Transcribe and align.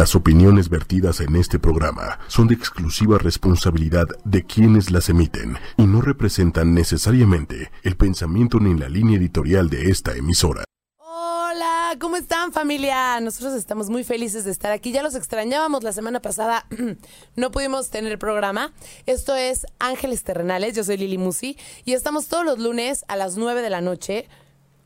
Las 0.00 0.14
opiniones 0.14 0.70
vertidas 0.70 1.20
en 1.20 1.36
este 1.36 1.58
programa 1.58 2.20
son 2.26 2.48
de 2.48 2.54
exclusiva 2.54 3.18
responsabilidad 3.18 4.08
de 4.24 4.46
quienes 4.46 4.90
las 4.90 5.10
emiten 5.10 5.58
y 5.76 5.82
no 5.82 6.00
representan 6.00 6.72
necesariamente 6.72 7.70
el 7.82 7.98
pensamiento 7.98 8.58
ni 8.60 8.74
la 8.80 8.88
línea 8.88 9.18
editorial 9.18 9.68
de 9.68 9.90
esta 9.90 10.16
emisora. 10.16 10.64
Hola, 10.96 11.96
¿cómo 12.00 12.16
están 12.16 12.50
familia? 12.50 13.20
Nosotros 13.20 13.52
estamos 13.52 13.90
muy 13.90 14.02
felices 14.02 14.46
de 14.46 14.52
estar 14.52 14.72
aquí. 14.72 14.90
Ya 14.90 15.02
los 15.02 15.14
extrañábamos 15.14 15.82
la 15.82 15.92
semana 15.92 16.22
pasada. 16.22 16.64
no 17.36 17.50
pudimos 17.50 17.90
tener 17.90 18.10
el 18.10 18.18
programa. 18.18 18.72
Esto 19.04 19.36
es 19.36 19.66
Ángeles 19.80 20.24
Terrenales. 20.24 20.74
Yo 20.74 20.82
soy 20.82 20.96
Lili 20.96 21.18
Musi 21.18 21.58
y 21.84 21.92
estamos 21.92 22.26
todos 22.28 22.46
los 22.46 22.58
lunes 22.58 23.04
a 23.08 23.16
las 23.16 23.36
9 23.36 23.60
de 23.60 23.68
la 23.68 23.82
noche 23.82 24.30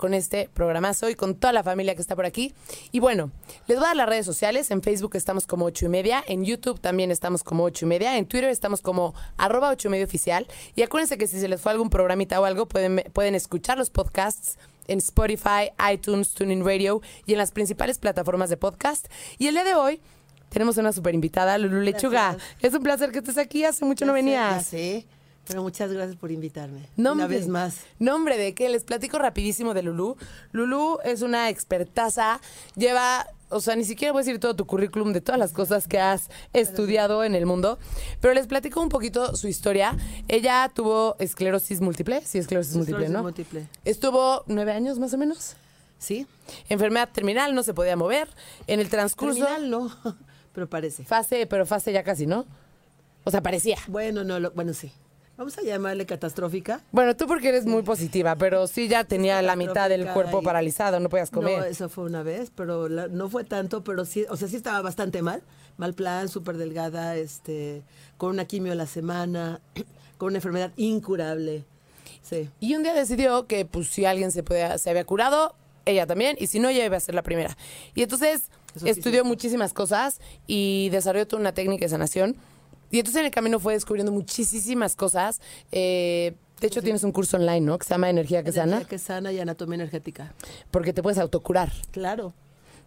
con 0.05 0.13
este 0.13 0.51
programazo 0.53 1.09
y 1.09 1.15
con 1.15 1.35
toda 1.35 1.55
la 1.55 1.63
familia 1.63 1.95
que 1.95 2.03
está 2.03 2.15
por 2.15 2.27
aquí. 2.27 2.53
Y 2.93 3.01
bueno, 3.01 3.31
les 3.67 3.79
voy 3.79 3.87
a 3.87 3.89
dar 3.89 3.97
las 3.97 4.07
redes 4.07 4.27
sociales. 4.27 4.71
En 4.71 4.83
Facebook 4.83 5.17
estamos 5.17 5.47
como 5.47 5.65
8 5.65 5.87
y 5.87 5.89
media. 5.89 6.23
En 6.29 6.45
YouTube 6.45 6.79
también 6.79 7.11
estamos 7.11 7.43
como 7.43 7.65
8 7.65 7.87
y 7.87 7.89
media. 7.89 8.19
En 8.19 8.27
Twitter 8.27 8.51
estamos 8.51 8.83
como 8.83 9.15
arroba 9.39 9.71
8 9.71 9.89
y 9.89 9.91
media 9.91 10.05
oficial. 10.05 10.47
Y 10.77 10.83
acuérdense 10.83 11.17
que 11.17 11.27
si 11.27 11.41
se 11.41 11.49
les 11.49 11.59
fue 11.59 11.73
algún 11.73 11.89
programita 11.89 12.39
o 12.39 12.45
algo, 12.45 12.67
pueden, 12.69 13.03
pueden 13.15 13.35
escuchar 13.35 13.79
los 13.79 13.89
podcasts 13.89 14.59
en 14.89 14.99
Spotify, 14.99 15.71
iTunes, 15.91 16.35
TuneIn 16.35 16.67
Radio 16.67 17.01
y 17.25 17.33
en 17.33 17.39
las 17.39 17.51
principales 17.51 17.97
plataformas 17.97 18.51
de 18.51 18.59
podcast. 18.59 19.07
Y 19.39 19.47
el 19.47 19.55
día 19.55 19.65
de 19.65 19.75
hoy 19.75 20.03
tenemos 20.51 20.77
una 20.77 20.93
super 20.93 21.15
invitada, 21.15 21.57
Lulu 21.57 21.81
Lechuga. 21.81 22.37
Es 22.61 22.75
un 22.75 22.83
placer 22.83 23.11
que 23.11 23.21
estés 23.21 23.39
aquí. 23.39 23.65
Hace 23.65 23.87
mucho 23.87 24.05
no 24.05 24.13
venías. 24.13 24.67
Sí. 24.67 25.07
Pero 25.47 25.63
muchas 25.63 25.93
gracias 25.93 26.17
por 26.17 26.31
invitarme. 26.31 26.89
una 26.97 27.27
vez 27.27 27.49
más. 27.49 27.81
Nombre 27.99 28.39
de 28.39 28.55
qué? 28.55 28.69
Les 28.69 28.85
platico 28.85 29.19
rapidísimo 29.19 29.75
de 29.75 29.83
Lulú. 29.83 30.17
Lulú 30.53 30.99
es 31.05 31.23
una 31.23 31.51
expertaza. 31.51 32.41
Lleva, 32.77 33.27
o 33.51 33.61
sea, 33.61 33.77
ni 33.77 33.85
siquiera 33.85 34.13
voy 34.13 34.21
a 34.21 34.25
decir 34.25 34.41
todo 34.41 34.57
tu 34.57 34.67
currículum 34.67 35.13
de 35.13 35.21
todas 35.21 35.39
las 35.39 35.53
cosas 35.53 35.87
que 35.87 35.99
has 35.99 36.31
estudiado 36.55 37.25
en 37.25 37.35
el 37.35 37.45
mundo. 37.45 37.79
Pero 38.21 38.33
les 38.33 38.47
platico 38.47 38.81
un 38.81 38.89
poquito 38.89 39.37
su 39.37 39.49
historia. 39.49 39.97
Ella 40.29 40.71
tuvo 40.75 41.17
esclerosis 41.19 41.81
múltiple. 41.81 42.23
Sí, 42.25 42.39
esclerosis, 42.39 42.77
múltiple, 42.77 43.09
¿no? 43.11 43.23
múltiple. 43.23 43.69
Estuvo 43.85 44.45
nueve 44.47 44.73
años 44.73 44.99
más 44.99 45.13
o 45.13 45.19
menos. 45.19 45.57
Sí. 45.99 46.27
Enfermedad 46.69 47.11
terminal, 47.13 47.55
no 47.55 47.63
se 47.63 47.75
podía 47.75 47.97
mover. 47.97 48.29
En 48.67 48.81
el 48.81 48.89
transcurso. 48.89 49.45
Terminal 49.45 49.71
no, 49.71 49.95
pero 50.55 50.69
parece. 50.69 51.05
Fase, 51.05 51.47
pero 51.47 51.67
fase 51.67 51.93
ya 51.93 52.03
casi, 52.03 52.27
¿no? 52.27 52.47
O 53.25 53.31
sea, 53.31 53.43
parecía. 53.43 53.79
Bueno, 53.89 54.23
no, 54.23 54.39
lo, 54.39 54.51
bueno, 54.53 54.75
sí. 54.75 54.93
Vamos 55.37 55.59
a 55.59 55.63
llamarle 55.63 56.07
catastrófica. 56.07 56.81
Bueno, 56.93 57.17
tú 57.17 57.27
porque 57.27 57.49
eres 57.49 57.67
muy 57.67 57.83
positiva, 57.83 58.37
pero 58.37 58.69
sí 58.69 58.87
ya 58.87 59.03
tenía 59.03 59.43
la 59.43 59.57
mitad 59.57 59.89
del 59.89 60.07
cuerpo 60.07 60.43
paralizado, 60.43 61.01
no 61.01 61.09
podías 61.09 61.31
comer. 61.31 61.59
No, 61.59 61.65
eso 61.65 61.89
fue 61.89 62.05
una 62.05 62.23
vez, 62.23 62.53
pero 62.55 62.89
no 62.89 63.29
fue 63.29 63.43
tanto, 63.43 63.83
pero 63.83 64.05
sí, 64.05 64.25
o 64.29 64.37
sea, 64.37 64.47
sí 64.47 64.57
estaba 64.57 64.81
bastante 64.81 65.23
mal. 65.23 65.43
Mal 65.77 65.93
plan, 65.93 66.29
súper 66.29 66.57
delgada, 66.57 67.17
este, 67.17 67.83
con 68.17 68.31
una 68.31 68.45
quimio 68.45 68.71
a 68.71 68.77
la 68.77 68.87
semana, 68.87 69.61
con 70.19 70.29
una 70.29 70.39
enfermedad 70.39 70.71
incurable. 70.77 71.65
Sí. 72.23 72.49
Y 72.61 72.77
un 72.77 72.85
día 72.85 72.95
decidió 72.95 73.49
que, 73.49 73.65
pues, 73.65 73.89
si 73.89 74.05
alguien 74.05 74.31
se, 74.31 74.45
podía, 74.45 74.79
se 74.79 74.91
había 74.91 75.05
curado, 75.05 75.57
ella 75.85 76.07
también, 76.07 76.37
y 76.39 76.47
si 76.47 76.61
no, 76.61 76.69
ella 76.69 76.85
iba 76.85 76.97
a 76.97 77.01
ser 77.01 77.17
la 77.17 77.23
primera. 77.23 77.57
Y 77.97 78.03
entonces 78.03 78.51
estudió 78.85 79.25
muchísimas 79.25 79.73
cosas 79.73 80.21
y 80.47 80.91
desarrolló 80.91 81.27
toda 81.27 81.41
una 81.41 81.53
técnica 81.53 81.87
de 81.87 81.89
sanación 81.89 82.37
y 82.95 83.01
entonces 83.01 83.19
en 83.19 83.27
el 83.27 83.33
camino 83.33 83.59
fue 83.59 83.73
descubriendo 83.73 84.13
muchísimas 84.13 84.95
cosas. 84.95 85.41
Eh, 85.73 86.37
de 86.61 86.67
hecho, 86.69 86.81
tienes 86.81 87.03
un 87.03 87.11
curso 87.11 87.37
online, 87.39 87.63
¿no? 87.63 87.77
Que 87.77 87.85
se 87.85 87.93
llama 87.93 88.09
Energía 88.09 88.45
que 88.45 88.53
Sana. 88.53 88.77
Energía 88.77 88.89
que 88.89 88.99
Sana 89.01 89.33
y 89.33 89.41
Anatomía 89.41 89.75
Energética. 89.75 90.33
Porque 90.71 90.93
te 90.93 91.03
puedes 91.03 91.19
autocurar. 91.19 91.73
Claro. 91.91 92.35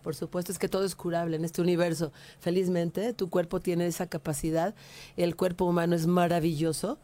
Por 0.03 0.15
supuesto, 0.15 0.53
es 0.53 0.59
que 0.59 0.69
todo 0.69 0.85
es 0.85 0.95
curable 0.95 1.35
en 1.35 1.43
este 1.43 1.61
universo. 1.61 2.13
Felizmente, 2.39 3.11
tu 3.11 3.29
cuerpo 3.29 3.59
tiene 3.59 3.85
esa 3.85 4.07
capacidad. 4.07 4.75
El 5.17 5.35
cuerpo 5.35 5.65
humano 5.65 5.93
es 5.93 6.07
maravilloso. 6.07 6.97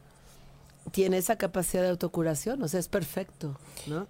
Tiene 0.91 1.17
esa 1.17 1.37
capacidad 1.37 1.83
de 1.83 1.89
autocuración, 1.89 2.63
o 2.63 2.69
sea, 2.69 2.79
es 2.79 2.87
perfecto, 2.87 3.57
¿no? 3.87 4.07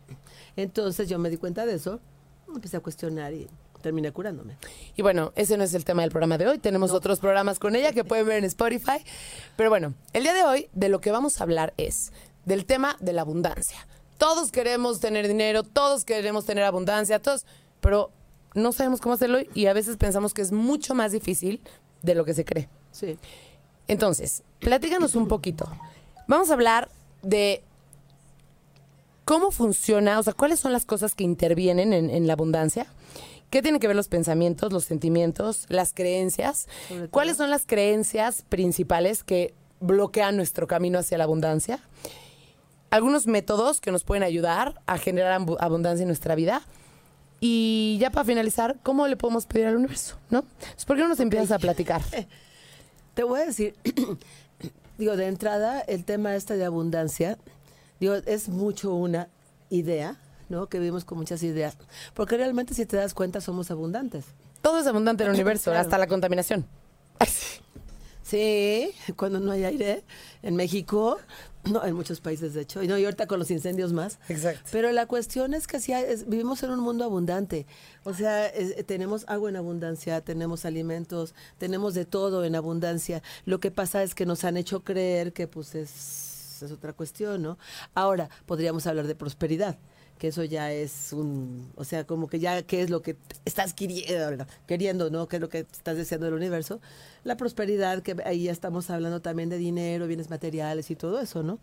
Entonces 0.56 1.10
yo 1.10 1.18
me 1.18 1.32
di 1.32 1.38
cuenta 1.38 1.66
de 1.66 1.74
eso, 1.74 2.00
empecé 2.48 2.78
a 2.78 2.80
cuestionar 2.80 3.34
y 3.34 3.48
terminé 3.84 4.12
curándome. 4.12 4.58
Y 4.96 5.04
bueno, 5.04 5.32
ese 5.36 5.56
no 5.58 5.64
es 5.64 5.76
el 5.76 5.86
tema 5.86 6.02
del 6.02 6.10
programa 6.10 6.40
de 6.40 6.48
hoy. 6.48 6.58
Tenemos 6.58 6.92
otros 6.92 7.20
programas 7.20 7.60
con 7.60 7.76
ella 7.76 7.92
que 7.92 8.04
pueden 8.04 8.26
ver 8.26 8.38
en 8.40 8.46
Spotify. 8.46 9.04
Pero 9.56 9.70
bueno, 9.70 9.94
el 10.14 10.24
día 10.24 10.34
de 10.34 10.44
hoy 10.44 10.70
de 10.74 10.90
lo 10.90 11.00
que 11.02 11.12
vamos 11.12 11.40
a 11.40 11.44
hablar 11.44 11.76
es 11.78 12.12
del 12.46 12.66
tema 12.66 12.98
de 13.00 13.14
la 13.14 13.22
abundancia. 13.22 13.86
Todos 14.18 14.52
queremos 14.52 15.00
tener 15.00 15.28
dinero, 15.28 15.62
todos 15.62 16.06
queremos 16.06 16.46
tener 16.46 16.64
abundancia, 16.64 17.20
todos, 17.22 17.46
pero 17.82 18.10
no 18.56 18.72
sabemos 18.72 19.02
cómo 19.02 19.14
hacerlo 19.14 19.40
y 19.54 19.68
a 19.68 19.74
veces 19.74 19.98
pensamos 19.98 20.34
que 20.34 20.42
es 20.42 20.52
mucho 20.52 20.96
más 20.96 21.12
difícil 21.12 21.62
de 22.02 22.16
lo 22.16 22.26
que 22.26 22.34
se 22.34 22.46
cree. 22.46 22.70
Sí. 22.92 23.18
Entonces, 23.88 24.44
platícanos 24.60 25.16
un 25.16 25.28
poquito. 25.28 25.68
Vamos 26.28 26.50
a 26.50 26.54
hablar 26.54 26.90
de 27.22 27.64
cómo 29.26 29.52
funciona, 29.52 30.20
o 30.20 30.24
sea, 30.24 30.34
cuáles 30.34 30.60
son 30.60 30.72
las 30.72 30.86
cosas 30.86 31.16
que 31.16 31.24
intervienen 31.26 31.92
en, 31.92 32.10
en 32.10 32.28
la 32.28 32.34
abundancia 32.34 32.88
¿Qué 33.54 33.62
tienen 33.62 33.80
que 33.80 33.86
ver 33.86 33.96
los 33.96 34.08
pensamientos, 34.08 34.74
los 34.74 34.84
sentimientos, 34.84 35.68
las 35.70 35.94
creencias? 35.94 36.68
¿Cuáles 37.12 37.38
son 37.38 37.52
las 37.52 37.68
creencias 37.68 38.42
principales 38.50 39.24
que 39.24 39.54
bloquean 39.80 40.36
nuestro 40.36 40.66
camino 40.66 40.98
hacia 40.98 41.20
la 41.20 41.26
abundancia? 41.26 41.80
Algunos 42.90 43.28
métodos 43.28 43.80
que 43.80 43.92
nos 43.92 44.06
pueden 44.06 44.24
ayudar 44.24 44.82
a 44.88 44.98
generar 44.98 45.40
abundancia 45.60 46.02
en 46.02 46.08
nuestra 46.08 46.34
vida. 46.34 46.64
Y 47.42 48.00
ya 48.02 48.10
para 48.10 48.26
finalizar, 48.26 48.80
¿cómo 48.82 49.08
le 49.08 49.18
podemos 49.18 49.46
pedir 49.46 49.68
al 49.68 49.76
universo? 49.76 50.18
¿No? 50.32 50.44
¿Por 50.88 50.96
qué 50.96 51.04
no 51.04 51.10
nos 51.10 51.20
empiezas 51.20 51.52
a 51.52 51.60
platicar? 51.60 52.02
Te 53.14 53.22
voy 53.22 53.42
a 53.42 53.46
decir, 53.46 53.76
digo, 54.98 55.16
de 55.16 55.28
entrada, 55.28 55.80
el 55.82 56.06
tema 56.06 56.36
este 56.36 56.58
de 56.58 56.66
abundancia, 56.66 57.38
digo, 58.00 58.16
es 58.16 58.50
mucho 58.50 58.96
una 58.96 59.30
idea, 59.70 60.18
¿no? 60.50 60.68
Que 60.68 60.80
vivimos 60.80 61.06
con 61.06 61.18
muchas 61.18 61.44
ideas. 61.44 61.78
Porque 62.14 62.38
realmente, 62.38 62.74
si 62.74 62.86
te 62.86 62.98
das 62.98 63.14
cuenta, 63.14 63.42
somos 63.42 63.72
abundantes. 63.72 64.26
Todo 64.62 64.80
es 64.80 64.88
abundante 64.88 65.24
en 65.24 65.30
el 65.30 65.36
universo, 65.40 65.72
hasta 65.74 65.98
la 65.98 66.08
contaminación. 66.08 66.66
Sí, 68.24 68.92
cuando 69.16 69.40
no 69.40 69.52
hay 69.52 69.64
aire. 69.66 70.04
En 70.42 70.56
México, 70.56 71.20
no, 71.66 71.86
en 71.86 71.94
muchos 71.94 72.20
países, 72.20 72.54
de 72.54 72.62
hecho. 72.62 72.82
Y, 72.82 72.88
no, 72.88 72.98
y 72.98 73.06
ahorita 73.06 73.28
con 73.28 73.38
los 73.38 73.52
incendios 73.52 73.94
más. 73.94 74.18
Exacto. 74.28 74.70
Pero 74.72 74.92
la 74.92 75.06
cuestión 75.06 75.54
es 75.54 75.68
que 75.68 75.80
sí, 75.80 75.94
vivimos 76.26 76.64
en 76.64 76.72
un 76.72 76.80
mundo 76.80 77.04
abundante. 77.04 77.68
O 78.04 78.14
sea, 78.14 78.52
tenemos 78.86 79.26
agua 79.28 79.50
en 79.50 79.58
abundancia, 79.58 80.22
tenemos 80.22 80.66
alimentos, 80.66 81.36
tenemos 81.58 81.94
de 81.94 82.06
todo 82.06 82.44
en 82.44 82.56
abundancia. 82.56 83.22
Lo 83.46 83.60
que 83.60 83.72
pasa 83.72 84.04
es 84.04 84.16
que 84.16 84.26
nos 84.26 84.44
han 84.46 84.58
hecho 84.58 84.84
creer 84.84 85.34
que, 85.34 85.48
pues, 85.48 85.76
es, 85.76 86.64
es 86.64 86.72
otra 86.72 86.94
cuestión, 86.94 87.42
¿no? 87.42 87.58
Ahora, 87.94 88.30
podríamos 88.46 88.88
hablar 88.88 89.06
de 89.06 89.16
prosperidad 89.16 89.78
que 90.24 90.30
eso 90.30 90.46
ya 90.46 90.72
es 90.72 91.12
un, 91.12 91.70
o 91.76 91.84
sea, 91.84 92.06
como 92.06 92.30
que 92.30 92.40
ya 92.40 92.62
qué 92.62 92.82
es 92.82 92.90
lo 92.90 93.02
que 93.02 93.18
estás 93.44 93.74
queriendo, 93.74 94.46
queriendo, 94.66 95.10
¿no? 95.10 95.28
¿Qué 95.28 95.36
es 95.36 95.42
lo 95.42 95.50
que 95.50 95.60
estás 95.70 95.98
deseando 95.98 96.28
del 96.28 96.36
universo? 96.36 96.80
La 97.26 97.36
prosperidad, 97.36 98.02
que 98.04 98.16
ahí 98.24 98.44
ya 98.44 98.54
estamos 98.54 98.90
hablando 98.90 99.22
también 99.22 99.50
de 99.50 99.58
dinero, 99.58 100.08
bienes 100.08 100.30
materiales 100.30 100.90
y 100.92 100.96
todo 100.96 101.20
eso, 101.20 101.44
¿no? 101.44 101.60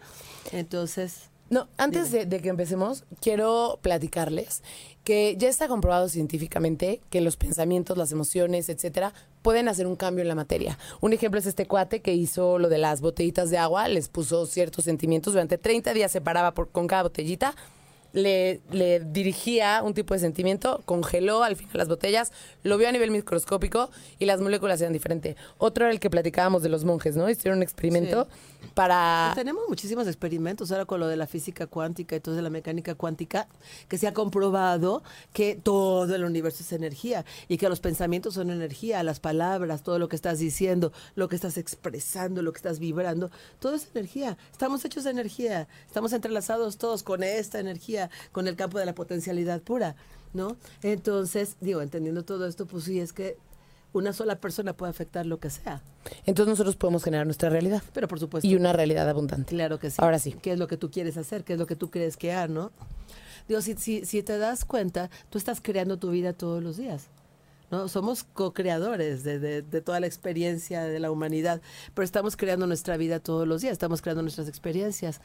Entonces... 0.53 1.31
No, 1.48 1.69
antes 1.78 2.12
de, 2.12 2.26
de, 2.26 2.41
que 2.43 2.50
empecemos, 2.50 3.04
quiero 3.22 3.78
platicarles 3.81 4.62
que 5.04 5.37
ya 5.38 5.48
está 5.48 5.66
comprobado 5.66 6.10
científicamente 6.10 7.00
que 7.09 7.22
los 7.22 7.38
pensamientos, 7.38 7.97
las 7.97 8.12
emociones, 8.12 8.69
etcétera, 8.69 9.15
pueden 9.41 9.69
hacer 9.69 9.87
un 9.87 9.97
cambio 9.97 10.21
en 10.21 10.28
la 10.28 10.34
materia. 10.34 10.78
Un 11.00 11.15
ejemplo 11.15 11.41
es 11.41 11.47
este 11.47 11.66
cuate 11.66 12.03
que 12.03 12.12
hizo 12.12 12.59
lo 12.59 12.69
de 12.69 12.77
las 12.77 13.00
botellitas 13.00 13.48
de 13.48 13.56
agua, 13.56 13.88
les 13.88 14.10
puso 14.10 14.44
ciertos 14.44 14.84
sentimientos, 14.84 15.32
durante 15.32 15.56
30 15.56 15.94
días 15.94 16.12
se 16.12 16.21
paraba 16.21 16.53
por, 16.53 16.69
con 16.69 16.87
cada 16.87 17.04
botellita 17.04 17.54
le, 18.12 18.60
le, 18.71 19.00
dirigía 19.00 19.82
un 19.82 19.94
tipo 19.94 20.15
de 20.15 20.21
sentimiento, 20.21 20.82
congeló 20.84 21.43
al 21.43 21.56
final 21.56 21.72
las 21.75 21.88
botellas, 21.88 22.32
lo 22.62 22.78
vio 22.78 22.88
a 22.88 22.93
nivel 22.93 23.10
microscópico 23.10 23.91
y 24.19 24.26
las 24.26 24.41
moléculas 24.41 24.81
eran 24.81 24.93
diferentes. 24.93 25.36
Otro 25.59 25.84
era 25.84 25.92
el 25.92 26.01
que 26.01 26.10
platicábamos 26.10 26.62
de 26.62 26.68
los 26.68 26.84
monjes, 26.84 27.16
¿no? 27.16 27.28
Hicieron 27.28 27.59
un 27.59 27.62
experimento 27.62 28.28
para... 28.74 29.30
Pues 29.34 29.45
tenemos 29.45 29.65
muchísimos 29.68 30.07
experimentos 30.07 30.71
ahora 30.72 30.84
con 30.84 31.01
lo 31.01 31.09
de 31.09 31.16
la 31.16 31.27
física 31.27 31.66
cuántica 31.66 32.16
y 32.16 32.21
todo 32.21 32.34
de 32.34 32.42
la 32.42 32.51
mecánica 32.51 32.95
cuántica, 32.95 33.48
que 33.89 33.98
se 33.98 34.07
ha 34.07 34.15
comprobado 34.15 35.03
que 35.33 35.56
todo 35.56 36.15
el 36.15 36.24
universo 36.24 36.63
es 36.63 36.72
energía 36.72 37.24
y 37.48 37.56
que 37.59 37.68
los 37.68 37.80
pensamientos 37.80 38.34
son 38.34 38.51
energía, 38.51 39.03
las 39.03 39.21
palabras, 39.21 39.83
todo 39.83 39.98
lo 39.98 40.09
que 40.09 40.16
estás 40.16 40.39
diciendo, 40.39 40.92
lo 41.15 41.28
que 41.28 41.36
estás 41.36 41.56
expresando, 41.59 42.42
lo 42.42 42.53
que 42.53 42.59
estás 42.59 42.78
vibrando, 42.78 43.30
todo 43.59 43.74
es 43.74 43.89
energía. 43.95 44.39
Estamos 44.53 44.84
hechos 44.84 45.04
de 45.04 45.10
energía, 45.10 45.68
estamos 45.86 46.13
entrelazados 46.13 46.78
todos 46.78 47.03
con 47.03 47.22
esta 47.22 47.60
energía, 47.60 47.99
con 48.32 48.48
el 48.48 48.56
campo 48.56 48.78
de 48.78 48.86
la 48.86 48.94
potencialidad 48.94 49.60
pura, 49.60 49.97
¿no? 50.32 50.56
Entonces, 50.82 51.56
digo, 51.60 51.82
entendiendo 51.82 52.24
todo 52.24 52.47
esto, 52.47 52.66
pues 52.66 52.84
sí, 52.84 53.00
es 53.00 53.12
que 53.12 53.36
una 53.92 54.12
sola 54.12 54.36
persona 54.36 54.72
puede 54.72 54.91
afectar 54.91 55.26
lo 55.26 55.41
que 55.41 55.50
sea. 55.50 55.82
Entonces 56.24 56.50
nosotros 56.50 56.76
podemos 56.76 57.02
generar 57.02 57.26
nuestra 57.26 57.50
realidad. 57.50 57.82
Pero 57.92 58.08
por 58.08 58.20
supuesto. 58.20 58.47
Y 58.47 58.54
una 58.54 58.72
realidad 58.72 59.08
abundante. 59.08 59.54
Claro 59.54 59.78
que 59.78 59.91
sí. 59.91 59.97
Ahora 59.98 60.18
sí. 60.18 60.32
¿Qué 60.32 60.52
es 60.52 60.58
lo 60.58 60.68
que 60.68 60.76
tú 60.76 60.91
quieres 60.91 61.16
hacer? 61.16 61.44
¿Qué 61.44 61.54
es 61.54 61.58
lo 61.58 61.66
que 61.66 61.76
tú 61.76 61.91
crees 61.91 62.16
que 62.16 62.32
hay, 62.32 62.48
no? 62.48 62.70
Digo, 63.48 63.60
si, 63.60 63.74
si, 63.74 64.04
si 64.04 64.22
te 64.22 64.38
das 64.38 64.64
cuenta, 64.64 65.10
tú 65.28 65.38
estás 65.38 65.60
creando 65.60 65.98
tu 65.98 66.10
vida 66.10 66.32
todos 66.32 66.62
los 66.62 66.76
días. 66.76 67.08
¿No? 67.70 67.88
Somos 67.88 68.24
co-creadores 68.24 69.24
de, 69.24 69.38
de, 69.38 69.62
de 69.62 69.80
toda 69.80 70.00
la 70.00 70.06
experiencia 70.06 70.84
de 70.84 70.98
la 71.00 71.10
humanidad, 71.10 71.60
pero 71.94 72.04
estamos 72.04 72.36
creando 72.36 72.66
nuestra 72.66 72.96
vida 72.96 73.20
todos 73.20 73.46
los 73.46 73.62
días, 73.62 73.72
estamos 73.72 74.02
creando 74.02 74.22
nuestras 74.22 74.48
experiencias. 74.48 75.20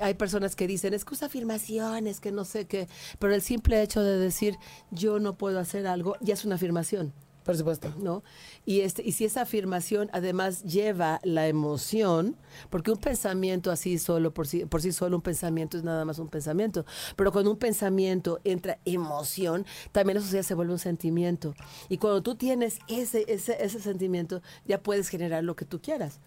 Hay 0.00 0.14
personas 0.14 0.56
que 0.56 0.66
dicen, 0.66 0.94
es 0.94 1.04
que 1.04 1.14
usa 1.14 1.26
afirmaciones, 1.26 2.20
que 2.20 2.32
no 2.32 2.44
sé 2.44 2.66
qué, 2.66 2.88
pero 3.18 3.34
el 3.34 3.42
simple 3.42 3.82
hecho 3.82 4.02
de 4.02 4.18
decir, 4.18 4.56
yo 4.90 5.18
no 5.18 5.36
puedo 5.36 5.58
hacer 5.58 5.86
algo, 5.86 6.16
ya 6.20 6.34
es 6.34 6.44
una 6.44 6.56
afirmación. 6.56 7.12
Por 7.44 7.56
supuesto. 7.56 7.92
¿no? 7.98 8.22
Y, 8.64 8.80
este, 8.80 9.02
y 9.02 9.12
si 9.12 9.24
esa 9.24 9.42
afirmación 9.42 10.08
además 10.12 10.62
lleva 10.62 11.20
la 11.24 11.48
emoción, 11.48 12.36
porque 12.70 12.90
un 12.90 12.98
pensamiento 12.98 13.70
así 13.70 13.98
solo, 13.98 14.32
por 14.32 14.46
sí, 14.46 14.64
por 14.64 14.82
sí 14.82 14.92
solo, 14.92 15.16
un 15.16 15.22
pensamiento 15.22 15.76
es 15.76 15.84
nada 15.84 16.04
más 16.04 16.18
un 16.18 16.28
pensamiento, 16.28 16.84
pero 17.16 17.32
cuando 17.32 17.50
un 17.50 17.58
pensamiento 17.58 18.40
entra 18.44 18.78
emoción, 18.84 19.66
también 19.90 20.18
eso 20.18 20.32
ya 20.32 20.42
se 20.42 20.54
vuelve 20.54 20.72
un 20.72 20.78
sentimiento. 20.78 21.54
Y 21.88 21.98
cuando 21.98 22.22
tú 22.22 22.34
tienes 22.34 22.78
ese, 22.88 23.24
ese, 23.28 23.62
ese 23.62 23.80
sentimiento, 23.80 24.42
ya 24.64 24.80
puedes 24.82 25.08
generar 25.08 25.44
lo 25.44 25.56
que 25.56 25.64
tú 25.64 25.80
quieras, 25.80 26.20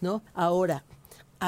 ¿no? 0.00 0.22
Ahora, 0.34 0.84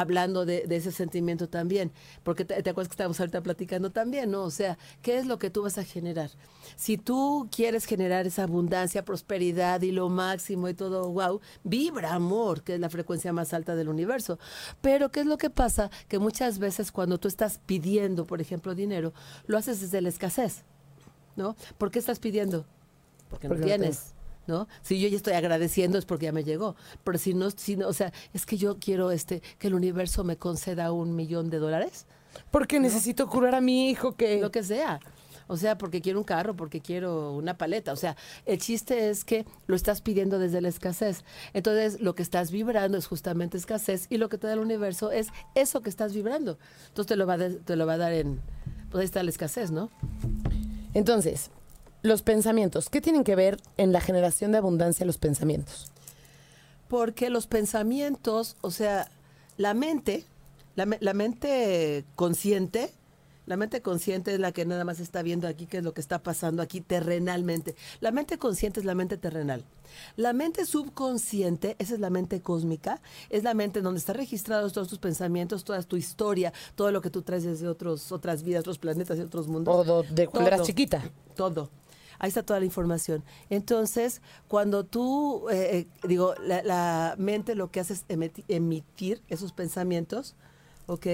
hablando 0.01 0.45
de, 0.45 0.67
de, 0.67 0.77
ese 0.77 0.93
sentimiento 0.93 1.49
también, 1.49 1.93
porque 2.23 2.45
te, 2.45 2.63
te, 2.63 2.71
acuerdas 2.71 2.89
que 2.89 2.95
estábamos 2.95 3.19
ahorita 3.21 3.43
platicando 3.43 3.91
también, 3.91 4.31
¿no? 4.31 4.45
O 4.45 4.51
sea, 4.51 4.79
¿qué 5.03 5.19
es 5.19 5.27
lo 5.27 5.39
que 5.39 5.51
tú 5.51 5.63
vas 5.63 5.79
a 5.79 5.85
generar? 5.85 6.31
Si 6.77 6.99
tú 6.99 7.49
quieres 7.51 7.85
generar 7.85 8.27
esa 8.27 8.45
abundancia, 8.45 9.05
prosperidad 9.05 9.83
y 9.83 9.93
lo 9.93 10.09
máximo 10.09 10.69
y 10.69 10.75
todo, 10.75 11.11
wow, 11.11 11.41
vibra 11.65 12.15
amor, 12.15 12.63
que 12.63 12.75
es 12.75 12.81
la 12.81 12.91
frecuencia 12.91 13.33
más 13.33 13.53
alta 13.55 13.75
del 13.75 13.89
universo. 13.89 14.39
Pero 14.81 15.11
¿qué 15.11 15.21
es 15.21 15.27
lo 15.27 15.39
que 15.39 15.51
pasa? 15.51 15.91
Que 16.09 16.19
muchas 16.19 16.59
veces 16.59 16.93
cuando 16.93 17.19
tú 17.19 17.29
estás 17.29 17.61
pidiendo, 17.67 18.27
por 18.27 18.41
ejemplo, 18.41 18.75
dinero, 18.75 19.13
lo 19.47 19.59
haces 19.59 19.81
desde 19.81 20.01
la 20.01 20.09
escasez, 20.09 20.65
¿no? 21.37 21.57
¿Por 21.79 21.91
qué 21.91 21.99
estás 21.99 22.19
pidiendo? 22.19 22.67
Porque, 23.29 23.49
porque 23.49 23.63
no 23.63 23.67
tienes. 23.67 24.16
¿No? 24.47 24.69
Si 24.83 25.01
yo 25.01 25.09
ya 25.09 25.17
estoy 25.17 25.35
agradeciendo 25.35 25.99
es 25.99 26.05
porque 26.05 26.27
ya 26.27 26.33
me 26.33 26.45
llegó. 26.45 26.77
Pero 27.05 27.19
si 27.19 27.35
no, 27.35 27.51
si 27.51 27.77
no, 27.77 27.89
o 27.89 27.93
sea, 27.93 28.13
es 28.33 28.47
que 28.47 28.57
yo 28.57 28.79
quiero 28.79 29.11
este 29.11 29.43
que 29.59 29.69
el 29.69 29.75
universo 29.75 30.25
me 30.25 30.37
conceda 30.37 30.93
un 30.93 31.15
millón 31.17 31.51
de 31.51 31.59
dólares. 31.59 32.07
Porque 32.51 32.77
¿no? 32.77 32.83
necesito 32.83 33.29
curar 33.29 33.55
a 33.55 33.61
mi 33.61 33.91
hijo 33.91 34.17
que... 34.17 34.41
Lo 34.41 34.51
que 34.51 34.63
sea. 34.63 35.01
O 35.49 35.57
sea, 35.57 35.79
porque 35.79 36.01
quiero 36.01 36.19
un 36.19 36.25
carro, 36.25 36.57
porque 36.57 36.81
quiero 36.81 37.33
una 37.33 37.57
paleta. 37.57 37.93
O 37.93 37.97
sea, 37.97 38.17
el 38.47 38.59
chiste 38.59 39.11
es 39.11 39.25
que 39.25 39.47
lo 39.67 39.77
estás 39.77 40.01
pidiendo 40.01 40.39
desde 40.39 40.61
la 40.61 40.69
escasez. 40.69 41.25
Entonces, 41.53 42.01
lo 42.01 42.15
que 42.15 42.23
estás 42.23 42.51
vibrando 42.51 42.99
es 42.99 43.07
justamente 43.07 43.57
escasez 43.57 44.07
y 44.11 44.19
lo 44.19 44.29
que 44.29 44.39
te 44.39 44.47
da 44.47 44.55
el 44.55 44.59
universo 44.59 45.13
es 45.13 45.29
eso 45.55 45.83
que 45.83 45.91
estás 45.91 46.15
vibrando. 46.15 46.59
Entonces, 46.89 47.07
te 47.07 47.17
lo 47.17 47.27
va 47.27 47.35
a, 47.35 47.39
te 47.39 47.77
lo 47.77 47.87
va 47.87 47.95
a 47.95 47.99
dar 47.99 48.13
en... 48.13 48.41
Pues 48.91 49.01
ahí 49.01 49.05
está 49.05 49.23
la 49.23 49.31
escasez, 49.31 49.71
¿no? 49.71 49.91
Entonces, 50.95 51.51
los 52.07 52.23
pensamientos, 52.23 52.89
¿qué 52.89 53.01
tienen 53.01 53.25
que 53.25 53.37
ver 53.37 53.59
en 53.77 53.93
la 53.93 54.01
generación 54.01 54.53
de 54.53 54.59
abundancia 54.59 55.07
los 55.07 55.19
pensamientos? 55.19 55.91
Porque 56.89 57.31
los 57.31 57.47
pensamientos, 57.47 58.57
o 58.61 58.71
sea, 58.71 59.11
la 59.57 59.75
mente, 59.75 60.25
la, 60.77 60.87
la, 61.01 61.15
mente 61.15 62.05
consciente, 62.15 62.93
la 63.47 63.57
mente 63.57 63.81
consciente 63.81 64.35
es 64.35 64.41
la 64.41 64.53
que 64.53 64.67
nada 64.67 64.85
más 64.85 64.99
está 64.99 65.23
viendo 65.23 65.47
aquí 65.47 65.67
qué 65.67 65.79
es 65.79 65.85
lo 65.85 65.95
que 65.95 66.01
está 66.01 66.23
pasando 66.23 66.63
aquí 66.63 66.81
terrenalmente. 66.81 67.77
La 68.01 68.11
mente 68.11 68.39
consciente 68.39 68.81
es 68.81 68.87
la 68.87 68.95
mente 68.95 69.17
terrenal. 69.17 69.65
La 70.17 70.33
mente 70.33 70.67
subconsciente, 70.67 71.77
esa 71.79 71.95
es 71.95 72.01
la 72.01 72.11
mente 72.11 72.41
cósmica, 72.41 73.01
es 73.31 73.45
la 73.45 73.55
mente 73.55 73.83
donde 73.83 73.99
están 73.99 74.17
registrados 74.17 74.73
todos 74.73 74.89
tus 74.89 74.99
pensamientos, 74.99 75.65
toda 75.65 75.81
tu 75.83 75.97
historia, 75.97 76.53
todo 76.75 76.91
lo 76.91 77.01
que 77.01 77.09
tú 77.09 77.23
traes 77.23 77.45
desde 77.45 77.69
otros, 77.69 78.11
otras 78.11 78.43
vidas, 78.43 78.61
otros 78.61 78.79
planetas 78.79 79.17
y 79.19 79.23
otros 79.23 79.47
mundos. 79.47 79.89
O 79.89 80.03
de 80.03 80.27
cuando 80.27 80.49
eras 80.49 80.63
chiquita. 80.63 81.03
Todo. 81.37 81.71
Ahí 82.19 82.29
está 82.29 82.43
toda 82.43 82.61
la 82.61 82.67
información. 82.67 83.25
Entonces, 83.51 84.23
cuando 84.49 84.85
tú, 84.85 85.49
eh, 85.51 85.87
digo, 86.07 86.35
la, 86.41 87.15
mente 87.19 87.55
lo 87.55 87.71
que 87.71 87.81
hace 87.81 87.95
es 87.95 88.05
emitir, 88.09 89.23
esos 89.29 89.53
pensamientos, 89.53 90.35
¿ok? 90.87 91.07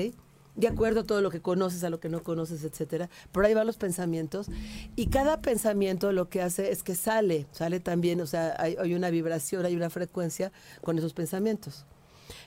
De 0.54 0.68
acuerdo 0.68 1.00
a 1.00 1.04
todo 1.04 1.22
lo 1.22 1.30
que 1.30 1.40
conoces, 1.40 1.82
a 1.82 1.90
lo 1.90 1.98
que 1.98 2.08
no 2.08 2.22
conoces, 2.22 2.62
etcétera. 2.62 3.08
Por 3.32 3.44
ahí 3.44 3.54
van 3.54 3.66
los 3.66 3.78
pensamientos. 3.78 4.48
Y 4.96 5.06
cada 5.06 5.40
pensamiento 5.40 6.12
lo 6.12 6.28
que 6.28 6.42
hace 6.42 6.70
es 6.70 6.82
que 6.82 6.94
sale, 6.94 7.46
sale 7.52 7.80
también, 7.80 8.20
o 8.20 8.26
sea, 8.26 8.54
hay, 8.58 8.76
hay 8.78 8.94
una 8.94 9.08
vibración, 9.10 9.64
hay 9.64 9.74
una 9.74 9.88
frecuencia 9.88 10.52
con 10.82 10.98
esos 10.98 11.14
pensamientos. 11.14 11.86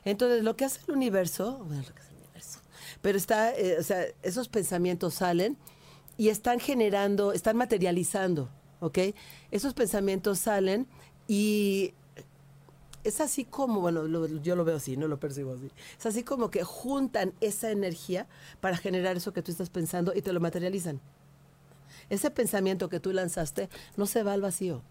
Entonces, 0.03 0.43
lo 0.43 0.55
que 0.55 0.65
hace 0.65 0.79
el 0.87 0.93
universo, 0.95 1.63
bueno, 1.65 1.81
lo 1.81 1.95
que 1.95 2.01
hace 2.01 2.11
el 2.11 2.17
universo, 2.17 2.59
pero 3.01 3.17
está, 3.17 3.55
eh, 3.55 3.77
o 3.79 3.83
sea, 3.83 4.05
esos 4.23 4.49
pensamientos 4.49 5.15
salen 5.15 5.57
y 6.17 6.29
están 6.29 6.59
generando, 6.59 7.33
están 7.33 7.57
materializando, 7.57 8.49
¿ok? 8.79 8.99
Esos 9.51 9.73
pensamientos 9.73 10.39
salen 10.39 10.87
y 11.27 11.93
es 13.03 13.21
así 13.21 13.45
como, 13.45 13.81
bueno, 13.81 14.03
lo, 14.03 14.27
yo 14.27 14.55
lo 14.55 14.65
veo 14.65 14.77
así, 14.77 14.97
no 14.97 15.07
lo 15.07 15.19
percibo 15.19 15.53
así. 15.53 15.69
Es 15.97 16.05
así 16.05 16.23
como 16.23 16.49
que 16.49 16.63
juntan 16.63 17.33
esa 17.39 17.69
energía 17.71 18.27
para 18.61 18.77
generar 18.77 19.15
eso 19.15 19.31
que 19.31 19.41
tú 19.41 19.51
estás 19.51 19.69
pensando 19.69 20.13
y 20.15 20.21
te 20.21 20.33
lo 20.33 20.39
materializan. 20.39 20.99
Ese 22.09 22.31
pensamiento 22.31 22.89
que 22.89 22.99
tú 22.99 23.11
lanzaste 23.11 23.69
no 23.95 24.05
se 24.05 24.23
va 24.23 24.33
al 24.33 24.41
vacío. 24.41 24.81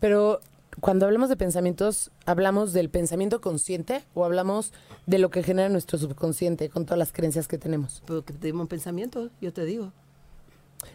Pero 0.00 0.40
cuando 0.80 1.06
hablamos 1.06 1.28
de 1.28 1.36
pensamientos, 1.36 2.10
¿hablamos 2.26 2.72
del 2.72 2.90
pensamiento 2.90 3.40
consciente 3.40 4.04
o 4.14 4.24
hablamos 4.24 4.72
de 5.06 5.18
lo 5.18 5.30
que 5.30 5.42
genera 5.42 5.68
nuestro 5.68 5.98
subconsciente 5.98 6.68
con 6.68 6.84
todas 6.84 6.98
las 6.98 7.12
creencias 7.12 7.48
que 7.48 7.58
tenemos? 7.58 8.02
Pero 8.06 8.24
que 8.24 8.32
tenemos 8.32 8.62
un 8.62 8.68
pensamiento, 8.68 9.30
yo 9.40 9.52
te 9.52 9.64
digo. 9.64 9.92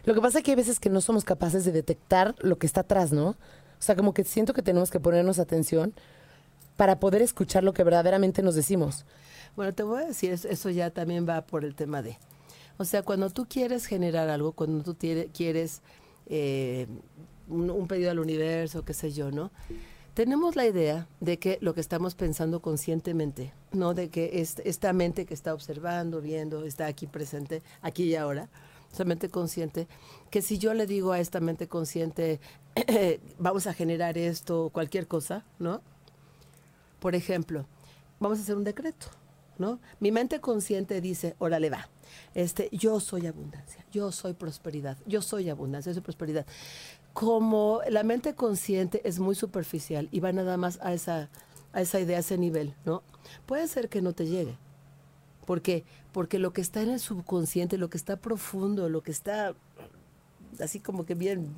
Lo 0.04 0.14
que 0.14 0.20
pasa 0.20 0.38
es 0.38 0.44
que 0.44 0.52
hay 0.52 0.56
veces 0.56 0.80
que 0.80 0.90
no 0.90 1.00
somos 1.00 1.24
capaces 1.24 1.64
de 1.64 1.72
detectar 1.72 2.34
lo 2.38 2.58
que 2.58 2.66
está 2.66 2.82
atrás, 2.82 3.12
¿no? 3.12 3.28
O 3.28 3.82
sea, 3.82 3.96
como 3.96 4.12
que 4.12 4.24
siento 4.24 4.52
que 4.52 4.62
tenemos 4.62 4.90
que 4.90 5.00
ponernos 5.00 5.38
atención 5.38 5.94
para 6.76 7.00
poder 7.00 7.22
escuchar 7.22 7.64
lo 7.64 7.72
que 7.72 7.84
verdaderamente 7.84 8.42
nos 8.42 8.54
decimos. 8.54 9.04
Bueno, 9.56 9.74
te 9.74 9.82
voy 9.82 10.02
a 10.02 10.06
decir, 10.06 10.32
eso 10.32 10.70
ya 10.70 10.90
también 10.90 11.28
va 11.28 11.42
por 11.42 11.64
el 11.64 11.74
tema 11.74 12.02
de... 12.02 12.18
O 12.78 12.84
sea, 12.84 13.02
cuando 13.02 13.30
tú 13.30 13.46
quieres 13.48 13.86
generar 13.86 14.28
algo, 14.28 14.52
cuando 14.52 14.84
tú 14.84 14.96
quieres 15.32 15.82
eh, 16.26 16.86
un, 17.48 17.88
pedido 17.88 18.12
al 18.12 18.20
universo, 18.20 18.84
qué 18.84 18.94
sé 18.94 19.10
yo, 19.10 19.32
¿no? 19.32 19.50
Tenemos 20.14 20.54
la 20.54 20.66
idea 20.66 21.08
de 21.20 21.38
que 21.38 21.58
lo 21.60 21.74
que 21.74 21.80
estamos 21.80 22.14
pensando 22.14 22.60
conscientemente, 22.60 23.52
¿no? 23.72 23.94
De 23.94 24.08
que 24.10 24.40
es, 24.40 24.60
esta 24.64 24.92
mente 24.92 25.26
que 25.26 25.34
está 25.34 25.54
observando, 25.54 26.20
viendo, 26.20 26.64
está 26.64 26.86
aquí 26.86 27.08
presente, 27.08 27.62
aquí 27.82 28.04
y 28.04 28.14
ahora, 28.14 28.48
esa 28.92 29.04
mente 29.04 29.28
consciente, 29.28 29.86
que 30.30 30.42
si 30.42 30.58
yo 30.58 30.74
le 30.74 30.86
digo 30.86 31.12
a 31.12 31.20
esta 31.20 31.40
mente 31.40 31.68
consciente, 31.68 32.40
vamos 33.38 33.66
a 33.66 33.74
generar 33.74 34.18
esto, 34.18 34.70
cualquier 34.72 35.06
cosa, 35.06 35.44
¿no? 35.58 35.82
Por 37.00 37.14
ejemplo, 37.14 37.66
vamos 38.18 38.38
a 38.38 38.42
hacer 38.42 38.56
un 38.56 38.64
decreto, 38.64 39.06
¿no? 39.58 39.78
Mi 40.00 40.10
mente 40.10 40.40
consciente 40.40 41.00
dice, 41.00 41.36
órale 41.38 41.70
va, 41.70 41.88
este, 42.34 42.68
yo 42.72 43.00
soy 43.00 43.26
abundancia, 43.26 43.84
yo 43.92 44.12
soy 44.12 44.34
prosperidad, 44.34 44.96
yo 45.06 45.22
soy 45.22 45.48
abundancia, 45.48 45.90
yo 45.90 45.94
soy 45.94 46.02
prosperidad. 46.02 46.46
Como 47.12 47.80
la 47.88 48.02
mente 48.02 48.34
consciente 48.34 49.00
es 49.04 49.18
muy 49.18 49.34
superficial 49.34 50.08
y 50.12 50.20
va 50.20 50.32
nada 50.32 50.56
más 50.56 50.78
a 50.82 50.92
esa, 50.92 51.30
a 51.72 51.80
esa 51.80 52.00
idea, 52.00 52.18
a 52.18 52.20
ese 52.20 52.38
nivel, 52.38 52.74
¿no? 52.84 53.02
Puede 53.46 53.66
ser 53.68 53.88
que 53.88 54.02
no 54.02 54.12
te 54.12 54.26
llegue. 54.26 54.56
¿Por 55.48 55.62
qué? 55.62 55.82
Porque 56.12 56.38
lo 56.38 56.52
que 56.52 56.60
está 56.60 56.82
en 56.82 56.90
el 56.90 57.00
subconsciente, 57.00 57.78
lo 57.78 57.88
que 57.88 57.96
está 57.96 58.16
profundo, 58.16 58.90
lo 58.90 59.00
que 59.00 59.10
está 59.10 59.54
así 60.60 60.78
como 60.78 61.06
que 61.06 61.14
bien 61.14 61.54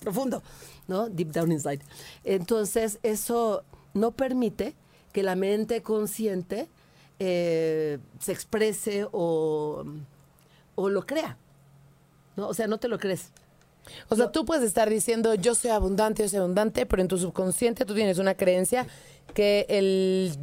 profundo, 0.00 0.42
¿no? 0.88 1.08
Deep 1.08 1.32
down 1.32 1.52
inside. 1.52 1.80
Entonces, 2.22 2.98
eso 3.02 3.64
no 3.94 4.10
permite 4.10 4.74
que 5.14 5.22
la 5.22 5.36
mente 5.36 5.80
consciente 5.80 6.68
eh, 7.18 7.98
se 8.20 8.32
exprese 8.32 9.06
o, 9.10 9.86
o, 10.74 10.90
lo 10.90 11.06
crea. 11.06 11.38
¿no? 12.36 12.46
O 12.46 12.52
sea, 12.52 12.66
no 12.66 12.76
te 12.76 12.88
lo 12.88 12.98
crees. 12.98 13.30
O 14.10 14.16
sea, 14.16 14.30
tú 14.30 14.44
puedes 14.44 14.64
estar 14.64 14.90
diciendo 14.90 15.34
yo 15.34 15.54
soy 15.54 15.70
abundante, 15.70 16.24
yo 16.24 16.28
soy 16.28 16.40
abundante, 16.40 16.84
pero 16.84 17.00
en 17.00 17.08
tu 17.08 17.16
subconsciente 17.16 17.86
tú 17.86 17.94
tienes 17.94 18.18
una 18.18 18.34
creencia 18.34 18.86
que 19.32 19.64
el 19.70 20.36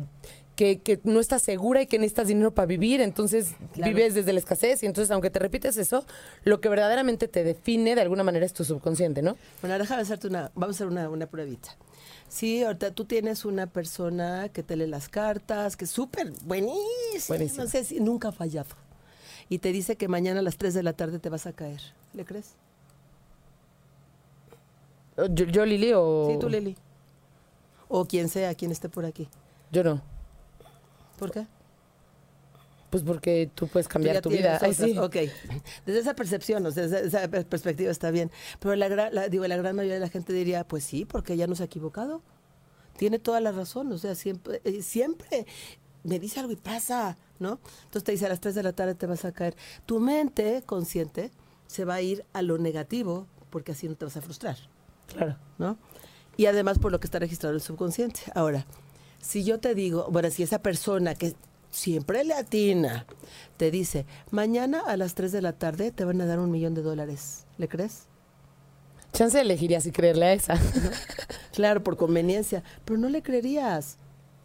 que, 0.60 0.80
que, 0.82 1.00
no 1.06 1.22
estás 1.22 1.42
segura 1.42 1.82
y 1.82 1.88
que 1.88 1.98
necesitas 1.98 2.28
dinero 2.28 2.54
para 2.54 2.66
vivir, 2.66 3.00
entonces 3.00 3.54
claro. 3.72 3.96
vives 3.96 4.14
desde 4.14 4.34
la 4.34 4.40
escasez 4.40 4.84
y 4.84 4.88
entonces 4.88 5.10
aunque 5.10 5.30
te 5.30 5.40
repites 5.40 5.78
eso, 5.78 6.06
lo 6.44 6.60
que 6.60 6.68
verdaderamente 6.68 7.30
te 7.30 7.46
define 7.46 7.96
de 7.96 8.02
alguna 8.02 8.24
manera 8.24 8.46
es 8.46 8.52
tu 8.52 8.66
subconsciente, 8.66 9.22
¿no? 9.22 9.38
Bueno, 9.62 9.80
déjame 9.80 10.02
hacerte 10.02 10.28
una, 10.28 10.52
vamos 10.56 10.76
a 10.76 10.78
hacer 10.78 10.88
una, 10.88 11.10
una 11.10 11.28
pruebita. 11.28 11.78
Sí, 12.28 12.62
ahorita 12.62 12.92
tú 12.92 13.06
tienes 13.06 13.46
una 13.46 13.68
persona 13.68 14.50
que 14.50 14.62
te 14.62 14.76
lee 14.76 14.88
las 14.88 15.08
cartas, 15.08 15.78
que 15.78 15.86
es 15.86 15.92
súper 15.92 16.34
buenísimo, 16.44 16.78
buenísimo, 17.30 17.64
no 17.64 17.70
sé 17.70 17.86
si 17.86 18.02
nunca 18.02 18.28
ha 18.28 18.34
fallado. 18.34 18.76
Y 19.48 19.60
te 19.60 19.72
dice 19.72 19.96
que 19.96 20.10
mañana 20.10 20.42
a 20.42 20.44
las 20.44 20.58
3 20.58 20.74
de 20.74 20.84
la 20.84 20.92
tarde 20.92 21.20
te 21.20 21.30
vas 21.30 21.48
a 21.48 21.54
caer. 21.54 21.80
¿Le 22.14 22.26
crees? 22.26 22.56
¿Yo, 25.16 25.46
yo 25.46 25.66
Lili 25.66 25.94
o...? 25.96 26.28
Sí, 26.30 26.38
tú 26.38 26.50
Lili. 26.50 26.76
O 27.88 28.04
quien 28.04 28.28
sea, 28.28 28.54
quien 28.56 28.72
esté 28.72 28.90
por 28.90 29.06
aquí. 29.06 29.30
Yo 29.72 29.86
no. 29.86 30.19
¿Por 31.20 31.32
qué? 31.32 31.46
Pues 32.90 33.04
porque 33.04 33.52
tú 33.54 33.68
puedes 33.68 33.88
cambiar 33.88 34.20
tu 34.22 34.30
vida. 34.30 34.58
Ay, 34.62 34.74
sí. 34.74 34.98
Ok, 34.98 35.16
desde 35.86 36.00
esa 36.00 36.16
percepción, 36.16 36.66
o 36.66 36.72
sea, 36.72 36.88
desde 36.88 37.06
esa 37.08 37.28
per- 37.28 37.46
perspectiva 37.46 37.92
está 37.92 38.10
bien. 38.10 38.32
Pero 38.60 38.76
la, 38.76 38.88
gran- 38.88 39.14
la- 39.14 39.30
digo, 39.30 39.46
la 39.46 39.58
gran 39.58 39.76
mayoría 39.76 39.96
de 39.96 40.00
la 40.00 40.10
gente 40.10 40.34
diría, 40.34 40.68
pues 40.68 40.84
sí, 40.84 41.06
porque 41.06 41.38
ya 41.38 41.46
no 41.46 41.56
se 41.56 41.62
ha 41.64 41.66
equivocado. 41.68 42.24
Tiene 42.98 43.20
toda 43.20 43.40
la 43.42 43.52
razón, 43.52 43.92
o 43.92 43.98
sea, 44.00 44.16
siempre, 44.16 44.62
eh, 44.64 44.82
siempre 44.82 45.46
me 46.04 46.18
dice 46.20 46.40
algo 46.40 46.52
y 46.52 46.56
pasa, 46.56 47.16
¿no? 47.38 47.60
Entonces 47.84 48.04
te 48.04 48.12
dice 48.12 48.26
a 48.26 48.30
las 48.30 48.40
3 48.42 48.56
de 48.56 48.64
la 48.64 48.74
tarde 48.74 48.96
te 48.96 49.06
vas 49.06 49.24
a 49.24 49.32
caer. 49.34 49.56
Tu 49.86 50.00
mente 50.00 50.64
consciente 50.66 51.32
se 51.68 51.86
va 51.86 51.94
a 51.96 52.02
ir 52.02 52.26
a 52.34 52.42
lo 52.42 52.58
negativo 52.58 53.28
porque 53.52 53.74
así 53.74 53.88
no 53.88 53.96
te 53.96 54.06
vas 54.06 54.18
a 54.18 54.22
frustrar. 54.22 54.58
Claro. 55.08 55.38
¿no? 55.60 55.78
Y 56.38 56.48
además 56.48 56.80
por 56.80 56.92
lo 56.92 57.00
que 57.00 57.06
está 57.06 57.20
registrado 57.20 57.52
en 57.54 57.58
el 57.58 57.62
subconsciente. 57.62 58.22
Ahora, 58.34 58.66
si 59.22 59.44
yo 59.44 59.60
te 59.60 59.76
digo, 59.76 60.08
bueno, 60.12 60.30
si 60.30 60.44
esa 60.44 60.60
persona 60.60 61.16
que 61.16 61.36
siempre 61.70 62.24
le 62.24 62.34
atina 62.34 63.06
te 63.58 63.72
dice, 63.72 64.06
mañana 64.32 64.82
a 64.86 64.98
las 64.98 65.14
3 65.16 65.32
de 65.32 65.42
la 65.42 65.54
tarde 65.54 65.92
te 65.92 66.06
van 66.06 66.22
a 66.22 66.26
dar 66.26 66.40
un 66.40 66.52
millón 66.52 66.74
de 66.74 66.82
dólares, 66.82 67.46
¿le 67.58 67.68
crees? 67.68 68.08
Chance 69.14 69.40
elegiría 69.40 69.82
si 69.82 69.92
creerle 69.92 70.26
a 70.26 70.34
esa. 70.34 70.60
Claro, 71.52 71.84
por 71.84 71.98
conveniencia, 71.98 72.64
pero 72.86 72.98
no 72.98 73.10
le 73.10 73.22
creerías. 73.22 73.98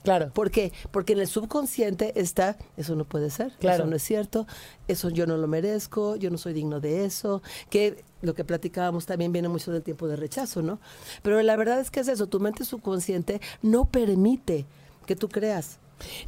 Claro. 0.05 0.31
¿Por 0.33 0.53
qué? 0.53 0.73
Porque 0.93 1.15
en 1.15 1.19
el 1.19 1.27
subconsciente 1.27 2.13
está, 2.21 2.57
eso 2.77 2.95
no 2.95 3.05
puede 3.05 3.31
ser, 3.31 3.53
Claro. 3.59 3.83
eso 3.83 3.91
no 3.91 3.97
es 3.97 4.03
cierto, 4.03 4.47
eso 4.87 5.11
yo 5.11 5.27
no 5.27 5.37
lo 5.37 5.49
merezco, 5.49 6.15
yo 6.15 6.31
no 6.31 6.39
soy 6.39 6.53
digno 6.53 6.79
de 6.79 7.05
eso, 7.05 7.43
que 7.71 8.05
lo 8.23 8.35
que 8.35 8.45
platicábamos 8.45 9.07
también 9.07 9.33
viene 9.33 9.49
mucho 9.49 9.73
del 9.73 9.83
tiempo 9.83 10.07
de 10.07 10.15
rechazo, 10.17 10.63
¿no? 10.63 10.79
Pero 11.23 11.43
la 11.43 11.57
verdad 11.57 11.81
es 11.81 11.91
que 11.91 12.01
es 12.01 12.09
eso, 12.09 12.29
tu 12.29 12.39
mente 12.39 12.65
subconsciente 12.65 13.41
no 13.63 13.87
permite 13.87 14.67
que 15.07 15.17
tú 15.17 15.29
creas. 15.29 15.79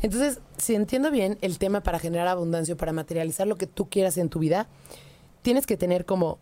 Entonces, 0.03 0.41
si 0.59 0.75
entiendo 0.75 1.11
bien 1.11 1.39
el 1.41 1.59
tema 1.59 1.83
para 1.83 1.99
generar 1.99 2.29
abundancia, 2.29 2.75
o 2.75 2.77
para 2.77 2.93
materializar 2.93 3.47
lo 3.47 3.57
que 3.57 3.67
tú 3.67 3.89
quieras 3.89 4.17
en 4.19 4.29
tu 4.29 4.39
vida, 4.39 4.69
tienes 5.43 5.67
que 5.67 5.77
tener 5.77 6.05
como 6.05 6.39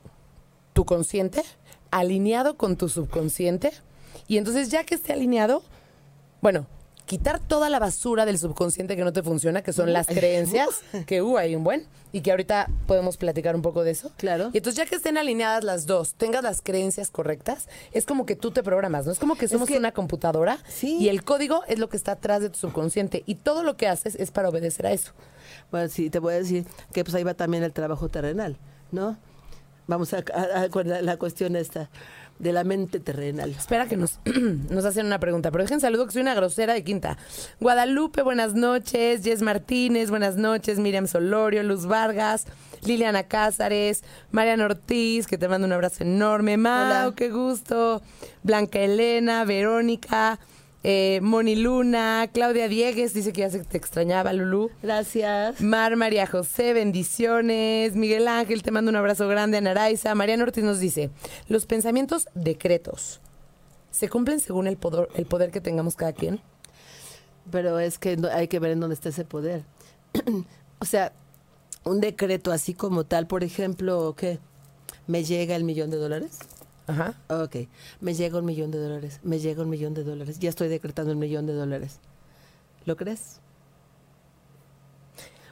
tu 0.72 0.84
consciente 0.84 1.42
alineado 1.90 2.56
con 2.56 2.76
tu 2.76 2.88
subconsciente. 2.88 3.72
Y 4.26 4.36
entonces, 4.38 4.70
ya 4.70 4.84
que 4.84 4.94
esté 4.94 5.12
alineado, 5.12 5.62
bueno, 6.42 6.66
quitar 7.06 7.38
toda 7.38 7.68
la 7.68 7.78
basura 7.78 8.24
del 8.24 8.38
subconsciente 8.38 8.96
que 8.96 9.04
no 9.04 9.12
te 9.12 9.22
funciona, 9.22 9.62
que 9.62 9.72
son 9.72 9.92
las 9.92 10.06
creencias, 10.06 10.68
que 11.06 11.20
uh, 11.20 11.36
hay 11.36 11.54
un 11.54 11.62
buen, 11.62 11.86
y 12.12 12.20
que 12.22 12.30
ahorita 12.30 12.68
podemos 12.86 13.16
platicar 13.18 13.54
un 13.56 13.62
poco 13.62 13.84
de 13.84 13.90
eso. 13.90 14.10
Claro. 14.16 14.50
Y 14.54 14.58
entonces, 14.58 14.76
ya 14.82 14.88
que 14.88 14.94
estén 14.96 15.18
alineadas 15.18 15.64
las 15.64 15.84
dos, 15.86 16.14
tengas 16.14 16.42
las 16.42 16.62
creencias 16.62 17.10
correctas, 17.10 17.68
es 17.92 18.06
como 18.06 18.24
que 18.24 18.36
tú 18.36 18.52
te 18.52 18.62
programas, 18.62 19.04
¿no? 19.04 19.12
Es 19.12 19.18
como 19.18 19.34
que 19.36 19.48
somos 19.48 19.68
que- 19.68 19.76
una 19.76 19.92
computadora 19.92 20.58
Sí. 20.68 20.96
y 20.98 21.08
el 21.10 21.24
código 21.24 21.62
es 21.68 21.78
lo 21.78 21.88
que 21.88 21.96
está 21.96 22.12
atrás 22.12 22.40
de 22.40 22.48
tu 22.50 22.58
subconsciente 22.58 23.22
y 23.26 23.34
todo 23.34 23.62
lo 23.64 23.76
que 23.76 23.86
haces 23.88 24.14
es 24.14 24.30
para 24.30 24.48
obedecer 24.48 24.86
a 24.86 24.92
eso. 24.92 25.12
Bueno, 25.70 25.88
sí, 25.90 26.08
te 26.08 26.20
voy 26.20 26.34
a 26.34 26.36
decir 26.38 26.64
que 26.92 27.04
pues 27.04 27.14
ahí 27.14 27.24
va 27.24 27.34
también 27.34 27.64
el 27.64 27.72
trabajo 27.72 28.08
terrenal, 28.08 28.56
¿no? 28.92 29.18
Vamos 29.86 30.14
a, 30.14 30.24
a- 30.32 30.62
a- 30.62 30.68
con 30.70 30.88
la, 30.88 31.02
la 31.02 31.18
cuestión 31.18 31.56
esta 31.56 31.90
de 32.38 32.52
la 32.52 32.64
mente 32.64 33.00
terrenal. 33.00 33.50
Espera 33.50 33.86
que 33.86 33.96
nos, 33.96 34.18
nos 34.70 34.84
hacen 34.84 35.06
una 35.06 35.18
pregunta, 35.18 35.50
pero 35.50 35.64
dejen 35.64 35.80
saludo 35.80 36.06
que 36.06 36.12
soy 36.12 36.22
una 36.22 36.34
grosera 36.34 36.74
de 36.74 36.82
quinta. 36.84 37.16
Guadalupe, 37.60 38.22
buenas 38.22 38.54
noches. 38.54 39.22
Jess 39.22 39.42
Martínez, 39.42 40.10
buenas 40.10 40.36
noches. 40.36 40.78
Miriam 40.78 41.06
Solorio, 41.06 41.62
Luz 41.62 41.86
Vargas, 41.86 42.46
Liliana 42.82 43.24
Cázares, 43.24 44.02
Mariana 44.32 44.66
Ortiz, 44.66 45.26
que 45.26 45.38
te 45.38 45.48
mando 45.48 45.66
un 45.66 45.72
abrazo 45.72 46.04
enorme. 46.04 46.56
Mau, 46.56 46.72
Hola. 47.08 47.14
qué 47.16 47.30
gusto. 47.30 48.02
Blanca 48.42 48.80
Elena, 48.80 49.44
Verónica, 49.44 50.38
eh, 50.86 51.20
Moni 51.22 51.56
Luna, 51.56 52.28
Claudia 52.30 52.68
Diegues, 52.68 53.14
dice 53.14 53.32
que 53.32 53.40
ya 53.40 53.48
se 53.48 53.64
te 53.64 53.78
extrañaba, 53.78 54.34
Lulú. 54.34 54.70
Gracias. 54.82 55.62
Mar 55.62 55.96
María 55.96 56.26
José, 56.26 56.74
bendiciones. 56.74 57.96
Miguel 57.96 58.28
Ángel, 58.28 58.62
te 58.62 58.70
mando 58.70 58.90
un 58.90 58.96
abrazo 58.96 59.26
grande. 59.26 59.56
Anaraiza. 59.56 60.14
Mariana 60.14 60.42
Ortiz 60.42 60.62
nos 60.62 60.80
dice, 60.80 61.10
los 61.48 61.64
pensamientos 61.64 62.28
decretos, 62.34 63.22
¿se 63.90 64.10
cumplen 64.10 64.40
según 64.40 64.66
el 64.66 64.76
poder, 64.76 65.08
el 65.14 65.24
poder 65.24 65.50
que 65.50 65.62
tengamos 65.62 65.96
cada 65.96 66.12
quien? 66.12 66.42
Pero 67.50 67.78
es 67.78 67.98
que 67.98 68.18
hay 68.30 68.48
que 68.48 68.58
ver 68.58 68.72
en 68.72 68.80
dónde 68.80 68.94
está 68.94 69.08
ese 69.08 69.24
poder. 69.24 69.64
o 70.80 70.84
sea, 70.84 71.14
un 71.84 72.02
decreto 72.02 72.52
así 72.52 72.74
como 72.74 73.04
tal, 73.04 73.26
por 73.26 73.42
ejemplo, 73.42 74.14
¿qué? 74.18 74.38
¿Me 75.06 75.24
llega 75.24 75.56
el 75.56 75.64
millón 75.64 75.88
de 75.88 75.96
dólares? 75.96 76.40
Ajá. 76.86 77.14
Ok, 77.28 77.56
me 78.00 78.14
llega 78.14 78.38
un 78.38 78.44
millón 78.44 78.70
de 78.70 78.78
dólares, 78.78 79.20
me 79.22 79.38
llega 79.38 79.62
un 79.62 79.70
millón 79.70 79.94
de 79.94 80.04
dólares, 80.04 80.38
ya 80.38 80.50
estoy 80.50 80.68
decretando 80.68 81.12
un 81.12 81.18
millón 81.18 81.46
de 81.46 81.54
dólares. 81.54 81.98
¿Lo 82.84 82.96
crees? 82.96 83.40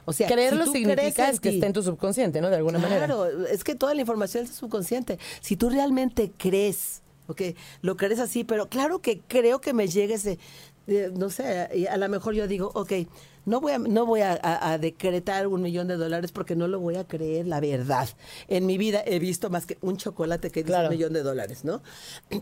O 0.05 0.11
sea, 0.13 0.27
Creerlo 0.27 0.65
si 0.65 0.83
tú 0.83 0.89
crees 0.91 0.99
significa 0.99 1.29
es 1.29 1.39
que 1.39 1.49
ti- 1.49 1.55
está 1.55 1.67
en 1.67 1.73
tu 1.73 1.81
subconsciente, 1.81 2.41
¿no? 2.41 2.49
De 2.49 2.57
alguna 2.57 2.77
manera. 2.77 3.05
Claro, 3.05 3.25
es 3.47 3.63
que 3.63 3.73
toda 3.73 3.93
la 3.93 4.01
información 4.01 4.43
es 4.43 4.51
subconsciente. 4.51 5.17
Si 5.39 5.55
tú 5.55 5.69
realmente 5.69 6.31
crees, 6.37 7.01
ok, 7.27 7.41
lo 7.81 7.95
crees 7.95 8.19
así, 8.19 8.43
pero 8.43 8.67
claro 8.67 8.99
que 8.99 9.21
creo 9.21 9.61
que 9.61 9.73
me 9.73 9.87
llegue 9.87 10.15
ese, 10.15 10.39
eh, 10.87 11.09
no 11.15 11.29
sé, 11.29 11.87
a 11.89 11.97
lo 11.97 12.09
mejor 12.09 12.33
yo 12.35 12.47
digo, 12.47 12.69
ok, 12.75 12.91
no 13.45 13.59
voy, 13.61 13.73
a, 13.73 13.77
no 13.79 14.05
voy 14.05 14.21
a, 14.21 14.33
a- 14.41 14.71
a 14.73 14.77
decretar 14.77 15.47
un 15.47 15.61
millón 15.61 15.87
de 15.87 15.97
dólares 15.97 16.31
porque 16.31 16.55
no 16.55 16.67
lo 16.67 16.79
voy 16.79 16.95
a 16.95 17.07
creer, 17.07 17.47
la 17.47 17.59
verdad. 17.59 18.07
En 18.47 18.65
mi 18.65 18.77
vida 18.77 19.03
he 19.05 19.19
visto 19.19 19.49
más 19.49 19.65
que 19.65 19.77
un 19.81 19.97
chocolate 19.97 20.49
que 20.51 20.61
dice 20.61 20.67
Claro. 20.73 20.87
un 20.89 20.95
millón 20.95 21.13
de 21.13 21.23
dólares, 21.23 21.63
¿no? 21.65 21.81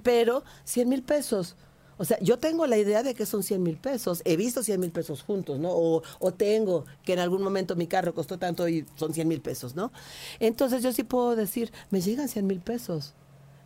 Pero 0.04 0.44
100 0.64 0.90
mil 0.90 1.04
pesos. 1.04 1.56
O 1.98 2.06
sea, 2.06 2.18
yo 2.20 2.40
tengo 2.40 2.66
la 2.66 2.78
idea 2.78 3.04
de 3.04 3.14
que 3.14 3.28
son 3.28 3.44
100 3.44 3.62
mil 3.62 3.78
pesos. 3.78 4.22
He 4.26 4.36
visto 4.36 4.64
100 4.64 4.80
mil 4.80 4.92
pesos 4.92 5.22
juntos, 5.22 5.60
¿no? 5.60 5.70
O, 5.72 6.02
o 6.20 6.34
tengo 6.34 6.86
que 7.04 7.14
en 7.14 7.20
algún 7.20 7.44
momento 7.44 7.76
mi 7.76 7.86
carro 7.86 8.14
costó 8.16 8.40
tanto 8.40 8.68
y 8.68 8.86
son 8.96 9.14
100 9.14 9.28
mil 9.28 9.42
pesos, 9.42 9.76
¿no? 9.76 9.92
Entonces 10.40 10.82
yo 10.82 10.92
sí 10.94 11.04
puedo 11.04 11.36
decir, 11.36 11.72
me 11.92 12.02
llegan 12.02 12.28
100 12.28 12.48
mil 12.48 12.60
pesos. 12.60 13.14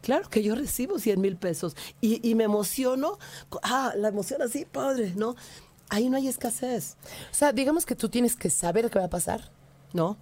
Claro 0.02 0.30
que 0.30 0.44
yo 0.44 0.54
recibo 0.54 1.00
100 1.00 1.20
mil 1.22 1.38
pesos 1.38 1.76
y, 2.02 2.28
y 2.30 2.36
me 2.36 2.44
emociono. 2.44 3.18
Ah, 3.64 3.94
la 3.96 4.10
emoción 4.10 4.42
así, 4.42 4.66
padre, 4.66 5.14
¿no? 5.16 5.36
Ahí 5.90 6.10
no 6.10 6.18
hay 6.18 6.28
escasez, 6.28 6.98
O 7.32 7.36
sea, 7.36 7.52
digamos 7.54 7.86
que 7.86 7.96
tú 7.96 8.10
tienes 8.10 8.36
que 8.36 8.50
saber 8.50 8.90
qué 8.90 9.00
va 9.00 9.06
a 9.06 9.10
pasar. 9.10 9.52
¿no? 9.96 10.18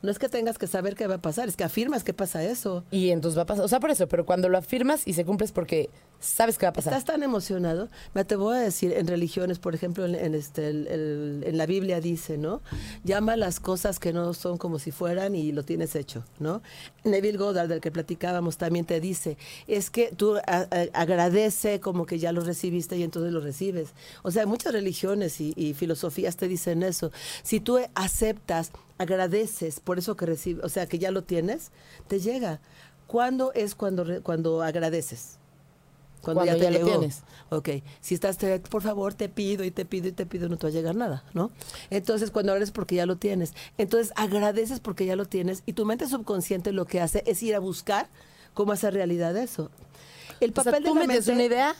No 0.00 0.12
es 0.12 0.20
que 0.20 0.28
tengas 0.28 0.58
que 0.58 0.68
saber 0.68 0.94
qué 0.94 1.08
va 1.08 1.16
a 1.16 1.22
pasar, 1.22 1.48
es 1.48 1.56
que 1.56 1.64
afirmas 1.64 2.04
que 2.04 2.14
pasa 2.14 2.44
eso. 2.44 2.84
Y 2.92 3.10
entonces 3.10 3.36
va 3.36 3.42
a 3.42 3.46
pasar. 3.46 3.64
O 3.64 3.68
sea, 3.68 3.80
por 3.80 3.90
eso, 3.90 4.06
pero 4.06 4.24
cuando 4.24 4.48
lo 4.48 4.56
afirmas 4.56 5.04
y 5.06 5.14
se 5.14 5.24
cumple 5.24 5.46
es 5.46 5.52
porque 5.52 5.90
sabes 6.20 6.58
qué 6.58 6.66
va 6.66 6.70
a 6.70 6.72
pasar. 6.72 6.92
Estás 6.92 7.04
tan 7.04 7.22
emocionado. 7.22 7.88
Me 8.14 8.24
te 8.24 8.36
voy 8.36 8.56
a 8.56 8.60
decir, 8.60 8.92
en 8.92 9.06
religiones, 9.06 9.58
por 9.58 9.74
ejemplo, 9.74 10.04
en, 10.04 10.14
en 10.14 10.34
este, 10.34 10.68
el- 10.68 10.86
el- 10.88 11.42
en 11.46 11.56
la 11.58 11.66
Biblia 11.66 12.00
dice, 12.00 12.38
¿no? 12.38 12.60
Llama 13.04 13.36
las 13.36 13.60
cosas 13.60 13.98
que 13.98 14.12
no 14.12 14.34
son 14.34 14.58
como 14.58 14.78
si 14.78 14.90
fueran 14.90 15.34
y 15.34 15.52
lo 15.52 15.64
tienes 15.64 15.94
hecho, 15.94 16.24
¿no? 16.38 16.62
Neville 17.04 17.38
Goddard, 17.38 17.68
del 17.68 17.80
que 17.80 17.90
platicábamos, 17.90 18.56
también 18.58 18.84
te 18.84 19.00
dice, 19.00 19.36
es 19.66 19.90
que 19.90 20.12
tú 20.16 20.36
a- 20.36 20.42
a- 20.46 20.88
agradece 20.92 21.80
como 21.80 22.06
que 22.06 22.18
ya 22.18 22.32
lo 22.32 22.40
recibiste 22.42 22.96
y 22.96 23.02
entonces 23.02 23.32
lo 23.32 23.40
recibes. 23.40 23.90
O 24.22 24.30
sea, 24.30 24.46
muchas 24.46 24.72
religiones 24.72 25.40
y, 25.40 25.52
y 25.56 25.74
filosofías 25.74 26.36
te 26.36 26.48
dicen 26.48 26.82
eso. 26.82 27.12
Si 27.42 27.60
tú 27.60 27.78
aceptas, 27.94 28.72
agradeces 28.98 29.80
por 29.80 29.98
eso 29.98 30.16
que 30.16 30.26
recibes, 30.26 30.64
o 30.64 30.68
sea, 30.68 30.86
que 30.86 30.98
ya 30.98 31.10
lo 31.10 31.22
tienes, 31.22 31.70
te 32.08 32.18
llega. 32.20 32.60
¿Cuándo 33.06 33.52
es 33.54 33.74
cuando, 33.74 34.22
cuando 34.22 34.60
agradeces? 34.62 35.38
Cuando 36.22 36.44
ya 36.44 36.54
lo 36.56 36.70
llegó. 36.70 36.86
tienes. 36.86 37.22
Ok, 37.50 37.68
si 38.00 38.14
estás, 38.14 38.38
te- 38.38 38.60
por 38.60 38.82
favor, 38.82 39.14
te 39.14 39.28
pido 39.28 39.64
y 39.64 39.70
te 39.70 39.84
pido 39.84 40.08
y 40.08 40.12
te 40.12 40.26
pido, 40.26 40.48
no 40.48 40.56
te 40.56 40.66
va 40.66 40.70
a 40.70 40.72
llegar 40.72 40.94
nada, 40.96 41.24
¿no? 41.34 41.50
Entonces, 41.90 42.30
cuando 42.30 42.52
agradeces 42.52 42.72
porque 42.72 42.94
ya 42.96 43.06
lo 43.06 43.16
tienes. 43.16 43.54
Entonces, 43.78 44.12
agradeces 44.16 44.80
porque 44.80 45.06
ya 45.06 45.16
lo 45.16 45.24
tienes 45.26 45.62
y 45.66 45.72
tu 45.74 45.84
mente 45.86 46.08
subconsciente 46.08 46.72
lo 46.72 46.84
que 46.86 47.00
hace 47.00 47.22
es 47.26 47.42
ir 47.42 47.54
a 47.54 47.58
buscar 47.60 48.08
cómo 48.54 48.72
hacer 48.72 48.94
realidad 48.94 49.36
eso. 49.36 49.70
El 50.40 50.50
O 50.50 50.54
sea, 50.54 50.64
papel 50.64 50.84
tú 50.84 50.94
de 50.94 51.00
la 51.00 51.06
metes 51.06 51.26
mente- 51.26 51.32
una 51.32 51.44
idea. 51.44 51.74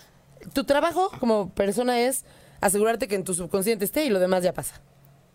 Tu 0.52 0.64
trabajo 0.64 1.10
como 1.20 1.50
persona 1.50 2.00
es 2.00 2.24
asegurarte 2.60 3.08
que 3.08 3.16
en 3.16 3.24
tu 3.24 3.34
subconsciente 3.34 3.84
esté 3.84 4.04
y 4.04 4.10
lo 4.10 4.20
demás 4.20 4.42
ya 4.44 4.52
pasa. 4.54 4.80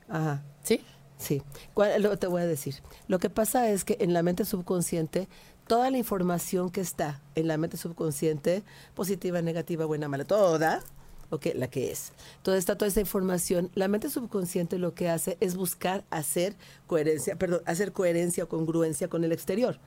Ajá. 0.09 0.43
¿Sí? 0.63 0.81
Sí, 1.17 1.41
¿Cuál- 1.73 2.01
lo 2.01 2.17
te 2.17 2.27
voy 2.27 2.41
a 2.41 2.45
decir. 2.47 2.75
Lo 3.07 3.19
que 3.19 3.29
pasa 3.29 3.69
es 3.69 3.85
que 3.85 3.97
en 4.01 4.13
la 4.13 4.23
mente 4.23 4.43
subconsciente, 4.45 5.29
toda 5.67 5.89
la 5.89 5.97
información 5.97 6.69
que 6.69 6.81
está 6.81 7.21
en 7.35 7.47
la 7.47 7.57
mente 7.57 7.77
subconsciente, 7.77 8.63
positiva, 8.93 9.41
negativa, 9.41 9.85
buena, 9.85 10.07
mala, 10.07 10.25
toda, 10.25 10.81
ok, 11.29 11.47
la 11.55 11.67
que 11.67 11.91
es. 11.91 12.11
Toda 12.43 12.57
está 12.57 12.77
toda 12.77 12.89
esa 12.89 12.99
información. 12.99 13.71
La 13.73 13.87
mente 13.87 14.09
subconsciente 14.09 14.77
lo 14.77 14.93
que 14.93 15.09
hace 15.09 15.37
es 15.39 15.55
buscar 15.55 16.03
hacer 16.09 16.55
coherencia, 16.87 17.35
perdón, 17.37 17.61
hacer 17.65 17.91
coherencia 17.91 18.43
o 18.43 18.47
congruencia 18.47 19.07
con 19.07 19.23
el 19.23 19.31
exterior. 19.31 19.79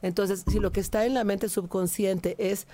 Entonces, 0.00 0.44
si 0.48 0.60
lo 0.60 0.70
que 0.70 0.80
está 0.80 1.04
en 1.04 1.14
la 1.14 1.24
mente 1.24 1.48
subconsciente 1.48 2.36
es 2.38 2.66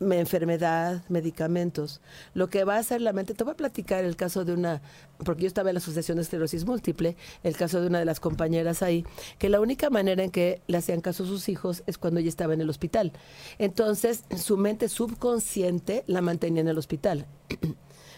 enfermedad, 0.00 1.02
medicamentos. 1.08 2.00
Lo 2.34 2.48
que 2.48 2.64
va 2.64 2.76
a 2.76 2.78
hacer 2.78 3.00
la 3.00 3.12
mente, 3.12 3.34
te 3.34 3.44
voy 3.44 3.52
a 3.52 3.56
platicar 3.56 4.04
el 4.04 4.16
caso 4.16 4.44
de 4.44 4.52
una, 4.52 4.82
porque 5.24 5.42
yo 5.42 5.48
estaba 5.48 5.70
en 5.70 5.74
la 5.74 5.78
Asociación 5.78 6.16
de 6.16 6.22
Esclerosis 6.22 6.64
Múltiple, 6.66 7.16
el 7.42 7.56
caso 7.56 7.80
de 7.80 7.86
una 7.86 7.98
de 7.98 8.04
las 8.04 8.20
compañeras 8.20 8.82
ahí, 8.82 9.04
que 9.38 9.48
la 9.48 9.60
única 9.60 9.90
manera 9.90 10.22
en 10.22 10.30
que 10.30 10.60
le 10.66 10.78
hacían 10.78 11.00
caso 11.00 11.24
a 11.24 11.26
sus 11.26 11.48
hijos 11.48 11.82
es 11.86 11.98
cuando 11.98 12.20
ella 12.20 12.28
estaba 12.28 12.54
en 12.54 12.60
el 12.60 12.70
hospital. 12.70 13.12
Entonces, 13.58 14.24
su 14.36 14.56
mente 14.56 14.88
subconsciente 14.88 16.04
la 16.06 16.20
mantenía 16.20 16.60
en 16.60 16.68
el 16.68 16.78
hospital. 16.78 17.26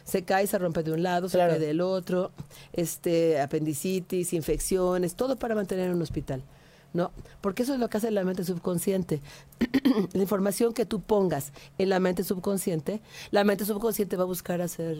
Se 0.04 0.24
cae, 0.24 0.46
se 0.46 0.56
rompe 0.56 0.82
de 0.82 0.92
un 0.92 1.02
lado, 1.02 1.28
se 1.28 1.36
cae 1.36 1.58
del 1.58 1.82
otro, 1.82 2.32
este, 2.72 3.42
apendicitis, 3.42 4.32
infecciones, 4.32 5.16
todo 5.16 5.36
para 5.36 5.54
mantener 5.54 5.90
un 5.90 6.00
hospital. 6.00 6.42
¿No? 6.94 7.12
Porque 7.40 7.64
eso 7.64 7.74
es 7.74 7.80
lo 7.80 7.90
que 7.90 7.98
hace 7.98 8.10
la 8.10 8.24
mente 8.24 8.44
subconsciente. 8.44 9.20
la 10.12 10.22
información 10.22 10.72
que 10.72 10.86
tú 10.86 11.00
pongas 11.00 11.52
en 11.76 11.90
la 11.90 12.00
mente 12.00 12.24
subconsciente, 12.24 13.02
la 13.30 13.44
mente 13.44 13.64
subconsciente 13.64 14.16
va 14.16 14.22
a 14.22 14.26
buscar 14.26 14.62
hacer 14.62 14.96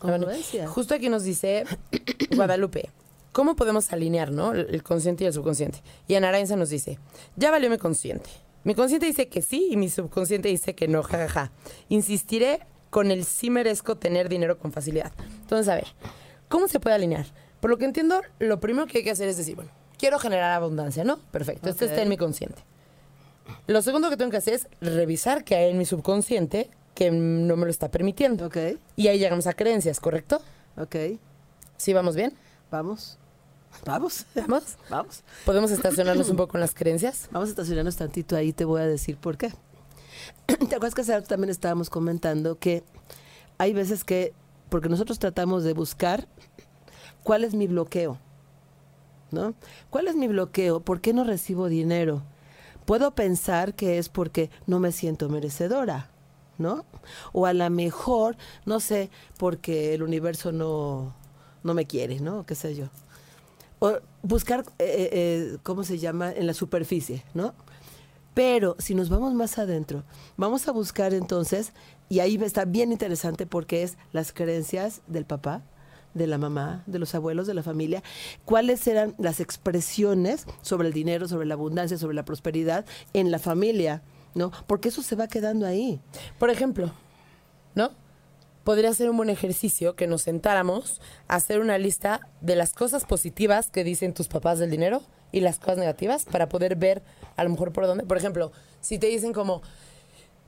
bueno, 0.00 0.26
justo 0.68 0.94
aquí 0.94 1.08
nos 1.08 1.24
dice 1.24 1.64
Guadalupe, 2.36 2.90
¿cómo 3.32 3.56
podemos 3.56 3.92
alinear, 3.92 4.30
no? 4.30 4.52
El 4.52 4.82
consciente 4.82 5.24
y 5.24 5.26
el 5.26 5.32
subconsciente. 5.32 5.82
Y 6.06 6.14
Ana 6.14 6.28
Aranza 6.28 6.56
nos 6.56 6.68
dice, 6.68 6.98
ya 7.36 7.50
valió 7.50 7.70
mi 7.70 7.78
consciente. 7.78 8.28
Mi 8.64 8.74
consciente 8.74 9.06
dice 9.06 9.28
que 9.28 9.42
sí 9.42 9.68
y 9.70 9.76
mi 9.76 9.88
subconsciente 9.88 10.48
dice 10.48 10.74
que 10.74 10.88
no, 10.88 11.02
jajaja. 11.02 11.52
Insistiré 11.88 12.60
con 12.90 13.10
el 13.10 13.24
sí 13.24 13.48
merezco 13.48 13.96
tener 13.96 14.28
dinero 14.28 14.58
con 14.58 14.72
facilidad. 14.72 15.12
Entonces, 15.40 15.68
a 15.68 15.76
ver, 15.76 15.86
¿cómo 16.48 16.68
se 16.68 16.80
puede 16.80 16.96
alinear? 16.96 17.26
Por 17.60 17.70
lo 17.70 17.78
que 17.78 17.84
entiendo, 17.84 18.20
lo 18.38 18.60
primero 18.60 18.86
que 18.86 18.98
hay 18.98 19.04
que 19.04 19.10
hacer 19.10 19.28
es 19.28 19.36
decir, 19.36 19.56
bueno, 19.56 19.70
quiero 19.98 20.18
generar 20.18 20.52
abundancia, 20.52 21.04
¿no? 21.04 21.18
Perfecto, 21.30 21.68
esto 21.68 21.84
Ok. 21.84 21.90
está 21.90 22.02
en 22.02 22.08
mi 22.08 22.16
consciente. 22.16 22.62
Lo 23.66 23.80
segundo 23.82 24.10
que 24.10 24.16
tengo 24.16 24.30
que 24.30 24.36
hacer 24.38 24.54
es 24.54 24.66
revisar 24.80 25.44
qué 25.44 25.54
hay 25.56 25.70
en 25.70 25.78
mi 25.78 25.84
subconsciente 25.84 26.70
que 26.94 27.10
no 27.10 27.56
me 27.56 27.64
lo 27.64 27.70
está 27.70 27.90
permitiendo. 27.90 28.46
Ok, 28.46 28.56
Y 28.96 29.08
ahí 29.08 29.18
llegamos 29.18 29.46
a 29.46 29.52
creencias, 29.52 30.00
¿correcto? 30.00 30.40
ok, 30.76 30.96
¿Sí 31.76 31.92
vamos 31.92 32.16
bien? 32.16 32.32
vamos. 32.70 33.18
Vamos, 33.84 34.24
¿Vamos? 34.34 34.76
vamos. 34.90 35.22
¿Podemos 35.44 35.70
estacionarnos 35.70 36.30
un 36.30 36.36
poco 36.38 36.56
en 36.56 36.62
las 36.62 36.72
creencias? 36.74 37.28
Vamos 37.30 37.48
a 37.48 37.50
estacionarnos 37.50 37.96
tantito 37.96 38.34
ahí, 38.34 38.52
te 38.54 38.64
voy 38.64 38.80
a 38.80 38.86
decir 38.86 39.18
por 39.18 39.36
qué. 39.36 39.52
¿Te 40.46 40.54
acuerdas 40.76 40.94
que 40.94 41.02
hace 41.02 41.20
también 41.22 41.50
estábamos 41.50 41.90
comentando 41.90 42.58
que 42.58 42.82
hay 43.58 43.74
veces 43.74 44.02
que, 44.02 44.32
porque 44.70 44.88
nosotros 44.88 45.18
tratamos 45.18 45.62
de 45.62 45.74
buscar 45.74 46.26
cuál 47.22 47.44
es 47.44 47.52
mi 47.54 47.66
bloqueo, 47.66 48.18
¿Cuál 49.90 50.08
es 50.08 50.16
mi 50.16 50.28
bloqueo? 50.28 50.80
¿Por 50.80 51.00
qué 51.00 51.12
no 51.12 51.24
recibo 51.24 51.68
dinero? 51.68 52.22
Puedo 52.84 53.14
pensar 53.14 53.74
que 53.74 53.98
es 53.98 54.08
porque 54.08 54.50
no 54.66 54.78
me 54.78 54.92
siento 54.92 55.28
merecedora, 55.28 56.10
¿no? 56.58 56.84
O 57.32 57.46
a 57.46 57.52
lo 57.52 57.68
mejor, 57.70 58.36
no 58.64 58.80
sé, 58.80 59.10
porque 59.38 59.94
el 59.94 60.02
universo 60.02 60.52
no, 60.52 61.14
no 61.64 61.74
me 61.74 61.86
quiere, 61.86 62.20
¿no? 62.20 62.46
¿Qué 62.46 62.54
sé 62.54 62.74
yo? 62.76 62.88
o 63.78 63.98
buscar, 64.22 64.64
eh, 64.78 65.10
eh, 65.12 65.58
¿cómo 65.62 65.84
se 65.84 65.98
llama? 65.98 66.32
En 66.32 66.46
la 66.46 66.54
superficie, 66.54 67.24
¿no? 67.34 67.54
Pero 68.34 68.76
si 68.78 68.94
nos 68.94 69.08
vamos 69.08 69.34
más 69.34 69.58
adentro, 69.58 70.04
vamos 70.36 70.68
a 70.68 70.72
buscar 70.72 71.14
entonces, 71.14 71.72
y 72.08 72.20
ahí 72.20 72.36
está 72.42 72.64
bien 72.64 72.92
interesante 72.92 73.46
porque 73.46 73.82
es 73.82 73.96
las 74.12 74.32
creencias 74.32 75.00
del 75.06 75.24
papá, 75.24 75.62
de 76.16 76.26
la 76.26 76.38
mamá, 76.38 76.82
de 76.86 76.98
los 76.98 77.14
abuelos, 77.14 77.46
de 77.46 77.54
la 77.54 77.62
familia, 77.62 78.02
cuáles 78.44 78.86
eran 78.86 79.14
las 79.18 79.38
expresiones 79.40 80.46
sobre 80.62 80.88
el 80.88 80.94
dinero, 80.94 81.28
sobre 81.28 81.46
la 81.46 81.54
abundancia, 81.54 81.98
sobre 81.98 82.14
la 82.14 82.24
prosperidad 82.24 82.84
en 83.12 83.30
la 83.30 83.38
familia, 83.38 84.02
¿no? 84.34 84.50
Porque 84.66 84.88
eso 84.88 85.02
se 85.02 85.16
va 85.16 85.28
quedando 85.28 85.66
ahí. 85.66 86.00
Por 86.38 86.50
ejemplo, 86.50 86.90
¿no? 87.74 87.90
Podría 88.64 88.92
ser 88.94 89.10
un 89.10 89.16
buen 89.16 89.30
ejercicio 89.30 89.94
que 89.94 90.06
nos 90.08 90.22
sentáramos 90.22 91.00
a 91.28 91.36
hacer 91.36 91.60
una 91.60 91.78
lista 91.78 92.20
de 92.40 92.56
las 92.56 92.72
cosas 92.72 93.04
positivas 93.04 93.70
que 93.70 93.84
dicen 93.84 94.12
tus 94.12 94.26
papás 94.26 94.58
del 94.58 94.70
dinero 94.70 95.02
y 95.30 95.40
las 95.40 95.58
cosas 95.58 95.78
negativas 95.78 96.24
para 96.24 96.48
poder 96.48 96.74
ver 96.76 97.02
a 97.36 97.44
lo 97.44 97.50
mejor 97.50 97.72
por 97.72 97.86
dónde. 97.86 98.04
Por 98.04 98.16
ejemplo, 98.16 98.50
si 98.80 98.98
te 98.98 99.06
dicen 99.06 99.32
como 99.32 99.62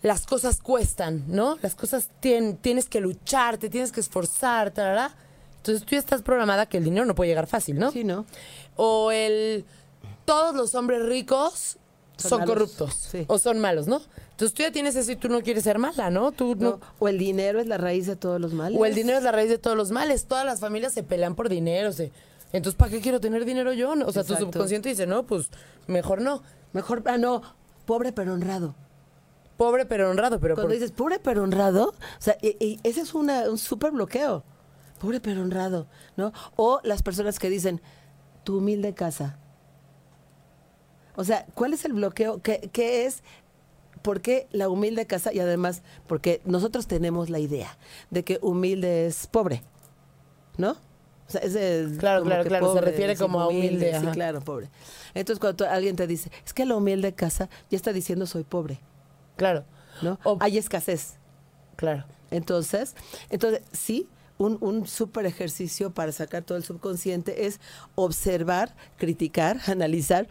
las 0.02 0.26
cosas 0.26 0.60
cuestan, 0.60 1.24
¿no? 1.28 1.58
Las 1.62 1.74
cosas 1.74 2.08
tien- 2.20 2.56
tienes 2.60 2.88
que 2.88 3.00
luchar, 3.00 3.58
te 3.58 3.68
tienes 3.68 3.92
que 3.92 4.00
esforzar, 4.00 4.70
tarara. 4.72 5.14
Entonces 5.58 5.84
tú 5.84 5.90
ya 5.92 5.98
estás 5.98 6.22
programada 6.22 6.66
que 6.66 6.78
el 6.78 6.84
dinero 6.84 7.04
no 7.06 7.14
puede 7.14 7.28
llegar 7.30 7.46
fácil, 7.46 7.78
¿no? 7.78 7.90
Sí, 7.92 8.04
¿no? 8.04 8.24
O 8.76 9.10
el 9.12 9.64
todos 10.24 10.54
los 10.54 10.74
hombres 10.74 11.04
ricos 11.06 11.76
Son 12.16 12.44
corruptos 12.44 12.94
Sí. 12.94 13.24
o 13.28 13.38
son 13.38 13.60
malos, 13.60 13.86
¿no? 13.86 14.00
Entonces 14.32 14.52
tú 14.54 14.62
ya 14.62 14.72
tienes 14.72 14.96
eso 14.96 15.12
y 15.12 15.16
tú 15.16 15.28
no 15.28 15.40
quieres 15.40 15.62
ser 15.64 15.78
mala, 15.78 16.10
¿no? 16.10 16.32
Tú 16.32 16.54
no, 16.56 16.70
No, 16.72 16.80
O 16.98 17.08
el 17.08 17.16
dinero 17.18 17.60
es 17.60 17.66
la 17.68 17.78
raíz 17.78 18.06
de 18.06 18.16
todos 18.16 18.40
los 18.40 18.52
males. 18.52 18.78
o 18.80 18.84
el 18.86 18.94
dinero 18.94 19.18
es 19.18 19.24
la 19.24 19.30
raíz 19.32 19.48
de 19.50 19.58
todos 19.58 19.76
los 19.76 19.90
males. 19.92 20.24
Todas 20.26 20.44
las 20.44 20.58
familias 20.60 20.92
se 20.92 21.02
pelean 21.04 21.34
por 21.36 21.48
dinero. 21.48 21.92
se- 21.92 22.10
Entonces, 22.52 22.76
¿para 22.78 22.90
qué 22.90 23.00
quiero 23.00 23.20
tener 23.20 23.44
dinero 23.44 23.72
yo? 23.72 23.92
O 24.06 24.12
sea, 24.12 24.24
tu 24.24 24.34
subconsciente 24.34 24.88
dice, 24.88 25.06
no, 25.06 25.26
pues 25.26 25.48
mejor 25.86 26.20
no. 26.22 26.42
Mejor, 26.72 27.02
ah, 27.06 27.18
no, 27.18 27.42
pobre 27.86 28.12
pero 28.12 28.32
honrado. 28.34 28.74
Pobre 29.56 29.86
pero 29.86 30.10
honrado, 30.10 30.38
pero 30.40 30.54
Cuando 30.54 30.68
por- 30.68 30.74
dices 30.74 30.92
pobre 30.92 31.18
pero 31.18 31.42
honrado, 31.42 31.88
o 31.90 32.20
sea, 32.22 32.36
y- 32.42 32.56
y 32.64 32.80
ese 32.84 33.00
es 33.02 33.12
una, 33.14 33.50
un 33.50 33.58
súper 33.58 33.90
bloqueo. 33.92 34.44
Pobre 34.98 35.20
pero 35.20 35.42
honrado, 35.42 35.86
¿no? 36.16 36.32
O 36.56 36.80
las 36.82 37.02
personas 37.02 37.38
que 37.38 37.48
dicen, 37.50 37.80
tu 38.44 38.58
humilde 38.58 38.94
casa. 38.94 39.38
O 41.16 41.24
sea, 41.24 41.46
¿cuál 41.54 41.72
es 41.72 41.84
el 41.84 41.92
bloqueo? 41.92 42.40
¿Qué, 42.42 42.70
qué 42.72 43.06
es? 43.06 43.22
¿Por 44.02 44.20
qué 44.20 44.46
la 44.52 44.68
humilde 44.68 45.06
casa? 45.06 45.32
Y 45.32 45.40
además, 45.40 45.82
porque 46.06 46.40
nosotros 46.44 46.86
tenemos 46.86 47.30
la 47.30 47.38
idea 47.40 47.76
de 48.10 48.22
que 48.24 48.38
humilde 48.42 49.06
es 49.06 49.26
pobre, 49.26 49.62
¿no? 50.56 50.72
O 50.72 51.30
sea, 51.30 51.40
es 51.42 51.54
el- 51.56 51.98
Claro, 51.98 52.22
claro, 52.24 52.44
claro, 52.44 52.72
se 52.72 52.80
refiere 52.80 53.14
sí, 53.16 53.20
como 53.22 53.40
a 53.40 53.48
humilde, 53.48 53.90
Sí, 53.90 53.96
ajá. 54.06 54.12
claro, 54.12 54.40
pobre. 54.40 54.70
Entonces, 55.14 55.40
cuando 55.40 55.68
alguien 55.68 55.96
te 55.96 56.06
dice, 56.06 56.30
es 56.46 56.54
que 56.54 56.64
la 56.64 56.76
humilde 56.76 57.12
casa 57.12 57.48
ya 57.70 57.76
está 57.76 57.92
diciendo 57.92 58.24
soy 58.26 58.44
pobre, 58.44 58.78
Claro, 59.36 59.64
¿no? 60.00 60.18
O- 60.24 60.38
Hay 60.40 60.56
escasez. 60.58 61.16
claro. 61.76 62.04
Entonces, 62.30 62.94
entonces 63.30 63.62
sí, 63.72 64.06
un, 64.38 64.56
un 64.60 64.86
súper 64.86 65.26
ejercicio 65.26 65.90
para 65.92 66.12
sacar 66.12 66.42
todo 66.44 66.56
el 66.56 66.64
subconsciente 66.64 67.46
es 67.46 67.60
observar, 67.96 68.74
criticar, 68.96 69.60
analizar 69.66 70.26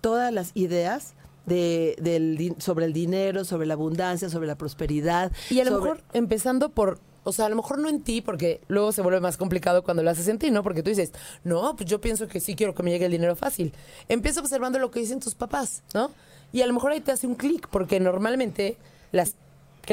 todas 0.00 0.32
las 0.32 0.50
ideas 0.54 1.14
de, 1.46 1.96
del, 2.00 2.54
sobre 2.58 2.86
el 2.86 2.92
dinero, 2.92 3.44
sobre 3.44 3.66
la 3.66 3.74
abundancia, 3.74 4.28
sobre 4.30 4.46
la 4.46 4.56
prosperidad. 4.56 5.32
Y 5.50 5.60
a 5.60 5.64
lo 5.64 5.70
sobre- 5.72 5.82
mejor 5.92 6.04
empezando 6.12 6.70
por, 6.70 6.98
o 7.24 7.32
sea, 7.32 7.46
a 7.46 7.48
lo 7.48 7.56
mejor 7.56 7.78
no 7.78 7.88
en 7.88 8.02
ti, 8.02 8.20
porque 8.22 8.60
luego 8.68 8.92
se 8.92 9.02
vuelve 9.02 9.20
más 9.20 9.36
complicado 9.36 9.82
cuando 9.84 10.02
lo 10.02 10.10
haces 10.10 10.28
en 10.28 10.38
ti, 10.38 10.50
¿no? 10.50 10.62
Porque 10.62 10.82
tú 10.82 10.90
dices, 10.90 11.12
no, 11.44 11.76
pues 11.76 11.88
yo 11.88 12.00
pienso 12.00 12.28
que 12.28 12.40
sí 12.40 12.54
quiero 12.54 12.74
que 12.74 12.82
me 12.82 12.90
llegue 12.90 13.06
el 13.06 13.12
dinero 13.12 13.36
fácil. 13.36 13.74
Empieza 14.08 14.40
observando 14.40 14.78
lo 14.78 14.90
que 14.90 15.00
dicen 15.00 15.20
tus 15.20 15.34
papás, 15.34 15.82
¿no? 15.92 16.10
Y 16.52 16.62
a 16.62 16.66
lo 16.66 16.72
mejor 16.72 16.92
ahí 16.92 17.00
te 17.00 17.12
hace 17.12 17.26
un 17.26 17.34
clic, 17.34 17.68
porque 17.68 18.00
normalmente 18.00 18.76
las 19.12 19.34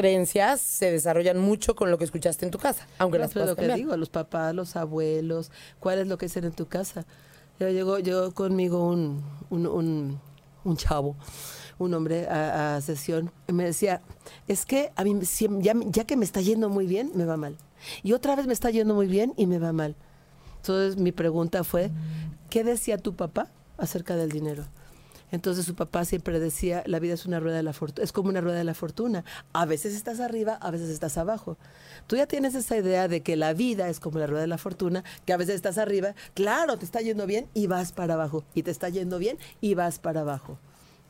creencias 0.02 0.60
se 0.60 0.92
desarrollan 0.92 1.38
mucho 1.38 1.74
con 1.74 1.90
lo 1.90 1.98
que 1.98 2.04
escuchaste 2.04 2.44
en 2.44 2.52
tu 2.52 2.58
casa, 2.58 2.86
aunque 2.98 3.18
No, 3.18 3.22
las 3.24 3.32
pues, 3.32 3.42
puedas 3.42 3.48
lo 3.50 3.56
que 3.56 3.62
cambiar. 3.62 3.78
digo, 3.78 3.96
los 3.96 4.10
papás, 4.10 4.54
los 4.54 4.76
abuelos, 4.76 5.50
¿cuál 5.80 5.98
es 5.98 6.06
lo 6.06 6.16
que 6.18 6.26
dicen 6.26 6.44
en 6.44 6.52
tu 6.52 6.66
casa? 6.66 7.04
Ya 7.58 7.68
llegó, 7.70 7.98
llegó 7.98 8.32
conmigo 8.32 8.86
un, 8.88 9.24
un, 9.50 9.66
un, 9.66 10.20
un 10.62 10.76
chavo, 10.76 11.16
un 11.80 11.94
hombre 11.94 12.28
a, 12.28 12.76
a 12.76 12.80
sesión, 12.80 13.32
y 13.48 13.52
me 13.52 13.64
decía, 13.64 14.00
es 14.46 14.64
que 14.64 14.92
a 14.94 15.02
mí 15.02 15.14
siem- 15.22 15.60
ya, 15.62 15.74
ya 15.86 16.04
que 16.04 16.16
me 16.16 16.24
está 16.24 16.40
yendo 16.40 16.68
muy 16.68 16.86
bien, 16.86 17.10
me 17.14 17.24
va 17.24 17.36
mal. 17.36 17.56
Y 18.04 18.12
otra 18.12 18.36
vez 18.36 18.46
me 18.46 18.52
está 18.52 18.70
yendo 18.70 18.94
muy 18.94 19.08
bien 19.08 19.34
y 19.36 19.46
me 19.46 19.58
va 19.58 19.72
mal. 19.72 19.96
Entonces 20.58 20.96
mi 20.96 21.10
pregunta 21.10 21.64
fue, 21.64 21.90
¿qué 22.50 22.62
decía 22.62 22.98
tu 22.98 23.16
papá 23.16 23.48
acerca 23.76 24.14
del 24.14 24.30
dinero? 24.30 24.64
Entonces 25.30 25.66
su 25.66 25.74
papá 25.74 26.04
siempre 26.04 26.40
decía, 26.40 26.82
la 26.86 26.98
vida 27.00 27.14
es 27.14 27.26
una 27.26 27.38
rueda 27.40 27.56
de 27.58 27.62
la 27.62 27.72
fortuna, 27.72 28.04
es 28.04 28.12
como 28.12 28.28
una 28.30 28.40
rueda 28.40 28.56
de 28.58 28.64
la 28.64 28.74
fortuna. 28.74 29.24
A 29.52 29.66
veces 29.66 29.94
estás 29.94 30.20
arriba, 30.20 30.54
a 30.54 30.70
veces 30.70 30.88
estás 30.88 31.18
abajo. 31.18 31.56
Tú 32.06 32.16
ya 32.16 32.26
tienes 32.26 32.54
esa 32.54 32.76
idea 32.76 33.08
de 33.08 33.20
que 33.22 33.36
la 33.36 33.52
vida 33.52 33.88
es 33.88 34.00
como 34.00 34.18
la 34.18 34.26
rueda 34.26 34.40
de 34.42 34.46
la 34.48 34.58
fortuna, 34.58 35.04
que 35.26 35.32
a 35.32 35.36
veces 35.36 35.54
estás 35.56 35.76
arriba, 35.78 36.14
claro, 36.34 36.78
te 36.78 36.84
está 36.84 37.00
yendo 37.00 37.26
bien 37.26 37.46
y 37.52 37.66
vas 37.66 37.92
para 37.92 38.14
abajo, 38.14 38.44
y 38.54 38.62
te 38.62 38.70
está 38.70 38.88
yendo 38.88 39.18
bien 39.18 39.36
y 39.60 39.74
vas 39.74 39.98
para 39.98 40.20
abajo. 40.20 40.58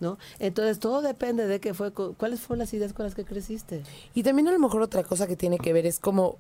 ¿No? 0.01 0.17
Entonces 0.39 0.79
todo 0.79 1.03
depende 1.03 1.49
de 1.49 1.59
qué 1.59 1.75
fue, 1.75 1.91
cu- 1.93 2.15
cuáles 2.17 2.39
fueron 2.39 2.61
las 2.61 2.73
ideas 2.73 2.93
con 2.93 3.05
las 3.05 3.17
que 3.17 3.25
creciste. 3.25 3.83
Y 4.15 4.23
también 4.23 4.47
a 4.47 4.53
lo 4.53 4.59
mejor 4.61 4.81
otra 4.81 5.03
cosa 5.03 5.27
que 5.27 5.35
tiene 5.35 5.59
que 5.59 5.73
ver 5.73 5.87
es 5.87 5.99
como 5.99 6.37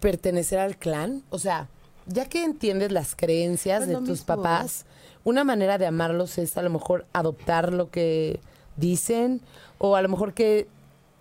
pertenecer 0.00 0.58
al 0.58 0.76
clan. 0.76 1.22
O 1.30 1.38
sea, 1.38 1.68
ya 2.06 2.26
que 2.26 2.44
entiendes 2.44 2.92
las 2.92 3.14
creencias 3.14 3.80
No 3.80 3.84
es 3.86 3.88
de 3.90 3.94
tus 4.06 4.08
mismo. 4.20 4.26
papás, 4.26 4.84
una 5.24 5.44
manera 5.44 5.78
de 5.78 5.86
amarlos 5.86 6.38
es 6.38 6.56
a 6.56 6.62
lo 6.62 6.70
mejor 6.70 7.06
adoptar 7.12 7.72
lo 7.72 7.90
que 7.90 8.40
dicen 8.76 9.40
o 9.78 9.96
a 9.96 10.02
lo 10.02 10.08
mejor 10.08 10.34
que 10.34 10.66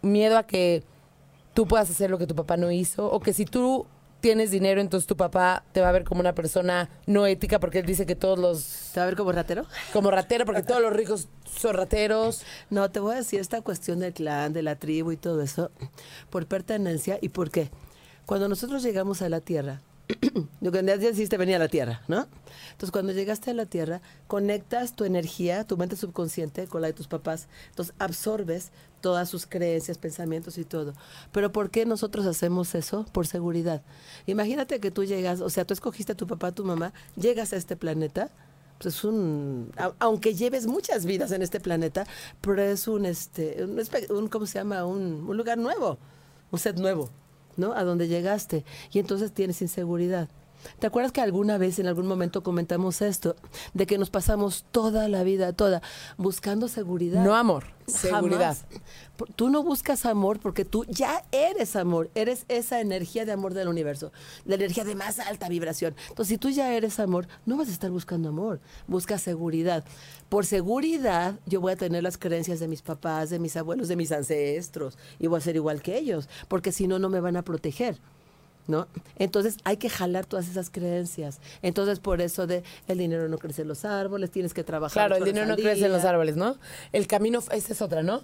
miedo 0.01 0.37
a 0.37 0.43
que 0.43 0.83
tú 1.53 1.67
puedas 1.67 1.89
hacer 1.89 2.09
lo 2.09 2.17
que 2.17 2.27
tu 2.27 2.35
papá 2.35 2.57
no 2.57 2.71
hizo 2.71 3.11
o 3.11 3.19
que 3.19 3.33
si 3.33 3.45
tú 3.45 3.85
tienes 4.21 4.51
dinero 4.51 4.81
entonces 4.81 5.07
tu 5.07 5.15
papá 5.15 5.63
te 5.71 5.81
va 5.81 5.89
a 5.89 5.91
ver 5.93 6.03
como 6.03 6.21
una 6.21 6.33
persona 6.35 6.89
no 7.05 7.25
ética 7.25 7.59
porque 7.59 7.79
él 7.79 7.85
dice 7.85 8.05
que 8.05 8.15
todos 8.15 8.37
los 8.37 8.91
¿Te 8.93 8.99
va 8.99 9.05
a 9.05 9.07
ver 9.07 9.15
como 9.15 9.31
ratero? 9.31 9.65
como 9.93 10.11
ratero 10.11 10.45
porque 10.45 10.63
todos 10.63 10.81
los 10.81 10.93
ricos 10.93 11.27
son 11.57 11.73
rateros 11.75 12.43
No, 12.69 12.89
te 12.91 12.99
voy 12.99 13.13
a 13.13 13.17
decir 13.17 13.39
esta 13.39 13.61
cuestión 13.61 13.99
del 13.99 14.13
clan, 14.13 14.53
de 14.53 14.61
la 14.61 14.75
tribu 14.75 15.11
y 15.11 15.17
todo 15.17 15.41
eso, 15.41 15.71
por 16.29 16.45
pertenencia 16.47 17.17
y 17.21 17.29
por 17.29 17.49
qué. 17.49 17.69
Cuando 18.25 18.47
nosotros 18.47 18.83
llegamos 18.83 19.21
a 19.21 19.29
la 19.29 19.41
tierra, 19.41 19.81
Lo 20.61 20.71
que 20.71 21.09
hiciste 21.11 21.37
venir 21.37 21.55
a 21.55 21.59
la 21.59 21.67
Tierra, 21.67 22.01
¿no? 22.07 22.27
Entonces, 22.71 22.91
cuando 22.91 23.13
llegaste 23.13 23.51
a 23.51 23.53
la 23.53 23.65
Tierra, 23.65 24.01
conectas 24.27 24.95
tu 24.95 25.03
energía, 25.05 25.65
tu 25.65 25.77
mente 25.77 25.95
subconsciente 25.95 26.67
con 26.67 26.81
la 26.81 26.87
de 26.87 26.93
tus 26.93 27.07
papás. 27.07 27.47
Entonces, 27.69 27.93
absorbes 27.99 28.71
todas 29.01 29.29
sus 29.29 29.45
creencias, 29.45 29.97
pensamientos 29.97 30.57
y 30.57 30.65
todo. 30.65 30.93
Pero 31.31 31.51
¿por 31.51 31.69
qué 31.69 31.85
nosotros 31.85 32.25
hacemos 32.25 32.73
eso? 32.75 33.05
Por 33.11 33.27
seguridad. 33.27 33.83
Imagínate 34.25 34.79
que 34.79 34.91
tú 34.91 35.03
llegas, 35.03 35.41
o 35.41 35.49
sea, 35.49 35.65
tú 35.65 35.73
escogiste 35.73 36.13
a 36.13 36.17
tu 36.17 36.27
papá, 36.27 36.47
a 36.47 36.51
tu 36.53 36.65
mamá, 36.65 36.91
llegas 37.15 37.53
a 37.53 37.57
este 37.57 37.75
planeta, 37.75 38.31
pues 38.79 39.01
aunque 39.99 40.33
lleves 40.33 40.65
muchas 40.65 41.05
vidas 41.05 41.31
en 41.31 41.41
este 41.41 41.59
planeta, 41.59 42.05
pero 42.41 42.61
es 42.61 42.87
un, 42.87 43.05
este, 43.05 43.63
un, 43.63 43.77
un- 44.17 44.27
¿cómo 44.29 44.45
se 44.45 44.57
llama? 44.57 44.85
Un, 44.85 45.25
un 45.27 45.37
lugar 45.37 45.57
nuevo, 45.57 45.97
un 46.51 46.59
set 46.59 46.77
nuevo, 46.77 47.09
¿no? 47.59 47.73
A 47.73 47.83
donde 47.83 48.07
llegaste. 48.07 48.63
Y 48.91 48.99
entonces 48.99 49.31
tienes 49.31 49.61
inseguridad. 49.61 50.29
¿Te 50.79 50.87
acuerdas 50.87 51.11
que 51.11 51.21
alguna 51.21 51.57
vez, 51.57 51.79
en 51.79 51.87
algún 51.87 52.07
momento 52.07 52.43
comentamos 52.43 53.01
esto, 53.01 53.35
de 53.73 53.85
que 53.85 53.97
nos 53.97 54.09
pasamos 54.09 54.65
toda 54.71 55.07
la 55.07 55.23
vida, 55.23 55.53
toda, 55.53 55.81
buscando 56.17 56.67
seguridad? 56.67 57.23
No 57.23 57.35
amor, 57.35 57.65
seguridad. 57.87 58.57
Jamás. 58.57 58.65
Tú 59.35 59.49
no 59.49 59.63
buscas 59.63 60.05
amor 60.05 60.39
porque 60.39 60.63
tú 60.63 60.85
ya 60.85 61.23
eres 61.31 61.75
amor, 61.75 62.09
eres 62.15 62.45
esa 62.47 62.79
energía 62.79 63.25
de 63.25 63.33
amor 63.33 63.53
del 63.53 63.67
universo, 63.67 64.11
la 64.45 64.55
energía 64.55 64.85
de 64.85 64.95
más 64.95 65.19
alta 65.19 65.49
vibración. 65.49 65.95
Entonces, 66.09 66.27
si 66.27 66.37
tú 66.37 66.49
ya 66.49 66.73
eres 66.73 66.99
amor, 66.99 67.27
no 67.45 67.57
vas 67.57 67.67
a 67.67 67.71
estar 67.71 67.91
buscando 67.91 68.29
amor, 68.29 68.61
buscas 68.87 69.21
seguridad. 69.21 69.83
Por 70.29 70.45
seguridad, 70.45 71.39
yo 71.45 71.59
voy 71.59 71.73
a 71.73 71.75
tener 71.75 72.03
las 72.03 72.17
creencias 72.17 72.59
de 72.59 72.67
mis 72.67 72.81
papás, 72.81 73.29
de 73.29 73.39
mis 73.39 73.57
abuelos, 73.57 73.87
de 73.87 73.95
mis 73.95 74.11
ancestros, 74.11 74.97
y 75.19 75.27
voy 75.27 75.39
a 75.39 75.41
ser 75.41 75.55
igual 75.55 75.81
que 75.81 75.97
ellos, 75.97 76.29
porque 76.47 76.71
si 76.71 76.87
no, 76.87 76.99
no 76.99 77.09
me 77.09 77.19
van 77.19 77.35
a 77.35 77.43
proteger. 77.43 77.99
¿No? 78.69 78.87
Entonces 79.17 79.57
hay 79.63 79.77
que 79.77 79.89
jalar 79.89 80.27
todas 80.27 80.47
esas 80.47 80.69
creencias. 80.69 81.39
Entonces 81.63 81.99
por 81.99 82.21
eso 82.21 82.45
de 82.45 82.63
el 82.87 82.99
dinero 82.99 83.27
no 83.27 83.39
crece 83.39 83.63
en 83.63 83.67
los 83.67 83.83
árboles, 83.83 84.29
tienes 84.29 84.53
que 84.53 84.63
trabajar. 84.63 85.07
Claro, 85.07 85.15
el 85.15 85.25
dinero 85.25 85.47
no 85.47 85.55
crece 85.55 85.87
en 85.87 85.91
los 85.91 86.05
árboles, 86.05 86.35
¿no? 86.35 86.55
El 86.91 87.07
camino, 87.07 87.39
esa 87.51 87.73
es 87.73 87.81
otra, 87.81 88.03
¿no? 88.03 88.21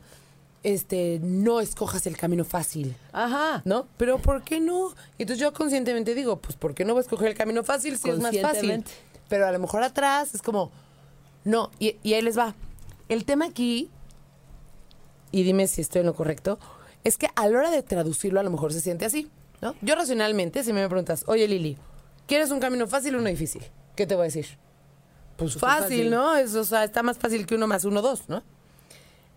Este, 0.62 1.20
no 1.24 1.62
escojas 1.62 2.06
el 2.06 2.16
camino 2.16 2.46
fácil. 2.46 2.96
Ajá. 3.12 3.64
¿No? 3.66 3.88
Pero 3.98 4.20
¿por 4.20 4.44
qué 4.44 4.60
no? 4.60 4.94
Entonces 5.18 5.42
yo 5.42 5.52
conscientemente 5.52 6.14
digo, 6.14 6.38
pues 6.38 6.56
¿por 6.56 6.76
qué 6.76 6.86
no 6.86 6.94
voy 6.94 7.00
a 7.00 7.02
escoger 7.02 7.30
el 7.30 7.36
camino 7.36 7.64
fácil 7.64 7.98
si 7.98 8.12
es 8.12 8.20
más 8.20 8.40
fácil? 8.40 8.84
Pero 9.28 9.48
a 9.48 9.52
lo 9.52 9.58
mejor 9.58 9.82
atrás 9.82 10.36
es 10.36 10.44
como, 10.44 10.72
no, 11.44 11.72
y, 11.80 11.96
y 12.04 12.14
ahí 12.14 12.22
les 12.22 12.38
va. 12.38 12.54
El 13.10 13.26
tema 13.26 13.46
aquí, 13.46 13.90
y 15.32 15.42
dime 15.42 15.66
si 15.66 15.82
estoy 15.82 16.02
en 16.02 16.06
lo 16.06 16.14
correcto, 16.14 16.60
es 17.04 17.18
que 17.18 17.30
a 17.36 17.48
la 17.48 17.58
hora 17.58 17.72
de 17.72 17.82
traducirlo 17.82 18.40
a 18.40 18.44
lo 18.44 18.52
mejor 18.52 18.74
se 18.74 18.82
siente 18.82 19.06
así, 19.06 19.28
¿no? 19.65 19.75
Yo 19.82 19.95
racionalmente, 19.95 20.63
si 20.63 20.71
me 20.73 20.88
preguntas, 20.88 21.23
oye 21.28 21.47
Lili, 21.47 21.78
¿quieres 22.28 22.51
un 22.51 22.60
camino 22.60 22.86
fácil 22.88 23.15
o 23.15 23.19
uno 23.19 23.30
difícil? 23.30 23.63
¿Qué 23.95 24.06
te 24.06 24.13
voy 24.15 24.23
a 24.23 24.25
decir? 24.25 24.45
Pues 25.38 25.58
fácil, 25.58 25.82
fácil. 25.84 26.10
¿no? 26.12 26.36
Es, 26.36 26.54
o 26.56 26.63
sea, 26.63 26.84
está 26.84 27.01
más 27.04 27.17
fácil 27.17 27.45
que 27.47 27.56
uno 27.56 27.65
más 27.67 27.84
uno, 27.84 28.01
dos, 28.01 28.30
¿no? 28.30 28.43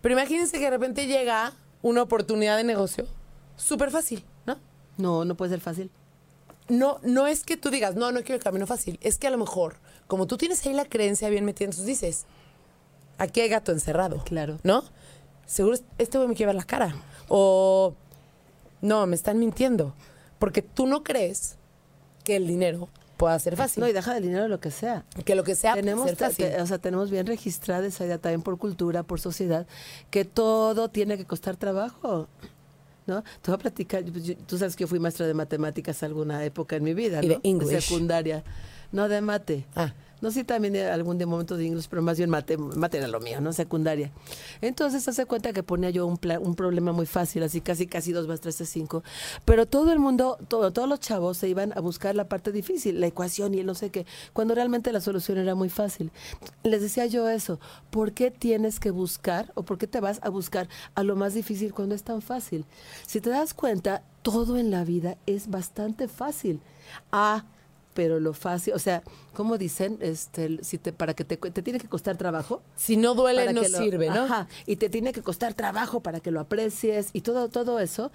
Pero 0.01 0.13
imagínense 0.13 0.57
que 0.59 0.63
de 0.65 0.69
repente 0.69 1.07
llega 1.07 1.53
una 1.81 2.01
oportunidad 2.03 2.57
de 2.57 2.63
negocio 2.63 3.05
súper 3.57 3.89
fácil, 3.91 4.23
¿no? 4.45 4.57
No, 4.97 5.25
no 5.25 5.35
puede 5.35 5.51
ser 5.51 5.59
fácil. 5.61 5.89
No, 6.69 6.99
no 7.03 7.25
es 7.25 7.43
que 7.43 7.57
tú 7.57 7.69
digas, 7.71 7.95
no, 7.95 8.11
no 8.11 8.19
quiero 8.21 8.35
el 8.35 8.43
camino 8.43 8.67
fácil. 8.67 8.99
Es 9.01 9.17
que 9.17 9.27
a 9.27 9.31
lo 9.31 9.37
mejor, 9.39 9.77
como 10.07 10.27
tú 10.27 10.37
tienes 10.37 10.63
ahí 10.65 10.73
la 10.73 10.85
creencia 10.85 11.27
bien 11.29 11.43
metida, 11.43 11.65
entonces 11.65 11.87
dices, 11.87 12.25
aquí 13.17 13.41
hay 13.41 13.49
gato 13.49 13.71
encerrado. 13.71 14.23
Claro. 14.23 14.59
¿No? 14.63 14.83
Seguro 15.47 15.73
es- 15.75 15.83
este 15.97 16.17
güey 16.19 16.27
me 16.29 16.35
quiere 16.35 16.47
ver 16.53 16.55
la 16.55 16.63
cara. 16.67 16.95
O, 17.27 17.95
no, 18.81 19.05
me 19.07 19.15
están 19.15 19.39
mintiendo. 19.39 19.93
Porque 20.39 20.61
tú 20.61 20.87
no 20.87 21.03
crees 21.03 21.57
que 22.23 22.35
el 22.37 22.47
dinero 22.47 22.89
pueda 23.17 23.37
ser 23.39 23.55
fácil. 23.57 23.81
No, 23.81 23.89
y 23.89 23.93
deja 23.93 24.13
del 24.13 24.23
dinero 24.23 24.47
lo 24.47 24.59
que 24.59 24.71
sea. 24.71 25.05
que 25.25 25.35
lo 25.35 25.43
que 25.43 25.55
sea 25.55 25.73
puede 25.73 25.83
tenemos, 25.83 26.07
ser 26.07 26.15
fácil. 26.15 26.45
te- 26.47 26.61
o 26.61 26.65
sea, 26.65 26.77
tenemos 26.77 27.11
bien 27.11 27.27
registrada 27.27 27.85
esa 27.85 28.05
idea 28.05 28.17
también 28.17 28.41
por 28.41 28.57
cultura, 28.57 29.03
por 29.03 29.19
sociedad, 29.19 29.67
que 30.09 30.23
todo 30.25 30.89
tiene 30.89 31.17
que 31.17 31.25
costar 31.25 31.57
trabajo. 31.57 32.27
¿No? 33.07 33.23
Te 33.23 33.49
voy 33.51 33.55
a 33.55 33.57
platicar, 33.57 34.03
pues, 34.05 34.23
yo- 34.23 34.37
tú 34.37 34.57
sabes 34.59 34.75
que 34.75 34.83
yo 34.83 34.87
fui 34.87 34.99
maestra 34.99 35.25
de 35.25 35.33
matemáticas 35.33 36.03
alguna 36.03 36.45
época 36.45 36.75
en 36.75 36.83
mi 36.83 36.93
vida, 36.93 37.23
Y 37.23 37.27
¿no? 37.27 37.33
de 37.35 37.39
English. 37.43 37.81
secundaria. 37.81 38.43
No, 38.91 39.09
de 39.09 39.19
mate. 39.21 39.65
Ah. 39.75 39.93
No 40.21 40.31
sé, 40.31 40.43
también 40.43 40.73
de 40.73 40.89
algún 40.89 41.17
de 41.17 41.25
momento 41.25 41.55
de 41.55 41.65
inglés, 41.65 41.87
pero 41.87 42.01
más 42.01 42.17
bien 42.17 42.29
mate, 42.29 42.57
mate 42.57 42.97
era 42.97 43.07
lo 43.07 43.19
mío, 43.19 43.39
¿no? 43.41 43.53
Secundaria. 43.53 44.11
Entonces, 44.61 45.07
hace 45.07 45.25
cuenta 45.25 45.53
que 45.53 45.63
ponía 45.63 45.89
yo 45.89 46.05
un, 46.05 46.17
pla- 46.17 46.39
un 46.39 46.55
problema 46.55 46.91
muy 46.91 47.05
fácil, 47.05 47.43
así 47.43 47.61
casi 47.61 47.87
casi 47.87 48.11
dos 48.11 48.27
más 48.27 48.41
tres 48.41 48.57
de 48.57 48.65
cinco. 48.65 49.03
Pero 49.45 49.65
todo 49.65 49.91
el 49.91 49.99
mundo, 49.99 50.37
todo, 50.47 50.71
todos 50.73 50.89
los 50.89 50.99
chavos 50.99 51.37
se 51.37 51.47
iban 51.47 51.71
a 51.77 51.79
buscar 51.81 52.15
la 52.15 52.27
parte 52.27 52.51
difícil, 52.51 52.99
la 52.99 53.07
ecuación 53.07 53.53
y 53.53 53.59
el 53.59 53.65
no 53.65 53.75
sé 53.75 53.89
qué, 53.91 54.05
cuando 54.33 54.55
realmente 54.55 54.91
la 54.91 55.01
solución 55.01 55.37
era 55.37 55.55
muy 55.55 55.69
fácil. 55.69 56.11
Les 56.63 56.81
decía 56.81 57.05
yo 57.05 57.29
eso, 57.29 57.59
¿por 57.89 58.11
qué 58.11 58.31
tienes 58.31 58.79
que 58.79 58.91
buscar 58.91 59.51
o 59.55 59.63
por 59.63 59.77
qué 59.77 59.87
te 59.87 59.99
vas 60.01 60.19
a 60.23 60.29
buscar 60.29 60.67
a 60.95 61.03
lo 61.03 61.15
más 61.15 61.33
difícil 61.33 61.73
cuando 61.73 61.95
es 61.95 62.03
tan 62.03 62.21
fácil? 62.21 62.65
Si 63.07 63.21
te 63.21 63.29
das 63.29 63.53
cuenta, 63.53 64.03
todo 64.21 64.57
en 64.57 64.69
la 64.69 64.83
vida 64.83 65.17
es 65.25 65.49
bastante 65.49 66.07
fácil. 66.07 66.59
Ah, 67.11 67.45
pero 67.99 68.17
lo 68.21 68.31
fácil, 68.33 68.73
o 68.75 68.79
sea, 68.79 69.03
como 69.33 69.57
dicen, 69.57 69.97
este, 69.99 70.63
si 70.63 70.77
te, 70.77 70.93
para 70.93 71.13
que 71.13 71.25
te, 71.25 71.35
te 71.35 71.61
tiene 71.61 71.81
que 71.81 71.89
costar 71.89 72.15
trabajo. 72.15 72.61
Si 72.77 72.95
no 72.95 73.13
duele, 73.13 73.51
no 73.51 73.61
lo- 73.61 73.67
sirve, 73.77 74.07
¿no? 74.09 74.23
Ajá, 74.23 74.47
y 74.65 74.77
te 74.77 74.87
tiene 74.89 75.11
que 75.11 75.21
costar 75.21 75.53
trabajo 75.53 75.99
para 75.99 76.21
que 76.21 76.31
lo 76.31 76.39
aprecies 76.39 77.09
y 77.11 77.19
todo, 77.19 77.49
todo 77.49 77.77
eso. 77.81 78.09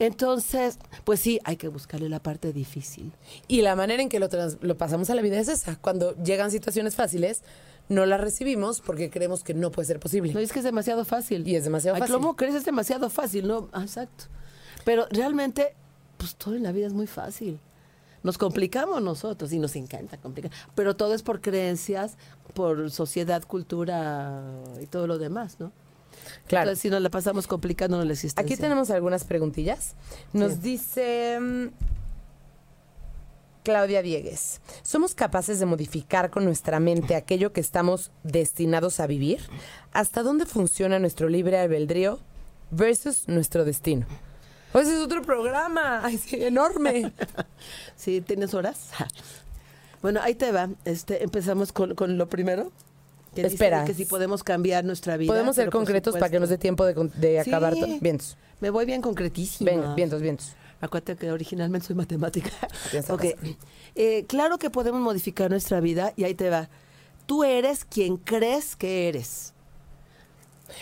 Entonces, 0.00 0.80
pues 1.04 1.20
sí, 1.20 1.38
hay 1.44 1.56
que 1.56 1.68
buscarle 1.68 2.08
la 2.08 2.20
parte 2.20 2.52
difícil. 2.52 3.12
Y 3.46 3.62
la 3.62 3.76
manera 3.76 4.02
en 4.02 4.08
que 4.08 4.18
lo, 4.18 4.28
trans- 4.28 4.58
lo 4.60 4.76
pasamos 4.76 5.08
a 5.08 5.14
la 5.14 5.22
vida 5.22 5.38
es 5.38 5.46
esa. 5.46 5.76
Cuando 5.76 6.16
llegan 6.16 6.50
situaciones 6.50 6.96
fáciles, 6.96 7.42
no 7.88 8.04
las 8.06 8.20
recibimos 8.20 8.80
porque 8.80 9.08
creemos 9.08 9.44
que 9.44 9.54
no 9.54 9.70
puede 9.70 9.86
ser 9.86 10.00
posible. 10.00 10.32
No 10.34 10.40
es 10.40 10.50
que 10.52 10.58
es 10.58 10.64
demasiado 10.64 11.04
fácil. 11.04 11.46
Y 11.46 11.54
es 11.54 11.62
demasiado 11.62 11.94
Ay, 11.94 12.00
fácil. 12.00 12.16
¿Cómo 12.16 12.34
crees? 12.34 12.56
Es 12.56 12.64
demasiado 12.64 13.08
fácil, 13.08 13.46
¿no? 13.46 13.68
Ah, 13.72 13.82
exacto. 13.82 14.24
Pero 14.84 15.06
realmente, 15.10 15.74
pues 16.16 16.34
todo 16.34 16.56
en 16.56 16.64
la 16.64 16.72
vida 16.72 16.88
es 16.88 16.92
muy 16.92 17.06
fácil. 17.06 17.60
Nos 18.28 18.36
complicamos 18.36 19.00
nosotros 19.00 19.50
y 19.54 19.58
nos 19.58 19.74
encanta 19.74 20.18
complicar. 20.18 20.50
Pero 20.74 20.94
todo 20.94 21.14
es 21.14 21.22
por 21.22 21.40
creencias, 21.40 22.18
por 22.52 22.90
sociedad, 22.90 23.42
cultura 23.42 24.42
y 24.82 24.86
todo 24.86 25.06
lo 25.06 25.16
demás, 25.16 25.56
¿no? 25.58 25.72
Claro. 26.46 26.64
Entonces, 26.64 26.82
si 26.82 26.90
nos 26.90 27.00
la 27.00 27.08
pasamos 27.08 27.46
complicándonos 27.46 28.04
la 28.04 28.12
existencia. 28.12 28.42
Aquí 28.54 28.60
tenemos 28.60 28.90
algunas 28.90 29.24
preguntillas. 29.24 29.94
Nos 30.34 30.52
Sí. 30.52 30.58
dice 30.58 31.38
mm, 31.40 31.66
Claudia 33.62 34.02
Diegues, 34.02 34.60
¿somos 34.82 35.14
capaces 35.14 35.58
de 35.58 35.64
modificar 35.64 36.28
con 36.30 36.44
nuestra 36.44 36.80
mente 36.80 37.14
aquello 37.16 37.54
que 37.54 37.62
estamos 37.62 38.10
destinados 38.24 39.00
a 39.00 39.06
vivir? 39.06 39.40
¿Hasta 39.94 40.22
dónde 40.22 40.44
funciona 40.44 40.98
nuestro 40.98 41.30
libre 41.30 41.58
albedrío 41.58 42.18
versus 42.70 43.26
nuestro 43.26 43.64
destino? 43.64 44.04
Oh, 44.72 44.80
ese 44.80 44.94
es 44.94 45.00
otro 45.00 45.22
programa, 45.22 46.00
Ay, 46.04 46.18
sí, 46.18 46.42
enorme. 46.42 47.12
Sí, 47.96 48.20
¿tienes 48.20 48.54
horas? 48.54 48.90
Bueno, 50.02 50.20
ahí 50.22 50.34
te 50.34 50.52
va. 50.52 50.68
Este, 50.84 51.24
empezamos 51.24 51.72
con, 51.72 51.94
con 51.94 52.16
lo 52.18 52.28
primero. 52.28 52.70
Que 53.34 53.42
Espera. 53.46 53.84
Que 53.84 53.94
si 53.94 54.04
podemos 54.04 54.44
cambiar 54.44 54.84
nuestra 54.84 55.16
vida. 55.16 55.32
Podemos 55.32 55.56
ser 55.56 55.70
concretos 55.70 56.14
para 56.14 56.30
que 56.30 56.38
nos 56.40 56.48
dé 56.48 56.58
tiempo 56.58 56.84
de, 56.86 56.94
de 57.14 57.42
Sí. 57.44 57.50
acabar. 57.50 57.74
Vientos. 58.00 58.36
Me 58.60 58.70
voy 58.70 58.86
bien 58.86 59.02
concretísima. 59.02 59.70
Venga, 59.70 59.94
vientos, 59.94 60.22
vientos. 60.22 60.52
Acuérdate 60.80 61.16
que 61.16 61.32
originalmente 61.32 61.86
soy 61.88 61.96
matemática. 61.96 62.50
Ok. 63.08 63.24
Eh, 63.96 64.26
claro 64.28 64.58
que 64.58 64.70
podemos 64.70 65.00
modificar 65.00 65.50
nuestra 65.50 65.80
vida 65.80 66.12
y 66.16 66.24
ahí 66.24 66.34
te 66.34 66.50
va. 66.50 66.68
Tú 67.26 67.42
eres 67.44 67.84
quien 67.84 68.16
crees 68.16 68.76
que 68.76 69.08
eres. 69.08 69.52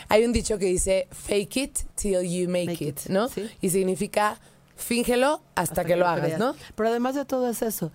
Hay 0.09 0.25
un 0.25 0.33
dicho 0.33 0.59
que 0.59 0.67
dice 0.67 1.09
fake 1.11 1.57
it 1.57 1.79
till 1.95 2.23
you 2.23 2.49
make, 2.49 2.67
Make 2.67 2.85
it, 2.85 3.01
it, 3.05 3.11
¿no? 3.11 3.29
sí. 3.29 3.49
Y 3.61 3.71
significa 3.71 4.39
fíngelo 4.77 5.43
hasta, 5.55 5.85
que, 5.85 5.97
lo 5.97 6.07
hagas, 6.07 6.27
creas. 6.27 6.39
¿no? 6.39 6.55
Pero 6.75 6.89
además 6.89 7.15
de 7.15 7.25
todo 7.25 7.49
es 7.49 7.63
eso. 7.63 7.91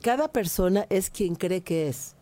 Cada 0.00 0.28
persona 0.28 0.86
es 0.90 1.10
quien 1.10 1.34
cree 1.36 1.62
que 1.62 1.88
es. 1.88 2.14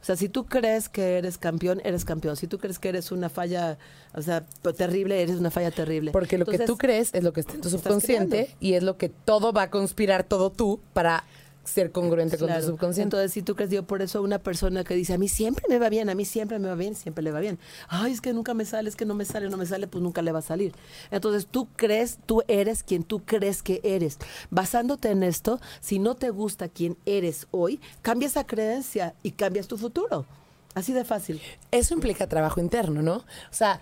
O 0.00 0.04
sea, 0.04 0.16
si 0.16 0.28
tú 0.28 0.46
crees 0.46 0.88
que 0.88 1.18
eres 1.18 1.38
campeón, 1.38 1.80
eres 1.84 2.04
campeón. 2.04 2.36
Si 2.36 2.46
tú 2.46 2.58
crees 2.58 2.78
que 2.78 2.88
eres 2.88 3.10
una 3.10 3.28
falla, 3.28 3.78
o 4.14 4.22
sea, 4.22 4.46
terrible, 4.76 5.20
eres 5.20 5.36
una 5.36 5.50
falla 5.50 5.70
terrible. 5.70 6.12
Porque 6.12 6.38
lo 6.38 6.46
que 6.46 6.58
tú 6.60 6.78
crees 6.78 7.12
es 7.14 7.24
lo 7.24 7.32
que 7.32 7.40
está 7.40 7.54
en 7.54 7.60
tu 7.60 7.70
subconsciente 7.70 8.54
y 8.60 8.74
es 8.74 8.82
lo 8.82 8.96
que 8.96 9.08
todo 9.08 9.52
va 9.52 9.62
a 9.62 9.70
conspirar 9.70 10.24
todo 10.24 10.50
tú 10.50 10.80
para 10.92 11.24
ser 11.68 11.92
congruente 11.92 12.38
con 12.38 12.46
Claro. 12.48 12.62
tu 12.64 12.70
subconsciente. 12.72 13.16
Entonces, 13.16 13.32
si 13.32 13.42
tú 13.42 13.54
crees, 13.54 13.70
yo 13.70 13.82
por 13.84 14.02
eso 14.02 14.22
una 14.22 14.38
persona 14.38 14.84
que 14.84 14.94
dice, 14.94 15.14
a 15.14 15.18
mí 15.18 15.28
siempre 15.28 15.64
me 15.68 15.78
va 15.78 15.88
bien, 15.88 16.08
a 16.10 16.14
mí 16.14 16.24
siempre 16.24 16.58
me 16.58 16.68
va 16.68 16.74
bien, 16.74 16.94
siempre 16.94 17.22
le 17.22 17.30
va 17.30 17.40
bien. 17.40 17.58
Ay, 17.88 18.12
es 18.12 18.20
que 18.20 18.32
nunca 18.32 18.54
me 18.54 18.64
sale, 18.64 18.88
es 18.88 18.96
que 18.96 19.04
no 19.04 19.14
me 19.14 19.24
sale, 19.24 19.48
no 19.48 19.56
me 19.56 19.66
sale, 19.66 19.86
pues 19.86 20.02
nunca 20.02 20.22
le 20.22 20.32
va 20.32 20.38
a 20.40 20.42
salir. 20.42 20.72
Entonces, 21.10 21.46
tú 21.50 21.68
crees, 21.76 22.18
tú 22.26 22.42
eres 22.48 22.82
quien 22.82 23.02
tú 23.04 23.20
crees 23.24 23.62
que 23.62 23.80
eres. 23.84 24.18
Basándote 24.50 25.10
en 25.10 25.22
esto, 25.22 25.60
si 25.80 25.98
no 25.98 26.14
te 26.16 26.30
gusta 26.30 26.68
quien 26.68 26.96
eres 27.06 27.46
hoy, 27.50 27.80
cambia 28.02 28.26
esa 28.28 28.44
creencia 28.46 29.14
y 29.22 29.32
cambias 29.32 29.68
tu 29.68 29.76
futuro. 29.78 30.26
Así 30.74 30.92
de 30.92 31.04
fácil. 31.04 31.40
Eso 31.70 31.94
implica 31.94 32.26
trabajo 32.28 32.60
interno, 32.60 33.02
¿no? 33.02 33.16
O 33.16 33.24
sea, 33.52 33.80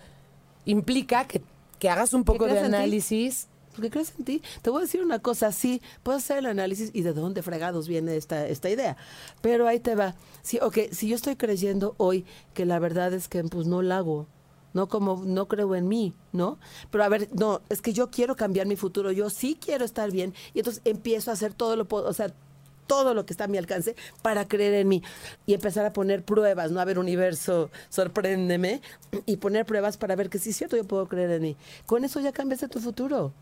implica 0.65 1.27
que, 1.27 1.43
que 1.79 1.91
hagas 1.91 2.15
un 2.15 2.25
poco 2.25 2.47
de 2.47 2.59
análisis 2.59 3.49
porque 3.77 3.91
crees 3.91 4.15
en 4.19 4.25
ti. 4.25 4.43
Te 4.63 4.71
voy 4.71 4.81
a 4.81 4.83
decir 4.87 5.03
una 5.03 5.21
cosa, 5.21 5.53
sí, 5.53 5.83
puedo 6.03 6.19
hacer 6.19 6.39
el 6.39 6.47
análisis 6.47 6.91
y 6.93 7.03
de 7.03 7.13
dónde 7.13 7.43
fregados 7.43 7.87
viene 7.87 8.17
esta, 8.17 8.47
esta 8.49 8.71
idea. 8.71 8.97
Pero 9.43 9.69
ahí 9.69 9.79
te 9.79 9.95
va. 9.95 10.17
Sí, 10.43 10.59
ok, 10.61 10.79
si 10.91 11.09
yo 11.09 11.15
estoy 11.15 11.37
creyendo 11.37 11.95
hoy 11.99 12.25
que 12.55 12.65
la 12.65 12.79
verdad 12.79 13.13
es 13.13 13.29
que 13.29 13.45
pues 13.45 13.67
no 13.67 13.83
la 13.83 13.99
hago, 13.99 14.27
no 14.73 14.89
como 14.89 15.23
no 15.25 15.47
creo 15.47 15.75
en 15.75 15.89
mí, 15.89 16.15
¿no? 16.33 16.59
Pero 16.91 17.05
a 17.05 17.09
ver, 17.09 17.29
no, 17.33 17.61
es 17.69 17.83
que 17.83 17.93
yo 17.93 18.11
quiero 18.11 18.35
cambiar 18.35 18.67
mi 18.67 18.77
futuro, 18.77 19.13
yo 19.13 19.31
sí 19.31 19.59
quiero 19.61 19.85
estar 19.85 20.11
bien 20.11 20.35
y 20.55 20.61
entonces 20.61 20.83
empiezo 20.85 21.31
a 21.31 21.35
hacer 21.35 21.55
todo 21.55 21.77
lo, 21.77 21.87
o 21.89 22.13
sea, 22.13 22.33
todo 22.87 23.15
lo 23.15 23.27
que 23.27 23.33
está 23.33 23.45
a 23.45 23.49
mi 23.49 23.59
alcance 23.59 23.97
para 24.23 24.49
creer 24.49 24.75
en 24.75 24.89
mí 24.89 25.03
y 25.45 25.55
empezar 25.55 25.85
a 25.85 25.93
poner 25.93 26.25
pruebas, 26.25 26.71
no 26.71 26.81
a 26.81 26.85
ver 26.85 26.99
universo, 26.99 27.71
sorpréndeme 27.89 28.81
y 29.27 29.37
poner 29.37 29.67
pruebas 29.67 29.97
para 29.97 30.17
ver 30.17 30.31
que 30.31 30.39
sí 30.39 30.51
es 30.51 30.57
cierto, 30.57 30.77
yo 30.77 30.85
puedo 30.85 31.09
creer 31.09 31.31
en 31.33 31.43
mí. 31.43 31.57
Con 31.87 32.05
eso 32.05 32.21
ya 32.21 32.33
cambiaste 32.33 32.69
tu 32.69 32.81
futuro. 32.81 33.33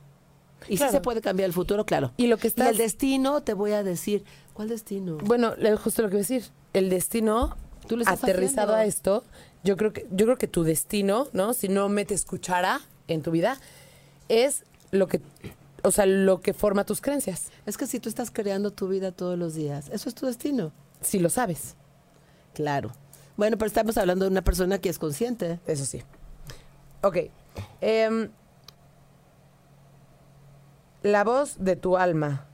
Y 0.68 0.76
Claro. 0.76 0.90
sí 0.92 0.96
se 0.96 1.00
puede 1.02 1.20
cambiar 1.20 1.46
el 1.48 1.52
futuro, 1.52 1.84
claro. 1.84 2.12
Y 2.16 2.26
lo 2.26 2.36
que 2.38 2.46
estás- 2.48 2.68
el 2.68 2.76
destino, 2.78 3.42
te 3.42 3.54
voy 3.54 3.72
a 3.72 3.82
decir, 3.82 4.24
¿cuál 4.52 4.68
destino? 4.68 5.18
Bueno, 5.18 5.54
le- 5.56 5.76
justo 5.76 6.02
lo 6.02 6.08
que 6.08 6.14
iba 6.16 6.20
a 6.20 6.26
decir. 6.28 6.44
El 6.72 6.90
destino 6.90 7.56
Tú 7.86 7.98
estás 8.00 8.22
aterrizado 8.22 8.74
haciendo. 8.74 8.74
a 8.76 8.84
esto, 8.86 9.24
yo 9.62 9.76
creo 9.76 9.92
que 9.92 10.06
yo 10.10 10.26
creo 10.26 10.36
que 10.38 10.48
tu 10.48 10.62
destino, 10.64 11.28
¿no? 11.32 11.52
Si 11.54 11.68
no 11.68 11.88
metes 11.88 12.24
cuchara 12.24 12.80
en 13.08 13.22
tu 13.22 13.30
vida, 13.30 13.58
es 14.28 14.64
lo 14.90 15.06
que 15.08 15.20
o 15.86 15.90
sea, 15.90 16.06
lo 16.06 16.40
que 16.40 16.54
forma 16.54 16.84
tus 16.84 17.02
creencias, 17.02 17.50
Es 17.66 17.76
que 17.76 17.86
si 17.86 18.00
tú 18.00 18.08
estás 18.08 18.30
creando 18.30 18.70
tu 18.70 18.88
vida 18.88 19.12
todos 19.12 19.38
los 19.38 19.52
días, 19.54 19.90
eso 19.92 20.08
es 20.08 20.14
tu 20.14 20.24
destino. 20.24 20.72
si 21.02 21.18
lo 21.18 21.28
sabes. 21.28 21.76
Claro. 22.54 22.90
Bueno, 23.36 23.58
pero 23.58 23.66
estamos 23.66 23.98
hablando 23.98 24.24
de 24.24 24.30
una 24.30 24.40
persona 24.42 24.78
que 24.78 24.88
es 24.88 24.98
consciente. 24.98 25.60
Eso 25.66 25.84
sí. 25.84 26.02
Ok. 27.02 27.18
em, 27.82 28.30
la 31.04 31.22
voz 31.22 31.56
de 31.58 31.76
tu 31.76 31.98
alma. 31.98 32.46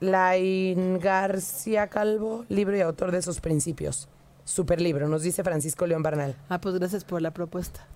Lain 0.00 0.98
García 0.98 1.86
Calvo, 1.86 2.44
libro 2.48 2.76
y 2.76 2.80
autor 2.80 3.12
de 3.12 3.18
esos 3.18 3.40
principios. 3.40 4.08
Super 4.44 4.80
libro, 4.80 5.08
nos 5.08 5.22
dice 5.22 5.44
Francisco 5.44 5.86
León 5.86 6.02
Barnal. 6.02 6.34
Ah, 6.48 6.60
pues 6.60 6.74
gracias 6.74 7.04
por 7.04 7.22
la 7.22 7.30
propuesta. 7.30 7.86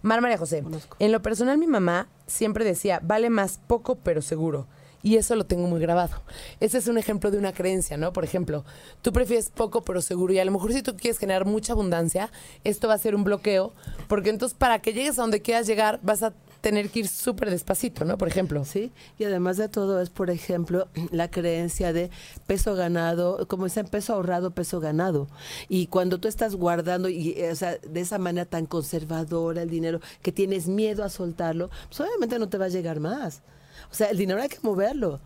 Mar 0.00 0.20
María 0.20 0.38
José. 0.38 0.62
Conozco. 0.62 0.96
En 1.00 1.10
lo 1.10 1.22
personal, 1.22 1.58
mi 1.58 1.66
mamá 1.66 2.06
siempre 2.28 2.64
decía, 2.64 3.00
vale 3.02 3.30
más 3.30 3.58
poco 3.66 3.96
pero 3.96 4.22
seguro. 4.22 4.68
Y 5.02 5.16
eso 5.16 5.34
lo 5.34 5.44
tengo 5.44 5.66
muy 5.66 5.80
grabado. 5.80 6.22
Ese 6.60 6.78
es 6.78 6.86
un 6.86 6.98
ejemplo 6.98 7.32
de 7.32 7.38
una 7.38 7.52
creencia, 7.52 7.96
¿no? 7.96 8.12
Por 8.12 8.22
ejemplo, 8.22 8.64
tú 9.02 9.12
prefieres 9.12 9.50
poco 9.50 9.82
pero 9.82 10.02
seguro 10.02 10.32
y 10.32 10.38
a 10.38 10.44
lo 10.44 10.52
mejor 10.52 10.72
si 10.72 10.82
tú 10.82 10.96
quieres 10.96 11.18
generar 11.18 11.46
mucha 11.46 11.72
abundancia, 11.72 12.30
esto 12.62 12.86
va 12.86 12.94
a 12.94 12.98
ser 12.98 13.16
un 13.16 13.24
bloqueo, 13.24 13.72
porque 14.08 14.30
entonces 14.30 14.56
para 14.56 14.78
que 14.78 14.92
llegues 14.92 15.18
a 15.18 15.22
donde 15.22 15.42
quieras 15.42 15.66
llegar 15.66 15.98
vas 16.02 16.22
a 16.22 16.32
tener 16.60 16.90
que 16.90 17.00
ir 17.00 17.08
súper 17.08 17.50
despacito, 17.50 18.04
¿no? 18.04 18.18
Por 18.18 18.28
ejemplo. 18.28 18.64
¿sí? 18.64 18.92
Y 19.18 19.24
además 19.24 19.56
de 19.56 19.68
todo 19.68 20.00
es, 20.00 20.10
por 20.10 20.30
ejemplo, 20.30 20.88
la 21.10 21.30
creencia 21.30 21.92
de 21.92 22.10
peso 22.46 22.74
ganado, 22.74 23.46
como 23.48 23.64
dicen, 23.64 23.86
peso 23.86 24.14
ahorrado, 24.14 24.52
peso 24.52 24.80
ganado. 24.80 25.28
Y 25.68 25.86
cuando 25.86 26.18
tú 26.18 26.28
estás 26.28 26.56
guardando, 26.56 27.08
y, 27.08 27.30
eh, 27.30 27.50
o 27.50 27.56
sea, 27.56 27.78
de 27.78 28.00
esa 28.00 28.18
manera 28.18 28.46
tan 28.46 28.66
conservadora 28.66 29.62
el 29.62 29.70
dinero, 29.70 30.00
que 30.22 30.32
tienes 30.32 30.68
miedo 30.68 31.04
a 31.04 31.08
soltarlo, 31.08 31.70
pues 31.88 32.00
obviamente 32.00 32.38
no 32.38 32.48
te 32.48 32.58
va 32.58 32.66
a 32.66 32.68
llegar 32.68 33.00
más. 33.00 33.42
O 33.90 33.94
sea, 33.94 34.08
el 34.08 34.18
dinero 34.18 34.40
hay 34.40 34.48
que 34.48 34.58
moverlo. 34.62 35.20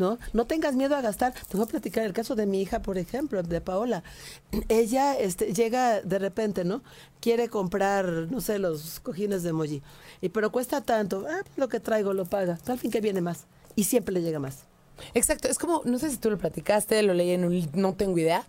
¿No? 0.00 0.18
No 0.32 0.46
tengas 0.46 0.74
miedo 0.74 0.96
a 0.96 1.02
gastar. 1.02 1.34
Te 1.34 1.58
voy 1.58 1.66
a 1.66 1.68
platicar 1.68 2.04
el 2.04 2.14
caso 2.14 2.34
de 2.34 2.46
mi 2.46 2.62
hija, 2.62 2.80
por 2.80 2.96
ejemplo, 2.96 3.42
de 3.42 3.60
Paola. 3.60 4.02
Ella 4.68 5.18
este, 5.18 5.52
llega 5.52 6.00
de 6.00 6.18
repente, 6.18 6.64
¿no? 6.64 6.82
Quiere 7.20 7.50
comprar, 7.50 8.06
no 8.30 8.40
sé, 8.40 8.58
los 8.58 8.98
cojines 9.00 9.42
de 9.42 9.50
emoji. 9.50 9.82
Y 10.22 10.30
pero 10.30 10.50
cuesta 10.50 10.80
tanto. 10.80 11.26
Ah, 11.28 11.42
lo 11.56 11.68
que 11.68 11.80
traigo 11.80 12.14
lo 12.14 12.24
paga. 12.24 12.58
Al 12.66 12.78
fin 12.78 12.90
que 12.90 13.02
viene 13.02 13.20
más. 13.20 13.44
Y 13.76 13.84
siempre 13.84 14.14
le 14.14 14.22
llega 14.22 14.38
más. 14.38 14.64
Exacto, 15.12 15.48
es 15.48 15.58
como, 15.58 15.82
no 15.84 15.98
sé 15.98 16.10
si 16.10 16.16
tú 16.16 16.30
lo 16.30 16.38
platicaste, 16.38 17.02
lo 17.02 17.12
leí 17.12 17.30
en 17.32 17.44
un, 17.44 17.68
no 17.74 17.94
tengo 17.94 18.16
idea. 18.18 18.46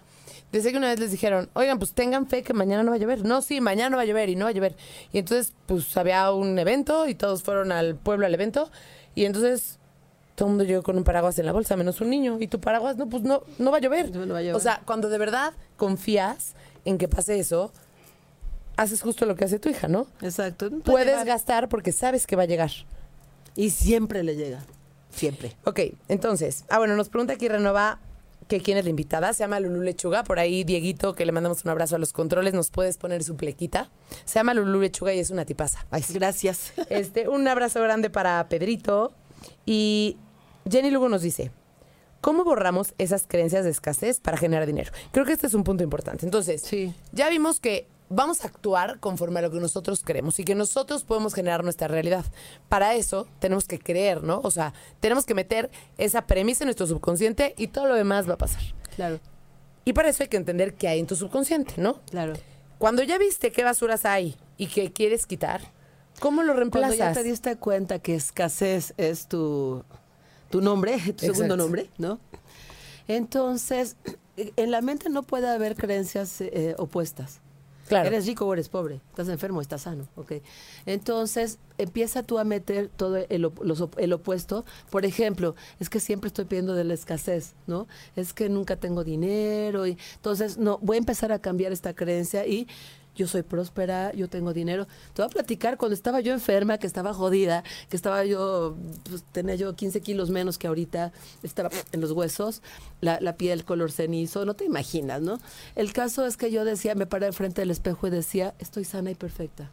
Desde 0.53 0.71
que 0.71 0.77
una 0.77 0.87
vez 0.87 0.99
les 0.99 1.11
dijeron, 1.11 1.49
oigan, 1.53 1.79
pues 1.79 1.91
tengan 1.91 2.27
fe 2.27 2.43
que 2.43 2.53
mañana 2.53 2.83
no 2.83 2.91
va 2.91 2.95
a 2.95 2.99
llover. 2.99 3.25
No, 3.25 3.41
sí, 3.41 3.59
mañana 3.59 3.89
no 3.89 3.97
va 3.97 4.03
a 4.03 4.05
llover 4.05 4.29
y 4.29 4.37
no 4.37 4.45
va 4.45 4.51
a 4.51 4.53
llover. 4.53 4.75
Y 5.11 5.19
entonces, 5.19 5.53
pues 5.65 5.95
había 5.97 6.31
un 6.31 6.57
evento 6.59 7.09
y 7.09 7.15
todos 7.15 7.43
fueron 7.43 7.73
al 7.73 7.95
pueblo 7.95 8.25
al 8.25 8.33
evento. 8.33 8.71
Y 9.15 9.25
entonces 9.25 9.79
todo 10.41 10.47
el 10.47 10.56
mundo 10.56 10.63
llegó 10.63 10.82
con 10.82 10.97
un 10.97 11.04
paraguas 11.04 11.38
en 11.38 11.45
la 11.45 11.51
bolsa, 11.51 11.75
menos 11.75 12.01
un 12.01 12.10
niño. 12.10 12.38
Y 12.39 12.47
tu 12.47 12.60
paraguas, 12.60 12.97
no, 12.97 13.08
pues 13.08 13.21
no, 13.21 13.43
no 13.60 13.69
va 13.69 13.77
a 13.77 13.80
llover. 13.80 14.10
No, 14.10 14.25
no 14.25 14.34
va 14.34 14.39
a 14.39 14.41
llover. 14.41 14.56
O 14.56 14.60
sea, 14.60 14.82
cuando 14.86 15.08
de 15.08 15.19
verdad 15.19 15.54
confías 15.77 16.56
en 16.84 16.97
que 16.97 17.08
pase 17.08 17.38
eso, 17.38 17.71
haces 18.75 19.04
justo 19.04 19.27
lo 19.27 19.36
que 19.36 19.45
hace 19.45 19.60
tu 19.60 19.69
hija, 19.69 19.88
¿no? 19.88 20.08
Exacto. 20.19 20.71
No 20.71 20.80
Puedes 20.80 21.10
llegar. 21.10 21.27
gastar 21.27 21.69
porque 21.69 21.91
sabes 21.91 22.25
que 22.25 22.36
va 22.36 22.41
a 22.41 22.45
llegar. 22.47 22.71
Y 23.56 23.69
siempre 23.69 24.23
le 24.23 24.36
llega. 24.36 24.63
Siempre. 25.12 25.56
Ok, 25.63 25.80
entonces, 26.08 26.65
ah, 26.69 26.80
bueno, 26.80 26.95
nos 26.95 27.10
pregunta 27.10 27.34
aquí 27.34 27.47
Renova 27.47 27.99
que 28.47 28.62
quién 28.62 28.80
es 28.80 28.84
la 28.84 28.89
invitada. 28.89 29.34
Se 29.34 29.43
llama 29.43 29.60
Lulú 29.60 29.84
Lechuga. 29.84 30.23
Por 30.23 30.39
ahí, 30.39 30.63
Dieguito, 30.63 31.13
que 31.13 31.23
le 31.23 31.34
mandamos 31.34 31.63
un 31.65 31.69
abrazo 31.69 31.97
a 31.97 31.99
los 31.99 32.13
controles, 32.13 32.56
nos 32.56 32.71
puedes 32.71 32.97
poner 32.97 33.23
su 33.23 33.36
plequita. 33.36 33.91
Se 34.25 34.39
llama 34.39 34.56
Lulú 34.56 34.82
Lechuga 34.82 35.13
y 35.13 35.19
es 35.19 35.30
una 35.30 35.45
tipaza. 35.45 35.86
Ay, 35.91 36.01
sí. 36.01 36.13
Gracias. 36.15 36.73
Este, 36.89 37.30
un 37.30 37.47
abrazo 37.47 37.80
grande 37.84 38.10
para 38.10 38.43
Pedrito. 38.49 39.13
Y 39.67 40.17
Jenny 40.69 40.91
Lugo 40.91 41.10
nos 41.10 41.21
dice, 41.21 41.52
¿cómo 42.21 42.43
borramos 42.43 42.93
esas 42.97 43.26
creencias 43.28 43.63
de 43.65 43.71
escasez 43.71 44.19
para 44.19 44.38
generar 44.38 44.65
dinero? 44.65 44.91
Creo 45.12 45.26
que 45.26 45.34
este 45.34 45.47
es 45.47 45.54
un 45.54 45.63
punto 45.63 45.84
importante. 45.84 46.26
Entonces, 46.26 46.62
Sí. 46.62 46.93
ya 47.12 47.30
vimos 47.30 47.60
que 47.60 47.88
vamos 48.10 48.43
a 48.43 48.47
actuar 48.47 49.00
conforme 49.00 49.39
a 49.39 49.43
lo 49.43 49.52
que 49.52 49.60
nosotros 49.60 50.04
queremos 50.04 50.38
y 50.39 50.43
que 50.43 50.54
nosotros 50.54 51.04
podemos 51.06 51.34
generar 51.34 51.63
nuestra 51.63 51.88
realidad. 51.88 52.26
Para 52.67 52.93
eso 52.95 53.26
tenemos 53.39 53.67
que 53.67 53.80
creer, 53.80 54.21
¿no? 54.24 54.41
O 54.43 54.52
sea, 54.52 54.74
tenemos 55.00 55.26
que 55.26 55.34
meter 55.34 55.71
esa 55.97 56.28
premisa 56.28 56.63
en 56.63 56.67
nuestro 56.67 56.88
subconsciente 56.88 57.56
y 57.58 57.67
todo 57.67 57.88
lo 57.88 57.95
demás 57.95 58.30
va 58.30 58.34
a 58.34 58.38
pasar. 58.38 58.62
Claro, 58.95 59.19
Y 59.86 59.93
para 59.93 60.10
eso 60.10 60.21
hay 60.24 60.30
que 60.30 60.38
entender 60.38 60.76
qué 60.76 60.89
hay 60.89 61.00
en 61.00 61.08
tu 61.08 61.15
subconsciente, 61.15 61.74
¿no? 61.78 62.00
claro. 62.10 62.34
Cuando 62.78 63.02
ya 63.04 63.17
viste 63.17 63.52
qué 63.52 63.63
basuras 63.63 64.06
hay 64.06 64.36
y 64.58 64.67
que 64.67 64.91
quieres 64.91 65.26
quitar, 65.28 65.62
¿cómo 66.19 66.41
lo 66.43 66.54
Cuando 66.54 66.60
reemplazas? 66.80 66.97
ya 66.97 67.13
te 67.13 67.24
diste 67.24 67.56
cuenta 67.58 68.00
que 68.00 68.13
escasez 68.15 68.93
es 68.97 69.28
tu, 69.28 69.84
tu 70.51 70.61
nombre, 70.61 70.97
tu 71.13 71.25
segundo 71.25 71.57
nombre, 71.57 71.89
¿no? 71.97 72.19
Entonces, 73.07 73.95
en 74.35 74.71
la 74.71 74.81
mente 74.81 75.09
no 75.09 75.23
puede 75.23 75.49
haber 75.49 75.75
creencias 75.75 76.41
eh, 76.41 76.75
opuestas. 76.77 77.41
Claro. 77.87 78.07
Eres 78.07 78.25
rico 78.25 78.45
o 78.45 78.53
eres 78.53 78.69
pobre, 78.69 79.01
estás 79.09 79.27
enfermo 79.27 79.59
o 79.59 79.61
estás 79.61 79.81
sano, 79.81 80.07
¿ok? 80.15 80.33
Entonces, 80.85 81.59
empieza 81.77 82.23
tú 82.23 82.39
a 82.39 82.45
meter 82.45 82.87
todo 82.87 83.17
los 83.29 83.89
el 83.97 84.13
opuesto. 84.13 84.63
Por 84.89 85.03
ejemplo, 85.03 85.55
es 85.77 85.89
que 85.89 85.99
siempre 85.99 86.29
estoy 86.29 86.45
pidiendo 86.45 86.73
de 86.73 86.85
la 86.85 86.93
escasez, 86.93 87.53
¿no? 87.67 87.87
Es 88.15 88.31
que 88.31 88.47
nunca 88.47 88.77
tengo 88.77 89.03
dinero. 89.03 89.87
Y, 89.87 89.97
entonces, 90.15 90.57
no, 90.57 90.77
voy 90.81 90.95
a 90.95 90.99
empezar 90.99 91.33
a 91.33 91.39
cambiar 91.39 91.73
esta 91.73 91.93
creencia 91.93 92.47
y 92.47 92.65
yo 93.15 93.28
soy 93.28 93.43
próspera, 93.43 94.13
yo 94.13 94.30
tengo 94.30 94.54
dinero. 94.54 94.88
Te 95.13 95.21
voy 95.21 95.26
a 95.26 95.30
platicar 95.30 95.78
cuando 95.78 95.93
estaba 95.95 96.21
yo 96.21 96.34
enferma, 96.34 96.78
que 96.78 96.88
estaba 96.88 97.13
jodida, 97.13 97.63
que 97.89 97.95
estaba 97.95 98.24
yo, 98.26 98.76
pues, 99.10 99.24
tenía 99.32 99.56
yo 99.56 99.76
15 99.76 100.02
kilos 100.02 100.30
menos 100.30 100.58
que 100.58 100.67
ahorita, 100.67 101.12
estaba 101.43 101.69
en 101.91 102.02
los 102.02 102.12
huesos, 102.12 102.62
la, 103.02 103.19
la 103.21 103.36
piel 103.36 103.65
color 103.65 103.91
cenizo, 103.91 104.45
no 104.45 104.54
te 104.54 104.65
imaginas, 104.65 105.21
¿no? 105.21 105.39
El 105.76 105.93
caso 105.93 106.26
es 106.26 106.38
que 106.38 106.52
yo 106.52 106.63
decía, 106.65 106.95
me 106.95 107.06
paré 107.06 107.32
frente 107.32 107.62
del 107.62 107.71
espejo 107.71 108.08
y 108.08 108.10
decía, 108.12 108.56
estoy 108.60 108.86
sana 108.86 109.12
y 109.12 109.15
perfecta. 109.15 109.71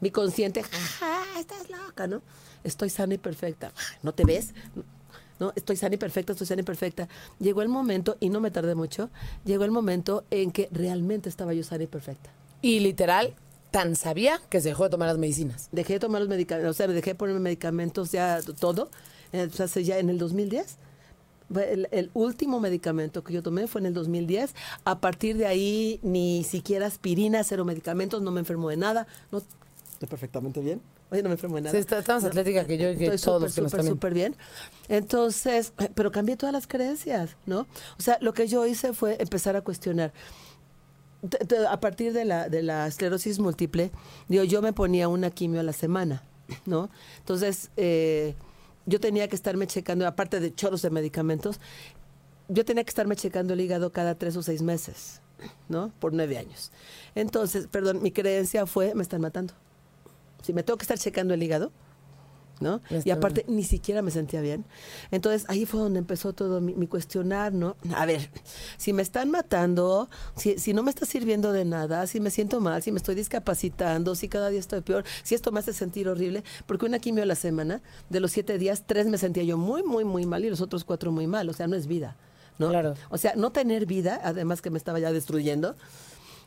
Mi 0.00 0.10
consciente, 0.10 0.62
"Ja, 0.62 1.22
estás 1.38 1.68
loca, 1.68 2.06
¿no? 2.06 2.22
Estoy 2.64 2.90
sana 2.90 3.14
y 3.14 3.18
perfecta. 3.18 3.72
¿No 4.02 4.12
te 4.12 4.24
ves? 4.24 4.54
¿No? 5.40 5.52
Estoy 5.56 5.76
sana 5.76 5.96
y 5.96 5.98
perfecta, 5.98 6.32
estoy 6.32 6.46
sana 6.46 6.60
y 6.60 6.64
perfecta. 6.64 7.08
Llegó 7.40 7.62
el 7.62 7.68
momento, 7.68 8.16
y 8.20 8.28
no 8.28 8.40
me 8.40 8.50
tardé 8.50 8.74
mucho, 8.76 9.10
llegó 9.44 9.64
el 9.64 9.72
momento 9.72 10.24
en 10.30 10.52
que 10.52 10.68
realmente 10.70 11.28
estaba 11.28 11.52
yo 11.54 11.64
sana 11.64 11.84
y 11.84 11.86
perfecta. 11.88 12.30
Y 12.62 12.80
literal, 12.80 13.34
tan 13.70 13.96
sabía 13.96 14.40
que 14.50 14.60
se 14.60 14.68
dejó 14.68 14.84
de 14.84 14.90
tomar 14.90 15.08
las 15.08 15.18
medicinas. 15.18 15.68
Dejé 15.72 15.94
de 15.94 16.00
tomar 16.00 16.20
los 16.20 16.28
medicamentos, 16.28 16.70
o 16.70 16.74
sea, 16.74 16.86
me 16.86 16.94
dejé 16.94 17.10
de 17.10 17.14
ponerme 17.16 17.40
medicamentos 17.40 18.12
ya 18.12 18.40
todo, 18.60 18.90
eh, 19.32 19.48
o 19.50 19.54
sea, 19.54 19.64
hace 19.66 19.82
ya 19.82 19.98
en 19.98 20.10
el 20.10 20.18
2010. 20.18 20.76
Fue 21.52 21.72
El, 21.72 21.88
el 21.90 22.10
último 22.14 22.60
medicamento 22.60 23.24
que 23.24 23.32
yo 23.32 23.42
tomé 23.42 23.66
fue 23.66 23.80
en 23.80 23.86
el 23.86 23.94
2010. 23.94 24.54
A 24.84 25.00
partir 25.00 25.36
de 25.36 25.46
ahí, 25.46 25.98
ni 26.02 26.44
siquiera 26.44 26.86
aspirina, 26.86 27.42
cero 27.42 27.64
medicamentos, 27.64 28.22
no 28.22 28.30
me 28.30 28.40
enfermo 28.40 28.68
de 28.68 28.76
nada. 28.76 29.08
No, 29.32 29.38
estoy 29.38 30.08
perfectamente 30.08 30.60
bien. 30.60 30.80
Oye, 31.10 31.22
no 31.22 31.28
me 31.28 31.34
enfermo 31.34 31.56
de 31.56 31.62
nada. 31.62 31.72
Sí, 31.72 31.78
está- 31.78 31.98
está 31.98 32.14
más 32.14 32.24
atlética 32.24 32.64
que 32.64 32.78
yo 32.78 32.90
y 32.90 32.96
que 32.96 33.06
Estoy 33.06 33.18
todos 33.18 33.54
que 33.54 33.62
nos 33.62 33.72
súper, 33.72 34.14
bien. 34.14 34.36
Entonces, 34.88 35.72
pero 35.94 36.12
cambié 36.12 36.36
todas 36.36 36.52
las 36.52 36.66
creencias, 36.66 37.36
¿no? 37.46 37.60
O 37.98 38.02
sea, 38.02 38.18
lo 38.20 38.32
que 38.32 38.46
yo 38.46 38.64
hice 38.66 38.92
fue 38.92 39.16
empezar 39.20 39.56
a 39.56 39.62
cuestionar. 39.62 40.12
A 41.68 41.80
partir 41.80 42.12
de 42.12 42.24
la, 42.24 42.48
de 42.48 42.62
la 42.62 42.86
esclerosis 42.86 43.38
múltiple, 43.40 43.90
digo, 44.28 44.44
yo 44.44 44.62
me 44.62 44.72
ponía 44.72 45.08
una 45.08 45.30
quimio 45.30 45.60
a 45.60 45.62
la 45.62 45.72
semana, 45.74 46.22
¿no? 46.64 46.88
Entonces, 47.18 47.70
eh, 47.76 48.34
yo 48.86 49.00
tenía 49.00 49.28
que 49.28 49.36
estarme 49.36 49.66
checando, 49.66 50.06
aparte 50.06 50.40
de 50.40 50.54
choros 50.54 50.80
de 50.80 50.88
medicamentos, 50.90 51.60
yo 52.48 52.64
tenía 52.64 52.84
que 52.84 52.88
estarme 52.88 53.16
checando 53.16 53.52
el 53.52 53.60
hígado 53.60 53.92
cada 53.92 54.14
tres 54.14 54.34
o 54.36 54.42
seis 54.42 54.62
meses, 54.62 55.20
¿no? 55.68 55.92
Por 56.00 56.14
nueve 56.14 56.38
años. 56.38 56.72
Entonces, 57.14 57.66
perdón, 57.66 58.00
mi 58.02 58.12
creencia 58.12 58.64
fue, 58.66 58.94
me 58.94 59.02
están 59.02 59.20
matando. 59.20 59.52
Si 60.42 60.52
me 60.52 60.62
tengo 60.62 60.76
que 60.76 60.84
estar 60.84 60.98
checando 60.98 61.34
el 61.34 61.42
hígado, 61.42 61.72
¿no? 62.60 62.80
Y 63.04 63.10
aparte 63.10 63.44
ni 63.48 63.64
siquiera 63.64 64.02
me 64.02 64.10
sentía 64.10 64.40
bien. 64.40 64.64
Entonces 65.10 65.44
ahí 65.48 65.66
fue 65.66 65.80
donde 65.80 65.98
empezó 65.98 66.32
todo 66.32 66.60
mi, 66.60 66.74
mi 66.74 66.86
cuestionar, 66.86 67.52
¿no? 67.52 67.76
A 67.94 68.06
ver, 68.06 68.30
si 68.76 68.92
me 68.92 69.02
están 69.02 69.30
matando, 69.30 70.08
si, 70.36 70.58
si 70.58 70.74
no 70.74 70.82
me 70.82 70.90
está 70.90 71.06
sirviendo 71.06 71.52
de 71.52 71.64
nada, 71.64 72.06
si 72.06 72.20
me 72.20 72.30
siento 72.30 72.60
mal, 72.60 72.82
si 72.82 72.92
me 72.92 72.98
estoy 72.98 73.14
discapacitando, 73.14 74.14
si 74.14 74.28
cada 74.28 74.50
día 74.50 74.60
estoy 74.60 74.82
peor, 74.82 75.04
si 75.22 75.34
esto 75.34 75.50
me 75.52 75.60
hace 75.60 75.72
sentir 75.72 76.08
horrible, 76.08 76.44
porque 76.66 76.86
una 76.86 76.98
quimio 76.98 77.22
a 77.22 77.26
la 77.26 77.34
semana, 77.34 77.82
de 78.10 78.20
los 78.20 78.30
siete 78.30 78.58
días, 78.58 78.84
tres 78.86 79.06
me 79.06 79.18
sentía 79.18 79.42
yo 79.42 79.56
muy, 79.56 79.82
muy, 79.82 80.04
muy 80.04 80.26
mal 80.26 80.44
y 80.44 80.50
los 80.50 80.60
otros 80.60 80.84
cuatro 80.84 81.10
muy 81.12 81.26
mal. 81.26 81.48
O 81.48 81.52
sea, 81.52 81.66
no 81.66 81.76
es 81.76 81.86
vida, 81.86 82.16
¿no? 82.58 82.68
Claro. 82.68 82.94
O 83.08 83.18
sea, 83.18 83.34
no 83.36 83.52
tener 83.52 83.86
vida, 83.86 84.20
además 84.22 84.60
que 84.60 84.70
me 84.70 84.78
estaba 84.78 84.98
ya 84.98 85.12
destruyendo. 85.12 85.76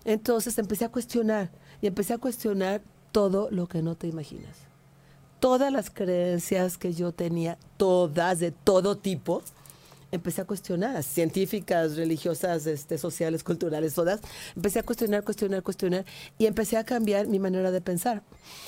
Entonces 0.06 0.58
empecé 0.58 0.86
a 0.86 0.89
cuestionar 0.89 1.49
y 1.82 1.88
empecé 1.88 2.13
a 2.13 2.17
cuestionar 2.17 2.82
todo 3.13 3.49
lo 3.49 3.67
que 3.67 3.82
no 3.82 3.95
te 3.95 4.08
imaginas 4.08 4.73
todas 5.43 5.73
las 5.73 5.89
creencias 5.89 6.78
que 6.78 6.93
yo 6.93 7.12
tenía, 7.12 7.58
todas, 7.76 8.39
de 8.39 8.52
todo 8.52 8.97
tipo, 8.97 9.41
empecé 10.10 10.39
a 10.39 10.45
cuestionar, 10.45 11.04
científicas, 11.04 11.97
religiosas, 11.97 12.65
este, 12.65 12.97
sociales, 12.97 13.43
culturales, 13.43 13.93
todas. 13.93 14.21
Empecé 14.56 14.80
a 14.80 14.84
cuestionar, 14.84 15.26
cuestionar, 15.26 15.62
cuestionar 15.62 16.06
y 16.38 16.45
empecé 16.45 16.78
a 16.78 16.86
cambiar 16.86 17.28
mi 17.28 17.39
manera 17.39 17.71
de 17.71 17.82
pensar. 17.82 18.23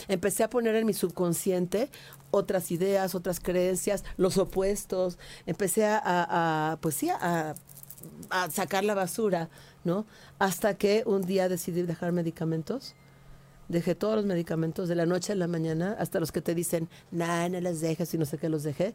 Empecé 0.09 0.43
a 0.43 0.49
poner 0.49 0.75
en 0.75 0.85
mi 0.85 0.93
subconsciente 0.93 1.89
otras 2.29 2.69
ideas, 2.71 3.15
otras 3.15 3.39
creencias, 3.39 4.03
los 4.17 4.37
opuestos. 4.37 5.17
Empecé 5.45 5.85
a, 5.85 6.77
pues 6.81 6.95
sí, 6.95 7.07
a 7.09 7.55
sacar 8.51 8.83
la 8.83 8.95
basura, 8.95 9.47
¿no? 9.85 10.05
Hasta 10.39 10.73
que 10.73 11.03
un 11.05 11.21
día 11.21 11.47
decidí 11.47 11.83
dejar 11.83 12.11
medicamentos. 12.11 12.95
Dejé 13.67 13.95
todos 13.95 14.15
los 14.15 14.25
medicamentos 14.25 14.87
de 14.89 14.95
la 14.95 15.05
noche 15.05 15.33
a 15.33 15.35
la 15.35 15.47
mañana, 15.47 15.95
hasta 15.99 16.19
los 16.19 16.31
que 16.31 16.41
te 16.41 16.53
dicen, 16.55 16.87
nah, 17.11 17.49
no 17.49 17.59
los 17.61 17.81
dejes 17.81 18.13
y 18.13 18.17
no 18.17 18.25
sé 18.25 18.37
qué 18.37 18.47
los 18.49 18.63
dejé. 18.63 18.93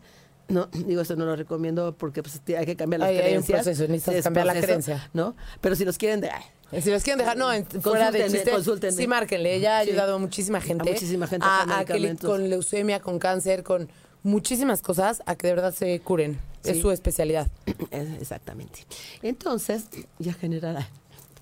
No, 0.48 0.66
digo, 0.72 1.02
eso 1.02 1.16
no 1.16 1.24
lo 1.26 1.36
recomiendo 1.36 1.94
porque 1.96 2.22
pues, 2.22 2.40
hay 2.56 2.66
que 2.66 2.76
cambiar 2.76 3.00
las 3.00 3.08
Ay, 3.10 3.16
hay 3.16 3.22
un 3.22 3.42
creencias. 3.42 3.62
proceso, 3.62 3.82
necesitas 3.90 4.14
Es 4.16 4.24
cambiar 4.24 4.46
la 4.46 4.54
creencia. 4.60 5.08
¿no? 5.12 5.34
Pero 5.60 5.74
si 5.76 5.84
los 5.84 5.96
quieren 5.98 6.20
de... 6.20 6.30
ay, 6.30 6.82
Si 6.82 6.90
los 6.90 7.02
quieren 7.02 7.18
dejar, 7.18 7.36
no, 7.36 7.52
en- 7.52 7.66
fuera 7.66 8.10
de 8.10 8.28
chiste, 8.28 8.50
consúltenme. 8.50 8.96
sí, 8.96 9.06
márquenle. 9.06 9.54
Ella 9.54 9.78
ha 9.78 9.84
Sí. 9.84 9.90
ayudado 9.90 10.16
a 10.16 10.18
muchísima 10.18 10.60
gente. 10.60 10.88
A 10.88 10.92
muchísima 10.92 11.26
gente 11.26 11.46
a- 11.48 11.84
con 11.86 12.04
a 12.06 12.16
con 12.16 12.48
leucemia, 12.48 13.00
con 13.00 13.18
cáncer, 13.18 13.62
con 13.62 13.88
muchísimas 14.22 14.82
cosas, 14.82 15.22
a 15.26 15.34
que 15.36 15.46
de 15.48 15.54
verdad 15.54 15.72
se 15.74 15.98
curen. 16.00 16.38
Es 16.64 16.80
su 16.80 16.90
especialidad. 16.90 17.48
Exactamente. 18.20 18.80
Entonces, 19.22 19.84
ya 20.18 20.32
generará 20.34 20.86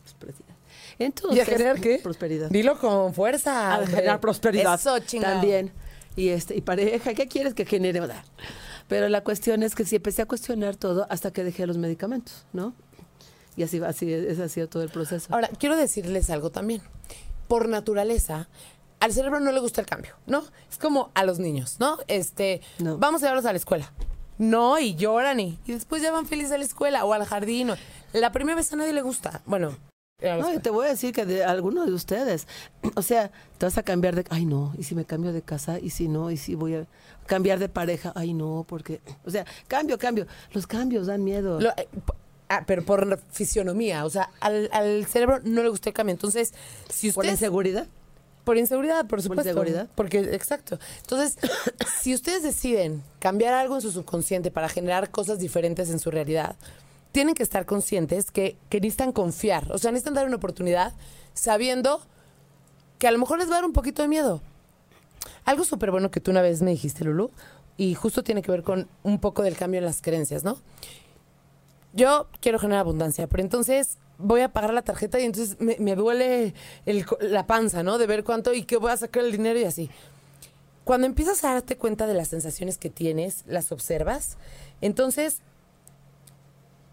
prosperidad. 0.03 0.48
Entonces, 0.99 1.39
¿Y 1.39 1.41
a 1.41 1.45
generar 1.45 1.81
qué? 1.81 2.01
Prosperidad. 2.03 2.51
Dilo 2.51 2.79
con 2.79 3.15
fuerza. 3.15 3.75
a 3.77 3.87
generar 3.87 4.21
prosperidad 4.21 4.75
Eso, 4.75 4.99
chingado. 5.01 5.35
también 5.35 5.73
y 6.17 6.31
este 6.31 6.57
y 6.57 6.61
pareja 6.61 7.15
qué 7.15 7.29
quieres 7.29 7.55
que 7.55 7.65
genere 7.65 8.01
pero 8.89 9.09
la 9.09 9.23
cuestión 9.23 9.63
es 9.63 9.75
que 9.77 9.85
sí 9.85 9.97
empecé 9.97 10.23
a 10.23 10.27
cuestionar 10.27 10.75
todo 10.75 11.07
hasta 11.11 11.31
que 11.31 11.45
dejé 11.45 11.67
los 11.67 11.77
medicamentos 11.79 12.45
no 12.53 12.75
y 13.57 13.63
así 13.63 13.81
así 13.85 14.13
es 14.13 14.41
ha 14.41 14.49
sido 14.49 14.69
todo 14.69 14.83
el 14.83 14.89
proceso 14.89 15.27
Ahora, 15.33 15.49
quiero 15.59 15.77
decirles 15.77 16.31
algo 16.31 16.51
también. 16.51 16.81
Por 17.49 17.69
naturaleza, 17.69 18.49
al 19.01 19.13
cerebro 19.13 19.41
no 19.41 19.53
le 19.53 19.61
gusta 19.61 19.81
el 19.81 19.87
cambio, 19.87 20.15
¿no? 20.27 20.45
Es 20.71 20.77
como 20.79 21.11
a 21.15 21.25
los 21.25 21.39
niños, 21.39 21.77
¿no? 21.81 21.99
Este, 22.09 22.61
No. 22.79 22.99
vamos 22.99 23.23
a 23.23 23.27
llevarlos 23.27 23.47
a 23.47 23.53
la 23.53 23.59
escuela. 23.59 23.93
No, 24.39 24.79
y 24.79 24.95
lloran 24.97 25.41
y, 25.41 25.59
y 25.67 25.73
después 25.73 26.03
ya 26.03 26.13
van 26.13 26.27
felices 26.27 26.53
a 26.53 26.59
la 26.59 26.65
escuela 26.65 27.05
o 27.05 27.13
al 27.15 27.25
jardín. 27.25 27.71
o- 27.71 27.77
la 28.13 28.31
primera 28.33 28.55
vez 28.57 28.73
a 28.73 28.77
nadie 28.77 28.93
le 28.93 29.03
gusta. 29.03 29.41
Bueno, 29.47 29.77
no, 30.21 30.27
y 30.27 30.39
escuela. 30.41 30.61
te 30.63 30.71
voy 30.71 30.87
a 30.87 30.89
decir 30.91 31.13
que 31.15 31.25
de 31.25 31.45
algunos 31.45 31.87
de 31.87 31.93
ustedes, 31.93 32.47
o 32.97 33.03
sea, 33.03 33.31
te 33.59 33.67
vas 33.67 33.79
a 33.79 33.83
cambiar 33.83 34.17
de, 34.17 34.25
ay 34.31 34.47
no, 34.47 34.75
y 34.79 34.83
si 34.85 34.95
me 34.95 35.05
cambio 35.05 35.33
de 35.33 35.43
casa, 35.43 35.79
y 35.79 35.91
si 35.91 36.09
no, 36.09 36.31
y 36.31 36.37
si 36.37 36.55
voy 36.55 36.75
a 36.75 36.87
cambiar 37.27 37.59
de 37.59 37.69
pareja, 37.69 38.13
ay 38.17 38.35
no, 38.35 38.65
porque, 38.69 39.01
o 39.25 39.31
sea, 39.31 39.45
cambio, 39.69 39.99
cambio, 39.99 40.27
los 40.53 40.67
cambios 40.67 41.07
dan 41.07 41.23
miedo. 41.23 41.61
Lo- 41.61 41.71
eh, 41.77 41.89
ah, 42.49 42.65
pero 42.67 42.85
por 42.85 43.21
fisionomía, 43.31 44.05
o 44.05 44.11
sea, 44.11 44.31
al, 44.41 44.69
al 44.73 45.07
cerebro 45.07 45.41
no 45.45 45.63
le 45.63 45.69
gusta 45.69 45.91
el 45.91 45.95
cambio. 45.95 46.13
Entonces, 46.15 46.53
si 46.89 47.13
¿Por 47.13 47.25
la 47.25 47.31
ustedes... 47.33 47.43
inseguridad? 47.43 47.87
Por 48.45 48.57
inseguridad, 48.57 49.07
por 49.07 49.21
supuesto. 49.21 49.47
inseguridad? 49.51 49.89
Porque, 49.95 50.21
exacto. 50.35 50.79
Entonces, 51.03 51.37
si 52.01 52.15
ustedes 52.15 52.43
deciden 52.43 53.03
cambiar 53.19 53.53
algo 53.55 53.75
en 53.77 53.83
su 53.83 53.93
subconsciente 53.93 54.51
para 54.51 54.69
generar 54.71 55.11
cosas 55.11 55.39
diferentes 55.39 55.91
en 55.91 55.99
su 55.99 56.11
realidad, 56.11 56.57
tienen 57.13 57.35
que 57.35 57.43
estar 57.43 57.67
conscientes 57.67 58.31
que, 58.31 58.57
necesitan 58.71 59.13
confiar. 59.13 59.71
O 59.73 59.79
sea, 59.79 59.91
necesitan 59.91 60.15
dar 60.15 60.27
una 60.27 60.37
oportunidad 60.37 60.95
sabiendo 61.35 62.01
que 62.99 63.09
a 63.09 63.11
lo 63.11 63.19
mejor 63.19 63.39
les 63.39 63.49
va 63.49 63.53
a 63.53 63.57
dar 63.57 63.65
un 63.65 63.73
poquito 63.73 64.03
de 64.03 64.09
miedo. 64.09 64.41
Algo 65.45 65.65
súper 65.65 65.91
bueno 65.91 66.11
que 66.11 66.21
tú 66.21 66.31
una 66.31 66.43
vez 66.43 66.63
me 66.63 66.71
dijiste, 66.71 67.05
Lulu, 67.05 67.31
y 67.77 67.95
justo 67.95 68.23
tiene 68.23 68.43
que 68.43 68.51
ver 68.51 68.63
con 68.63 68.89
un 69.03 69.19
poco 69.21 69.43
del 69.43 69.57
cambio 69.57 69.79
en 69.79 69.85
las 69.85 70.03
creencias, 70.03 70.45
¿no? 70.45 70.59
Yo 71.93 72.29
quiero 72.41 72.59
generar 72.59 72.81
abundancia, 72.81 73.27
pero 73.29 73.43
entonces 73.43 73.99
voy 74.19 74.41
a 74.41 74.53
pagar 74.53 74.75
la 74.75 74.83
tarjeta 74.83 75.19
y 75.21 75.25
entonces 75.25 75.57
me, 75.61 75.95
duele 75.95 76.55
la 77.21 77.47
panza, 77.47 77.83
¿no? 77.83 77.99
De 77.99 78.07
ver 78.07 78.25
cuánto 78.25 78.53
y 78.53 78.65
que 78.65 78.77
voy 78.77 78.91
a 78.91 78.97
sacar 78.97 79.25
el 79.25 79.33
dinero 79.33 79.59
y 79.59 79.65
así. 79.65 79.91
Cuando 80.85 81.07
empiezas 81.07 81.45
a 81.45 81.53
darte 81.55 81.77
cuenta 81.77 82.07
de 82.07 82.15
las 82.15 82.29
sensaciones 82.29 82.79
que 82.79 82.91
tienes, 82.91 83.45
las 83.47 83.73
observas, 83.73 84.37
entonces 84.81 85.41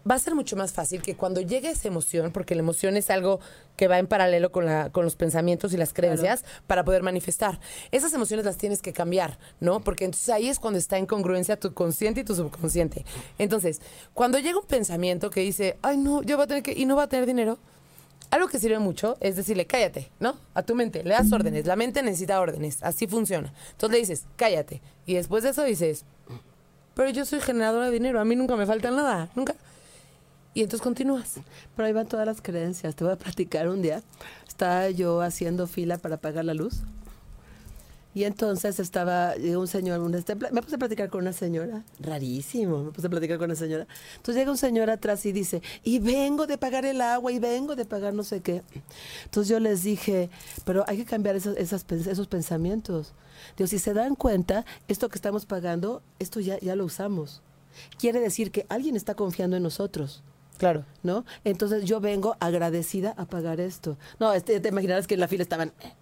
va 0.08 0.14
a 0.14 0.18
ser 0.18 0.34
mucho 0.34 0.56
más 0.56 0.72
fácil 0.72 1.02
que 1.02 1.16
cuando 1.16 1.40
llegue 1.40 1.70
esa 1.70 1.88
emoción, 1.88 2.30
porque 2.32 2.54
la 2.54 2.60
emoción 2.60 2.96
es 2.96 3.10
algo 3.10 3.40
que 3.76 3.88
va 3.88 3.98
en 3.98 4.06
paralelo 4.06 4.52
con, 4.52 4.64
la, 4.64 4.90
con 4.90 5.04
los 5.04 5.16
pensamientos 5.16 5.72
y 5.72 5.76
las 5.76 5.92
creencias 5.92 6.44
para 6.66 6.84
poder 6.84 7.02
manifestar. 7.02 7.60
Esas 7.90 8.12
emociones 8.14 8.46
las 8.46 8.56
tienes 8.56 8.82
que 8.82 8.92
cambiar, 8.92 9.38
¿no? 9.60 9.80
Porque 9.80 10.04
entonces 10.04 10.28
ahí 10.30 10.48
es 10.48 10.58
cuando 10.58 10.78
está 10.78 10.98
en 10.98 11.06
congruencia 11.06 11.58
tu 11.58 11.74
consciente 11.74 12.20
y 12.20 12.24
tu 12.24 12.34
subconsciente. 12.34 13.04
Entonces, 13.38 13.80
cuando 14.14 14.38
llega 14.38 14.58
un 14.58 14.66
pensamiento 14.66 15.30
que 15.30 15.40
dice, 15.40 15.76
ay, 15.82 15.96
no, 15.98 16.22
yo 16.22 16.36
voy 16.36 16.44
a 16.44 16.46
tener 16.46 16.62
que, 16.62 16.72
y 16.72 16.86
no 16.86 16.96
va 16.96 17.04
a 17.04 17.08
tener 17.08 17.26
dinero, 17.26 17.58
algo 18.30 18.48
que 18.48 18.58
sirve 18.58 18.78
mucho 18.78 19.16
es 19.20 19.36
decirle, 19.36 19.66
cállate, 19.66 20.10
¿no? 20.20 20.36
A 20.54 20.62
tu 20.62 20.74
mente, 20.74 21.02
le 21.04 21.10
das 21.10 21.30
órdenes. 21.32 21.66
La 21.66 21.76
mente 21.76 22.02
necesita 22.02 22.40
órdenes, 22.40 22.82
así 22.82 23.06
funciona. 23.06 23.52
Entonces 23.72 23.92
le 23.92 23.98
dices, 23.98 24.24
cállate. 24.36 24.82
Y 25.04 25.14
después 25.14 25.42
de 25.44 25.50
eso 25.50 25.62
dices, 25.64 26.04
pero 26.94 27.10
yo 27.10 27.24
soy 27.24 27.40
generadora 27.40 27.86
de 27.86 27.92
dinero, 27.92 28.20
a 28.20 28.24
mí 28.24 28.36
nunca 28.36 28.56
me 28.56 28.66
falta 28.66 28.90
nada, 28.90 29.28
nunca. 29.34 29.54
Y 30.56 30.62
entonces 30.62 30.80
continúas. 30.82 31.34
Pero 31.76 31.86
ahí 31.86 31.92
van 31.92 32.08
todas 32.08 32.24
las 32.24 32.40
creencias. 32.40 32.96
Te 32.96 33.04
voy 33.04 33.12
a 33.12 33.16
platicar 33.16 33.68
un 33.68 33.82
día. 33.82 34.02
Estaba 34.48 34.88
yo 34.88 35.20
haciendo 35.20 35.66
fila 35.66 35.98
para 35.98 36.16
pagar 36.16 36.46
la 36.46 36.54
luz. 36.54 36.80
Y 38.14 38.24
entonces 38.24 38.80
estaba 38.80 39.34
llegó 39.36 39.60
un 39.60 39.68
señor, 39.68 40.00
un 40.00 40.14
este- 40.14 40.34
me 40.34 40.62
puse 40.62 40.76
a 40.76 40.78
platicar 40.78 41.10
con 41.10 41.20
una 41.20 41.34
señora, 41.34 41.84
rarísimo, 42.00 42.84
me 42.84 42.90
puse 42.90 43.08
a 43.08 43.10
platicar 43.10 43.36
con 43.36 43.50
una 43.50 43.54
señora. 43.54 43.86
Entonces 44.16 44.36
llega 44.40 44.50
un 44.50 44.56
señor 44.56 44.88
atrás 44.88 45.26
y 45.26 45.32
dice, 45.32 45.60
y 45.84 45.98
vengo 45.98 46.46
de 46.46 46.56
pagar 46.56 46.86
el 46.86 47.02
agua, 47.02 47.30
y 47.30 47.38
vengo 47.38 47.76
de 47.76 47.84
pagar 47.84 48.14
no 48.14 48.22
sé 48.24 48.40
qué. 48.40 48.62
Entonces 49.24 49.50
yo 49.50 49.60
les 49.60 49.82
dije, 49.82 50.30
pero 50.64 50.86
hay 50.88 50.96
que 50.96 51.04
cambiar 51.04 51.36
esos, 51.36 51.54
esos 51.58 52.26
pensamientos. 52.28 53.12
Digo, 53.58 53.68
si 53.68 53.78
se 53.78 53.92
dan 53.92 54.14
cuenta, 54.14 54.64
esto 54.88 55.10
que 55.10 55.16
estamos 55.16 55.44
pagando, 55.44 56.00
esto 56.18 56.40
ya, 56.40 56.58
ya 56.60 56.74
lo 56.76 56.86
usamos. 56.86 57.42
Quiere 57.98 58.20
decir 58.20 58.50
que 58.50 58.64
alguien 58.70 58.96
está 58.96 59.14
confiando 59.14 59.58
en 59.58 59.62
nosotros. 59.62 60.22
Claro. 60.58 60.84
¿no? 61.02 61.24
Entonces 61.44 61.84
yo 61.84 62.00
vengo 62.00 62.36
agradecida 62.40 63.14
a 63.16 63.26
pagar 63.26 63.60
esto. 63.60 63.96
No, 64.18 64.32
este, 64.32 64.60
te 64.60 64.68
imaginarás 64.68 65.06
que 65.06 65.14
en 65.14 65.20
la 65.20 65.28
fila 65.28 65.42
estaban, 65.42 65.72
eh, 65.80 65.92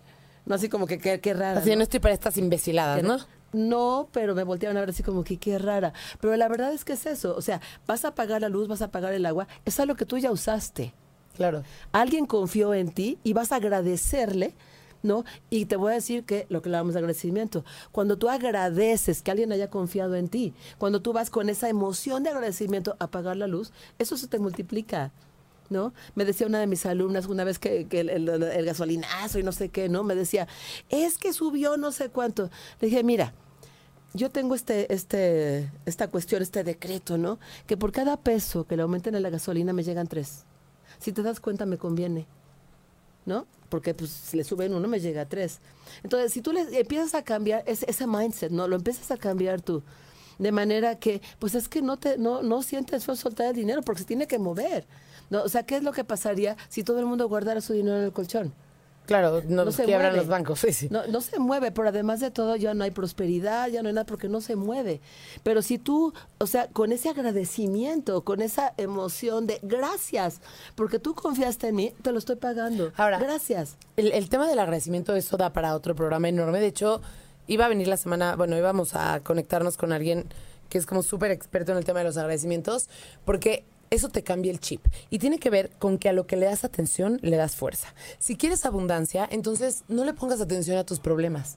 no 0.47 0.55
así 0.55 0.69
como 0.69 0.87
que 0.87 0.99
qué, 0.99 1.21
qué 1.21 1.35
rara. 1.35 1.61
Así 1.61 1.71
¿no? 1.71 1.77
no 1.77 1.83
estoy 1.83 2.01
para 2.01 2.14
estas 2.14 2.37
imbeciladas, 2.37 3.03
¿no? 3.03 3.19
No, 3.53 4.09
pero 4.11 4.35
me 4.35 4.43
voltearon 4.43 4.77
a 4.77 4.81
ver 4.81 4.90
así 4.90 5.05
como 5.05 5.23
que 5.23 5.37
qué 5.37 5.59
rara. 5.59 5.93
Pero 6.21 6.35
la 6.37 6.49
verdad 6.49 6.73
es 6.73 6.85
que 6.85 6.95
es 6.95 7.07
eso. 7.07 7.37
O 7.37 7.40
sea, 7.40 7.61
vas 7.87 8.05
a 8.05 8.14
pagar 8.14 8.40
la 8.40 8.49
luz, 8.49 8.67
vas 8.67 8.83
a 8.83 8.90
pagar 8.90 9.14
el 9.14 9.25
agua. 9.25 9.47
Es 9.64 9.79
algo 9.79 9.95
que 9.95 10.05
tú 10.05 10.19
ya 10.19 10.33
usaste. 10.33 10.93
Claro. 11.37 11.62
Alguien 11.93 12.27
confió 12.27 12.75
en 12.75 12.90
ti 12.90 13.19
y 13.23 13.33
vas 13.33 13.53
a 13.53 13.57
agradecerle, 13.57 14.55
¿no? 15.05 15.25
Y 15.51 15.67
te 15.67 15.77
voy 15.77 15.93
a 15.93 15.95
decir 15.95 16.25
que 16.25 16.47
lo 16.49 16.61
que 16.62 16.69
le 16.71 16.77
damos 16.79 16.97
agradecimiento, 16.97 17.64
cuando 17.93 18.19
tú 18.19 18.29
agradeces 18.29 19.23
que 19.23 19.31
alguien 19.31 19.53
haya 19.53 19.71
confiado 19.71 20.17
en 20.17 20.27
ti, 20.29 20.53
cuando 20.79 21.01
tú 21.01 21.12
vas 21.12 21.31
con 21.31 21.49
esa 21.49 21.69
emoción 21.69 22.25
de 22.25 22.31
agradecimiento 22.31 22.97
a 22.99 23.07
pagar 23.07 23.37
la 23.37 23.47
luz, 23.47 23.73
eso 24.01 24.17
se 24.17 24.27
te 24.27 24.40
multiplica. 24.40 25.12
¿No? 25.71 25.95
Me 26.14 26.27
decía 26.27 26.47
una 26.47 26.61
de 26.61 26.67
mis 26.67 26.85
alumnas 26.85 27.25
una 27.27 27.43
vez 27.43 27.59
que, 27.59 27.87
el- 27.90 28.11
el 28.11 28.64
gasolinazo 28.67 29.38
y 29.38 29.43
no 29.43 29.51
sé 29.51 29.71
qué, 29.71 29.88
¿no? 29.88 30.05
Me 30.05 30.14
decía, 30.14 30.47
es 30.90 31.17
que 31.17 31.33
subió 31.33 31.79
no 31.79 31.90
sé 31.90 32.11
cuánto. 32.11 32.51
Le 32.81 32.88
dije, 32.88 33.03
mira, 33.03 33.33
yo 34.12 34.29
tengo 34.31 34.55
este, 34.55 34.93
este, 34.93 35.71
esta 35.87 36.09
cuestión, 36.09 36.43
este 36.43 36.64
decreto, 36.64 37.17
¿no? 37.17 37.38
Que 37.67 37.79
por 37.79 37.93
cada 37.93 38.19
peso 38.19 38.64
que 38.67 38.77
le 38.77 38.83
aumenten 38.83 39.14
a 39.17 39.21
la 39.21 39.31
gasolina 39.31 39.73
me 39.73 39.83
llegan 39.83 40.07
tres. 40.07 40.45
Si 40.99 41.12
te 41.12 41.23
das 41.23 41.40
cuenta, 41.40 41.64
me 41.64 41.79
conviene. 41.79 42.27
¿No? 43.27 43.46
Porque 43.68 43.94
pues 43.94 44.10
si 44.10 44.37
le 44.37 44.44
suben 44.44 44.75
uno, 44.75 44.87
me 44.87 45.00
llega 45.00 45.22
a 45.22 45.29
tres. 45.29 45.60
Entonces, 46.02 46.33
si 46.33 46.42
tú 46.42 46.52
le 46.52 46.60
empiezas 46.79 47.14
a 47.14 47.22
cambiar 47.22 47.64
ese, 47.66 47.88
ese 47.88 48.06
mindset, 48.06 48.52
¿no? 48.52 48.68
Lo 48.68 48.77
empiezas 48.77 49.10
a 49.10 49.16
cambiar 49.16 49.60
tú. 49.62 49.83
De 50.38 50.52
manera 50.52 50.98
que, 50.98 51.22
pues 51.38 51.54
es 51.54 51.68
que 51.68 51.81
no 51.81 51.96
te, 51.96 52.18
no, 52.18 52.42
no 52.42 52.62
sientes 52.62 53.04
soltar 53.04 53.48
el 53.48 53.54
dinero 53.54 53.83
porque 53.83 54.00
se 54.00 54.06
tiene 54.06 54.27
que 54.27 54.38
mover. 54.38 54.87
¿no? 55.31 55.42
O 55.42 55.48
sea, 55.48 55.64
¿qué 55.64 55.77
es 55.77 55.83
lo 55.83 55.92
que 55.92 56.04
pasaría 56.04 56.56
si 56.68 56.85
todo 56.85 56.98
el 56.98 57.06
mundo 57.06 57.29
guardara 57.29 57.60
su 57.60 57.72
dinero 57.72 57.98
en 57.98 58.04
el 58.04 58.12
colchón? 58.12 58.52
Claro, 59.07 59.42
no, 59.48 59.67
No 59.67 59.73
se 59.73 59.85
quiebran 59.85 60.13
mueve. 60.13 60.17
los 60.19 60.29
bancos, 60.29 60.61
sí, 60.61 60.73
sí. 60.73 60.88
No, 60.90 61.07
no 61.07 61.21
se 61.21 61.38
mueve, 61.38 61.71
pero 61.73 61.88
además 61.88 62.21
de 62.21 62.31
todo 62.31 62.57
ya 62.57 62.73
no 62.73 62.85
hay 62.85 62.90
prosperidad, 62.90 63.69
ya 63.69 63.83
no 63.83 63.88
hay 63.88 63.94
nada 63.94 64.07
porque 64.07 64.29
no 64.31 64.40
se 64.40 64.57
mueve. 64.57 65.00
Pero 65.42 65.61
si 65.61 65.79
tú, 65.79 66.15
o 66.38 66.46
sea, 66.46 66.69
con 66.69 66.90
ese 66.90 67.11
agradecimiento, 67.11 68.23
con 68.25 68.40
esa 68.40 68.73
emoción 68.79 69.46
de 69.46 69.59
gracias, 69.63 70.40
porque 70.75 70.98
tú 70.98 71.15
confiaste 71.15 71.69
en 71.69 71.77
mí, 71.77 71.92
te 72.02 72.13
lo 72.13 72.19
estoy 72.19 72.37
pagando. 72.37 72.92
Ahora, 72.96 73.19
gracias. 73.19 73.77
El, 73.96 74.13
el 74.13 74.29
tema 74.29 74.48
del 74.48 74.59
agradecimiento, 74.59 75.15
eso 75.15 75.37
da 75.37 75.52
para 75.52 75.75
otro 75.75 75.94
programa 75.94 76.29
enorme. 76.29 76.61
De 76.61 76.67
hecho, 76.69 77.02
iba 77.46 77.67
a 77.67 77.69
venir 77.69 77.88
la 77.88 77.98
semana, 77.98 78.37
bueno, 78.37 78.57
íbamos 78.57 78.94
a 78.94 79.21
conectarnos 79.21 79.77
con 79.77 79.92
alguien 79.92 80.25
que 80.71 80.79
es 80.79 80.87
como 80.87 81.02
súper 81.02 81.31
experto 81.31 81.73
en 81.73 81.79
el 81.79 81.85
tema 81.85 81.98
de 82.00 82.07
los 82.07 82.17
agradecimientos, 82.17 82.88
porque 83.25 83.65
eso 83.95 84.09
te 84.09 84.23
cambia 84.23 84.51
el 84.53 84.61
chip. 84.61 84.85
Y 85.11 85.19
tiene 85.19 85.38
que 85.38 85.51
ver 85.51 85.71
con 85.79 85.99
que 85.99 86.09
a 86.09 86.13
lo 86.13 86.27
que 86.27 86.37
le 86.37 86.47
das 86.47 86.65
atención, 86.65 87.19
le 87.23 87.37
das 87.37 87.57
fuerza. 87.57 87.95
Si 88.19 88.37
quieres 88.37 88.65
abundancia, 88.67 89.27
entonces 89.31 89.85
no 89.88 90.05
le 90.05 90.13
pongas 90.15 90.40
atención 90.40 90.77
a 90.77 90.85
tus 90.85 91.01
problemas. 91.01 91.57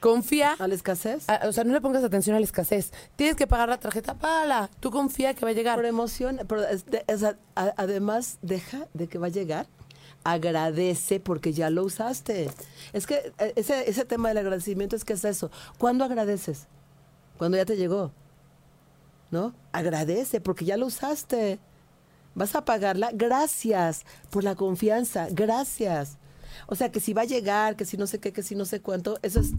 Confía. 0.00 0.56
¿A 0.58 0.66
la 0.66 0.74
escasez? 0.74 1.28
a- 1.28 1.46
o 1.48 1.52
sea, 1.52 1.62
no 1.62 1.72
le 1.72 1.80
pongas 1.80 2.02
atención 2.02 2.34
a 2.34 2.40
la 2.40 2.44
escasez. 2.44 2.92
Tienes 3.14 3.36
que 3.36 3.46
pagar 3.46 3.68
la 3.68 3.78
tarjeta, 3.78 4.14
págala. 4.14 4.68
Tú 4.80 4.90
confía 4.90 5.32
que 5.34 5.44
va 5.44 5.52
a 5.52 5.54
llegar. 5.54 5.76
Por 5.76 5.86
emoción, 5.86 6.40
pero 6.48 6.64
es 6.66 6.84
de- 6.86 7.04
es 7.06 7.22
a- 7.22 7.36
a- 7.54 7.72
además 7.76 8.38
deja 8.42 8.88
de 8.94 9.06
que 9.06 9.18
va 9.18 9.28
a 9.28 9.30
llegar, 9.30 9.68
agradece 10.24 11.20
porque 11.20 11.52
ya 11.52 11.70
lo 11.70 11.84
usaste. 11.84 12.50
Es 12.92 13.06
que 13.06 13.32
eh, 13.38 13.52
ese, 13.56 13.88
ese 13.88 14.04
tema 14.04 14.28
del 14.28 14.38
agradecimiento 14.38 14.96
es 14.96 15.04
que 15.04 15.12
es 15.12 15.24
eso. 15.24 15.50
¿Cuándo 15.78 16.04
agradeces? 16.04 16.66
Cuando 17.38 17.56
ya 17.56 17.64
te 17.64 17.76
llegó. 17.76 18.10
¿No? 19.32 19.54
Agradece 19.72 20.40
porque 20.40 20.64
ya 20.64 20.76
lo 20.76 20.86
usaste. 20.86 21.58
Vas 22.34 22.54
a 22.54 22.64
pagarla. 22.64 23.10
Gracias 23.12 24.04
por 24.30 24.44
la 24.44 24.54
confianza. 24.54 25.26
Gracias. 25.30 26.18
O 26.66 26.76
sea, 26.76 26.92
que 26.92 27.00
si 27.00 27.12
va 27.12 27.22
a 27.22 27.24
llegar, 27.24 27.74
que 27.74 27.84
si 27.84 27.96
no 27.96 28.06
sé 28.06 28.20
qué, 28.20 28.32
que 28.32 28.42
si 28.42 28.54
no 28.54 28.64
sé 28.64 28.80
cuánto, 28.80 29.18
eso 29.22 29.40
es... 29.40 29.52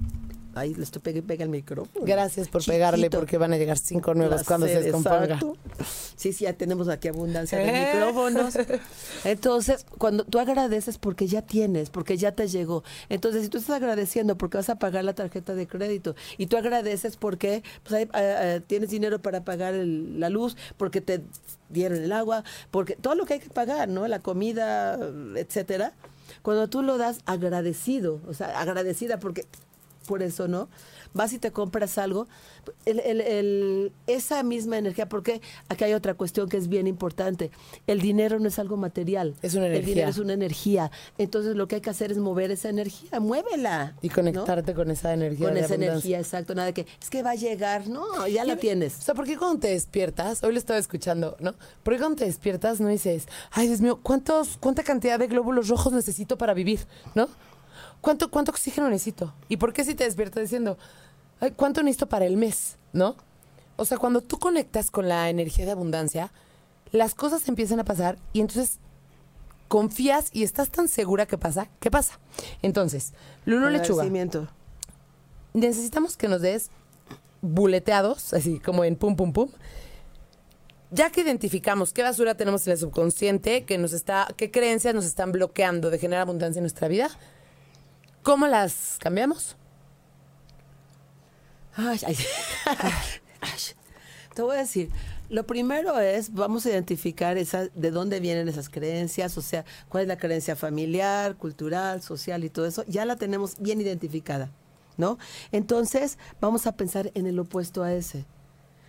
Ay, 0.56 0.76
le 0.76 0.84
estoy 0.84 1.02
pegue, 1.02 1.24
pega 1.24 1.44
el 1.44 1.50
micrófono. 1.50 2.06
Gracias 2.06 2.48
por 2.48 2.64
pegarle 2.64 3.06
Chiquito. 3.06 3.20
porque 3.20 3.38
van 3.38 3.54
a 3.54 3.58
llegar 3.58 3.78
cinco 3.78 4.14
nuevos 4.14 4.44
cuando 4.44 4.68
se 4.68 4.82
descomponga. 4.82 5.40
Sí, 6.16 6.32
sí, 6.32 6.44
ya 6.46 6.54
tenemos 6.54 6.88
aquí 6.90 7.08
abundancia 7.08 7.58
de 7.58 7.72
micrófonos. 7.94 8.54
Entonces, 9.24 9.86
cuando 9.98 10.24
tú 10.26 10.40
agradeces 10.40 10.98
porque 10.98 11.28
ya 11.28 11.42
tienes, 11.42 11.90
porque 11.90 12.18
ya 12.18 12.34
te 12.34 12.48
llegó. 12.48 12.84
Entonces, 13.10 13.44
si 13.44 13.50
tú 13.50 13.58
estás 13.58 13.78
agradeciendo 13.78 14.38
porque 14.38 14.58
vas 14.58 14.70
a 14.70 14.76
pagar 14.78 15.04
la 15.04 15.14
tarjeta 15.14 15.56
de 15.56 15.68
crédito 15.68 16.16
y 16.38 16.48
tú 16.48 16.58
agradeces 16.58 17.18
porque 17.18 17.64
pues, 17.84 18.04
eh, 18.04 18.10
eh, 18.14 18.62
tienes 18.68 18.90
dinero 18.90 19.22
para 19.22 19.44
pagar 19.44 19.74
el- 19.74 20.20
la 20.20 20.30
luz, 20.30 20.56
porque 20.78 21.02
te 21.02 21.24
dieron 21.70 21.98
el 22.04 22.12
agua, 22.12 22.44
porque 22.70 22.96
todo 22.96 23.16
lo 23.16 23.26
que 23.26 23.34
hay 23.36 23.40
que 23.40 23.50
pagar, 23.50 23.90
¿no? 23.90 24.08
La 24.08 24.20
comida, 24.20 25.00
etcétera. 25.36 25.94
Cuando 26.42 26.68
tú 26.70 26.82
lo 26.84 26.98
das 26.98 27.20
agradecido, 27.26 28.22
o 28.28 28.34
sea, 28.34 28.60
agradecida 28.60 29.20
porque 29.20 29.46
por 30.08 30.24
eso, 30.24 30.48
¿no? 30.48 30.70
Vas 31.14 31.32
y 31.34 31.38
te 31.40 31.52
compras 31.52 31.98
algo, 31.98 32.28
el- 32.86 33.00
el- 33.02 33.22
el- 33.22 33.92
esa 34.08 34.42
misma 34.44 34.78
energía, 34.78 35.08
porque 35.08 35.42
aquí 35.70 35.84
hay 35.84 35.94
otra 35.94 36.16
cuestión 36.16 36.50
que 36.50 36.58
es 36.58 36.68
bien 36.68 36.88
importante. 36.88 37.52
El 37.88 38.02
dinero 38.02 38.40
no 38.40 38.48
es 38.48 38.58
algo 38.58 38.78
material. 38.78 39.36
Es 39.44 39.54
una 39.54 39.68
El 39.68 39.74
energía. 39.74 39.94
dinero 39.94 40.10
es 40.10 40.18
una 40.18 40.34
energía. 40.34 40.92
Entonces 41.20 41.56
lo 41.56 41.68
que 41.68 41.76
hay 41.76 41.82
que 41.82 41.90
hacer 41.92 42.12
es 42.12 42.18
mover 42.18 42.50
esa 42.52 42.70
energía, 42.70 43.20
muévela. 43.20 43.96
Y 44.02 44.08
¿no? 44.10 44.16
conectarte 44.16 44.74
con 44.74 44.90
esa 44.90 45.14
energía. 45.14 45.46
Con 45.48 45.54
de 45.54 45.60
esa 45.62 45.74
abundancia. 45.76 45.94
energía, 45.94 46.20
exacto. 46.20 46.56
Nada 46.56 46.68
de 46.68 46.74
que 46.74 46.88
es 47.02 47.10
que 47.10 47.22
va 47.22 47.32
a 47.32 47.36
llegar, 47.36 47.88
no, 47.88 48.26
ya 48.28 48.44
la 48.46 48.54
O 48.54 48.58
tienes. 48.58 48.94
sea, 48.94 49.14
¿por 49.14 49.26
qué 49.26 49.38
cuando 49.38 49.60
te 49.60 49.68
despiertas, 49.70 50.44
hoy 50.44 50.54
lo 50.54 50.58
estaba 50.58 50.80
escuchando, 50.80 51.38
¿no? 51.40 51.54
¿Por 51.84 51.94
qué 51.94 52.00
cuando 52.00 52.18
te 52.18 52.26
despiertas 52.26 52.80
no 52.80 52.88
dices, 52.88 53.28
ay, 53.52 53.68
Dios 53.68 53.82
mío, 53.82 54.00
¿cuántos, 54.02 54.58
¿cuánta 54.60 54.84
cantidad 54.84 55.20
de 55.20 55.28
glóbulos 55.28 55.68
rojos 55.68 55.94
necesito 55.94 56.38
para 56.38 56.54
vivir? 56.54 56.80
¿No? 57.14 57.28
¿Cuánto, 58.04 58.30
¿Cuánto 58.30 58.52
oxígeno 58.52 58.90
necesito? 58.90 59.34
¿Y 59.48 59.56
por 59.56 59.72
qué 59.72 59.86
si 59.86 59.96
te 59.96 60.04
despiertas 60.04 60.44
diciendo, 60.44 60.78
ay, 61.40 61.52
¿cuánto 61.52 61.82
necesito 61.82 62.10
para 62.10 62.26
el 62.26 62.36
mes? 62.36 62.76
¿No? 62.92 63.16
O 63.78 63.86
sea, 63.86 63.98
cuando 63.98 64.20
tú 64.20 64.40
conectas 64.40 64.92
con 64.92 65.08
la 65.08 65.30
energía 65.30 65.66
de 65.66 65.72
abundancia, 65.72 66.30
las 66.92 67.16
cosas 67.16 67.48
empiezan 67.48 67.80
a 67.80 67.86
pasar 67.86 68.18
y 68.34 68.42
entonces 68.42 68.80
confías 69.70 70.32
y 70.34 70.44
estás 70.44 70.70
tan 70.70 70.90
segura 70.90 71.28
que 71.28 71.38
pasa, 71.38 71.70
¿qué 71.80 71.90
pasa? 71.90 72.20
Entonces, 72.62 73.14
Lulu 73.46 73.70
Lechuga, 73.70 74.04
necesitamos 75.54 76.18
que 76.18 76.28
nos 76.28 76.42
des 76.42 76.72
buleteados, 77.42 78.34
así 78.34 78.60
como 78.60 78.84
en 78.84 78.98
pum, 78.98 79.16
pum, 79.16 79.32
pum. 79.32 79.50
Ya 80.92 81.10
que 81.10 81.22
identificamos 81.22 81.94
qué 81.94 82.04
basura 82.04 82.36
tenemos 82.36 82.68
en 82.68 82.74
el 82.74 82.80
subconsciente, 82.80 83.64
que 83.64 83.78
nos 83.78 83.94
está, 83.94 84.28
qué 84.36 84.52
creencias 84.52 84.94
nos 84.94 85.06
están 85.06 85.32
bloqueando 85.32 85.90
de 85.90 86.00
generar 86.00 86.24
abundancia 86.24 86.60
en 86.60 86.64
nuestra 86.64 86.90
vida, 86.90 87.10
¿cómo 88.24 88.48
las 88.48 88.98
cambiamos? 89.00 89.56
Te 94.36 94.42
voy 94.42 94.56
a 94.56 94.60
decir, 94.60 94.90
lo 95.30 95.46
primero 95.46 96.00
es, 96.00 96.34
vamos 96.34 96.66
a 96.66 96.70
identificar 96.70 97.38
esa, 97.38 97.68
de 97.68 97.92
dónde 97.92 98.20
vienen 98.20 98.48
esas 98.48 98.70
creencias, 98.70 99.38
o 99.38 99.42
sea, 99.42 99.66
cuál 99.90 100.04
es 100.04 100.08
la 100.08 100.18
creencia 100.18 100.56
familiar, 100.56 101.36
cultural, 101.36 102.02
social 102.02 102.44
y 102.44 102.50
todo 102.50 102.66
eso, 102.66 102.84
ya 102.88 103.06
la 103.06 103.16
tenemos 103.16 103.58
bien 103.60 103.82
identificada, 103.82 104.50
¿no? 104.98 105.18
Entonces, 105.52 106.18
vamos 106.42 106.66
a 106.66 106.72
pensar 106.72 107.12
en 107.14 107.28
el 107.28 107.38
opuesto 107.40 107.84
a 107.84 107.94
ese, 107.94 108.26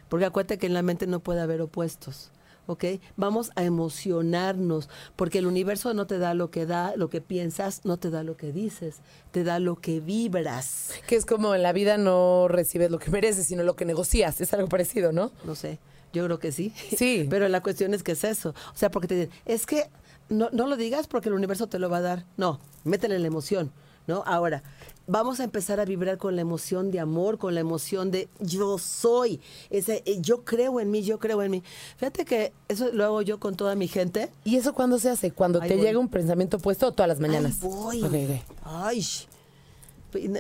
porque 0.09 0.27
acuérdate 0.27 0.59
que 0.59 0.67
en 0.67 0.75
la 0.75 0.83
mente 0.83 1.07
no 1.07 1.21
puede 1.21 1.41
haber 1.41 1.61
opuestos. 1.61 2.31
¿Ok? 2.67 2.85
Vamos 3.17 3.51
a 3.57 3.65
emocionarnos, 3.65 4.89
porque 5.17 5.39
el 5.39 5.47
universo 5.47 5.93
no 5.95 6.07
te 6.07 6.19
da 6.19 6.35
lo 6.35 6.51
que 6.51 6.67
da, 6.67 6.97
lo 6.97 7.11
que 7.11 7.21
piensas, 7.21 7.85
no 7.85 7.99
te 7.99 8.11
da 8.11 8.23
lo 8.23 8.37
que 8.37 8.53
dices, 8.53 8.97
te 9.33 9.45
da 9.45 9.59
lo 9.59 9.77
que 9.77 10.01
vibras. 10.01 10.93
Que 11.07 11.17
es 11.17 11.27
como 11.27 11.55
en 11.55 11.63
la 11.63 11.73
vida 11.73 11.99
no 11.99 12.49
recibes 12.49 12.91
lo 12.91 12.99
que 12.99 13.11
mereces, 13.11 13.47
sino 13.47 13.63
lo 13.63 13.77
que 13.77 13.85
negocias. 13.85 14.41
Es 14.41 14.53
algo 14.55 14.69
parecido, 14.69 15.13
¿no? 15.13 15.31
No 15.45 15.55
sé, 15.55 15.79
yo 16.13 16.25
creo 16.25 16.39
que 16.39 16.53
sí. 16.53 16.73
Sí. 16.97 17.27
Pero 17.31 17.49
la 17.49 17.63
cuestión 17.63 17.93
es 17.95 18.03
que 18.03 18.13
es 18.13 18.25
eso. 18.25 18.51
O 18.51 18.77
sea, 18.77 18.91
porque 18.91 19.09
te 19.09 19.15
dicen, 19.15 19.33
es 19.45 19.67
que 19.67 19.91
no, 20.29 20.49
no 20.53 20.67
lo 20.67 20.77
digas 20.77 21.07
porque 21.07 21.29
el 21.29 21.35
universo 21.35 21.67
te 21.67 21.79
lo 21.79 21.91
va 21.91 21.99
a 21.99 22.03
dar. 22.03 22.25
No, 22.37 22.61
métele 22.85 23.19
la 23.19 23.27
emoción, 23.27 23.73
¿no? 24.07 24.23
Ahora, 24.27 24.63
vamos 25.07 25.41
a 25.41 25.45
empezar 25.45 25.81
a 25.81 25.85
vibrar 25.85 26.17
con 26.19 26.35
la 26.37 26.41
emoción 26.43 26.91
de 26.91 26.99
amor, 27.01 27.39
con 27.39 27.55
la 27.55 27.61
emoción 27.61 28.11
de 28.11 28.29
yo 28.41 28.79
soy, 28.79 29.41
ese, 29.71 30.03
eh, 30.07 30.19
yo 30.21 30.45
creo 30.45 30.81
en 30.81 30.91
mí, 30.91 31.03
yo 31.03 31.19
creo 31.19 31.43
en 31.43 31.51
mí. 31.51 31.63
Fíjate 31.97 32.25
que 32.25 32.53
eso 32.69 32.91
lo 32.93 33.05
hago 33.05 33.23
yo 33.23 33.39
con 33.39 33.55
toda 33.57 33.75
mi 33.75 33.87
gente. 33.89 34.31
¿Y 34.45 34.57
eso 34.57 34.73
cuándo 34.75 34.99
se 34.99 35.11
hace? 35.11 35.31
¿Cuando 35.31 35.61
Ahí 35.61 35.69
te 35.69 35.77
voy. 35.77 35.85
llega 35.85 35.99
un 35.99 36.09
pensamiento 36.09 36.57
opuesto 36.57 36.87
o 36.89 36.93
todas 36.93 37.09
las 37.09 37.21
mañanas? 37.21 37.61
Voy. 37.61 38.03
Ok, 38.03 38.13
ok. 38.15 38.57
Ay, 38.65 39.05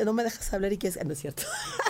no 0.04 0.12
me 0.12 0.22
dejas 0.22 0.52
hablar 0.52 0.72
y 0.72 0.78
quieres... 0.78 0.98
ah, 1.00 1.04
No 1.04 1.12
es 1.14 1.18
cierto. 1.20 1.42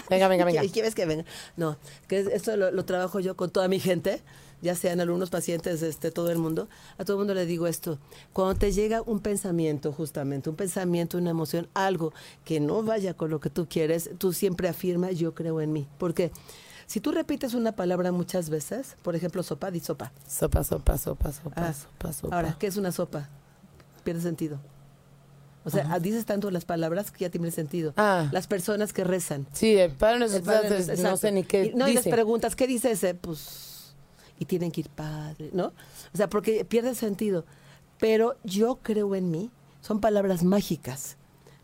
Venga, 0.09 0.27
venga, 0.29 0.43
¿Y 0.45 0.47
venga. 0.47 0.65
¿Y 0.65 0.71
quieres 0.71 0.95
que 0.95 1.05
venga? 1.07 1.25
No, 1.57 1.77
que 2.09 2.21
es- 2.21 2.29
esto 2.29 2.57
lo, 2.57 2.71
lo 2.71 2.85
trabajo 2.85 3.21
yo 3.21 3.37
con 3.37 3.51
toda 3.51 3.69
mi 3.69 3.79
gente, 3.79 4.23
ya 4.65 4.75
sean 4.75 4.99
alumnos, 5.01 5.31
pacientes, 5.31 5.83
este, 5.83 6.11
todo 6.11 6.31
el 6.33 6.39
mundo. 6.39 6.69
A 6.99 7.05
todo 7.05 7.17
el 7.17 7.19
mundo 7.19 7.35
le 7.35 7.47
digo 7.47 7.69
esto. 7.69 7.99
Cuando 8.33 8.57
te 8.59 8.73
llega 8.73 9.03
un 9.03 9.21
pensamiento, 9.21 9.93
justamente, 9.93 10.51
un 10.51 10.57
pensamiento, 10.57 11.19
una 11.19 11.31
emoción, 11.31 11.69
algo 11.75 12.13
que 12.45 12.59
no 12.59 12.83
vaya 12.83 13.15
con 13.15 13.31
lo 13.31 13.39
que 13.39 13.51
tú 13.51 13.69
quieres, 13.69 14.11
tú 14.19 14.33
siempre 14.33 14.69
afirmas, 14.69 15.17
yo 15.17 15.35
creo 15.35 15.61
en 15.61 15.73
mí. 15.73 15.87
¿Por 15.99 16.15
qué? 16.15 16.33
Si 16.87 17.01
tú 17.01 17.13
repites 17.13 17.55
una 17.55 17.73
palabra 17.73 18.11
muchas 18.11 18.51
veces, 18.51 18.97
por 19.03 19.15
ejemplo, 19.15 19.43
sopa, 19.43 19.71
di 19.71 19.81
sopa. 19.81 20.13
Sopa, 20.29 20.65
sopa, 20.65 20.99
sopa, 20.99 21.33
sopa, 21.33 21.53
Ah, 21.57 21.73
sopa, 21.73 22.13
sopa. 22.13 22.37
Ahora, 22.37 22.57
¿qué 22.59 22.67
es 22.67 22.77
una 22.77 22.91
sopa? 22.93 23.29
Pierde 24.03 24.21
sentido. 24.21 24.59
O 25.67 25.71
sea, 25.71 25.99
dices 25.99 26.27
tanto 26.27 26.51
las 26.51 26.67
palabras 26.67 27.11
que 27.11 27.21
ya 27.25 27.31
tiene 27.31 27.51
sentido. 27.51 27.95
Ah. 27.97 28.29
Las 28.33 28.47
personas 28.47 28.93
que 28.93 29.03
rezan. 29.03 29.47
Sí, 29.55 29.75
el 29.79 29.93
padre 29.93 30.19
nos 30.19 30.35
El 30.35 30.43
padre, 30.43 30.69
no 30.69 30.77
exacto. 30.77 31.17
sé 31.17 31.33
ni 31.33 31.43
qué 31.43 31.67
Y, 31.67 31.75
no, 31.75 31.89
y 31.89 31.95
les 31.95 32.05
preguntas, 32.07 32.55
¿qué 32.55 32.67
dice 32.67 32.91
ese? 32.91 33.15
Pues, 33.15 33.74
y 34.39 34.45
tienen 34.45 34.71
que 34.71 34.83
ir 34.83 34.89
padre, 34.89 35.51
¿no? 35.53 35.67
O 36.13 36.17
sea, 36.17 36.29
porque 36.29 36.65
pierde 36.65 36.95
sentido. 36.95 37.45
Pero 37.99 38.37
yo 38.45 38.77
creo 38.83 39.15
en 39.15 39.31
mí, 39.31 39.51
son 39.81 40.01
palabras 40.01 40.43
mágicas. 40.43 41.17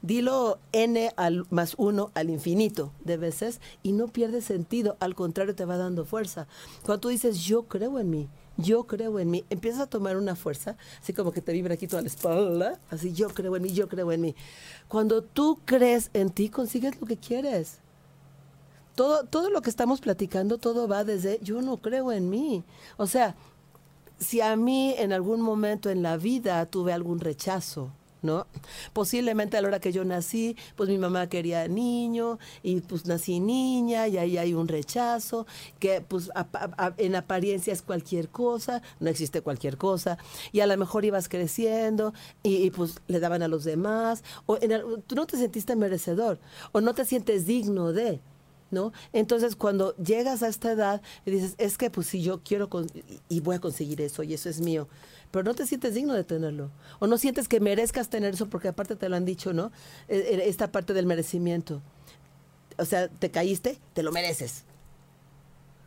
Dilo 0.02 0.58
n 0.72 1.12
al, 1.16 1.44
más 1.50 1.74
uno 1.76 2.10
al 2.14 2.30
infinito 2.30 2.92
de 3.04 3.18
veces 3.18 3.60
y 3.82 3.92
no 3.92 4.08
pierde 4.08 4.40
sentido, 4.40 4.96
al 4.98 5.14
contrario 5.14 5.54
te 5.54 5.66
va 5.66 5.76
dando 5.76 6.06
fuerza. 6.06 6.46
Cuando 6.82 7.00
tú 7.00 7.08
dices 7.08 7.40
yo 7.44 7.64
creo 7.64 7.98
en 7.98 8.08
mí, 8.08 8.28
yo 8.56 8.84
creo 8.84 9.18
en 9.18 9.30
mí, 9.30 9.44
empiezas 9.50 9.82
a 9.82 9.86
tomar 9.86 10.16
una 10.16 10.36
fuerza, 10.36 10.76
así 11.02 11.12
como 11.12 11.32
que 11.32 11.42
te 11.42 11.52
vibra 11.52 11.74
aquí 11.74 11.86
toda 11.86 12.00
la 12.00 12.08
espalda, 12.08 12.80
así 12.88 13.12
yo 13.12 13.28
creo 13.28 13.54
en 13.56 13.62
mí, 13.62 13.72
yo 13.72 13.88
creo 13.88 14.10
en 14.10 14.22
mí. 14.22 14.34
Cuando 14.88 15.22
tú 15.22 15.58
crees 15.66 16.10
en 16.14 16.30
ti, 16.30 16.48
consigues 16.48 16.98
lo 16.98 17.06
que 17.06 17.18
quieres 17.18 17.80
todo, 19.00 19.24
todo 19.24 19.48
lo 19.48 19.62
que 19.62 19.70
estamos 19.70 20.02
platicando, 20.02 20.58
todo 20.58 20.86
va 20.86 21.04
desde 21.04 21.38
yo 21.40 21.62
no 21.62 21.78
creo 21.78 22.12
en 22.12 22.28
mí. 22.28 22.62
O 22.98 23.06
sea, 23.06 23.34
si 24.18 24.42
a 24.42 24.54
mí 24.56 24.94
en 24.98 25.14
algún 25.14 25.40
momento 25.40 25.88
en 25.88 26.02
la 26.02 26.18
vida 26.18 26.66
tuve 26.66 26.92
algún 26.92 27.18
rechazo, 27.18 27.90
¿no? 28.20 28.46
Posiblemente 28.92 29.56
a 29.56 29.62
la 29.62 29.68
hora 29.68 29.80
que 29.80 29.90
yo 29.90 30.04
nací, 30.04 30.54
pues 30.76 30.90
mi 30.90 30.98
mamá 30.98 31.30
quería 31.30 31.66
niño 31.66 32.38
y 32.62 32.82
pues 32.82 33.06
nací 33.06 33.40
niña 33.40 34.06
y 34.06 34.18
ahí 34.18 34.36
hay 34.36 34.52
un 34.52 34.68
rechazo, 34.68 35.46
que 35.78 36.02
pues 36.02 36.28
en 36.98 37.16
apariencia 37.16 37.72
es 37.72 37.80
cualquier 37.80 38.28
cosa, 38.28 38.82
no 38.98 39.08
existe 39.08 39.40
cualquier 39.40 39.78
cosa, 39.78 40.18
y 40.52 40.60
a 40.60 40.66
lo 40.66 40.76
mejor 40.76 41.06
ibas 41.06 41.30
creciendo 41.30 42.12
y, 42.42 42.70
pues 42.72 43.00
le 43.06 43.18
daban 43.18 43.42
a 43.42 43.48
los 43.48 43.64
demás, 43.64 44.24
o 44.44 44.58
tú 45.06 45.14
no 45.14 45.26
te 45.26 45.38
sentiste 45.38 45.74
merecedor, 45.74 46.38
o 46.72 46.82
no 46.82 46.92
te 46.92 47.06
sientes 47.06 47.46
digno 47.46 47.94
de, 47.94 48.20
¿no? 48.70 48.92
Entonces, 49.12 49.56
cuando 49.56 49.96
llegas 49.96 50.42
a 50.42 50.48
esta 50.48 50.72
edad 50.72 51.02
y 51.24 51.30
dices, 51.30 51.54
es 51.58 51.78
que 51.78 51.90
pues 51.90 52.06
si 52.06 52.22
yo 52.22 52.40
quiero 52.42 52.68
y 53.28 53.40
voy 53.40 53.56
a 53.56 53.60
conseguir 53.60 54.00
eso 54.00 54.22
y 54.22 54.34
eso 54.34 54.48
es 54.48 54.60
mío, 54.60 54.88
pero 55.30 55.44
no 55.44 55.54
te 55.54 55.66
sientes 55.66 55.94
digno 55.94 56.14
de 56.14 56.24
tenerlo. 56.24 56.70
O 56.98 57.06
no 57.06 57.18
sientes 57.18 57.48
que 57.48 57.60
merezcas 57.60 58.08
tener 58.08 58.34
eso 58.34 58.48
porque 58.48 58.68
aparte 58.68 58.96
te 58.96 59.08
lo 59.08 59.16
han 59.16 59.24
dicho, 59.24 59.52
¿no? 59.52 59.70
E, 60.08 60.16
e, 60.16 60.48
esta 60.48 60.72
parte 60.72 60.92
del 60.92 61.06
merecimiento. 61.06 61.82
O 62.78 62.84
sea, 62.84 63.08
te 63.08 63.30
caíste, 63.30 63.78
te 63.92 64.02
lo 64.02 64.12
mereces. 64.12 64.64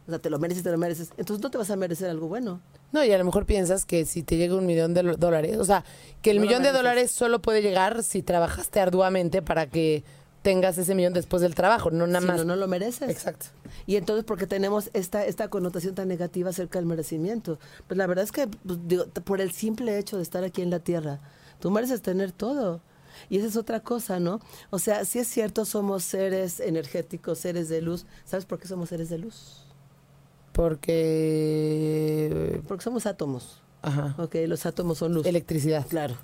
O 0.07 0.11
sea, 0.11 0.19
te 0.19 0.29
lo 0.29 0.39
mereces, 0.39 0.63
te 0.63 0.71
lo 0.71 0.77
mereces. 0.77 1.09
Entonces 1.17 1.41
no 1.41 1.49
te 1.49 1.57
vas 1.57 1.69
a 1.71 1.75
merecer 1.75 2.09
algo 2.09 2.27
bueno. 2.27 2.61
No, 2.91 3.03
y 3.03 3.11
a 3.11 3.17
lo 3.17 3.25
mejor 3.25 3.45
piensas 3.45 3.85
que 3.85 4.05
si 4.05 4.21
te 4.21 4.37
llega 4.37 4.55
un 4.55 4.65
millón 4.65 4.93
de 4.93 5.01
dólares, 5.17 5.57
o 5.57 5.65
sea, 5.65 5.83
que 6.21 6.29
el 6.29 6.39
millón 6.39 6.61
de 6.61 6.71
dólares 6.71 7.09
solo 7.09 7.41
puede 7.41 7.61
llegar 7.61 8.03
si 8.03 8.21
trabajaste 8.21 8.79
arduamente 8.79 9.41
para 9.41 9.67
que 9.67 10.03
tengas 10.43 10.77
ese 10.77 10.93
millón 10.93 11.13
después 11.13 11.41
del 11.41 11.55
trabajo, 11.55 11.89
no 11.89 12.05
nada 12.05 12.23
más. 12.23 12.37
No, 12.37 12.43
no 12.43 12.55
lo 12.55 12.67
mereces. 12.67 13.09
Exacto. 13.09 13.47
Y 13.87 13.95
entonces, 13.95 14.25
porque 14.25 14.45
tenemos 14.45 14.91
esta, 14.93 15.25
esta 15.25 15.47
connotación 15.47 15.95
tan 15.95 16.07
negativa 16.07 16.51
acerca 16.51 16.77
del 16.77 16.85
merecimiento? 16.85 17.57
Pues 17.87 17.97
la 17.97 18.05
verdad 18.05 18.25
es 18.25 18.31
que, 18.31 18.47
pues, 18.47 18.77
por 19.23 19.41
el 19.41 19.51
simple 19.51 19.97
hecho 19.97 20.17
de 20.17 20.23
estar 20.23 20.43
aquí 20.43 20.61
en 20.61 20.69
la 20.69 20.79
tierra, 20.79 21.19
tú 21.59 21.71
mereces 21.71 22.03
tener 22.03 22.31
todo. 22.31 22.81
Y 23.29 23.37
esa 23.37 23.47
es 23.47 23.55
otra 23.55 23.79
cosa, 23.79 24.19
¿no? 24.19 24.39
O 24.69 24.79
sea, 24.79 25.05
si 25.05 25.19
es 25.19 25.27
cierto, 25.27 25.65
somos 25.65 26.03
seres 26.03 26.59
energéticos, 26.59 27.39
seres 27.39 27.69
de 27.69 27.81
luz. 27.81 28.05
¿Sabes 28.25 28.45
por 28.45 28.59
qué 28.59 28.67
somos 28.67 28.89
seres 28.89 29.09
de 29.09 29.19
luz? 29.19 29.65
Porque... 30.51 32.61
Porque 32.67 32.83
somos 32.83 33.05
átomos. 33.05 33.61
Ajá. 33.81 34.15
Ok, 34.17 34.35
los 34.47 34.65
átomos 34.65 34.97
son 34.97 35.13
luz. 35.13 35.25
Electricidad. 35.25 35.85
Claro. 35.87 36.15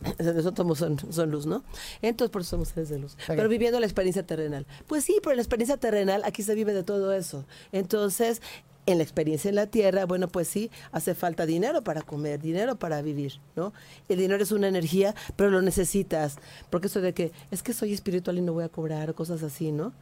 Los 0.18 0.46
átomos 0.46 0.78
son, 0.78 0.98
son 1.12 1.30
luz, 1.30 1.46
¿no? 1.46 1.64
Entonces, 2.02 2.30
por 2.30 2.42
eso 2.42 2.50
somos 2.50 2.68
seres 2.68 2.88
de 2.88 2.98
luz. 2.98 3.16
Pero 3.26 3.48
viviendo 3.48 3.80
la 3.80 3.86
experiencia 3.86 4.26
terrenal. 4.26 4.66
Pues 4.86 5.04
sí, 5.04 5.16
pero 5.22 5.32
en 5.32 5.36
la 5.36 5.42
experiencia 5.42 5.76
terrenal 5.76 6.22
aquí 6.24 6.42
se 6.42 6.54
vive 6.54 6.74
de 6.74 6.82
todo 6.82 7.12
eso. 7.12 7.44
Entonces, 7.72 8.42
en 8.86 8.98
la 8.98 9.04
experiencia 9.04 9.48
en 9.48 9.56
la 9.56 9.66
tierra, 9.66 10.06
bueno, 10.06 10.28
pues 10.28 10.48
sí, 10.48 10.70
hace 10.92 11.14
falta 11.14 11.44
dinero 11.44 11.82
para 11.82 12.02
comer, 12.02 12.40
dinero 12.40 12.76
para 12.76 13.02
vivir, 13.02 13.40
¿no? 13.56 13.72
El 14.08 14.18
dinero 14.18 14.42
es 14.42 14.52
una 14.52 14.68
energía, 14.68 15.14
pero 15.34 15.50
lo 15.50 15.60
necesitas. 15.60 16.36
Porque 16.70 16.86
eso 16.86 17.00
de 17.00 17.12
que 17.12 17.32
es 17.50 17.62
que 17.62 17.72
soy 17.72 17.92
espiritual 17.92 18.38
y 18.38 18.42
no 18.42 18.52
voy 18.52 18.64
a 18.64 18.68
cobrar, 18.68 19.14
cosas 19.14 19.42
así, 19.42 19.72
¿no? 19.72 19.92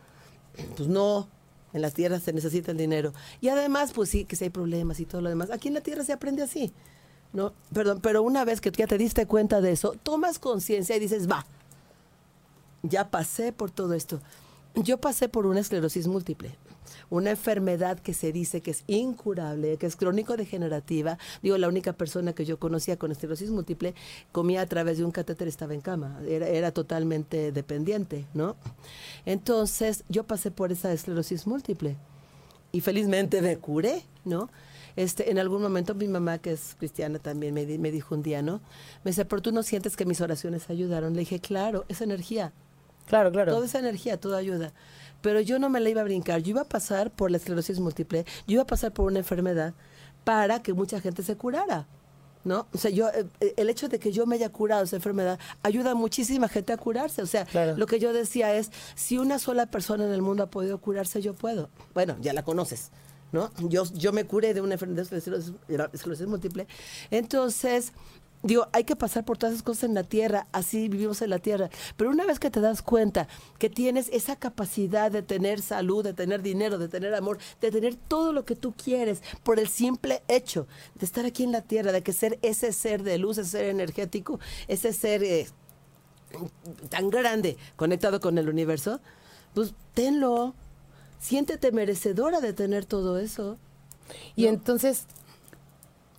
Pues 0.76 0.88
no, 0.88 1.28
en 1.72 1.82
las 1.82 1.94
tierras 1.94 2.22
se 2.22 2.32
necesita 2.32 2.70
el 2.70 2.76
dinero. 2.76 3.12
Y 3.40 3.48
además, 3.48 3.92
pues 3.92 4.10
sí, 4.10 4.24
que 4.24 4.36
si 4.36 4.44
hay 4.44 4.50
problemas 4.50 5.00
y 5.00 5.06
todo 5.06 5.20
lo 5.22 5.28
demás. 5.28 5.50
Aquí 5.50 5.68
en 5.68 5.74
la 5.74 5.80
tierra 5.80 6.04
se 6.04 6.12
aprende 6.12 6.42
así. 6.42 6.72
¿No? 7.34 7.52
Perdón, 7.74 8.00
pero 8.00 8.22
una 8.22 8.44
vez 8.44 8.62
que 8.62 8.70
ya 8.70 8.86
te 8.86 8.96
diste 8.96 9.26
cuenta 9.26 9.60
de 9.60 9.72
eso, 9.72 9.94
tomas 10.02 10.38
conciencia 10.38 10.96
y 10.96 11.00
dices, 11.00 11.28
va, 11.28 11.44
ya 12.82 13.10
pasé 13.10 13.52
por 13.52 13.70
todo 13.70 13.92
esto. 13.92 14.20
Yo 14.76 14.98
pasé 14.98 15.28
por 15.28 15.46
una 15.46 15.60
esclerosis 15.60 16.06
múltiple, 16.06 16.56
una 17.10 17.30
enfermedad 17.30 17.98
que 17.98 18.14
se 18.14 18.32
dice 18.32 18.60
que 18.60 18.70
es 18.70 18.84
incurable, 18.86 19.76
que 19.76 19.86
es 19.86 19.96
crónico-degenerativa. 19.96 21.18
Digo, 21.42 21.58
la 21.58 21.68
única 21.68 21.92
persona 21.92 22.32
que 22.32 22.44
yo 22.44 22.58
conocía 22.58 22.96
con 22.96 23.12
esclerosis 23.12 23.50
múltiple 23.50 23.94
comía 24.32 24.60
a 24.62 24.66
través 24.66 24.98
de 24.98 25.04
un 25.04 25.10
catéter, 25.10 25.48
estaba 25.48 25.74
en 25.74 25.80
cama, 25.80 26.20
era, 26.26 26.46
era 26.48 26.72
totalmente 26.72 27.52
dependiente, 27.52 28.26
¿no? 28.32 28.56
Entonces, 29.26 30.04
yo 30.08 30.24
pasé 30.24 30.50
por 30.50 30.72
esa 30.72 30.92
esclerosis 30.92 31.46
múltiple 31.46 31.96
y 32.72 32.80
felizmente 32.80 33.42
me 33.42 33.56
curé, 33.58 34.04
¿no? 34.24 34.50
Este, 34.96 35.30
en 35.30 35.38
algún 35.38 35.62
momento 35.62 35.94
mi 35.94 36.08
mamá, 36.08 36.38
que 36.38 36.52
es 36.52 36.76
cristiana 36.78 37.18
también, 37.18 37.54
me, 37.54 37.66
me 37.78 37.90
dijo 37.90 38.14
un 38.14 38.22
día, 38.22 38.42
¿no? 38.42 38.60
Me 39.04 39.10
dice, 39.10 39.24
pero 39.24 39.42
tú 39.42 39.52
no 39.52 39.62
sientes 39.62 39.96
que 39.96 40.04
mis 40.04 40.20
oraciones 40.20 40.70
ayudaron. 40.70 41.14
Le 41.14 41.20
dije, 41.20 41.40
claro, 41.40 41.84
esa 41.88 42.04
energía. 42.04 42.52
Claro, 43.06 43.32
claro. 43.32 43.52
Toda 43.52 43.66
esa 43.66 43.78
energía, 43.78 44.18
toda 44.18 44.38
ayuda. 44.38 44.72
Pero 45.20 45.40
yo 45.40 45.58
no 45.58 45.68
me 45.68 45.80
la 45.80 45.88
iba 45.88 46.00
a 46.00 46.04
brincar. 46.04 46.42
Yo 46.42 46.50
iba 46.50 46.62
a 46.62 46.68
pasar 46.68 47.10
por 47.10 47.30
la 47.30 47.38
esclerosis 47.38 47.80
múltiple, 47.80 48.24
yo 48.46 48.54
iba 48.54 48.62
a 48.62 48.66
pasar 48.66 48.92
por 48.92 49.06
una 49.06 49.18
enfermedad 49.18 49.74
para 50.24 50.62
que 50.62 50.72
mucha 50.72 51.00
gente 51.00 51.22
se 51.22 51.36
curara. 51.36 51.86
¿no? 52.44 52.66
O 52.74 52.78
sea, 52.78 52.90
yo, 52.90 53.08
eh, 53.08 53.54
el 53.56 53.70
hecho 53.70 53.88
de 53.88 53.98
que 53.98 54.12
yo 54.12 54.26
me 54.26 54.36
haya 54.36 54.50
curado 54.50 54.84
esa 54.84 54.96
enfermedad 54.96 55.38
ayuda 55.62 55.92
a 55.92 55.94
muchísima 55.94 56.48
gente 56.48 56.72
a 56.72 56.76
curarse. 56.76 57.22
O 57.22 57.26
sea, 57.26 57.46
lo 57.76 57.86
que 57.86 57.98
yo 57.98 58.12
decía 58.12 58.54
es, 58.54 58.70
si 58.94 59.18
una 59.18 59.38
sola 59.38 59.66
persona 59.66 60.04
en 60.04 60.12
el 60.12 60.22
mundo 60.22 60.42
ha 60.42 60.50
podido 60.50 60.78
curarse, 60.78 61.22
yo 61.22 61.34
puedo. 61.34 61.70
Bueno, 61.94 62.16
ya 62.20 62.32
la 62.32 62.42
conoces, 62.42 62.90
Yo, 63.68 63.84
yo 63.94 64.12
me 64.12 64.24
curé 64.24 64.54
de 64.54 64.60
una 64.60 64.74
enfermedad 64.74 65.06
de 65.08 65.18
esclerosis 65.92 66.26
múltiple. 66.26 66.66
Entonces, 67.10 67.92
digo, 68.42 68.68
hay 68.72 68.84
que 68.84 68.94
pasar 68.94 69.24
por 69.24 69.38
todas 69.38 69.54
esas 69.54 69.64
cosas 69.64 69.84
en 69.84 69.94
la 69.94 70.04
tierra, 70.04 70.46
así 70.52 70.88
vivimos 70.88 71.22
en 71.22 71.30
la 71.30 71.38
tierra. 71.38 71.70
Pero 71.96 72.10
una 72.10 72.24
vez 72.24 72.38
que 72.38 72.50
te 72.50 72.60
das 72.60 72.82
cuenta 72.82 73.26
que 73.58 73.70
tienes 73.70 74.08
esa 74.12 74.36
capacidad 74.36 75.10
de 75.10 75.22
tener 75.22 75.60
salud, 75.60 76.04
de 76.04 76.12
tener 76.12 76.42
dinero, 76.42 76.78
de 76.78 76.88
tener 76.88 77.14
amor, 77.14 77.38
de 77.60 77.70
tener 77.70 77.96
todo 77.96 78.32
lo 78.32 78.44
que 78.44 78.54
tú 78.54 78.72
quieres 78.72 79.22
por 79.42 79.58
el 79.58 79.68
simple 79.68 80.22
hecho 80.28 80.66
de 80.94 81.06
estar 81.06 81.24
aquí 81.24 81.42
en 81.42 81.52
la 81.52 81.62
tierra, 81.62 81.90
de 81.90 82.02
que 82.02 82.12
ser 82.12 82.38
ese 82.42 82.72
ser 82.72 83.02
de 83.02 83.18
luz, 83.18 83.38
ese 83.38 83.50
ser 83.50 83.64
energético, 83.66 84.38
ese 84.68 84.92
ser 84.92 85.24
eh, 85.24 85.48
tan 86.90 87.10
grande 87.10 87.56
conectado 87.76 88.20
con 88.20 88.38
el 88.38 88.48
universo, 88.48 89.00
pues 89.54 89.74
tenlo, 89.94 90.54
siéntete 91.24 91.72
merecedora 91.72 92.40
de 92.40 92.52
tener 92.52 92.84
todo 92.84 93.18
eso. 93.18 93.56
Y 94.36 94.46
entonces, 94.46 95.06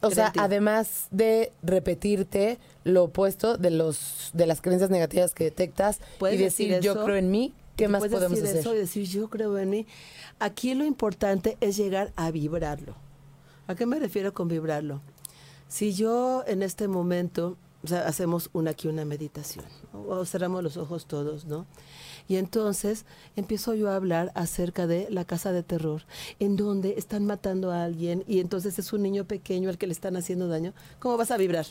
o 0.02 0.10
sea, 0.10 0.34
además 0.38 1.08
de 1.12 1.52
repetirte 1.62 2.58
lo 2.84 3.04
opuesto 3.04 3.58
de 3.58 3.70
los 3.70 4.32
de 4.34 4.48
las 4.48 4.62
creencias 4.62 4.90
negativas 4.90 5.36
que 5.36 5.44
detectas 5.44 6.00
y 6.32 6.38
decir, 6.38 6.80
yo 6.80 7.04
creo 7.04 7.18
en 7.18 7.30
mí, 7.30 7.54
¿qué 7.76 7.88
más 7.88 8.02
podemos 8.02 8.32
decir 8.32 8.46
hacer? 8.46 8.60
Eso 8.62 8.74
y 8.74 8.80
decir 8.80 9.06
yo 9.06 9.30
creo 9.30 9.58
en 9.60 9.70
mí. 9.70 9.86
Aquí 10.40 10.74
lo 10.74 10.86
importante 10.86 11.56
es 11.62 11.78
llegar 11.78 12.12
a 12.16 12.32
vibrarlo. 12.32 12.96
¿A 13.68 13.76
qué 13.76 13.86
me 13.86 14.00
refiero 14.00 14.34
con 14.34 14.48
vibrarlo? 14.48 15.02
Si 15.68 15.94
yo 15.94 16.44
en 16.48 16.64
este 16.64 16.88
momento, 16.88 17.58
o 17.84 17.88
sea, 17.88 18.08
hacemos 18.08 18.50
una 18.54 18.72
aquí 18.72 18.88
una 18.88 19.06
meditación, 19.06 19.66
o 19.94 20.26
cerramos 20.26 20.64
los 20.64 20.78
ojos 20.78 21.06
todos, 21.06 21.46
¿no? 21.46 21.68
Y 22.28 22.38
entonces 22.38 23.06
empiezo 23.36 23.74
yo 23.76 23.90
a 23.90 23.96
hablar 23.96 24.32
acerca 24.36 24.88
de 24.88 25.08
la 25.10 25.26
casa 25.26 25.52
de 25.52 25.64
terror, 25.64 26.04
en 26.40 26.56
donde 26.56 26.96
están 26.98 27.26
matando 27.26 27.72
a 27.72 27.84
alguien 27.84 28.24
y 28.28 28.40
entonces 28.40 28.80
es 28.80 28.94
un 28.94 29.04
niño 29.04 29.26
pequeño 29.26 29.70
al 29.70 29.78
que 29.78 29.88
le 29.88 29.94
están 29.94 30.18
haciendo 30.18 30.48
daño. 30.48 30.74
¿Cómo 31.00 31.18
vas 31.18 31.32
a 31.32 31.38
vibrar? 31.38 31.66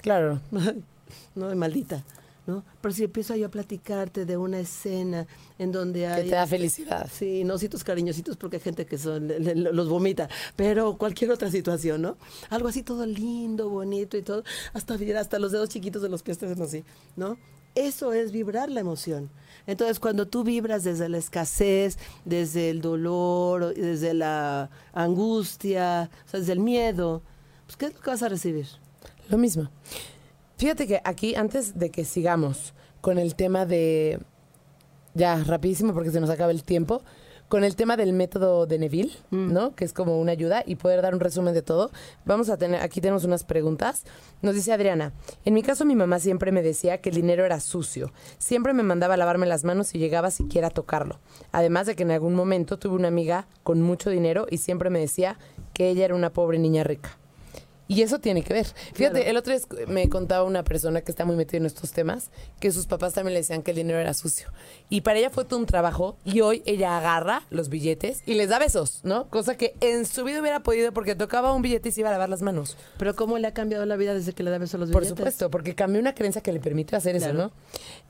Claro. 0.00 0.40
no, 1.34 1.54
maldita. 1.54 2.04
¿no? 2.46 2.64
Pero 2.80 2.92
si 2.92 3.04
empiezo 3.04 3.36
yo 3.36 3.46
a 3.46 3.50
platicarte 3.50 4.24
de 4.26 4.36
una 4.36 4.58
escena 4.58 5.26
en 5.58 5.70
donde 5.70 6.06
hay... 6.06 6.24
Que 6.24 6.30
te 6.30 6.34
da 6.34 6.46
felicidad. 6.46 7.08
Sí, 7.12 7.44
no 7.44 7.58
tus 7.58 7.84
cariñositos 7.84 8.36
porque 8.36 8.56
hay 8.56 8.62
gente 8.62 8.84
que 8.84 8.98
son, 8.98 9.30
los 9.54 9.88
vomita, 9.88 10.28
pero 10.56 10.96
cualquier 10.96 11.30
otra 11.30 11.50
situación, 11.50 12.02
¿no? 12.02 12.16
Algo 12.50 12.68
así 12.68 12.82
todo 12.82 13.06
lindo, 13.06 13.68
bonito 13.68 14.16
y 14.16 14.22
todo, 14.22 14.42
hasta, 14.72 14.98
hasta 15.18 15.38
los 15.38 15.52
dedos 15.52 15.68
chiquitos 15.68 16.02
de 16.02 16.08
los 16.08 16.22
pies 16.22 16.38
te 16.38 16.46
hacen 16.46 16.62
así, 16.62 16.84
¿no? 17.14 17.38
Eso 17.74 18.12
es 18.12 18.32
vibrar 18.32 18.70
la 18.70 18.80
emoción. 18.80 19.30
Entonces, 19.66 20.00
cuando 20.00 20.26
tú 20.26 20.44
vibras 20.44 20.84
desde 20.84 21.08
la 21.08 21.18
escasez, 21.18 21.98
desde 22.24 22.70
el 22.70 22.80
dolor, 22.80 23.74
desde 23.74 24.14
la 24.14 24.70
angustia, 24.92 26.10
desde 26.32 26.52
el 26.52 26.60
miedo, 26.60 27.22
pues, 27.66 27.76
¿qué 27.76 27.88
lo 27.88 27.94
vas 28.04 28.22
a 28.22 28.28
recibir? 28.28 28.66
Lo 29.28 29.38
mismo. 29.38 29.70
Fíjate 30.58 30.86
que 30.86 31.00
aquí, 31.04 31.34
antes 31.34 31.78
de 31.78 31.90
que 31.90 32.04
sigamos 32.04 32.74
con 33.00 33.18
el 33.18 33.34
tema 33.34 33.66
de... 33.66 34.20
Ya, 35.14 35.42
rapidísimo 35.44 35.92
porque 35.92 36.10
se 36.10 36.20
nos 36.20 36.30
acaba 36.30 36.52
el 36.52 36.64
tiempo 36.64 37.02
con 37.52 37.64
el 37.64 37.76
tema 37.76 37.98
del 37.98 38.14
método 38.14 38.64
de 38.64 38.78
Neville, 38.78 39.12
mm. 39.28 39.52
¿no? 39.52 39.74
Que 39.74 39.84
es 39.84 39.92
como 39.92 40.18
una 40.18 40.32
ayuda 40.32 40.62
y 40.64 40.76
poder 40.76 41.02
dar 41.02 41.12
un 41.12 41.20
resumen 41.20 41.52
de 41.52 41.60
todo. 41.60 41.90
Vamos 42.24 42.48
a 42.48 42.56
tener, 42.56 42.80
aquí 42.80 43.02
tenemos 43.02 43.24
unas 43.24 43.44
preguntas. 43.44 44.04
Nos 44.40 44.54
dice 44.54 44.72
Adriana, 44.72 45.12
en 45.44 45.52
mi 45.52 45.62
caso 45.62 45.84
mi 45.84 45.94
mamá 45.94 46.18
siempre 46.18 46.50
me 46.50 46.62
decía 46.62 47.02
que 47.02 47.10
el 47.10 47.16
dinero 47.16 47.44
era 47.44 47.60
sucio. 47.60 48.10
Siempre 48.38 48.72
me 48.72 48.82
mandaba 48.82 49.12
a 49.12 49.16
lavarme 49.18 49.44
las 49.44 49.64
manos 49.64 49.94
y 49.94 49.98
llegaba 49.98 50.30
siquiera 50.30 50.68
a 50.68 50.70
tocarlo. 50.70 51.18
Además 51.52 51.86
de 51.86 51.94
que 51.94 52.04
en 52.04 52.12
algún 52.12 52.34
momento 52.34 52.78
tuve 52.78 52.94
una 52.94 53.08
amiga 53.08 53.46
con 53.64 53.82
mucho 53.82 54.08
dinero 54.08 54.46
y 54.48 54.56
siempre 54.56 54.88
me 54.88 55.00
decía 55.00 55.36
que 55.74 55.90
ella 55.90 56.06
era 56.06 56.14
una 56.14 56.32
pobre 56.32 56.58
niña 56.58 56.84
rica. 56.84 57.18
Y 57.92 58.00
eso 58.00 58.20
tiene 58.20 58.42
que 58.42 58.54
ver. 58.54 58.66
Fíjate, 58.94 59.28
el 59.28 59.36
otro 59.36 59.52
día 59.52 59.62
me 59.86 60.08
contaba 60.08 60.44
una 60.44 60.64
persona 60.64 61.02
que 61.02 61.10
está 61.12 61.26
muy 61.26 61.36
metida 61.36 61.58
en 61.58 61.66
estos 61.66 61.92
temas, 61.92 62.30
que 62.58 62.72
sus 62.72 62.86
papás 62.86 63.12
también 63.12 63.34
le 63.34 63.40
decían 63.40 63.62
que 63.62 63.72
el 63.72 63.76
dinero 63.76 63.98
era 63.98 64.14
sucio. 64.14 64.48
Y 64.88 65.02
para 65.02 65.18
ella 65.18 65.28
fue 65.28 65.44
todo 65.44 65.58
un 65.58 65.66
trabajo 65.66 66.16
y 66.24 66.40
hoy 66.40 66.62
ella 66.64 66.96
agarra 66.96 67.42
los 67.50 67.68
billetes 67.68 68.22
y 68.24 68.32
les 68.32 68.48
da 68.48 68.58
besos, 68.58 69.00
¿no? 69.04 69.28
Cosa 69.28 69.58
que 69.58 69.76
en 69.80 70.06
su 70.06 70.24
vida 70.24 70.40
hubiera 70.40 70.62
podido 70.62 70.92
porque 70.92 71.14
tocaba 71.14 71.52
un 71.52 71.60
billete 71.60 71.90
y 71.90 71.92
se 71.92 72.00
iba 72.00 72.08
a 72.08 72.12
lavar 72.12 72.30
las 72.30 72.40
manos. 72.40 72.78
Pero 72.96 73.14
¿cómo 73.14 73.36
le 73.36 73.46
ha 73.46 73.52
cambiado 73.52 73.84
la 73.84 73.96
vida 73.96 74.14
desde 74.14 74.32
que 74.32 74.42
le 74.42 74.50
da 74.50 74.56
besos 74.56 74.76
a 74.76 74.78
los 74.78 74.90
Por 74.90 75.02
billetes? 75.02 75.18
supuesto, 75.18 75.50
porque 75.50 75.74
cambió 75.74 76.00
una 76.00 76.14
creencia 76.14 76.40
que 76.40 76.52
le 76.52 76.60
permitió 76.60 76.96
hacer 76.96 77.16
eso. 77.16 77.34
¿no? 77.34 77.52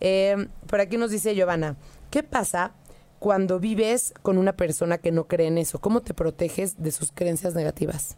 Eh, 0.01 0.47
por 0.69 0.81
aquí 0.81 0.97
nos 0.97 1.11
dice 1.11 1.35
Giovanna, 1.35 1.75
¿qué 2.11 2.23
pasa 2.23 2.73
cuando 3.19 3.59
vives 3.59 4.15
con 4.23 4.39
una 4.39 4.53
persona 4.53 4.99
que 4.99 5.11
no 5.11 5.27
cree 5.27 5.49
en 5.49 5.59
eso? 5.59 5.81
¿Cómo 5.81 6.03
te 6.03 6.15
proteges 6.15 6.81
de 6.81 6.93
sus 6.93 7.11
creencias 7.11 7.55
negativas? 7.55 8.17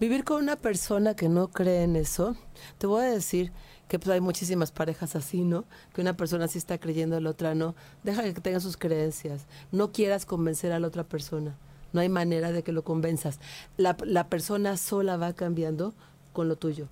Vivir 0.00 0.24
con 0.24 0.42
una 0.42 0.56
persona 0.56 1.14
que 1.14 1.28
no 1.28 1.48
cree 1.48 1.82
en 1.82 1.94
eso, 1.94 2.34
te 2.78 2.86
voy 2.86 3.02
a 3.02 3.10
decir 3.10 3.52
que 3.86 3.98
pues 3.98 4.08
hay 4.08 4.20
muchísimas 4.20 4.70
parejas 4.72 5.14
así, 5.14 5.42
¿no? 5.42 5.66
Que 5.92 6.00
una 6.00 6.16
persona 6.16 6.48
sí 6.48 6.56
está 6.56 6.78
creyendo, 6.78 7.20
la 7.20 7.28
otra 7.30 7.54
no. 7.54 7.74
Deja 8.02 8.22
que 8.22 8.32
tenga 8.40 8.60
sus 8.60 8.78
creencias. 8.78 9.42
No 9.72 9.92
quieras 9.92 10.24
convencer 10.24 10.72
a 10.72 10.80
la 10.80 10.86
otra 10.86 11.04
persona. 11.04 11.54
No 11.92 12.00
hay 12.00 12.08
manera 12.08 12.50
de 12.50 12.62
que 12.62 12.72
lo 12.72 12.82
convenzas. 12.82 13.40
La, 13.76 13.96
la 14.04 14.28
persona 14.28 14.78
sola 14.78 15.18
va 15.18 15.34
cambiando 15.34 15.92
con 16.32 16.48
lo 16.48 16.56
tuyo. 16.56 16.88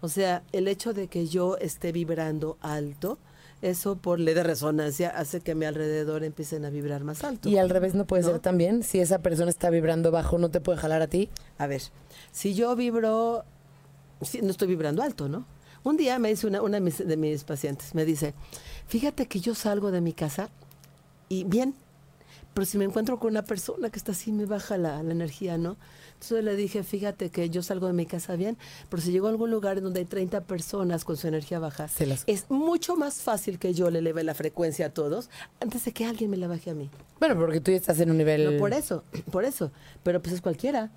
O 0.00 0.08
sea, 0.08 0.42
el 0.52 0.68
hecho 0.68 0.94
de 0.94 1.08
que 1.08 1.26
yo 1.26 1.58
esté 1.58 1.92
vibrando 1.92 2.56
alto, 2.60 3.18
eso 3.60 3.96
por 3.96 4.20
ley 4.20 4.34
de 4.34 4.42
resonancia 4.42 5.08
hace 5.10 5.40
que 5.40 5.52
a 5.52 5.54
mi 5.54 5.64
alrededor 5.64 6.22
empiecen 6.22 6.64
a 6.64 6.70
vibrar 6.70 7.04
más 7.04 7.24
alto. 7.24 7.48
Y 7.48 7.58
al 7.58 7.70
revés 7.70 7.94
no 7.94 8.06
puede 8.06 8.22
¿No? 8.22 8.30
ser 8.30 8.38
también. 8.38 8.82
Si 8.82 9.00
esa 9.00 9.18
persona 9.20 9.50
está 9.50 9.68
vibrando 9.70 10.10
bajo, 10.10 10.38
¿no 10.38 10.50
te 10.50 10.60
puede 10.60 10.78
jalar 10.78 11.02
a 11.02 11.06
ti? 11.06 11.28
A 11.58 11.66
ver, 11.66 11.82
si 12.36 12.52
yo 12.54 12.76
vibro, 12.76 13.44
sí, 14.20 14.40
no 14.42 14.50
estoy 14.50 14.68
vibrando 14.68 15.02
alto, 15.02 15.26
¿no? 15.26 15.46
Un 15.84 15.96
día 15.96 16.18
me 16.18 16.28
dice 16.28 16.46
una, 16.46 16.60
una 16.60 16.74
de, 16.76 16.80
mis, 16.82 16.98
de 16.98 17.16
mis 17.16 17.44
pacientes, 17.44 17.94
me 17.94 18.04
dice, 18.04 18.34
fíjate 18.88 19.26
que 19.26 19.40
yo 19.40 19.54
salgo 19.54 19.90
de 19.90 20.02
mi 20.02 20.12
casa 20.12 20.50
y 21.30 21.44
bien, 21.44 21.74
pero 22.52 22.66
si 22.66 22.76
me 22.76 22.84
encuentro 22.84 23.18
con 23.18 23.30
una 23.30 23.42
persona 23.42 23.88
que 23.88 23.98
está 23.98 24.12
así, 24.12 24.32
me 24.32 24.44
baja 24.44 24.76
la, 24.76 25.02
la 25.02 25.12
energía, 25.12 25.56
¿no? 25.56 25.76
Entonces 26.14 26.44
le 26.44 26.56
dije, 26.56 26.82
fíjate 26.82 27.30
que 27.30 27.48
yo 27.50 27.62
salgo 27.62 27.86
de 27.86 27.92
mi 27.94 28.04
casa 28.04 28.36
bien, 28.36 28.58
pero 28.90 29.02
si 29.02 29.12
llego 29.12 29.28
a 29.28 29.30
algún 29.30 29.50
lugar 29.50 29.78
en 29.78 29.84
donde 29.84 30.00
hay 30.00 30.06
30 30.06 30.42
personas 30.42 31.04
con 31.04 31.16
su 31.16 31.28
energía 31.28 31.58
baja, 31.58 31.88
Se 31.88 32.04
las- 32.06 32.24
es 32.26 32.50
mucho 32.50 32.96
más 32.96 33.16
fácil 33.22 33.58
que 33.58 33.72
yo 33.72 33.90
le 33.90 34.00
eleve 34.00 34.24
la 34.24 34.34
frecuencia 34.34 34.86
a 34.86 34.90
todos 34.90 35.30
antes 35.60 35.84
de 35.86 35.92
que 35.92 36.04
alguien 36.04 36.30
me 36.30 36.36
la 36.36 36.48
baje 36.48 36.70
a 36.70 36.74
mí. 36.74 36.90
Bueno, 37.20 37.36
porque 37.36 37.60
tú 37.60 37.70
ya 37.70 37.76
estás 37.78 38.00
en 38.00 38.10
un 38.10 38.18
nivel... 38.18 38.44
No, 38.52 38.58
por 38.58 38.72
eso, 38.72 39.04
por 39.30 39.44
eso. 39.44 39.70
Pero 40.02 40.20
pues 40.20 40.34
es 40.34 40.40
cualquiera. 40.42 40.90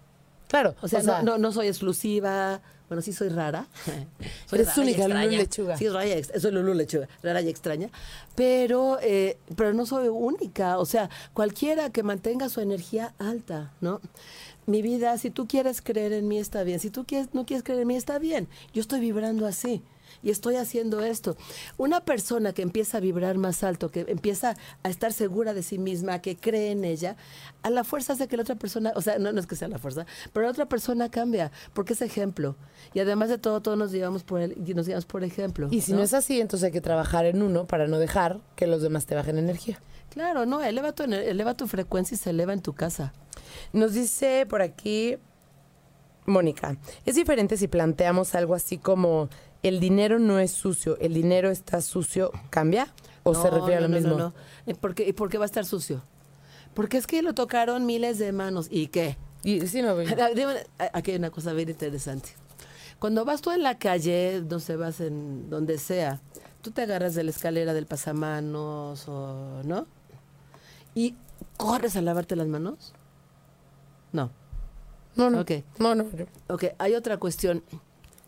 Claro. 0.49 0.75
O 0.81 0.87
sea, 0.87 1.03
no, 1.03 1.21
no, 1.21 1.37
no 1.37 1.51
soy 1.51 1.67
exclusiva. 1.67 2.59
Bueno, 2.89 3.03
sí 3.03 3.13
soy 3.13 3.29
rara. 3.29 3.67
Soy 4.47 4.59
Eres 4.59 4.75
rara 4.75 4.81
única, 4.81 5.07
Lulú. 5.07 5.37
Lechuga. 5.37 5.77
Sí, 5.77 5.87
rara 5.89 6.07
y 6.07 6.23
soy 6.23 6.51
Lulú 6.51 6.73
Lechuga, 6.73 7.07
rara 7.21 7.39
y 7.41 7.47
extraña. 7.47 7.91
Pero, 8.33 8.97
eh, 9.03 9.37
pero 9.55 9.73
no 9.75 9.85
soy 9.85 10.07
única. 10.07 10.79
O 10.79 10.85
sea, 10.85 11.07
cualquiera 11.33 11.91
que 11.91 12.01
mantenga 12.01 12.49
su 12.49 12.61
energía 12.61 13.13
alta, 13.19 13.73
¿no? 13.79 14.01
Mi 14.65 14.81
vida, 14.81 15.15
si 15.19 15.29
tú 15.29 15.47
quieres 15.47 15.83
creer 15.83 16.13
en 16.13 16.27
mí, 16.27 16.39
está 16.39 16.63
bien. 16.63 16.79
Si 16.79 16.89
tú 16.89 17.05
quieres, 17.05 17.29
no 17.33 17.45
quieres 17.45 17.63
creer 17.63 17.81
en 17.81 17.87
mí, 17.87 17.95
está 17.95 18.17
bien. 18.17 18.47
Yo 18.73 18.81
estoy 18.81 19.01
vibrando 19.01 19.45
así. 19.45 19.83
Y 20.23 20.29
estoy 20.29 20.55
haciendo 20.55 21.01
esto. 21.01 21.37
Una 21.77 22.01
persona 22.01 22.53
que 22.53 22.61
empieza 22.61 22.97
a 22.97 23.01
vibrar 23.01 23.37
más 23.37 23.63
alto, 23.63 23.89
que 23.89 24.05
empieza 24.07 24.55
a 24.83 24.89
estar 24.89 25.13
segura 25.13 25.53
de 25.53 25.63
sí 25.63 25.77
misma, 25.77 26.21
que 26.21 26.35
cree 26.35 26.71
en 26.71 26.85
ella, 26.85 27.15
a 27.63 27.69
la 27.69 27.83
fuerza 27.83 28.13
hace 28.13 28.27
que 28.27 28.37
la 28.37 28.43
otra 28.43 28.55
persona, 28.55 28.91
o 28.95 29.01
sea, 29.01 29.19
no, 29.19 29.31
no 29.31 29.39
es 29.39 29.47
que 29.47 29.55
sea 29.55 29.67
la 29.67 29.77
fuerza, 29.77 30.05
pero 30.33 30.45
la 30.45 30.51
otra 30.51 30.67
persona 30.67 31.09
cambia, 31.09 31.51
porque 31.73 31.93
es 31.93 32.01
ejemplo. 32.01 32.55
Y 32.93 32.99
además 32.99 33.29
de 33.29 33.37
todo, 33.37 33.61
todos 33.61 33.77
nos 33.77 33.91
llevamos 33.91 34.23
por 34.23 34.41
el, 34.41 34.55
nos 34.75 34.85
llevamos 34.85 35.05
por 35.05 35.23
ejemplo. 35.23 35.67
Y 35.71 35.81
si 35.81 35.93
no 35.93 36.01
es 36.01 36.13
así, 36.13 36.39
entonces 36.39 36.67
hay 36.67 36.71
que 36.71 36.81
trabajar 36.81 37.25
en 37.25 37.41
uno 37.41 37.65
para 37.65 37.87
no 37.87 37.99
dejar 37.99 38.39
que 38.55 38.67
los 38.67 38.81
demás 38.81 39.05
te 39.05 39.15
bajen 39.15 39.37
energía. 39.37 39.79
Claro, 40.09 40.45
no, 40.45 40.61
eleva 40.61 40.91
tu, 40.93 41.03
eleva 41.03 41.53
tu 41.53 41.67
frecuencia 41.67 42.15
y 42.15 42.17
se 42.17 42.31
eleva 42.31 42.53
en 42.53 42.61
tu 42.61 42.73
casa. 42.73 43.13
Nos 43.73 43.93
dice 43.93 44.45
por 44.49 44.61
aquí 44.61 45.17
Mónica, 46.25 46.77
es 47.05 47.15
diferente 47.15 47.57
si 47.57 47.67
planteamos 47.67 48.35
algo 48.35 48.53
así 48.55 48.77
como 48.77 49.29
el 49.63 49.79
dinero 49.79 50.19
no 50.19 50.39
es 50.39 50.51
sucio, 50.51 50.97
el 50.99 51.13
dinero 51.13 51.49
está 51.49 51.81
sucio, 51.81 52.31
¿cambia? 52.49 52.93
¿O 53.23 53.35
se 53.35 53.49
refiere 53.49 53.77
a 53.77 53.81
lo 53.81 53.87
no, 53.89 53.95
no, 53.95 54.01
mismo? 54.01 54.17
No, 54.17 54.23
no. 54.29 54.33
¿Y 54.65 54.73
por 54.73 54.95
qué, 54.95 55.13
por 55.13 55.29
qué 55.29 55.37
va 55.37 55.45
a 55.45 55.47
estar 55.47 55.65
sucio? 55.65 56.01
Porque 56.73 56.97
es 56.97 57.07
que 57.07 57.21
lo 57.21 57.33
tocaron 57.33 57.85
miles 57.85 58.19
de 58.19 58.31
manos. 58.31 58.67
¿Y 58.69 58.87
qué? 58.87 59.17
Y, 59.43 59.67
sí, 59.67 59.81
no, 59.81 59.97
Dime, 60.35 60.65
Aquí 60.93 61.11
hay 61.11 61.17
una 61.17 61.29
cosa 61.29 61.53
bien 61.53 61.69
interesante. 61.69 62.29
Cuando 62.99 63.25
vas 63.25 63.41
tú 63.41 63.51
en 63.51 63.63
la 63.63 63.77
calle, 63.77 64.43
no 64.49 64.59
sé, 64.59 64.75
vas 64.75 64.99
en 64.99 65.49
donde 65.49 65.77
sea, 65.77 66.19
tú 66.61 66.71
te 66.71 66.81
agarras 66.81 67.15
de 67.15 67.23
la 67.23 67.29
escalera 67.31 67.73
del 67.73 67.85
pasamanos 67.85 69.07
o 69.07 69.61
no, 69.63 69.87
y 70.95 71.15
corres 71.55 71.95
a 71.95 72.01
lavarte 72.01 72.35
las 72.35 72.47
manos. 72.47 72.93
No. 74.11 74.31
no, 75.15 75.29
no, 75.29 75.41
Ok. 75.41 75.51
no, 75.77 75.95
no. 75.95 76.05
Ok, 76.47 76.65
hay 76.77 76.95
otra 76.95 77.17
cuestión. 77.17 77.63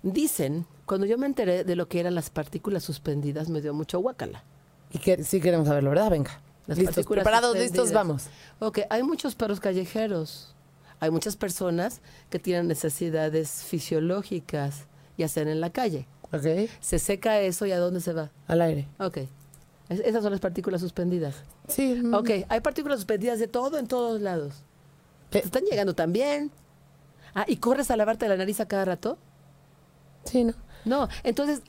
Dicen, 0.03 0.65
cuando 0.91 1.07
yo 1.07 1.17
me 1.17 1.25
enteré 1.25 1.63
de 1.63 1.77
lo 1.77 1.87
que 1.87 2.01
eran 2.01 2.15
las 2.15 2.29
partículas 2.29 2.83
suspendidas, 2.83 3.47
me 3.47 3.61
dio 3.61 3.73
mucho 3.73 3.97
guacala. 4.01 4.43
Y 4.91 4.97
que 4.99 5.23
sí 5.23 5.39
queremos 5.39 5.69
saberlo, 5.69 5.91
¿verdad? 5.91 6.09
Venga. 6.11 6.41
Las 6.67 6.77
listos, 6.77 7.05
preparados, 7.05 7.57
listos, 7.57 7.93
vamos. 7.93 8.25
Ok, 8.59 8.79
hay 8.89 9.01
muchos 9.01 9.35
perros 9.35 9.61
callejeros. 9.61 10.53
Hay 10.99 11.09
muchas 11.09 11.37
personas 11.37 12.01
que 12.29 12.39
tienen 12.39 12.67
necesidades 12.67 13.63
fisiológicas 13.63 14.87
y 15.15 15.23
hacen 15.23 15.47
en 15.47 15.61
la 15.61 15.69
calle. 15.69 16.09
¿Ok? 16.33 16.69
Se 16.81 16.99
seca 16.99 17.39
eso 17.39 17.65
y 17.65 17.71
a 17.71 17.79
dónde 17.79 18.01
se 18.01 18.11
va. 18.11 18.29
Al 18.47 18.59
aire. 18.61 18.89
Ok. 18.99 19.19
Es- 19.87 20.01
esas 20.01 20.21
son 20.23 20.33
las 20.33 20.41
partículas 20.41 20.81
suspendidas. 20.81 21.35
Sí. 21.69 22.01
Ok, 22.13 22.29
hay 22.49 22.59
partículas 22.59 22.99
suspendidas 22.99 23.39
de 23.39 23.47
todo 23.47 23.79
en 23.79 23.87
todos 23.87 24.19
lados. 24.19 24.55
Te 25.29 25.39
están 25.39 25.63
llegando 25.63 25.93
también. 25.95 26.51
Ah, 27.33 27.45
¿y 27.47 27.55
corres 27.55 27.91
a 27.91 27.95
lavarte 27.95 28.27
la 28.27 28.35
nariz 28.35 28.59
a 28.59 28.67
cada 28.67 28.83
rato? 28.83 29.17
sí, 30.25 30.43
¿no? 30.43 30.53
No, 30.85 31.07
entonces 31.23 31.61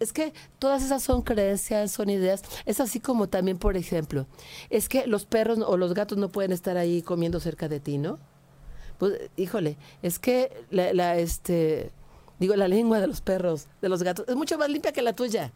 es 0.00 0.12
que 0.12 0.32
todas 0.58 0.82
esas 0.82 1.02
son 1.02 1.22
creencias, 1.22 1.92
son 1.92 2.10
ideas. 2.10 2.42
Es 2.64 2.80
así 2.80 3.00
como 3.00 3.28
también, 3.28 3.58
por 3.58 3.76
ejemplo, 3.76 4.26
es 4.70 4.88
que 4.88 5.06
los 5.06 5.24
perros 5.24 5.58
o 5.64 5.76
los 5.76 5.94
gatos 5.94 6.18
no 6.18 6.30
pueden 6.30 6.52
estar 6.52 6.76
ahí 6.76 7.02
comiendo 7.02 7.40
cerca 7.40 7.68
de 7.68 7.80
ti, 7.80 7.98
¿no? 7.98 8.18
Pues, 8.98 9.30
híjole, 9.36 9.76
es 10.02 10.18
que 10.18 10.64
la, 10.70 10.92
la, 10.92 11.16
este, 11.16 11.92
digo, 12.38 12.56
la 12.56 12.68
lengua 12.68 13.00
de 13.00 13.06
los 13.06 13.20
perros, 13.20 13.66
de 13.82 13.88
los 13.88 14.02
gatos, 14.02 14.26
es 14.28 14.36
mucho 14.36 14.58
más 14.58 14.68
limpia 14.68 14.92
que 14.92 15.02
la 15.02 15.12
tuya. 15.12 15.52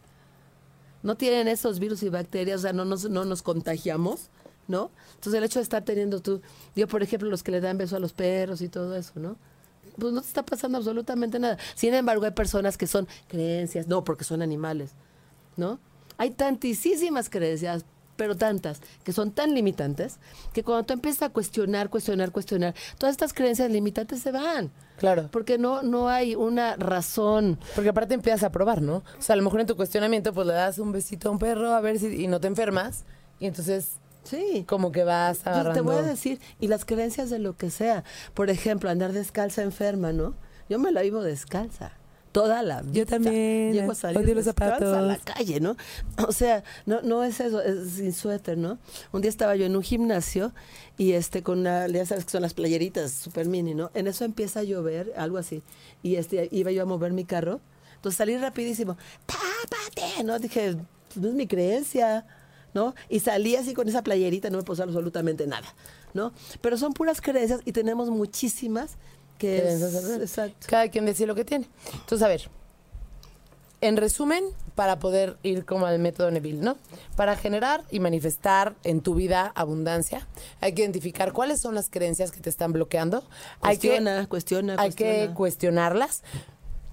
No 1.03 1.15
tienen 1.17 1.47
esos 1.47 1.79
virus 1.79 2.03
y 2.03 2.09
bacterias, 2.09 2.59
o 2.59 2.61
sea, 2.61 2.73
no 2.73 2.85
nos, 2.85 3.09
no 3.09 3.25
nos 3.25 3.41
contagiamos, 3.41 4.29
¿no? 4.67 4.91
Entonces 5.15 5.33
el 5.33 5.43
hecho 5.43 5.59
de 5.59 5.63
estar 5.63 5.83
teniendo 5.83 6.21
tú, 6.21 6.41
digo, 6.75 6.87
por 6.87 7.01
ejemplo, 7.01 7.29
los 7.29 7.41
que 7.41 7.51
le 7.51 7.61
dan 7.61 7.77
beso 7.77 7.95
a 7.95 7.99
los 7.99 8.13
perros 8.13 8.61
y 8.61 8.69
todo 8.69 8.95
eso, 8.95 9.13
¿no? 9.15 9.37
Pues 10.01 10.13
no 10.15 10.21
te 10.21 10.27
está 10.27 10.43
pasando 10.43 10.79
absolutamente 10.79 11.37
nada. 11.37 11.59
Sin 11.75 11.93
embargo, 11.93 12.25
hay 12.25 12.31
personas 12.31 12.75
que 12.75 12.87
son 12.87 13.07
creencias, 13.27 13.87
no, 13.87 14.03
porque 14.03 14.23
son 14.23 14.41
animales, 14.41 14.93
¿no? 15.57 15.79
Hay 16.17 16.31
tantísimas 16.31 17.29
creencias, 17.29 17.85
pero 18.15 18.35
tantas, 18.35 18.81
que 19.03 19.13
son 19.13 19.29
tan 19.29 19.53
limitantes, 19.53 20.17
que 20.53 20.63
cuando 20.63 20.87
tú 20.87 20.93
empiezas 20.93 21.21
a 21.21 21.29
cuestionar, 21.29 21.91
cuestionar, 21.91 22.31
cuestionar, 22.31 22.73
todas 22.97 23.13
estas 23.13 23.31
creencias 23.31 23.69
limitantes 23.69 24.21
se 24.21 24.31
van. 24.31 24.71
Claro. 24.97 25.29
Porque 25.31 25.59
no, 25.59 25.83
no 25.83 26.09
hay 26.09 26.33
una 26.33 26.75
razón. 26.77 27.59
Porque 27.75 27.89
aparte 27.89 28.15
empiezas 28.15 28.41
a 28.41 28.51
probar, 28.51 28.81
¿no? 28.81 29.03
O 29.19 29.21
sea, 29.21 29.33
a 29.33 29.37
lo 29.37 29.43
mejor 29.43 29.61
en 29.61 29.67
tu 29.67 29.75
cuestionamiento, 29.75 30.33
pues 30.33 30.47
le 30.47 30.53
das 30.53 30.79
un 30.79 30.91
besito 30.91 31.29
a 31.29 31.31
un 31.31 31.37
perro 31.37 31.75
a 31.75 31.79
ver 31.79 31.99
si 31.99 32.23
y 32.23 32.27
no 32.27 32.39
te 32.39 32.47
enfermas. 32.47 33.05
Y 33.39 33.45
entonces, 33.45 33.99
Sí. 34.23 34.65
como 34.67 34.91
que 34.91 35.03
vas 35.03 35.43
Yo 35.43 35.49
agarrando. 35.51 35.73
te 35.73 35.81
voy 35.81 35.95
a 35.95 36.01
decir, 36.03 36.39
y 36.59 36.67
las 36.67 36.85
creencias 36.85 37.29
de 37.29 37.39
lo 37.39 37.55
que 37.57 37.69
sea. 37.71 38.03
Por 38.33 38.49
ejemplo, 38.49 38.89
andar 38.89 39.13
descalza 39.13 39.61
enferma, 39.63 40.11
¿no? 40.13 40.35
Yo 40.69 40.79
me 40.79 40.91
la 40.91 41.01
vivo 41.01 41.21
descalza. 41.23 41.93
Toda 42.31 42.63
la 42.63 42.81
vida. 42.81 43.05
también, 43.05 43.73
Llego 43.73 43.91
a 43.91 43.95
salir 43.95 44.33
los 44.33 44.45
descalza 44.45 44.75
a 44.99 45.01
la 45.01 45.15
zapatos. 45.15 45.35
calle, 45.35 45.59
¿no? 45.59 45.75
O 46.25 46.31
sea, 46.31 46.63
no, 46.85 47.01
no 47.01 47.25
es 47.25 47.41
eso, 47.41 47.61
es 47.61 47.89
sin 47.95 48.13
suéter, 48.13 48.57
¿no? 48.57 48.77
Un 49.11 49.19
día 49.21 49.27
estaba 49.27 49.57
yo 49.57 49.65
en 49.65 49.75
un 49.75 49.83
gimnasio 49.83 50.53
y 50.97 51.11
este 51.11 51.43
con 51.43 51.59
una, 51.59 51.87
ya 51.89 52.05
sabes 52.05 52.23
que 52.23 52.31
son 52.31 52.41
las 52.41 52.53
playeritas 52.53 53.11
super 53.11 53.47
mini, 53.47 53.73
¿no? 53.73 53.91
En 53.95 54.07
eso 54.07 54.23
empieza 54.23 54.61
a 54.61 54.63
llover, 54.63 55.11
algo 55.17 55.39
así. 55.39 55.61
Y 56.03 56.15
este 56.15 56.47
iba 56.53 56.71
yo 56.71 56.83
a 56.83 56.85
mover 56.85 57.11
mi 57.11 57.25
carro. 57.25 57.59
Entonces 57.95 58.17
salí 58.17 58.37
rapidísimo. 58.37 58.95
¡Tápate! 59.25 60.23
¿No? 60.23 60.39
Dije, 60.39 60.75
pues 61.09 61.17
no 61.17 61.27
es 61.27 61.33
mi 61.35 61.47
creencia. 61.47 62.25
¿No? 62.73 62.95
Y 63.09 63.19
salí 63.19 63.55
así 63.55 63.73
con 63.73 63.87
esa 63.89 64.03
playerita, 64.03 64.49
no 64.49 64.57
me 64.57 64.63
pasó 64.63 64.83
absolutamente 64.83 65.47
nada, 65.47 65.73
¿no? 66.13 66.33
Pero 66.61 66.77
son 66.77 66.93
puras 66.93 67.21
creencias 67.21 67.61
y 67.65 67.71
tenemos 67.71 68.09
muchísimas 68.09 68.97
que 69.37 69.73
exacto. 70.21 70.67
Cada 70.69 70.89
quien 70.89 71.05
decide 71.05 71.27
lo 71.27 71.35
que 71.35 71.45
tiene. 71.45 71.67
Entonces, 71.93 72.21
a 72.21 72.27
ver. 72.27 72.49
En 73.83 73.97
resumen, 73.97 74.43
para 74.75 74.99
poder 74.99 75.37
ir 75.41 75.65
como 75.65 75.87
al 75.87 75.97
método 75.97 76.29
Neville, 76.29 76.61
¿no? 76.61 76.77
Para 77.15 77.35
generar 77.35 77.83
y 77.89 77.99
manifestar 77.99 78.75
en 78.83 79.01
tu 79.01 79.15
vida 79.15 79.51
abundancia, 79.55 80.27
hay 80.59 80.73
que 80.73 80.83
identificar 80.83 81.33
cuáles 81.33 81.59
son 81.59 81.73
las 81.73 81.89
creencias 81.89 82.31
que 82.31 82.39
te 82.41 82.51
están 82.51 82.73
bloqueando. 82.73 83.23
Cuestiona, 83.59 84.17
hay 84.17 84.21
que, 84.21 84.29
cuestiona, 84.29 84.75
Hay 84.77 84.89
que 84.91 85.03
cuestiona. 85.05 85.33
cuestionarlas, 85.33 86.23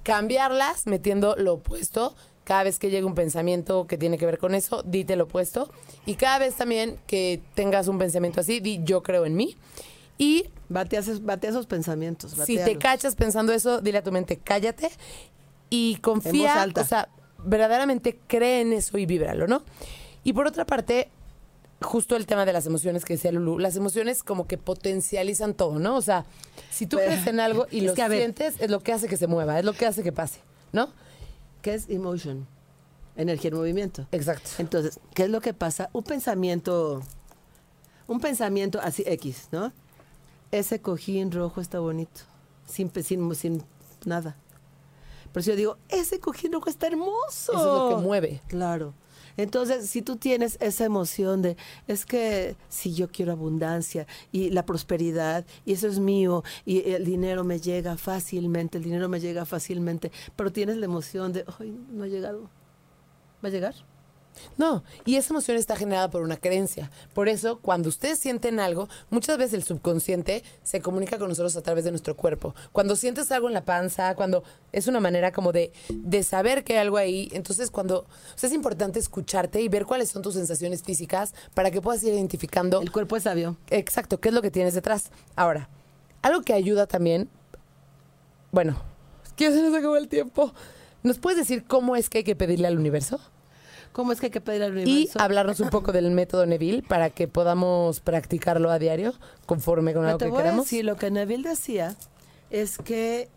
cambiarlas 0.03 0.87
metiendo 0.87 1.37
lo 1.37 1.55
opuesto. 1.55 2.17
Cada 2.49 2.63
vez 2.63 2.79
que 2.79 2.89
llegue 2.89 3.05
un 3.05 3.15
pensamiento 3.15 3.87
que 3.87 3.99
tiene 3.99 4.17
que 4.17 4.25
ver 4.25 4.39
con 4.39 4.55
eso, 4.55 4.83
dite 4.83 5.17
lo 5.17 5.25
opuesto. 5.25 5.71
Y 6.07 6.15
cada 6.15 6.39
vez 6.39 6.55
también 6.55 6.99
que 7.07 7.43
tengas 7.53 7.89
un 7.89 7.99
pensamiento 7.99 8.41
así, 8.41 8.61
di 8.61 8.81
yo 8.85 9.03
creo 9.03 9.27
en 9.27 9.37
mí. 9.37 9.55
Y 10.17 10.47
Batea 10.71 11.03
batea 11.21 11.51
esos 11.51 11.67
pensamientos. 11.67 12.33
si 12.47 12.57
te 12.57 12.79
cachas 12.79 13.17
pensando 13.17 13.53
eso, 13.53 13.83
dile 13.83 13.99
a 13.99 14.03
tu 14.03 14.13
mente, 14.13 14.39
cállate 14.39 14.89
y 15.69 15.97
confía, 15.97 16.67
o 16.75 16.85
sea, 16.85 17.11
verdaderamente 17.45 18.19
cree 18.27 18.63
en 18.63 18.73
eso 18.73 18.97
y 18.97 19.05
víbralo, 19.05 19.47
¿no? 19.47 19.63
Y 20.25 20.33
por 20.33 20.47
otra 20.47 20.65
parte, 20.65 21.11
justo 21.83 22.17
el 22.17 22.25
tema 22.25 22.47
de 22.47 22.55
las 22.55 22.65
emociones 22.65 23.05
que 23.05 23.13
decía 23.13 23.31
Lulu, 23.31 23.59
las 23.59 23.77
emociones 23.77 24.23
como 24.23 24.47
que 24.47 24.57
potencializan 24.57 25.53
todo, 25.53 25.79
¿no? 25.79 25.97
O 25.97 26.03
sea, 26.03 26.25
si 26.71 26.87
tú 26.87 26.97
Pero- 26.97 27.11
crees 27.11 27.27
en 27.27 27.41
algo 27.41 27.67
y 27.71 27.83
lo 27.83 27.95
sientes, 27.95 28.55
es 28.59 28.71
lo 28.71 28.81
que 28.81 28.95
hace 28.95 29.07
que 29.07 29.19
se 29.19 29.27
mueva, 29.27 29.59
es 29.59 29.67
lo 29.67 29.75
que 29.75 29.85
hace 29.85 30.03
que 30.03 30.13
pase, 30.13 30.41
¿no? 30.73 30.89
¿Qué 31.63 31.75
es 31.75 31.89
emotion? 31.89 32.47
Energía 33.17 33.51
en 33.51 33.57
movimiento. 33.57 34.07
Exacto. 34.13 34.51
Entonces, 34.59 35.01
¿qué 35.15 35.25
es 35.25 35.31
lo 35.31 35.41
que 35.41 35.53
pasa? 35.55 35.91
Un 35.93 36.05
pensamiento, 36.05 37.03
un 38.07 38.21
pensamiento 38.21 38.81
así 38.81 39.03
X, 39.07 39.49
¿no? 39.51 39.73
Ese 40.51 40.81
cojín 40.81 41.33
rojo 41.33 41.61
está 41.61 41.81
bonito, 41.81 42.21
sin, 42.67 42.91
sin, 43.03 43.35
sin 43.35 43.65
nada. 44.05 44.37
Pero 45.33 45.43
si 45.43 45.51
yo 45.51 45.57
digo, 45.57 45.79
ese 45.89 46.21
cojín 46.21 46.53
rojo 46.53 46.71
está 46.71 46.87
hermoso. 46.87 47.53
Eso 47.53 47.53
es 47.53 47.65
lo 47.65 47.97
que 47.97 48.03
mueve. 48.03 48.43
Claro. 48.49 48.95
Entonces, 49.39 49.89
si 49.89 50.03
tú 50.03 50.17
tienes 50.17 50.59
esa 50.61 50.85
emoción 50.85 51.43
de, 51.43 51.57
es 51.87 52.05
que 52.05 52.57
si 52.69 52.93
yo 52.93 53.09
quiero 53.09 53.33
abundancia 53.33 54.07
y 54.33 54.51
la 54.51 54.67
prosperidad, 54.67 55.47
y 55.65 55.73
eso 55.73 55.87
es 55.87 56.01
mío, 56.01 56.43
y 56.67 56.91
el 56.91 57.05
dinero 57.05 57.45
me 57.45 57.61
llega 57.61 57.97
fácilmente, 57.97 58.79
el 58.79 58.85
dinero 58.85 59.09
me 59.09 59.21
llega 59.21 59.47
fácilmente, 59.47 60.11
pero 60.35 60.53
tienes 60.53 60.77
la 60.77 60.87
emoción 60.87 61.33
de, 61.33 61.45
ay, 61.61 61.73
no 61.93 62.03
ha 62.03 62.09
llegado. 62.09 62.51
¿Va 63.43 63.49
a 63.49 63.53
llegar? 63.53 63.75
No, 64.57 64.83
y 65.05 65.17
esa 65.17 65.33
emoción 65.33 65.57
está 65.57 65.77
generada 65.77 66.11
por 66.11 66.23
una 66.23 66.37
creencia. 66.37 66.91
Por 67.15 67.29
eso, 67.29 67.59
cuando 67.61 67.89
ustedes 67.89 68.19
sienten 68.19 68.61
algo, 68.61 68.89
muchas 69.11 69.39
veces 69.39 69.55
el 69.55 69.63
subconsciente 69.63 70.43
se 70.63 70.81
comunica 70.81 71.19
con 71.19 71.29
nosotros 71.29 71.57
a 71.57 71.63
través 71.63 71.85
de 71.85 71.91
nuestro 71.91 72.17
cuerpo. 72.17 72.55
Cuando 72.73 72.97
sientes 72.97 73.31
algo 73.33 73.49
en 73.49 73.55
la 73.55 73.65
panza, 73.65 74.15
cuando 74.15 74.43
es 74.73 74.87
una 74.87 75.01
manera 75.01 75.33
como 75.33 75.53
de, 75.53 75.73
de 75.89 76.23
saber 76.23 76.65
que 76.65 76.75
hay 76.75 76.79
algo 76.81 76.97
ahí, 76.97 77.29
entonces 77.33 77.71
cuando 77.71 78.01
o 78.01 78.07
sea, 78.39 78.49
es 78.49 78.55
importante 78.55 78.99
escucharte 78.99 79.61
y 79.61 79.69
ver 79.69 79.87
cuáles 79.87 80.11
son 80.11 80.23
tus 80.23 80.35
sensaciones 80.35 80.83
físicas 80.83 81.35
para 81.55 81.71
que 81.71 81.81
puedas 81.81 82.03
ir 82.03 82.15
identificando 82.15 82.81
El 82.81 82.93
cuerpo 82.93 83.17
es 83.17 83.25
sabio. 83.25 83.57
exacto 83.71 84.21
qué 84.21 84.29
es 84.29 84.35
lo 84.35 84.43
que 84.43 84.51
tienes 84.51 84.75
detrás. 84.75 85.11
Ahora, 85.37 85.69
algo 86.23 86.43
que 86.43 86.53
ayuda 86.53 86.87
también, 86.87 87.29
bueno, 88.51 88.81
es 89.25 89.33
que 89.33 89.51
se 89.51 89.63
nos 89.63 89.75
acabó 89.75 89.97
el 89.97 90.09
tiempo. 90.09 90.53
¿Nos 91.03 91.19
puedes 91.19 91.39
decir 91.39 91.65
cómo 91.65 91.97
es 91.97 92.09
que 92.09 92.19
hay 92.19 92.25
que 92.25 92.37
pedirle 92.37 92.67
al 92.67 92.79
universo? 92.79 93.21
¿Cómo 93.93 94.13
es 94.13 94.21
que 94.21 94.27
hay 94.27 94.31
que 94.33 94.41
pedir 94.41 94.63
al 94.63 94.77
y 94.79 94.83
universo? 94.83 95.21
hablarnos 95.21 95.61
un 95.61 95.71
poco 95.71 95.93
del 95.93 96.11
método 96.11 96.47
Neville 96.47 96.83
para 96.83 97.11
que 97.11 97.27
podamos 97.29 98.01
practicarlo 98.01 98.71
a 98.71 98.79
diario 98.79 99.15
conforme 99.47 99.93
con 99.95 100.05
algo 100.05 100.19
te 100.19 100.27
que 100.27 100.31
voy 100.31 100.39
queramos. 100.43 100.65
decir, 100.67 100.85
lo 100.85 100.97
que 100.97 101.11
Neville 101.11 101.49
decía 101.49 101.97
es 102.51 102.79
que 102.79 103.29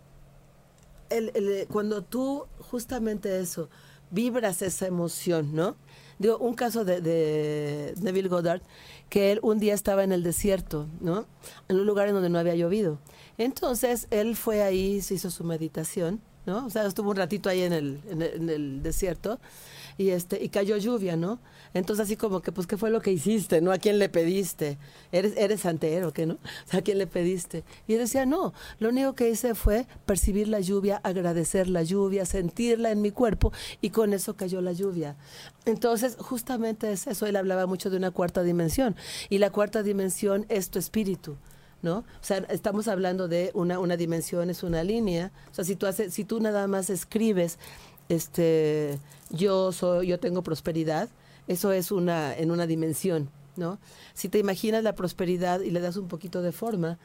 el- 1.10 1.32
el- 1.36 1.68
cuando 1.68 2.04
tú 2.04 2.45
justamente 2.60 3.39
eso, 3.39 3.70
vibras 4.12 4.62
esa 4.62 4.88
emoción, 4.88 5.54
¿no? 5.56 5.76
Digo, 6.20 6.38
un 6.38 6.54
caso 6.54 6.86
de, 6.86 7.02
de 7.02 7.93
Neville 7.99 8.30
Goddard, 8.30 8.62
que 9.10 9.32
él 9.32 9.39
un 9.41 9.58
día 9.60 9.74
estaba 9.74 10.04
en 10.04 10.12
el 10.12 10.22
desierto, 10.24 10.88
¿no? 10.99 11.26
En 11.68 11.78
un 11.80 11.86
lugar 11.88 12.08
en 12.08 12.14
donde 12.14 12.30
no 12.30 12.38
había 12.38 12.54
llovido. 12.56 12.99
Entonces, 13.38 14.08
él 14.12 14.36
fue 14.36 14.62
ahí, 14.62 15.02
se 15.02 15.16
hizo 15.16 15.32
su 15.32 15.43
meditación, 15.43 16.22
¿no? 16.45 16.66
O 16.66 16.70
sea, 16.70 16.86
estuvo 16.86 17.10
un 17.10 17.16
ratito 17.18 17.49
ahí 17.49 17.64
en 17.64 17.74
el, 17.74 17.99
en 18.10 18.22
el, 18.22 18.34
en 18.36 18.49
el 18.49 18.84
desierto 18.84 19.39
y 19.97 20.09
este 20.09 20.43
y 20.43 20.49
cayó 20.49 20.77
lluvia, 20.77 21.15
¿no? 21.15 21.39
Entonces 21.73 22.05
así 22.05 22.15
como 22.15 22.41
que 22.41 22.51
pues 22.51 22.67
qué 22.67 22.77
fue 22.77 22.89
lo 22.89 23.01
que 23.01 23.11
hiciste, 23.11 23.61
¿no? 23.61 23.71
¿A 23.71 23.77
quién 23.77 23.99
le 23.99 24.09
pediste? 24.09 24.77
¿Eres 25.11 25.33
eres 25.37 25.61
santero, 25.61 26.13
qué 26.13 26.25
no? 26.25 26.37
¿a 26.71 26.81
quién 26.81 26.97
le 26.97 27.07
pediste? 27.07 27.63
Y 27.87 27.93
él 27.93 27.99
decía, 27.99 28.25
"No, 28.25 28.53
lo 28.79 28.89
único 28.89 29.13
que 29.13 29.29
hice 29.29 29.55
fue 29.55 29.87
percibir 30.05 30.47
la 30.47 30.59
lluvia, 30.59 30.99
agradecer 31.03 31.67
la 31.67 31.83
lluvia, 31.83 32.25
sentirla 32.25 32.91
en 32.91 33.01
mi 33.01 33.11
cuerpo 33.11 33.51
y 33.81 33.89
con 33.89 34.13
eso 34.13 34.35
cayó 34.35 34.61
la 34.61 34.73
lluvia." 34.73 35.15
Entonces, 35.65 36.17
justamente 36.19 36.91
es 36.91 37.07
eso, 37.07 37.25
él 37.25 37.35
hablaba 37.35 37.65
mucho 37.67 37.89
de 37.89 37.97
una 37.97 38.11
cuarta 38.11 38.43
dimensión 38.43 38.95
y 39.29 39.37
la 39.37 39.51
cuarta 39.51 39.83
dimensión 39.83 40.45
es 40.49 40.69
tu 40.69 40.79
espíritu. 40.79 41.37
¿no? 41.81 41.97
O 41.97 42.03
sea, 42.23 42.37
estamos 42.49 42.87
hablando 42.87 43.27
de 43.27 43.51
una, 43.53 43.79
una 43.79 43.97
dimensión, 43.97 44.49
es 44.49 44.63
una 44.63 44.83
línea. 44.83 45.31
O 45.51 45.53
sea, 45.55 45.65
si 45.65 45.75
tú, 45.75 45.87
si 46.09 46.23
tú 46.25 46.39
nada 46.39 46.67
más 46.67 46.89
escribes, 46.89 47.57
este, 48.09 48.99
yo, 49.32 49.71
soy, 49.71 50.07
yo 50.07 50.19
tengo 50.19 50.43
prosperidad, 50.43 51.09
eso 51.47 51.71
es 51.71 51.91
una, 51.91 52.36
en 52.36 52.51
una 52.51 52.67
dimensión, 52.67 53.29
¿no? 53.55 53.79
Si 54.13 54.29
te 54.29 54.39
imaginas 54.39 54.84
la 54.84 54.95
prosperidad 54.95 55.61
y 55.61 55.71
le 55.71 55.79
das 55.79 55.97
un 55.97 56.07
poquito 56.07 56.41
de 56.41 56.51
forma, 56.51 56.99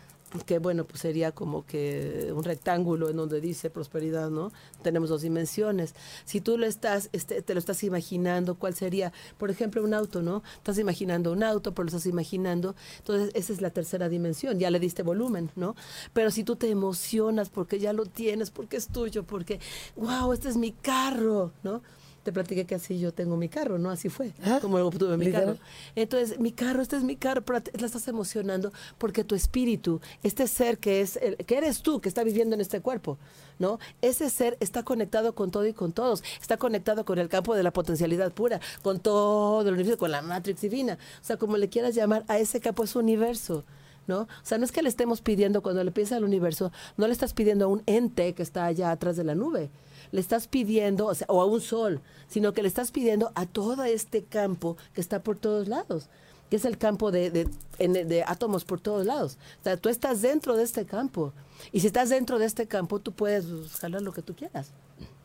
que 0.44 0.58
bueno, 0.58 0.84
pues 0.84 1.00
sería 1.00 1.32
como 1.32 1.64
que 1.64 2.32
un 2.34 2.42
rectángulo 2.42 3.08
en 3.08 3.16
donde 3.16 3.40
dice 3.40 3.70
prosperidad, 3.70 4.28
¿no? 4.28 4.52
Tenemos 4.82 5.08
dos 5.08 5.22
dimensiones. 5.22 5.94
Si 6.24 6.40
tú 6.40 6.58
lo 6.58 6.66
estás, 6.66 7.08
este, 7.12 7.42
te 7.42 7.54
lo 7.54 7.60
estás 7.60 7.84
imaginando, 7.84 8.56
¿cuál 8.56 8.74
sería? 8.74 9.12
Por 9.38 9.50
ejemplo, 9.50 9.82
un 9.84 9.94
auto, 9.94 10.22
¿no? 10.22 10.42
Estás 10.56 10.78
imaginando 10.78 11.32
un 11.32 11.42
auto, 11.42 11.72
pero 11.74 11.84
lo 11.84 11.88
estás 11.88 12.06
imaginando. 12.06 12.74
Entonces, 12.98 13.30
esa 13.34 13.52
es 13.52 13.60
la 13.60 13.70
tercera 13.70 14.08
dimensión, 14.08 14.58
ya 14.58 14.70
le 14.70 14.80
diste 14.80 15.02
volumen, 15.02 15.50
¿no? 15.54 15.76
Pero 16.12 16.30
si 16.30 16.42
tú 16.42 16.56
te 16.56 16.70
emocionas 16.70 17.48
porque 17.48 17.78
ya 17.78 17.92
lo 17.92 18.04
tienes, 18.04 18.50
porque 18.50 18.76
es 18.76 18.88
tuyo, 18.88 19.22
porque, 19.22 19.60
wow, 19.94 20.32
este 20.32 20.48
es 20.48 20.56
mi 20.56 20.72
carro, 20.72 21.52
¿no? 21.62 21.82
Te 22.26 22.32
platiqué 22.32 22.64
que 22.64 22.74
así 22.74 22.98
yo 22.98 23.14
tengo 23.14 23.36
mi 23.36 23.48
carro, 23.48 23.78
¿no? 23.78 23.88
Así 23.88 24.08
fue, 24.08 24.32
Ah, 24.44 24.58
como 24.60 24.78
obtuve 24.78 25.16
mi 25.16 25.26
literal. 25.26 25.46
carro. 25.54 25.58
Entonces, 25.94 26.40
mi 26.40 26.50
carro, 26.50 26.82
este 26.82 26.96
es 26.96 27.04
mi 27.04 27.14
carro, 27.14 27.42
pero 27.42 27.62
te 27.62 27.78
la 27.78 27.86
estás 27.86 28.08
emocionando 28.08 28.72
porque 28.98 29.22
tu 29.22 29.36
espíritu, 29.36 30.00
este 30.24 30.48
ser 30.48 30.78
que 30.78 31.00
es, 31.02 31.14
el- 31.22 31.36
que 31.36 31.56
eres 31.56 31.82
tú, 31.82 32.00
que 32.00 32.08
está 32.08 32.24
viviendo 32.24 32.56
en 32.56 32.60
este 32.60 32.80
cuerpo, 32.80 33.16
¿no? 33.60 33.78
Ese 34.02 34.28
ser 34.28 34.56
está 34.58 34.82
conectado 34.82 35.36
con 35.36 35.52
todo 35.52 35.64
y 35.68 35.72
con 35.72 35.92
todos, 35.92 36.24
está 36.40 36.56
conectado 36.56 37.04
con 37.04 37.20
el 37.20 37.28
campo 37.28 37.54
de 37.54 37.62
la 37.62 37.72
potencialidad 37.72 38.32
pura, 38.32 38.60
con 38.82 38.98
todo 38.98 39.60
el 39.68 39.74
universo, 39.74 39.98
con 39.98 40.10
la 40.10 40.20
matrix 40.20 40.62
divina. 40.62 40.98
O 41.22 41.24
sea, 41.24 41.36
como 41.36 41.56
le 41.56 41.68
quieras 41.68 41.94
llamar, 41.94 42.24
a 42.26 42.38
ese 42.40 42.58
campo 42.60 42.82
es 42.82 42.96
universo. 42.96 43.62
¿No? 44.08 44.20
O 44.20 44.28
sea, 44.44 44.56
no 44.56 44.64
es 44.64 44.70
que 44.70 44.82
le 44.82 44.88
estemos 44.88 45.20
pidiendo, 45.20 45.62
cuando 45.62 45.82
le 45.82 45.90
piensas 45.90 46.18
al 46.18 46.22
universo, 46.22 46.70
no 46.96 47.08
le 47.08 47.12
estás 47.12 47.34
pidiendo 47.34 47.64
a 47.64 47.68
un 47.68 47.82
ente 47.86 48.34
que 48.34 48.42
está 48.44 48.64
allá 48.64 48.92
atrás 48.92 49.16
de 49.16 49.24
la 49.24 49.34
nube. 49.34 49.68
Le 50.12 50.20
estás 50.20 50.48
pidiendo, 50.48 51.06
o, 51.06 51.14
sea, 51.14 51.26
o 51.28 51.40
a 51.40 51.46
un 51.46 51.60
sol, 51.60 52.00
sino 52.28 52.52
que 52.52 52.62
le 52.62 52.68
estás 52.68 52.90
pidiendo 52.90 53.32
a 53.34 53.46
todo 53.46 53.84
este 53.84 54.24
campo 54.24 54.76
que 54.94 55.00
está 55.00 55.22
por 55.22 55.36
todos 55.36 55.68
lados, 55.68 56.08
que 56.50 56.56
es 56.56 56.64
el 56.64 56.78
campo 56.78 57.10
de, 57.10 57.30
de, 57.30 57.48
de 57.78 58.24
átomos 58.26 58.64
por 58.64 58.80
todos 58.80 59.06
lados. 59.06 59.38
O 59.60 59.64
sea, 59.64 59.76
tú 59.76 59.88
estás 59.88 60.22
dentro 60.22 60.56
de 60.56 60.64
este 60.64 60.86
campo. 60.86 61.32
Y 61.72 61.80
si 61.80 61.86
estás 61.86 62.08
dentro 62.08 62.38
de 62.38 62.46
este 62.46 62.66
campo, 62.66 62.98
tú 63.00 63.12
puedes 63.12 63.46
jalar 63.80 64.02
lo 64.02 64.12
que 64.12 64.22
tú 64.22 64.34
quieras, 64.34 64.70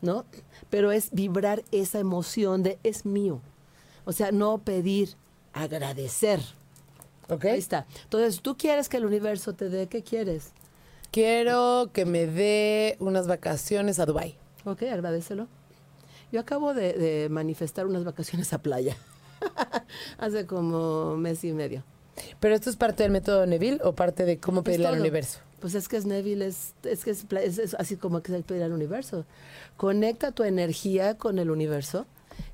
¿no? 0.00 0.24
Pero 0.70 0.92
es 0.92 1.10
vibrar 1.12 1.62
esa 1.70 1.98
emoción 1.98 2.62
de 2.62 2.78
es 2.82 3.04
mío. 3.04 3.40
O 4.04 4.12
sea, 4.12 4.32
no 4.32 4.58
pedir, 4.58 5.16
agradecer. 5.52 6.40
¿Ok? 7.28 7.44
Ahí 7.46 7.58
está. 7.58 7.86
Entonces, 8.04 8.40
tú 8.40 8.56
quieres 8.56 8.88
que 8.88 8.96
el 8.96 9.06
universo 9.06 9.54
te 9.54 9.68
dé, 9.68 9.86
¿qué 9.86 10.02
quieres? 10.02 10.52
Quiero 11.10 11.90
que 11.92 12.04
me 12.04 12.26
dé 12.26 12.96
unas 12.98 13.26
vacaciones 13.26 13.98
a 13.98 14.06
Dubai. 14.06 14.36
Ok, 14.64 14.82
agradecelo. 14.84 15.48
Yo 16.30 16.40
acabo 16.40 16.72
de, 16.74 16.92
de 16.94 17.28
manifestar 17.28 17.86
unas 17.86 18.04
vacaciones 18.04 18.52
a 18.52 18.58
playa. 18.62 18.96
Hace 20.18 20.46
como 20.46 21.16
mes 21.16 21.42
y 21.44 21.52
medio. 21.52 21.82
¿Pero 22.40 22.54
esto 22.54 22.70
es 22.70 22.76
parte 22.76 23.02
del 23.02 23.12
método 23.12 23.46
Neville 23.46 23.80
o 23.82 23.94
parte 23.94 24.24
de 24.24 24.38
cómo 24.38 24.60
Es 24.60 24.64
pedirle 24.64 24.86
al 24.86 25.00
universo? 25.00 25.40
Pues 25.60 25.74
es 25.74 25.88
que 25.88 25.96
es 25.96 26.04
Neville, 26.06 26.46
es, 26.46 26.74
es 26.82 27.04
que 27.04 27.10
es, 27.10 27.24
es- 27.42 27.58
es 27.58 27.74
así 27.74 27.96
como 27.96 28.22
que 28.22 28.32
se 28.32 28.42
pedir 28.42 28.62
al 28.62 28.72
universo. 28.72 29.24
Conecta 29.76 30.32
tu 30.32 30.42
energía 30.44 31.16
con 31.16 31.38
el 31.38 31.50
universo, 31.50 32.06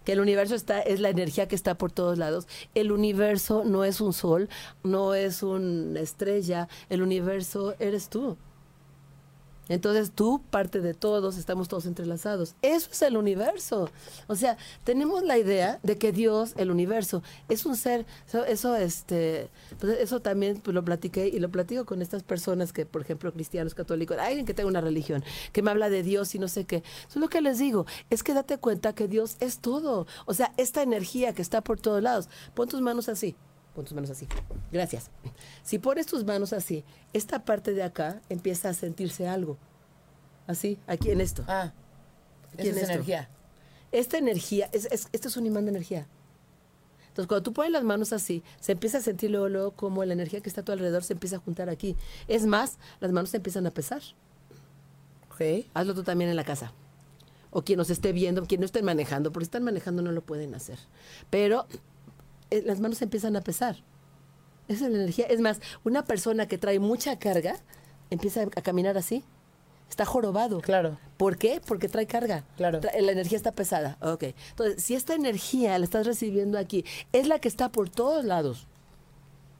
que 0.05 0.13
el 0.13 0.21
universo 0.21 0.55
está, 0.55 0.81
es 0.81 1.01
la 1.01 1.09
energía 1.11 1.49
que 1.49 1.55
está 1.55 1.77
por 1.77 1.91
todos 1.93 2.19
lados. 2.19 2.47
El 2.75 2.93
universo 2.93 3.65
no 3.65 3.85
es 3.85 4.01
un 4.01 4.13
sol, 4.13 4.49
no 4.83 5.15
es 5.15 5.43
una 5.43 6.01
estrella, 6.01 6.69
el 6.91 7.03
universo 7.03 7.75
eres 7.79 8.09
tú. 8.09 8.37
Entonces 9.69 10.11
tú, 10.11 10.41
parte 10.51 10.81
de 10.81 10.95
todos, 10.95 11.37
estamos 11.37 11.69
todos 11.69 11.87
entrelazados. 11.87 12.55
Eso 12.63 12.89
es 12.91 13.03
el 13.03 13.17
universo. 13.17 13.91
O 14.27 14.37
sea, 14.37 14.57
tenemos 14.85 15.23
la 15.23 15.39
idea 15.39 15.79
de 15.83 15.99
que 15.99 16.13
Dios, 16.13 16.55
el 16.57 16.71
universo, 16.71 17.23
es 17.49 17.67
un 17.67 17.77
ser. 17.77 18.07
Eso, 18.47 18.77
este, 18.77 19.51
pues 19.79 19.99
eso 19.99 20.21
también 20.21 20.61
pues, 20.61 20.75
lo 20.75 20.85
platiqué 20.85 21.29
y 21.29 21.39
lo 21.39 21.51
platico 21.51 21.85
con 21.85 22.03
estas 22.03 22.23
personas 22.23 22.73
que, 22.73 22.87
por 22.87 23.03
ejemplo, 23.03 23.33
cristianos, 23.33 23.75
católicos, 23.75 24.17
alguien 24.19 24.47
que 24.47 24.55
tenga 24.55 24.69
una 24.69 24.81
religión, 24.81 25.25
que 25.53 25.63
me 25.63 25.71
habla 25.71 25.91
de 25.91 26.03
Dios 26.03 26.35
y 26.35 26.39
no 26.39 26.49
sé 26.49 26.65
qué. 26.65 26.77
Eso 26.77 27.11
es 27.11 27.17
lo 27.17 27.29
que 27.29 27.41
les 27.41 27.59
digo. 27.59 27.87
Es 28.11 28.23
que 28.23 28.35
date 28.35 28.59
cuenta 28.59 28.95
que 28.95 29.09
Dios 29.09 29.37
es 29.41 29.59
todo. 29.59 30.07
O 30.27 30.35
sea, 30.35 30.53
esta 30.57 30.83
energía 30.83 31.33
que 31.35 31.43
está 31.43 31.61
por 31.63 31.81
todos 31.81 32.03
lados. 32.03 32.29
Pon 32.55 32.69
tus 32.69 32.81
manos 32.81 33.09
así. 33.09 33.37
Pon 33.75 33.85
tus 33.85 33.95
manos 33.95 34.11
así. 34.11 34.27
Gracias. 34.73 35.11
Si 35.63 35.79
pones 35.79 36.07
tus 36.07 36.25
manos 36.25 36.53
así, 36.53 36.85
esta 37.13 37.45
parte 37.45 37.73
de 37.73 37.83
acá 37.83 38.21
empieza 38.29 38.69
a 38.71 38.75
sentirse 38.75 39.29
algo. 39.29 39.57
Así, 40.47 40.79
aquí 40.87 41.11
en 41.11 41.21
esto. 41.21 41.45
Ah, 41.47 41.73
Aquí 42.55 42.69
en 42.69 42.75
es 42.77 42.83
esto. 42.83 42.93
energía. 42.93 43.29
Esta 43.93 44.19
energía, 44.19 44.69
es, 44.73 44.87
es- 44.91 45.09
esto 45.13 45.29
es 45.29 45.37
un 45.37 45.47
imán 45.47 45.65
de 45.67 45.71
energía. 45.71 46.07
Entonces, 47.09 47.27
cuando 47.29 47.43
tú 47.43 47.53
pones 47.53 47.71
las 47.73 47.85
manos 47.85 48.13
así, 48.13 48.43
se 48.61 48.73
empieza 48.73 48.99
a 48.99 49.01
sentir 49.01 49.31
luego, 49.31 49.49
luego 49.49 49.71
como 49.73 50.05
la 50.05 50.13
energía 50.13 50.41
que 50.41 50.49
está 50.49 50.61
a 50.61 50.65
tu 50.65 50.73
alrededor 50.73 51.03
se 51.05 51.13
empieza 51.15 51.37
a 51.37 51.39
juntar 51.41 51.69
aquí. 51.69 51.97
Es 52.29 52.47
más, 52.47 52.79
las 53.01 53.13
manos 53.13 53.31
se 53.31 53.37
empiezan 53.39 53.67
a 53.67 53.71
pesar. 53.73 54.03
Ok. 55.33 55.67
Hazlo 55.75 55.95
tú 55.95 56.03
también 56.03 56.31
en 56.31 56.37
la 56.37 56.45
casa. 56.45 56.73
O 57.51 57.63
quien 57.63 57.79
nos 57.79 57.91
esté 57.91 58.13
viendo, 58.13 58.45
quien 58.47 58.61
no 58.61 58.67
esté 58.67 58.83
manejando, 58.83 59.33
porque 59.33 59.45
si 59.45 59.49
están 59.49 59.65
manejando 59.65 60.03
no 60.03 60.13
lo 60.13 60.21
pueden 60.23 60.55
hacer. 60.55 60.79
Pero 61.31 61.67
las 62.51 62.81
manos 62.81 63.01
empiezan 63.03 63.37
a 63.37 63.41
pesar. 63.43 63.77
Esa 64.69 64.87
es 64.87 64.91
la 64.93 64.99
energía. 64.99 65.27
Es 65.27 65.41
más, 65.41 65.61
una 65.85 66.05
persona 66.05 66.47
que 66.47 66.59
trae 66.59 66.79
mucha 66.79 67.19
carga 67.19 67.57
empieza 68.11 68.43
a 68.43 68.63
caminar 68.63 68.97
así. 68.99 69.25
Está 69.89 70.05
jorobado. 70.05 70.61
Claro. 70.61 70.99
¿Por 71.17 71.39
qué? 71.39 71.63
Porque 71.67 71.89
trae 71.89 72.07
carga. 72.07 72.45
Claro. 72.59 72.81
Tra- 72.81 73.01
la 73.01 73.13
energía 73.13 73.37
está 73.39 73.53
pesada. 73.53 73.97
Ok. 74.03 74.25
Entonces, 74.51 74.83
si 74.83 74.95
esta 74.95 75.15
energía 75.15 75.79
la 75.79 75.85
estás 75.85 76.07
recibiendo 76.07 76.59
aquí, 76.59 76.85
es 77.13 77.27
la 77.27 77.39
que 77.39 77.49
está 77.49 77.73
por 77.73 77.89
todos 77.89 78.25
lados. 78.25 78.67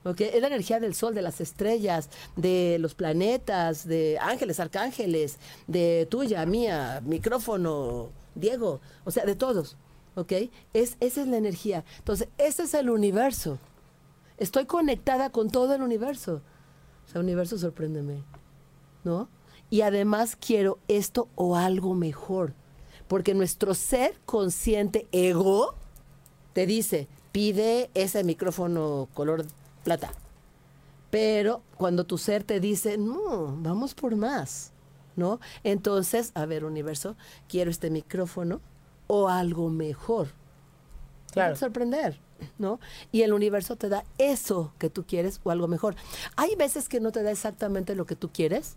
¿Ok? 0.05 0.21
Es 0.21 0.41
la 0.41 0.49
energía 0.49 0.81
del 0.81 0.95
sol, 0.95 1.15
de 1.15 1.23
las 1.23 1.41
estrellas, 1.41 2.11
de 2.37 2.77
los 2.79 2.95
planetas, 2.95 3.87
de 3.87 4.19
ángeles, 4.21 4.61
arcángeles, 4.61 5.39
de 5.67 6.07
tuya, 6.11 6.45
mía, 6.47 7.01
micrófono, 7.05 8.11
Diego, 8.35 8.81
o 9.05 9.11
sea, 9.11 9.25
de 9.25 9.35
todos. 9.35 9.77
¿Ok? 10.15 10.33
Es, 10.73 10.97
esa 11.01 11.23
es 11.23 11.29
la 11.29 11.37
energía. 11.37 11.85
Entonces, 11.99 12.29
ese 12.39 12.65
es 12.65 12.75
el 12.75 12.91
universo. 12.91 13.59
Estoy 14.37 14.67
conectada 14.67 15.31
con 15.31 15.51
todo 15.51 15.75
el 15.75 15.83
universo. 15.83 16.43
O 17.07 17.11
sea, 17.11 17.21
universo, 17.21 17.59
sorpréndeme. 17.59 18.23
¿no? 19.05 19.29
Y 19.71 19.83
además 19.83 20.37
quiero 20.37 20.79
esto 20.89 21.29
o 21.35 21.57
algo 21.57 21.95
mejor. 21.95 22.55
Porque 23.07 23.35
nuestro 23.35 23.75
ser 23.75 24.19
consciente 24.27 25.07
ego 25.13 25.75
te 26.53 26.67
dice, 26.67 27.09
pide 27.33 27.91
ese 27.95 28.25
micrófono 28.25 29.09
color 29.15 29.47
plata. 29.85 30.13
Pero 31.11 31.63
cuando 31.77 32.05
tu 32.05 32.19
ser 32.19 32.45
te 32.45 32.61
dice, 32.61 32.99
no, 32.99 33.57
vamos 33.61 33.95
por 33.95 34.15
más, 34.17 34.73
¿no? 35.17 35.41
Entonces, 35.65 36.33
a 36.35 36.45
ver, 36.45 36.65
universo, 36.65 37.17
quiero 37.49 37.71
este 37.71 37.89
micrófono 37.89 38.61
o 39.09 39.29
algo 39.29 39.69
mejor. 39.69 40.29
Claro. 41.33 41.55
Te 41.55 41.61
sorprender, 41.61 42.21
¿no? 42.59 42.79
Y 43.11 43.23
el 43.23 43.33
universo 43.33 43.75
te 43.75 43.89
da 43.89 44.05
eso 44.19 44.73
que 44.79 44.89
tú 44.89 45.05
quieres 45.05 45.41
o 45.43 45.51
algo 45.51 45.67
mejor. 45.67 45.97
Hay 46.37 46.55
veces 46.55 46.89
que 46.89 47.01
no 47.01 47.11
te 47.11 47.23
da 47.25 47.33
exactamente 47.33 47.97
lo 47.97 48.07
que 48.07 48.15
tú 48.15 48.31
quieres, 48.33 48.77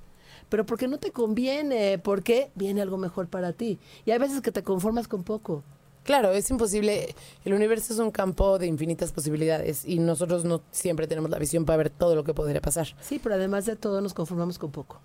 pero 0.50 0.66
porque 0.66 0.88
no 0.88 0.98
te 0.98 1.12
conviene, 1.12 2.00
porque 2.00 2.52
viene 2.56 2.82
algo 2.82 2.98
mejor 2.98 3.28
para 3.28 3.54
ti. 3.54 3.80
Y 4.06 4.12
hay 4.12 4.18
veces 4.18 4.42
que 4.42 4.52
te 4.52 4.64
conformas 4.64 5.08
con 5.08 5.24
poco. 5.24 5.64
Claro, 6.04 6.32
es 6.32 6.50
imposible. 6.50 7.16
El 7.46 7.54
universo 7.54 7.94
es 7.94 8.00
un 8.00 8.12
campo 8.12 8.58
de 8.58 8.66
infinitas 8.66 9.12
posibilidades 9.12 9.86
y 9.86 10.00
nosotros 10.00 10.44
no 10.46 10.62
siempre 10.72 11.08
tenemos 11.08 11.30
la 11.30 11.38
visión 11.38 11.64
para 11.66 11.78
ver 11.78 11.90
todo 11.92 12.16
lo 12.16 12.24
que 12.24 12.34
podría 12.34 12.60
pasar. 12.60 12.88
Sí, 13.02 13.20
pero 13.22 13.36
además 13.36 13.66
de 13.66 13.76
todo 13.76 14.02
nos 14.02 14.14
conformamos 14.14 14.58
con 14.58 14.72
poco. 14.72 15.00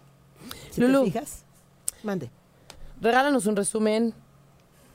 Si 0.71 0.81
Lulú. 0.81 1.05
te 1.05 1.11
fijas, 1.13 1.45
mande. 2.03 2.31
Regálanos 3.01 3.45
un 3.47 3.57
resumen, 3.57 4.15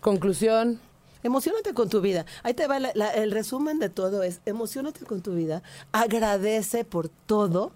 conclusión. 0.02 0.80
Emocionate 1.24 1.74
con 1.74 1.88
tu 1.88 2.02
vida. 2.02 2.26
Ahí 2.44 2.54
te 2.56 2.66
va 2.68 2.80
la- 2.80 3.12
el 3.12 3.32
resumen 3.32 3.78
de 3.80 3.90
todo 3.90 4.24
es 4.24 4.42
emocionate 4.46 5.06
con 5.06 5.22
tu 5.22 5.34
vida, 5.36 5.62
agradece 5.92 6.84
por 6.84 7.10
todo. 7.10 7.72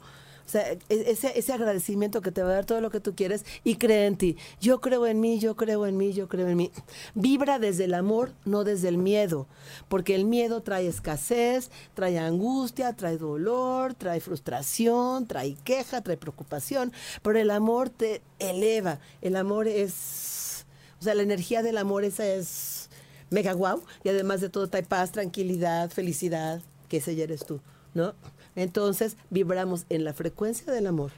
O 0.46 0.48
sea, 0.48 0.72
e- 0.72 0.80
ese, 0.90 1.38
ese 1.40 1.54
agradecimiento 1.54 2.22
que 2.22 2.32
te 2.32 2.44
va 2.44 2.50
a 2.52 2.54
dar 2.54 2.66
todo 2.66 2.80
lo 2.82 2.92
que 2.92 3.00
tú 3.00 3.16
quieres 3.16 3.46
y 3.64 3.76
cree 3.78 4.06
en 4.06 4.16
ti. 4.16 4.38
Yo 4.62 4.80
creo 4.80 5.08
en 5.08 5.20
mí, 5.20 5.40
yo 5.40 5.56
creo 5.56 5.86
en 5.88 5.98
mí, 5.98 6.14
yo 6.14 6.28
creo 6.28 6.48
en 6.48 6.58
mí. 6.58 6.72
Vibra 7.16 7.58
desde 7.58 7.86
el 7.86 7.96
amor, 7.96 8.32
no 8.46 8.64
desde 8.64 8.90
el 8.90 8.98
miedo. 9.00 9.48
Porque 9.88 10.14
el 10.16 10.26
miedo 10.26 10.62
trae 10.62 10.88
escasez, 10.88 11.72
trae 11.96 12.20
angustia, 12.20 12.94
trae 12.94 13.18
dolor, 13.18 13.96
trae 13.96 14.20
frustración, 14.22 15.26
trae 15.28 15.56
queja, 15.64 16.02
trae 16.02 16.18
preocupación. 16.18 16.92
Pero 17.24 17.40
el 17.40 17.50
amor 17.50 17.90
te 17.90 18.22
eleva. 18.38 19.00
El 19.22 19.36
amor 19.38 19.68
es 19.68 20.55
o 21.00 21.04
sea, 21.04 21.14
la 21.16 21.24
energía 21.24 21.62
del 21.64 21.78
amor 21.78 22.04
esa 22.04 22.26
es 22.26 22.90
mega 23.30 23.54
guau. 23.54 23.82
Y 24.04 24.10
además 24.10 24.42
de 24.42 24.50
todo 24.50 24.68
trae 24.68 24.84
paz, 24.84 25.12
tranquilidad, 25.12 25.90
felicidad, 25.90 26.62
que 26.90 26.98
ese 26.98 27.16
ya 27.16 27.24
eres 27.24 27.46
tú, 27.46 27.60
¿no? 27.94 28.14
Entonces 28.56 29.18
vibramos 29.30 29.86
en 29.90 30.04
la 30.04 30.14
frecuencia 30.14 30.72
del 30.72 30.88
amor, 30.88 31.12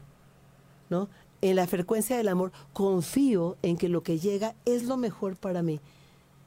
¿no? 0.90 1.10
En 1.42 1.56
la 1.56 1.68
frecuencia 1.68 2.18
del 2.18 2.30
amor 2.30 2.52
confío 2.74 3.58
en 3.62 3.78
que 3.78 3.90
lo 3.90 4.02
que 4.02 4.18
llega 4.20 4.56
es 4.66 4.84
lo 4.84 4.98
mejor 4.98 5.36
para 5.36 5.62
mí. 5.62 5.80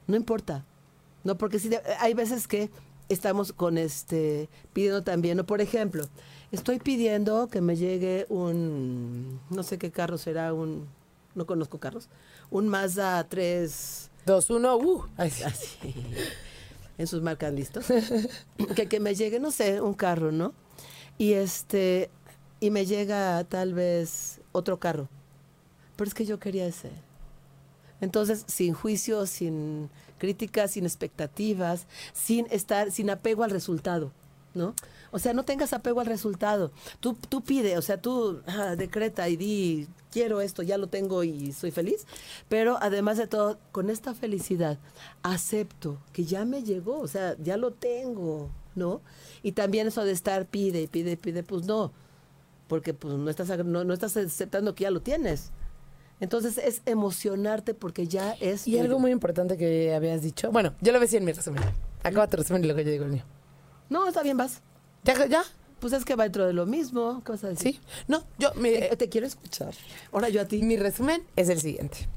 No 0.07 0.17
importa. 0.17 0.65
No, 1.23 1.37
porque 1.37 1.59
si 1.59 1.69
de- 1.69 1.81
hay 1.99 2.13
veces 2.13 2.47
que 2.47 2.69
estamos 3.07 3.53
con 3.53 3.77
este 3.77 4.49
pidiendo 4.73 5.03
también, 5.03 5.37
¿no? 5.37 5.45
Por 5.45 5.61
ejemplo, 5.61 6.03
estoy 6.51 6.79
pidiendo 6.79 7.47
que 7.47 7.61
me 7.61 7.75
llegue 7.77 8.25
un 8.29 9.39
no 9.49 9.63
sé 9.63 9.77
qué 9.77 9.91
carro 9.91 10.17
será, 10.17 10.53
un 10.53 10.87
no 11.35 11.45
conozco 11.45 11.77
carros, 11.79 12.09
un 12.51 12.67
Mazda 12.67 13.23
3 13.27 14.09
Dos, 14.25 14.49
uno, 14.51 14.77
uh. 14.77 15.05
Ay, 15.17 15.31
sí. 15.31 15.43
así, 15.43 15.77
en 16.97 17.07
sus 17.07 17.23
marcas 17.23 17.51
listos, 17.53 17.85
que, 18.75 18.87
que 18.87 18.99
me 18.99 19.15
llegue, 19.15 19.39
no 19.39 19.49
sé, 19.49 19.81
un 19.81 19.95
carro, 19.95 20.31
¿no? 20.31 20.53
Y 21.17 21.33
este, 21.33 22.11
y 22.59 22.69
me 22.69 22.85
llega 22.85 23.43
tal 23.45 23.73
vez 23.73 24.39
otro 24.51 24.79
carro, 24.79 25.09
pero 25.95 26.07
es 26.07 26.13
que 26.13 26.25
yo 26.25 26.39
quería 26.39 26.67
ese. 26.67 26.91
Entonces, 27.99 28.43
sin 28.47 28.73
juicio, 28.73 29.25
sin 29.25 29.89
críticas, 30.19 30.71
sin 30.71 30.85
expectativas, 30.85 31.87
sin 32.13 32.47
estar, 32.51 32.91
sin 32.91 33.09
apego 33.09 33.43
al 33.43 33.51
resultado, 33.51 34.11
¿no? 34.53 34.75
O 35.11 35.19
sea, 35.19 35.33
no 35.33 35.43
tengas 35.43 35.73
apego 35.73 35.99
al 35.99 36.05
resultado. 36.05 36.71
Tú, 36.99 37.17
tú 37.29 37.41
pide, 37.41 37.77
o 37.77 37.81
sea, 37.81 38.01
tú 38.01 38.41
ah, 38.47 38.75
decreta 38.75 39.27
y 39.29 39.37
di, 39.37 39.87
quiero 40.11 40.41
esto, 40.41 40.63
ya 40.63 40.77
lo 40.77 40.87
tengo 40.87 41.23
y 41.23 41.51
soy 41.51 41.71
feliz. 41.71 42.05
Pero 42.49 42.77
además 42.81 43.17
de 43.17 43.27
todo, 43.27 43.59
con 43.71 43.89
esta 43.89 44.13
felicidad, 44.13 44.77
acepto 45.23 45.97
que 46.13 46.25
ya 46.25 46.45
me 46.45 46.63
llegó, 46.63 46.99
o 46.99 47.07
sea, 47.07 47.35
ya 47.41 47.57
lo 47.57 47.71
tengo, 47.71 48.49
¿no? 48.75 49.01
Y 49.43 49.53
también 49.53 49.87
eso 49.87 50.03
de 50.03 50.11
estar 50.11 50.45
pide, 50.45 50.87
pide, 50.87 51.17
pide, 51.17 51.43
pues 51.43 51.65
no, 51.65 51.91
porque 52.67 52.93
pues 52.93 53.15
no 53.15 53.29
estás, 53.29 53.49
no, 53.65 53.83
no 53.83 53.93
estás 53.93 54.15
aceptando 54.17 54.75
que 54.75 54.83
ya 54.83 54.91
lo 54.91 55.01
tienes. 55.01 55.51
Entonces 56.21 56.59
es 56.59 56.83
emocionarte 56.85 57.73
porque 57.73 58.07
ya 58.07 58.33
es... 58.33 58.67
Y 58.67 58.71
tuyo. 58.71 58.83
algo 58.83 58.99
muy 58.99 59.09
importante 59.09 59.57
que 59.57 59.95
habías 59.95 60.21
dicho. 60.21 60.51
Bueno, 60.51 60.75
yo 60.79 60.91
lo 60.91 60.99
decía 60.99 61.17
en 61.17 61.25
mi 61.25 61.31
resumen. 61.31 61.63
Acaba 62.03 62.27
tu 62.27 62.37
resumen 62.37 62.63
y 62.63 62.67
luego 62.67 62.79
yo 62.81 62.91
digo 62.91 63.05
el 63.05 63.11
mío. 63.11 63.23
No, 63.91 64.07
está 64.07 64.23
bien, 64.23 64.37
vas. 64.37 64.61
¿Ya? 65.03 65.27
¿Ya? 65.27 65.43
Pues 65.79 65.93
es 65.93 66.05
que 66.05 66.15
va 66.15 66.23
dentro 66.23 66.47
de 66.47 66.53
lo 66.53 66.65
mismo. 66.65 67.21
¿Qué 67.25 67.31
vas 67.33 67.43
a 67.43 67.49
decir? 67.49 67.73
¿Sí? 67.75 67.79
No, 68.07 68.23
yo, 68.39 68.53
mi, 68.55 68.69
Eh, 68.69 68.95
te 68.97 69.09
quiero 69.09 69.27
escuchar. 69.27 69.73
Ahora 70.11 70.29
yo 70.29 70.41
a 70.41 70.45
ti. 70.45 70.61
mi 70.63 70.77
resumen 70.77 71.21
es 71.35 71.49
el 71.49 71.59
siguiente. 71.59 72.07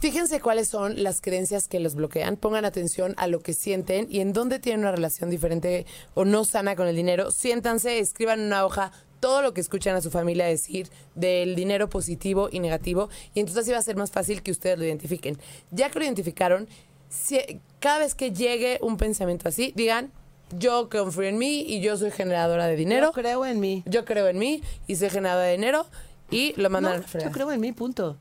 Fíjense 0.00 0.40
cuáles 0.40 0.68
son 0.68 1.02
las 1.02 1.20
creencias 1.20 1.66
que 1.68 1.80
los 1.80 1.94
bloquean. 1.96 2.36
Pongan 2.36 2.64
atención 2.64 3.14
a 3.18 3.26
lo 3.26 3.40
que 3.40 3.52
sienten 3.52 4.06
y 4.10 4.20
en 4.20 4.32
dónde 4.32 4.58
tienen 4.60 4.80
una 4.80 4.92
relación 4.92 5.28
diferente 5.30 5.86
o 6.14 6.24
no 6.24 6.44
sana 6.44 6.76
con 6.76 6.86
el 6.86 6.94
dinero. 6.96 7.30
Siéntanse, 7.32 7.98
escriban 7.98 8.38
en 8.40 8.46
una 8.46 8.64
hoja 8.64 8.92
todo 9.20 9.42
lo 9.42 9.52
que 9.54 9.60
escuchan 9.60 9.96
a 9.96 10.00
su 10.00 10.10
familia 10.12 10.46
decir 10.46 10.88
del 11.16 11.56
dinero 11.56 11.88
positivo 11.88 12.48
y 12.52 12.60
negativo 12.60 13.08
y 13.34 13.40
entonces 13.40 13.64
así 13.64 13.72
va 13.72 13.78
a 13.78 13.82
ser 13.82 13.96
más 13.96 14.12
fácil 14.12 14.42
que 14.44 14.52
ustedes 14.52 14.78
lo 14.78 14.84
identifiquen. 14.84 15.36
Ya 15.72 15.90
que 15.90 15.98
lo 15.98 16.04
identificaron, 16.04 16.68
si- 17.08 17.60
cada 17.80 17.98
vez 17.98 18.14
que 18.14 18.30
llegue 18.32 18.78
un 18.80 18.96
pensamiento 18.96 19.48
así, 19.48 19.72
digan, 19.74 20.12
yo 20.56 20.88
confío 20.88 21.24
en 21.24 21.38
mí 21.38 21.60
y 21.66 21.80
yo 21.80 21.96
soy 21.96 22.10
generadora 22.10 22.66
de 22.66 22.76
dinero. 22.76 23.06
Yo 23.08 23.12
creo 23.12 23.44
en 23.46 23.60
mí. 23.60 23.82
Yo 23.86 24.04
creo 24.04 24.28
en 24.28 24.38
mí 24.38 24.62
y 24.86 24.96
soy 24.96 25.10
generadora 25.10 25.44
de 25.46 25.52
dinero 25.52 25.86
y 26.30 26.52
lo 26.60 26.70
mandan 26.70 26.92
No, 26.92 26.98
a 26.98 27.00
la 27.02 27.06
fregada. 27.08 27.30
yo 27.30 27.34
creo 27.34 27.52
en 27.52 27.60
mí, 27.60 27.72
punto. 27.72 28.16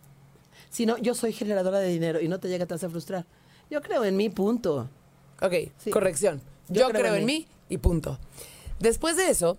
Si 0.70 0.86
no, 0.86 0.98
yo 0.98 1.14
soy 1.16 1.34
generadora 1.34 1.80
de 1.80 1.88
dinero 1.88 2.20
y 2.22 2.28
no 2.28 2.40
te 2.40 2.50
llega, 2.50 2.66
te 2.66 2.74
vas 2.74 2.84
a 2.84 2.90
frustrar. 2.90 3.26
Yo 3.70 3.82
creo 3.82 4.04
en 4.06 4.16
mí, 4.18 4.30
punto. 4.30 4.90
Ok, 5.42 5.54
Sí. 5.78 5.92
corrección. 5.92 6.42
Yo, 6.70 6.90
creo, 6.90 7.16
en 7.16 7.26
mí. 7.26 7.48
y 7.70 7.78
punto. 7.78 8.18
Después 8.80 9.16
de 9.16 9.30
eso, 9.30 9.58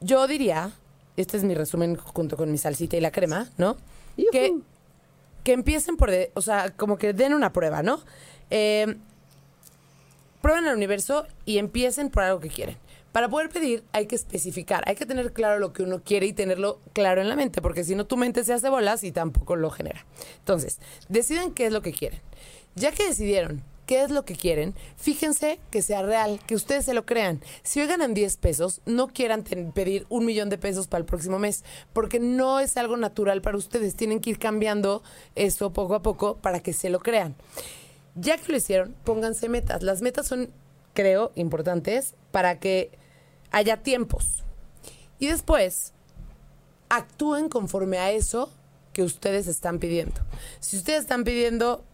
yo 0.00 0.26
diría 0.26 0.72
este 1.16 1.36
es 1.38 1.44
mi 1.44 1.54
resumen 1.54 1.96
junto 1.96 2.36
con 2.36 2.50
mi 2.52 2.58
salsita 2.58 2.96
y 2.96 3.00
la 3.00 3.10
crema, 3.10 3.48
¿no? 3.56 3.76
Que, 4.32 4.54
que 5.44 5.52
empiecen 5.52 5.96
por, 5.96 6.10
de- 6.10 6.30
o 6.34 6.42
sea, 6.42 6.70
como 6.76 6.98
que 6.98 7.12
den 7.14 7.32
una 7.32 7.52
prueba, 7.52 7.82
¿no? 7.82 8.00
Eh, 8.50 8.96
prueben 10.46 10.68
el 10.68 10.76
universo 10.76 11.26
y 11.44 11.58
empiecen 11.58 12.08
por 12.08 12.22
algo 12.22 12.38
que 12.38 12.50
quieren. 12.50 12.76
Para 13.10 13.28
poder 13.28 13.48
pedir 13.48 13.82
hay 13.90 14.06
que 14.06 14.14
especificar, 14.14 14.84
hay 14.86 14.94
que 14.94 15.04
tener 15.04 15.32
claro 15.32 15.58
lo 15.58 15.72
que 15.72 15.82
uno 15.82 16.04
quiere 16.04 16.26
y 16.26 16.32
tenerlo 16.32 16.78
claro 16.92 17.20
en 17.20 17.28
la 17.28 17.34
mente, 17.34 17.60
porque 17.60 17.82
si 17.82 17.96
no 17.96 18.06
tu 18.06 18.16
mente 18.16 18.44
se 18.44 18.52
hace 18.52 18.68
bolas 18.68 19.02
y 19.02 19.10
tampoco 19.10 19.56
lo 19.56 19.72
genera. 19.72 20.06
Entonces, 20.38 20.78
deciden 21.08 21.50
qué 21.50 21.66
es 21.66 21.72
lo 21.72 21.82
que 21.82 21.92
quieren. 21.92 22.20
Ya 22.76 22.92
que 22.92 23.08
decidieron 23.08 23.64
qué 23.86 24.04
es 24.04 24.12
lo 24.12 24.24
que 24.24 24.36
quieren, 24.36 24.76
fíjense 24.96 25.58
que 25.72 25.82
sea 25.82 26.02
real, 26.02 26.38
que 26.46 26.54
ustedes 26.54 26.84
se 26.84 26.94
lo 26.94 27.06
crean. 27.06 27.42
Si 27.64 27.80
hoy 27.80 27.88
ganan 27.88 28.14
10 28.14 28.36
pesos, 28.36 28.82
no 28.86 29.08
quieran 29.08 29.42
pedir 29.42 30.06
un 30.10 30.24
millón 30.24 30.48
de 30.48 30.58
pesos 30.58 30.86
para 30.86 31.00
el 31.00 31.06
próximo 31.06 31.40
mes, 31.40 31.64
porque 31.92 32.20
no 32.20 32.60
es 32.60 32.76
algo 32.76 32.96
natural 32.96 33.42
para 33.42 33.58
ustedes. 33.58 33.96
Tienen 33.96 34.20
que 34.20 34.30
ir 34.30 34.38
cambiando 34.38 35.02
eso 35.34 35.72
poco 35.72 35.96
a 35.96 36.02
poco 36.02 36.36
para 36.36 36.60
que 36.60 36.72
se 36.72 36.88
lo 36.88 37.00
crean. 37.00 37.34
Ya 38.16 38.38
que 38.38 38.50
lo 38.50 38.58
hicieron, 38.58 38.94
pónganse 39.04 39.48
metas. 39.48 39.82
Las 39.82 40.02
metas 40.02 40.26
son, 40.26 40.50
creo, 40.94 41.32
importantes 41.34 42.14
para 42.32 42.58
que 42.58 42.90
haya 43.50 43.76
tiempos. 43.78 44.42
Y 45.18 45.28
después, 45.28 45.92
actúen 46.88 47.48
conforme 47.48 47.98
a 47.98 48.10
eso 48.10 48.50
que 48.92 49.02
ustedes 49.02 49.46
están 49.46 49.78
pidiendo. 49.78 50.20
Si 50.60 50.76
ustedes 50.76 51.00
están 51.00 51.24
pidiendo 51.24 51.84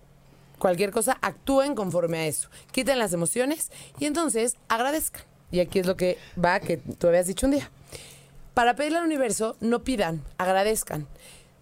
cualquier 0.59 0.93
cosa, 0.93 1.19
actúen 1.21 1.75
conforme 1.75 2.19
a 2.19 2.27
eso. 2.27 2.49
Quiten 2.71 2.99
las 2.99 3.13
emociones 3.13 3.73
y 3.99 4.07
entonces 4.07 4.57
agradezcan. 4.69 5.23
Y 5.51 5.61
aquí 5.61 5.81
es 5.81 5.87
lo 5.87 5.97
que 5.97 6.19
va, 6.43 6.61
que 6.61 6.77
tú 6.77 7.09
habías 7.09 7.27
dicho 7.27 7.47
un 7.47 7.53
día. 7.53 7.71
Para 8.55 8.77
pedirle 8.77 8.99
al 8.99 9.05
universo, 9.05 9.57
no 9.61 9.83
pidan, 9.83 10.23
agradezcan. 10.39 11.09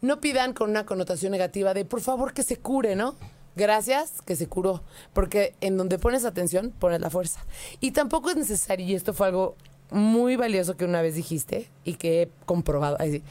No 0.02 0.20
pidan 0.20 0.52
con 0.52 0.70
una 0.70 0.86
connotación 0.86 1.32
negativa 1.32 1.72
de 1.72 1.84
por 1.84 2.00
favor 2.00 2.32
que 2.34 2.42
se 2.42 2.58
cure, 2.58 2.94
¿no? 2.94 3.16
Gracias, 3.56 4.22
que 4.24 4.36
se 4.36 4.46
curó. 4.46 4.82
Porque 5.12 5.54
en 5.60 5.76
donde 5.76 5.98
pones 5.98 6.24
atención, 6.24 6.72
pones 6.78 7.00
la 7.00 7.10
fuerza. 7.10 7.44
Y 7.80 7.90
tampoco 7.92 8.30
es 8.30 8.36
necesario, 8.36 8.86
y 8.86 8.94
esto 8.94 9.14
fue 9.14 9.28
algo 9.28 9.56
muy 9.90 10.36
valioso 10.36 10.76
que 10.76 10.84
una 10.84 11.02
vez 11.02 11.14
dijiste 11.14 11.68
y 11.84 11.94
que 11.94 12.22
he 12.22 12.30
comprobado. 12.46 12.96
ahí 13.00 13.12
sí. 13.12 13.22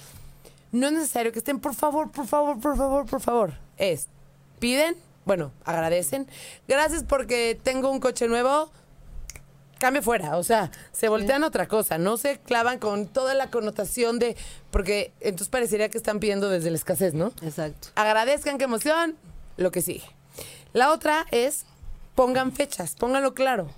No 0.72 0.88
es 0.88 0.94
necesario 0.94 1.32
que 1.32 1.40
estén, 1.40 1.60
por 1.60 1.74
favor, 1.74 2.12
por 2.12 2.28
favor, 2.28 2.60
por 2.60 2.78
favor, 2.78 3.06
por 3.06 3.22
favor. 3.22 3.54
Es, 3.78 4.08
piden, 4.60 4.96
bueno, 5.26 5.52
agradecen. 5.66 6.28
Gracias 6.68 7.04
porque 7.04 7.60
tengo 7.62 7.90
un 7.90 8.00
coche 8.00 8.28
nuevo. 8.28 8.72
Cambio 9.80 10.04
fuera, 10.04 10.38
o 10.38 10.44
sea, 10.44 10.72
se 10.92 11.08
voltean 11.08 11.42
a 11.46 11.48
otra 11.48 11.70
cosa, 11.70 11.98
no 11.98 12.18
se 12.18 12.38
clavan 12.40 12.80
con 12.80 13.08
toda 13.08 13.34
la 13.34 13.50
connotación 13.50 14.20
de, 14.20 14.36
porque 14.72 15.14
entonces 15.22 15.48
parecería 15.48 15.88
que 15.88 15.98
están 15.98 16.20
pidiendo 16.20 16.50
desde 16.50 16.70
la 16.70 16.76
escasez, 16.76 17.14
¿no? 17.14 17.28
Exacto. 17.42 17.88
Agradezcan, 17.96 18.58
qué 18.58 18.66
emoción, 18.66 19.16
lo 19.60 19.72
que 19.72 19.82
sigue. 19.82 20.04
La 20.74 20.92
otra 20.92 21.26
es, 21.32 21.66
pongan 22.16 22.52
fechas, 22.52 22.96
pónganlo 22.96 23.34
claro. 23.34 23.70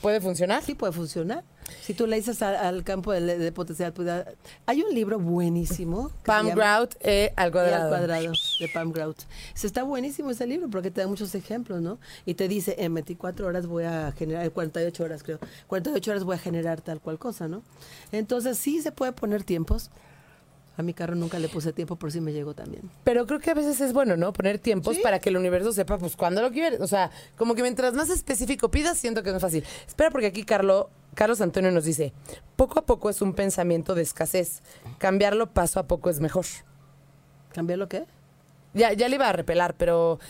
¿Puede 0.00 0.20
funcionar? 0.20 0.62
Sí 0.62 0.74
puede 0.74 0.92
funcionar. 0.92 1.44
Si 1.82 1.92
tú 1.92 2.06
le 2.06 2.16
dices 2.16 2.40
al, 2.40 2.54
al 2.56 2.84
campo 2.84 3.12
de, 3.12 3.20
de 3.20 3.52
potencial, 3.52 3.92
pues, 3.92 4.08
ah, 4.08 4.24
hay 4.66 4.82
un 4.82 4.94
libro 4.94 5.18
buenísimo. 5.18 6.10
Pam 6.24 6.50
Grout 6.50 6.94
eh, 7.00 7.32
al 7.36 7.50
cuadrado. 7.50 7.84
al 7.84 7.88
cuadrado 7.88 8.32
de 8.60 8.68
Pam 8.72 8.92
Grout. 8.92 9.18
Se 9.54 9.66
está 9.66 9.82
buenísimo 9.82 10.30
ese 10.30 10.46
libro 10.46 10.68
porque 10.70 10.90
te 10.90 11.00
da 11.00 11.08
muchos 11.08 11.34
ejemplos, 11.34 11.82
¿no? 11.82 11.98
Y 12.24 12.34
te 12.34 12.48
dice, 12.48 12.76
en 12.78 12.94
24 12.94 13.46
horas 13.46 13.66
voy 13.66 13.84
a 13.84 14.12
generar, 14.12 14.44
en 14.44 14.50
48 14.50 15.04
horas 15.04 15.22
creo, 15.22 15.38
48 15.66 16.10
horas 16.10 16.24
voy 16.24 16.36
a 16.36 16.38
generar 16.38 16.80
tal 16.80 17.00
cual 17.00 17.18
cosa, 17.18 17.48
¿no? 17.48 17.62
Entonces 18.12 18.58
sí 18.58 18.80
se 18.80 18.92
puede 18.92 19.12
poner 19.12 19.44
tiempos. 19.44 19.90
A 20.78 20.82
mi 20.82 20.94
carro 20.94 21.16
nunca 21.16 21.40
le 21.40 21.48
puse 21.48 21.72
tiempo, 21.72 21.96
por 21.96 22.12
si 22.12 22.20
me 22.20 22.32
llegó 22.32 22.54
también. 22.54 22.88
Pero 23.02 23.26
creo 23.26 23.40
que 23.40 23.50
a 23.50 23.54
veces 23.54 23.80
es 23.80 23.92
bueno, 23.92 24.16
¿no? 24.16 24.32
Poner 24.32 24.60
tiempos 24.60 24.94
Sí. 24.94 25.02
para 25.02 25.18
que 25.18 25.28
el 25.28 25.36
universo 25.36 25.72
sepa, 25.72 25.98
pues, 25.98 26.14
cuándo 26.14 26.40
lo 26.40 26.52
quieres. 26.52 26.80
O 26.80 26.86
sea, 26.86 27.10
como 27.36 27.56
que 27.56 27.62
mientras 27.62 27.94
más 27.94 28.10
específico 28.10 28.70
pidas, 28.70 28.96
siento 28.96 29.24
que 29.24 29.30
no 29.30 29.36
es 29.36 29.42
fácil. 29.42 29.64
Espera, 29.86 30.10
porque 30.12 30.28
aquí 30.28 30.44
Carlo, 30.44 30.88
Carlos 31.14 31.40
Antonio 31.40 31.72
nos 31.72 31.84
dice, 31.84 32.12
poco 32.54 32.78
a 32.78 32.86
poco 32.86 33.10
es 33.10 33.20
un 33.20 33.34
pensamiento 33.34 33.96
de 33.96 34.02
escasez. 34.02 34.62
Cambiarlo 34.98 35.50
paso 35.52 35.80
a 35.80 35.88
poco 35.88 36.10
es 36.10 36.20
mejor. 36.20 36.46
¿Cambié 37.52 37.76
lo 37.76 37.88
que? 37.88 38.04
Ya, 38.72 38.92
ya 38.92 39.08
le 39.08 39.16
iba 39.16 39.28
a 39.28 39.32
repelar, 39.32 39.74
pero 39.76 40.20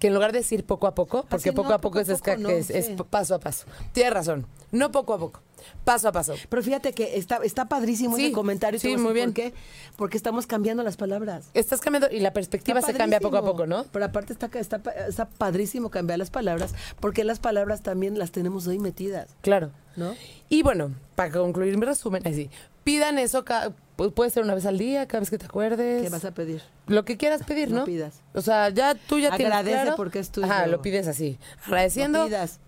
que 0.00 0.08
en 0.08 0.14
lugar 0.14 0.32
de 0.32 0.38
decir 0.38 0.64
poco 0.64 0.86
a 0.86 0.94
poco, 0.94 1.24
porque 1.28 1.50
sí, 1.50 1.52
poco 1.52 1.68
no, 1.68 1.74
a 1.74 1.78
poco, 1.80 2.00
es, 2.00 2.08
poco 2.08 2.36
no, 2.38 2.48
es, 2.48 2.70
es 2.70 2.86
sí. 2.86 2.96
paso 3.08 3.34
a 3.34 3.38
paso. 3.38 3.66
Tienes 3.92 4.12
razón. 4.12 4.46
No 4.72 4.90
poco 4.90 5.12
a 5.14 5.18
poco, 5.18 5.40
paso 5.84 6.08
a 6.08 6.12
paso. 6.12 6.34
Pero 6.48 6.62
fíjate 6.62 6.92
que 6.92 7.16
está, 7.16 7.36
está 7.42 7.66
padrísimo 7.68 8.16
Sí, 8.16 8.26
ese 8.26 8.32
comentario. 8.32 8.78
sí, 8.80 8.96
muy 8.96 9.12
bien. 9.12 9.30
¿Por 9.30 9.34
qué? 9.34 9.54
Porque 9.96 10.16
estamos 10.16 10.46
cambiando 10.46 10.82
las 10.82 10.96
palabras. 10.96 11.50
Estás 11.54 11.80
cambiando 11.80 12.08
y 12.10 12.20
la 12.20 12.32
perspectiva 12.32 12.80
se 12.82 12.94
cambia 12.94 13.20
poco 13.20 13.36
a 13.36 13.42
poco, 13.42 13.66
¿no? 13.66 13.84
Pero 13.92 14.04
aparte 14.04 14.32
está, 14.32 14.50
está, 14.58 14.80
está 15.08 15.26
padrísimo 15.28 15.90
cambiar 15.90 16.18
las 16.18 16.30
palabras, 16.30 16.74
porque 17.00 17.24
las 17.24 17.38
palabras 17.38 17.82
también 17.82 18.18
las 18.18 18.30
tenemos 18.32 18.66
ahí 18.68 18.78
metidas, 18.78 19.28
Claro. 19.42 19.70
¿no? 19.96 20.14
Y 20.48 20.62
bueno, 20.62 20.94
para 21.16 21.30
concluir 21.32 21.76
mi 21.76 21.84
resumen, 21.86 22.26
así, 22.26 22.48
pidan 22.84 23.18
eso, 23.18 23.44
ca- 23.44 23.72
pu- 23.96 24.12
puede 24.12 24.30
ser 24.30 24.42
una 24.44 24.54
vez 24.54 24.64
al 24.66 24.78
día, 24.78 25.06
cada 25.06 25.20
vez 25.20 25.30
que 25.30 25.38
te 25.38 25.46
acuerdes. 25.46 26.02
¿Qué 26.02 26.08
vas 26.08 26.24
a 26.24 26.30
pedir? 26.32 26.62
Lo 26.86 27.04
que 27.04 27.16
quieras 27.16 27.42
pedir, 27.44 27.70
No 27.70 27.80
¿no? 27.80 27.84
pidas. 27.84 28.20
O 28.34 28.40
sea, 28.40 28.68
ya 28.70 28.94
tú 28.94 29.18
ya 29.18 29.36
tienes 29.36 29.52
Agradece 29.54 29.82
claro. 29.82 29.96
porque 29.96 30.18
es 30.20 30.30
tuyo. 30.30 30.46
Ajá, 30.46 30.66
lo 30.66 30.80
pides 30.82 31.06
así. 31.08 31.38
Agradeciendo. 31.66 32.20
No 32.20 32.26
pidas. 32.26 32.60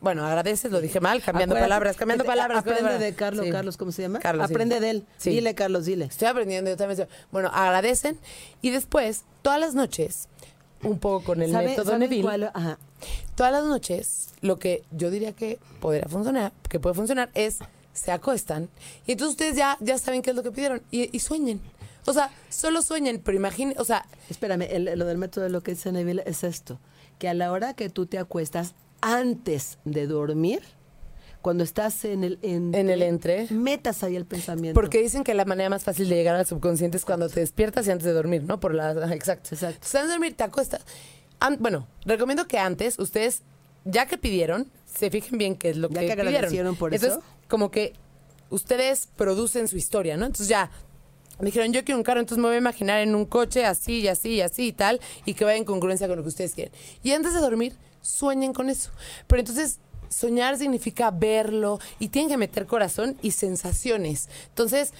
Bueno, 0.00 0.24
agradeces, 0.26 0.70
lo 0.70 0.80
dije 0.80 1.00
mal, 1.00 1.22
cambiando 1.22 1.54
Acuérdate, 1.54 1.68
palabras, 1.68 1.96
cambiando 1.96 2.24
palabras. 2.24 2.58
Aprende 2.58 2.98
de. 2.98 3.14
Carlos, 3.14 3.46
Sí. 3.46 3.50
Carlos, 3.52 3.76
¿cómo 3.76 3.92
se 3.92 4.02
llama? 4.02 4.18
Carlos, 4.20 4.46
sí. 4.46 4.52
Aprende 4.52 4.78
de 4.80 4.90
él. 4.90 5.06
Sí. 5.16 5.30
Dile, 5.30 5.54
Carlos, 5.54 5.86
dile. 5.86 6.04
Estoy 6.04 6.28
aprendiendo, 6.28 6.70
yo 6.70 6.76
también. 6.76 7.00
estoy- 7.00 7.16
Bueno, 7.32 7.50
agradecen 7.52 8.18
y 8.62 8.70
después, 8.70 9.24
todas 9.42 9.58
las 9.58 9.74
noches, 9.74 10.28
un 10.82 10.98
poco 10.98 11.24
con 11.24 11.42
el 11.42 11.50
¿Sabe- 11.50 11.68
método 11.68 11.86
saben 11.86 12.00
Neville, 12.00 12.22
cuál? 12.22 12.50
Ajá. 12.54 12.78
todas 13.34 13.52
las 13.52 13.64
noches, 13.64 14.28
lo 14.42 14.58
que 14.58 14.82
yo 14.92 15.10
diría 15.10 15.32
que 15.32 15.58
podría 15.80 16.04
funcionar, 16.08 16.52
que 16.68 16.78
puede 16.78 16.94
funcionar, 16.94 17.30
es 17.34 17.58
se 17.94 18.12
acuestan 18.12 18.68
y 19.06 19.12
entonces 19.12 19.32
ustedes 19.32 19.56
ya, 19.56 19.78
ya 19.80 19.96
saben 19.98 20.20
qué 20.20 20.30
es 20.30 20.36
lo 20.36 20.42
que 20.42 20.50
pidieron 20.52 20.82
y, 20.90 21.14
y 21.16 21.20
sueñen. 21.20 21.60
O 22.04 22.12
sea, 22.12 22.30
solo 22.50 22.82
sueñen, 22.82 23.20
pero 23.24 23.36
imaginen, 23.36 23.74
o 23.78 23.84
sea, 23.84 24.04
Espérame, 24.28 24.62
el- 24.70 24.98
lo 24.98 25.06
del 25.06 25.16
método 25.18 25.44
de 25.44 25.50
lo 25.50 25.62
que 25.62 25.72
dice 25.72 25.90
Neville 25.90 26.22
es 26.26 26.44
esto, 26.44 26.78
que 27.18 27.28
a 27.28 27.34
la 27.34 27.50
hora 27.50 27.72
que 27.74 27.88
tú 27.88 28.04
te 28.06 28.18
acuestas 28.18 28.74
antes 29.14 29.78
de 29.84 30.06
dormir, 30.06 30.60
cuando 31.42 31.62
estás 31.62 32.04
en 32.04 32.24
el 32.24 32.38
entre, 32.42 32.80
En 32.80 32.90
el 32.90 33.02
entre. 33.02 33.46
metas 33.50 34.02
ahí 34.02 34.16
el 34.16 34.26
pensamiento. 34.26 34.74
Porque 34.80 35.00
dicen 35.00 35.22
que 35.22 35.32
la 35.32 35.44
manera 35.44 35.68
más 35.70 35.84
fácil 35.84 36.08
de 36.08 36.16
llegar 36.16 36.34
al 36.34 36.44
subconsciente 36.46 36.96
es 36.96 37.04
cuando 37.04 37.28
te 37.28 37.38
despiertas 37.40 37.86
y 37.86 37.92
antes 37.92 38.04
de 38.04 38.12
dormir, 38.12 38.42
¿no? 38.42 38.58
Por 38.58 38.74
la 38.74 38.90
exacto. 39.14 39.50
Exacto. 39.54 39.76
Antes 39.84 39.92
de 39.92 40.08
dormir 40.08 40.34
te 40.34 40.42
acuestas. 40.42 40.82
An- 41.38 41.58
bueno, 41.60 41.86
recomiendo 42.04 42.48
que 42.48 42.58
antes 42.58 42.98
ustedes 42.98 43.42
ya 43.84 44.06
que 44.06 44.18
pidieron, 44.18 44.68
se 44.92 45.08
fijen 45.10 45.38
bien 45.38 45.54
qué 45.54 45.70
es 45.70 45.76
lo 45.76 45.88
Ya 45.88 46.00
que, 46.00 46.06
que 46.08 46.16
pidieron. 46.48 46.74
por 46.74 46.92
Entonces, 46.92 47.18
eso. 47.18 47.26
como 47.48 47.70
que 47.70 47.92
ustedes 48.50 49.08
producen 49.16 49.68
su 49.68 49.76
historia, 49.76 50.16
¿no? 50.16 50.26
Entonces 50.26 50.48
ya 50.48 50.70
me 51.38 51.46
dijeron, 51.46 51.72
"Yo 51.72 51.84
quiero 51.84 51.98
un 51.98 52.02
carro", 52.04 52.18
entonces 52.18 52.38
me 52.42 52.48
voy 52.48 52.56
a 52.56 52.58
imaginar 52.58 53.00
en 53.00 53.14
un 53.14 53.24
coche 53.26 53.64
así 53.66 54.00
y 54.00 54.08
así 54.08 54.30
y 54.30 54.40
así 54.40 54.66
y 54.68 54.72
tal 54.72 55.00
y 55.24 55.34
que 55.34 55.44
vaya 55.44 55.58
en 55.58 55.64
congruencia 55.64 56.08
con 56.08 56.16
lo 56.16 56.22
que 56.24 56.30
ustedes 56.30 56.54
quieren. 56.54 56.72
Y 57.04 57.12
antes 57.12 57.34
de 57.34 57.40
dormir, 57.40 57.76
sueñen 58.06 58.52
con 58.52 58.70
eso. 58.70 58.90
Pero 59.26 59.40
entonces 59.40 59.78
soñar 60.08 60.56
significa 60.56 61.10
verlo 61.10 61.78
y 61.98 62.08
tienen 62.08 62.30
que 62.30 62.36
meter 62.36 62.66
corazón 62.66 63.16
y 63.22 63.32
sensaciones. 63.32 64.28
Entonces, 64.48 64.92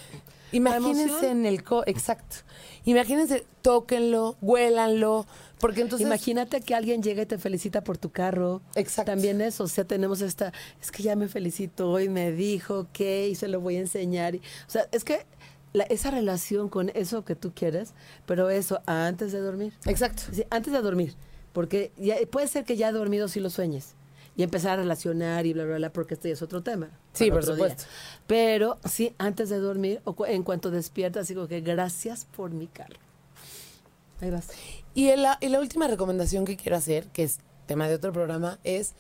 imagínense 0.53 1.31
en 1.31 1.47
el 1.47 1.63
co, 1.63 1.83
exacto. 1.87 2.37
Imagínense, 2.85 3.45
tóquenlo, 3.63 4.37
huélanlo, 4.41 5.27
porque 5.59 5.81
entonces 5.81 6.07
Imagínate 6.07 6.61
que 6.61 6.75
alguien 6.75 7.03
llega 7.03 7.23
y 7.23 7.27
te 7.27 7.39
felicita 7.39 7.83
por 7.83 7.99
tu 7.99 8.11
carro. 8.11 8.63
Exacto. 8.75 9.11
También 9.13 9.41
eso, 9.41 9.65
o 9.65 9.69
sea, 9.69 9.85
tenemos 9.85 10.21
esta, 10.21 10.53
es 10.81 10.91
que 10.93 11.03
ya 11.03 11.17
me 11.17 11.29
felicitó 11.29 11.99
y 12.01 12.09
me 12.09 12.31
dijo 12.33 12.87
que 12.93 13.29
y 13.29 13.35
se 13.35 13.49
lo 13.49 13.61
voy 13.61 13.77
a 13.77 13.81
enseñar. 13.81 14.37
o 14.37 14.71
sea, 14.71 14.87
es 14.93 15.03
que 15.05 15.27
la- 15.73 15.85
esa 15.85 16.11
relación 16.11 16.69
con 16.69 16.91
eso 16.95 17.25
que 17.25 17.35
tú 17.35 17.53
quieres, 17.55 17.93
pero 18.25 18.51
eso 18.51 18.81
antes 18.87 19.33
de 19.33 19.41
dormir. 19.41 19.73
Exacto. 19.87 20.23
Sí, 20.33 20.45
antes 20.51 20.73
de 20.73 20.81
dormir, 20.81 21.15
porque 21.57 21.91
ya, 21.97 22.17
puede 22.31 22.49
ser 22.49 22.67
que 22.67 22.77
ya 22.77 22.93
dormido 22.93 23.29
sí 23.29 23.41
lo 23.41 23.49
sueñes 23.49 23.95
y 24.37 24.43
empezar 24.43 24.73
a 24.73 24.77
relacionar 24.83 25.47
y 25.47 25.55
bla, 25.55 25.65
bla, 25.65 25.77
bla, 25.77 25.91
porque 25.91 26.13
este 26.13 26.29
ya 26.29 26.35
es 26.35 26.43
otro 26.43 26.63
tema. 26.63 26.91
Sí, 27.15 27.31
por 27.31 27.43
día. 27.43 27.55
supuesto. 27.55 27.85
Pero 28.27 28.77
sí, 28.85 29.15
antes 29.17 29.49
de 29.49 29.59
dormir, 29.59 30.03
o 30.05 30.13
cu- 30.13 30.27
en 30.27 30.43
cuanto 30.43 30.71
despiertas, 30.71 31.29
digo 31.29 31.49
que 31.49 31.63
gracias 31.63 32.27
por 32.27 32.51
mi 32.51 32.67
carro. 32.67 32.99
Ahí 34.21 34.31
vas. 34.31 34.49
Y, 34.93 35.09
en 35.09 35.23
la, 35.23 35.39
y 35.41 35.49
la 35.49 35.59
última 35.59 35.89
recomendación 35.89 36.45
que 36.45 36.59
quiero 36.59 36.77
hacer, 36.77 37.07
que 37.07 37.23
es 37.23 37.39
tema 37.65 37.89
de 37.89 37.95
otro 37.95 38.13
programa, 38.13 38.59
es 38.63 38.93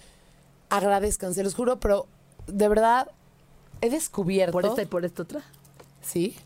agradezcan, 0.70 1.34
se 1.34 1.44
los 1.44 1.54
juro, 1.54 1.78
pero 1.78 2.06
de 2.46 2.68
verdad 2.68 3.10
he 3.82 3.90
descubierto. 3.90 4.52
Por 4.52 4.64
esta 4.64 4.80
y 4.80 4.86
por 4.86 5.04
esta 5.04 5.24
otra. 5.24 5.42
Sí. 6.06 6.36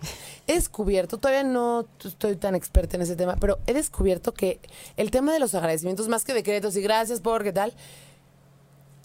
He 0.47 0.55
descubierto, 0.55 1.19
todavía 1.19 1.45
no 1.45 1.87
estoy 2.03 2.37
tan 2.37 2.55
experta 2.55 2.97
en 2.97 3.03
ese 3.03 3.15
tema, 3.15 3.37
pero 3.37 3.59
he 3.67 3.75
descubierto 3.75 4.33
que 4.33 4.59
el 4.97 5.11
tema 5.11 5.33
de 5.33 5.39
los 5.39 5.55
agradecimientos, 5.55 6.09
más 6.09 6.25
que 6.25 6.33
decretos 6.33 6.77
y 6.77 6.83
gracias 6.83 7.21
por 7.21 7.45
qué 7.45 7.53
tal, 7.53 7.75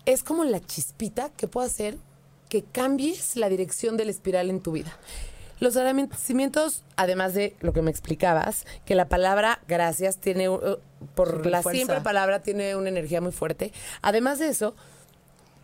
es 0.05 0.23
como 0.23 0.43
la 0.43 0.59
chispita 0.59 1.29
que 1.35 1.47
puede 1.47 1.67
hacer 1.67 1.97
que 2.49 2.63
cambies 2.63 3.35
la 3.35 3.49
dirección 3.49 3.97
de 3.97 4.05
la 4.05 4.11
espiral 4.11 4.49
en 4.49 4.61
tu 4.61 4.71
vida. 4.71 4.97
Los 5.59 5.77
agradecimientos, 5.77 6.83
además 6.95 7.33
de 7.33 7.55
lo 7.61 7.73
que 7.73 7.81
me 7.81 7.89
explicabas, 7.89 8.65
que 8.85 8.93
la 8.93 9.07
palabra 9.07 9.61
gracias 9.67 10.17
tiene, 10.17 10.49
uh, 10.49 10.77
por 11.15 11.31
Super 11.31 11.51
la 11.51 11.61
fuerza. 11.61 11.79
simple 11.79 12.01
palabra, 12.01 12.43
tiene 12.43 12.75
una 12.75 12.89
energía 12.89 13.21
muy 13.21 13.31
fuerte. 13.31 13.71
Además 14.01 14.39
de 14.39 14.49
eso, 14.49 14.75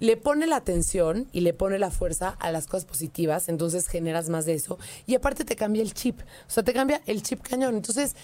le 0.02 0.18
pone 0.18 0.48
la 0.48 0.56
atención 0.58 1.28
y 1.32 1.42
le 1.42 1.54
pone 1.54 1.78
la 1.78 1.92
fuerza 1.92 2.30
a 2.40 2.52
las 2.52 2.66
cosas 2.66 2.86
positivas, 2.86 3.48
entonces 3.50 3.88
generas 3.88 4.30
más 4.30 4.46
de 4.46 4.56
eso. 4.56 4.80
Y 5.06 5.14
aparte 5.14 5.46
te 5.46 5.56
cambia 5.56 5.84
el 5.84 5.94
chip, 5.94 6.20
o 6.20 6.50
sea, 6.50 6.64
te 6.64 6.74
cambia 6.74 7.02
el 7.06 7.22
chip 7.22 7.42
cañón. 7.44 7.76
Entonces, 7.76 8.16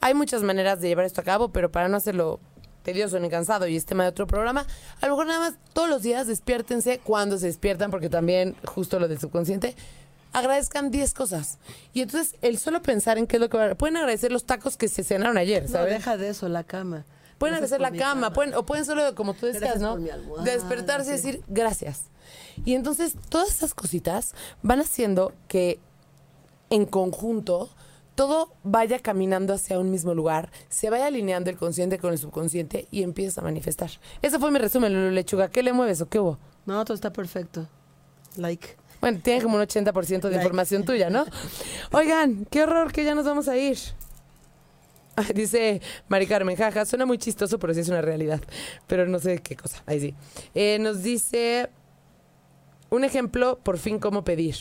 hay 0.00 0.14
muchas 0.14 0.42
maneras 0.42 0.80
de 0.80 0.88
llevar 0.88 1.04
esto 1.04 1.20
a 1.20 1.24
cabo, 1.24 1.50
pero 1.50 1.70
para 1.70 1.88
no 1.88 1.98
hacerlo 1.98 2.40
tedioso 2.82 3.20
ni 3.20 3.28
cansado 3.28 3.66
y 3.68 3.76
es 3.76 3.84
tema 3.84 4.04
de 4.04 4.08
otro 4.10 4.26
programa, 4.26 4.64
a 5.02 5.06
lo 5.06 5.12
mejor 5.12 5.26
nada 5.26 5.40
más 5.40 5.54
todos 5.74 5.90
los 5.90 6.02
días 6.02 6.26
despiértense 6.26 7.00
cuando 7.04 7.36
se 7.36 7.46
despiertan, 7.46 7.90
porque 7.90 8.08
también 8.08 8.56
justo 8.64 8.98
lo 8.98 9.06
del 9.06 9.18
subconsciente, 9.20 9.74
agradezcan 10.32 10.90
10 10.90 11.12
cosas. 11.12 11.58
Y 11.92 12.00
entonces 12.00 12.36
el 12.40 12.56
solo 12.56 12.80
pensar 12.80 13.18
en 13.18 13.26
qué 13.26 13.36
es 13.36 13.40
lo 13.40 13.50
que 13.50 13.58
van 13.58 13.72
a... 13.72 13.74
Pueden 13.74 13.98
agradecer 13.98 14.32
los 14.32 14.44
tacos 14.44 14.78
que 14.78 14.88
se 14.88 15.04
cenaron 15.04 15.36
ayer, 15.36 15.64
No, 15.64 15.68
¿sabes? 15.68 15.92
deja 15.92 16.16
de 16.16 16.30
eso, 16.30 16.48
la 16.48 16.64
cama. 16.64 17.04
Pueden 17.38 17.68
por 17.68 17.80
la 17.80 17.92
cama, 17.92 18.32
pueden, 18.32 18.54
o 18.54 18.64
pueden 18.64 18.84
solo, 18.84 19.14
como 19.14 19.34
tú 19.34 19.46
decías, 19.46 19.80
¿no? 19.80 19.98
Despertarse 20.42 21.10
y 21.10 21.12
decir 21.12 21.42
gracias. 21.48 22.04
Y 22.64 22.74
entonces 22.74 23.14
todas 23.28 23.50
estas 23.50 23.74
cositas 23.74 24.34
van 24.62 24.80
haciendo 24.80 25.32
que 25.48 25.78
en 26.70 26.86
conjunto 26.86 27.70
todo 28.14 28.54
vaya 28.64 28.98
caminando 28.98 29.52
hacia 29.52 29.78
un 29.78 29.90
mismo 29.90 30.14
lugar, 30.14 30.50
se 30.70 30.90
vaya 30.90 31.06
alineando 31.06 31.50
el 31.50 31.56
consciente 31.56 31.98
con 31.98 32.12
el 32.12 32.18
subconsciente 32.18 32.88
y 32.90 33.02
empieza 33.02 33.42
a 33.42 33.44
manifestar. 33.44 33.90
Ese 34.22 34.38
fue 34.38 34.50
mi 34.50 34.58
resumen, 34.58 34.92
Lulu 34.92 35.10
Lechuga. 35.10 35.48
¿Qué 35.48 35.62
le 35.62 35.72
mueves 35.72 36.00
o 36.00 36.08
qué 36.08 36.18
hubo? 36.18 36.38
No, 36.64 36.82
todo 36.84 36.94
está 36.94 37.12
perfecto. 37.12 37.68
Like. 38.36 38.76
Bueno, 39.00 39.20
tiene 39.22 39.42
como 39.42 39.56
un 39.56 39.62
80% 39.62 40.22
de 40.22 40.30
Like. 40.30 40.36
información 40.36 40.84
tuya, 40.84 41.10
¿no? 41.10 41.26
Oigan, 41.92 42.46
qué 42.46 42.62
horror 42.62 42.90
que 42.92 43.04
ya 43.04 43.14
nos 43.14 43.26
vamos 43.26 43.48
a 43.48 43.56
ir. 43.58 43.78
Dice 45.34 45.80
Mari 46.08 46.26
Carmen, 46.26 46.56
jaja, 46.56 46.84
suena 46.84 47.06
muy 47.06 47.18
chistoso, 47.18 47.58
pero 47.58 47.74
sí 47.74 47.80
es 47.80 47.88
una 47.88 48.02
realidad. 48.02 48.40
Pero 48.86 49.06
no 49.06 49.18
sé 49.18 49.38
qué 49.38 49.56
cosa. 49.56 49.82
Ahí 49.86 50.00
sí. 50.00 50.14
Eh, 50.54 50.78
nos 50.78 51.02
dice 51.02 51.70
un 52.90 53.04
ejemplo, 53.04 53.58
por 53.62 53.78
fin, 53.78 53.98
cómo 53.98 54.24
pedir. 54.24 54.56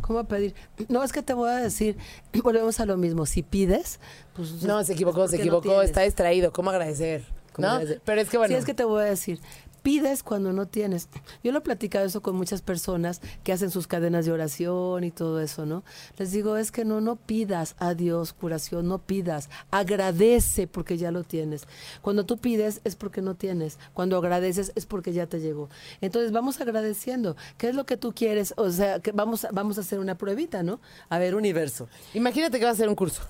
¿Cómo 0.00 0.24
pedir? 0.24 0.54
No, 0.88 1.02
es 1.02 1.12
que 1.12 1.22
te 1.22 1.32
voy 1.32 1.50
a 1.50 1.56
decir, 1.56 1.96
volvemos 2.42 2.80
a 2.80 2.86
lo 2.86 2.96
mismo. 2.96 3.26
Si 3.26 3.42
pides, 3.42 4.00
pues. 4.34 4.62
No, 4.62 4.82
se 4.84 4.92
equivocó, 4.94 5.28
se 5.28 5.36
no 5.36 5.42
equivocó, 5.42 5.82
está 5.82 6.02
distraído. 6.02 6.52
¿Cómo 6.52 6.70
agradecer? 6.70 7.24
¿Cómo 7.52 7.68
¿No? 7.68 7.74
agradecer? 7.74 8.02
Pero 8.04 8.20
es 8.20 8.28
que 8.28 8.38
bueno. 8.38 8.54
Sí, 8.54 8.58
es 8.58 8.64
que 8.64 8.74
te 8.74 8.84
voy 8.84 9.02
a 9.02 9.06
decir. 9.06 9.40
Pides 9.82 10.22
cuando 10.22 10.52
no 10.52 10.66
tienes. 10.66 11.08
Yo 11.42 11.50
lo 11.52 11.58
he 11.58 11.62
platicado 11.62 12.04
eso 12.06 12.22
con 12.22 12.36
muchas 12.36 12.62
personas 12.62 13.20
que 13.42 13.52
hacen 13.52 13.70
sus 13.70 13.86
cadenas 13.86 14.24
de 14.26 14.32
oración 14.32 15.02
y 15.04 15.10
todo 15.10 15.40
eso, 15.40 15.66
¿no? 15.66 15.82
Les 16.18 16.30
digo, 16.30 16.56
es 16.56 16.70
que 16.70 16.84
no, 16.84 17.00
no 17.00 17.16
pidas 17.16 17.74
a 17.78 17.94
Dios 17.94 18.32
curación, 18.32 18.86
no 18.88 18.98
pidas. 18.98 19.50
Agradece 19.70 20.66
porque 20.68 20.96
ya 20.96 21.10
lo 21.10 21.24
tienes. 21.24 21.66
Cuando 22.00 22.24
tú 22.24 22.38
pides 22.38 22.80
es 22.84 22.94
porque 22.96 23.20
no 23.22 23.34
tienes. 23.34 23.78
Cuando 23.92 24.16
agradeces 24.16 24.72
es 24.76 24.86
porque 24.86 25.12
ya 25.12 25.26
te 25.26 25.40
llegó. 25.40 25.68
Entonces 26.00 26.30
vamos 26.32 26.60
agradeciendo. 26.60 27.36
¿Qué 27.58 27.68
es 27.68 27.74
lo 27.74 27.84
que 27.84 27.96
tú 27.96 28.12
quieres? 28.14 28.54
O 28.56 28.70
sea, 28.70 29.00
que 29.00 29.12
vamos, 29.12 29.44
a- 29.44 29.50
vamos 29.52 29.78
a 29.78 29.80
hacer 29.80 29.98
una 29.98 30.16
pruebita, 30.16 30.62
¿no? 30.62 30.80
A 31.08 31.18
ver, 31.18 31.34
universo. 31.34 31.88
Imagínate 32.14 32.58
que 32.58 32.64
vas 32.64 32.72
a 32.72 32.74
hacer 32.74 32.88
un 32.88 32.94
curso. 32.94 33.22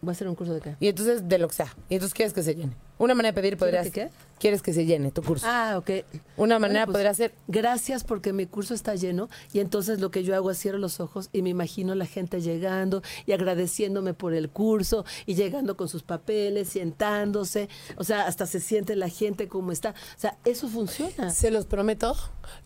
Voy 0.00 0.10
a 0.10 0.12
hacer 0.12 0.28
un 0.28 0.34
curso 0.34 0.54
de 0.54 0.60
qué? 0.60 0.76
Y 0.80 0.88
entonces, 0.88 1.28
de 1.28 1.38
lo 1.38 1.48
que 1.48 1.54
sea. 1.54 1.74
Y 1.88 1.94
entonces 1.94 2.14
quieres 2.14 2.32
que 2.32 2.42
se 2.42 2.54
llene. 2.54 2.74
Una 2.98 3.14
manera 3.14 3.32
de 3.32 3.40
pedir 3.40 3.56
podría 3.56 3.82
que 3.82 3.90
qué? 3.90 4.10
Quieres 4.40 4.62
que 4.62 4.72
se 4.72 4.84
llene 4.84 5.10
tu 5.10 5.22
curso. 5.22 5.46
Ah, 5.48 5.76
ok. 5.78 6.04
Una 6.36 6.58
manera 6.58 6.86
Bueno, 6.86 6.92
pues, 6.92 6.94
podría 6.94 7.14
ser 7.14 7.32
Gracias 7.48 8.04
porque 8.04 8.32
mi 8.32 8.46
curso 8.46 8.74
está 8.74 8.94
lleno 8.94 9.28
y 9.52 9.60
entonces 9.60 10.00
lo 10.00 10.10
que 10.10 10.22
yo 10.22 10.34
hago 10.34 10.50
es 10.50 10.58
cierro 10.58 10.78
los 10.78 11.00
ojos 11.00 11.28
y 11.32 11.42
me 11.42 11.50
imagino 11.50 11.94
la 11.94 12.06
gente 12.06 12.40
llegando 12.40 13.02
y 13.26 13.32
agradeciéndome 13.32 14.14
por 14.14 14.34
el 14.34 14.48
curso 14.48 15.04
y 15.26 15.34
llegando 15.34 15.76
con 15.76 15.88
sus 15.88 16.02
papeles, 16.02 16.68
sentándose, 16.68 17.68
o 17.96 18.04
sea, 18.04 18.26
hasta 18.26 18.46
se 18.46 18.60
siente 18.60 18.96
la 18.96 19.08
gente 19.08 19.48
como 19.48 19.72
está. 19.72 19.90
O 19.90 20.20
sea, 20.20 20.36
eso 20.44 20.68
funciona. 20.68 21.30
Se 21.30 21.50
los 21.50 21.66
prometo. 21.66 22.16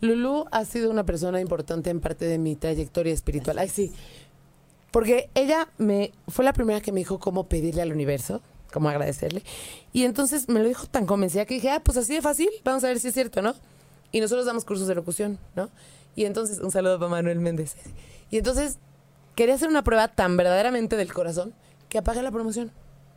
Lulu 0.01 0.45
ha 0.51 0.65
sido 0.65 0.91
una 0.91 1.05
persona 1.05 1.39
importante 1.41 1.89
en 1.89 1.99
parte 1.99 2.25
de 2.25 2.37
mi 2.37 2.55
trayectoria 2.55 3.13
espiritual. 3.13 3.57
Ay, 3.57 3.69
sí. 3.69 3.91
Porque 4.91 5.29
ella 5.33 5.69
me 5.79 6.11
fue 6.27 6.45
la 6.45 6.53
primera 6.53 6.79
que 6.79 6.91
me 6.91 6.99
dijo 6.99 7.19
cómo 7.19 7.47
pedirle 7.47 7.81
al 7.81 7.91
universo, 7.91 8.41
cómo 8.73 8.89
agradecerle. 8.89 9.43
Y 9.93 10.03
entonces 10.03 10.49
me 10.49 10.59
lo 10.59 10.67
dijo 10.67 10.87
tan 10.87 11.05
convencida 11.05 11.45
que 11.45 11.53
dije, 11.53 11.69
ah, 11.69 11.79
pues 11.81 11.97
así 11.97 12.13
de 12.13 12.21
fácil, 12.21 12.49
vamos 12.65 12.83
a 12.83 12.87
ver 12.87 12.99
si 12.99 13.07
es 13.07 13.13
cierto, 13.13 13.41
¿no? 13.41 13.55
Y 14.11 14.19
nosotros 14.19 14.45
damos 14.45 14.65
cursos 14.65 14.87
de 14.87 14.95
locución, 14.95 15.39
¿no? 15.55 15.69
Y 16.15 16.25
entonces, 16.25 16.59
un 16.59 16.71
saludo 16.71 16.99
para 16.99 17.09
Manuel 17.09 17.39
Méndez. 17.39 17.75
Y 18.29 18.37
entonces, 18.37 18.77
quería 19.35 19.55
hacer 19.55 19.69
una 19.69 19.83
prueba 19.83 20.07
tan 20.09 20.35
verdaderamente 20.37 20.95
del 20.97 21.13
corazón 21.13 21.53
que 21.89 21.97
apagué 21.99 22.21
la 22.21 22.31
promoción. 22.31 22.71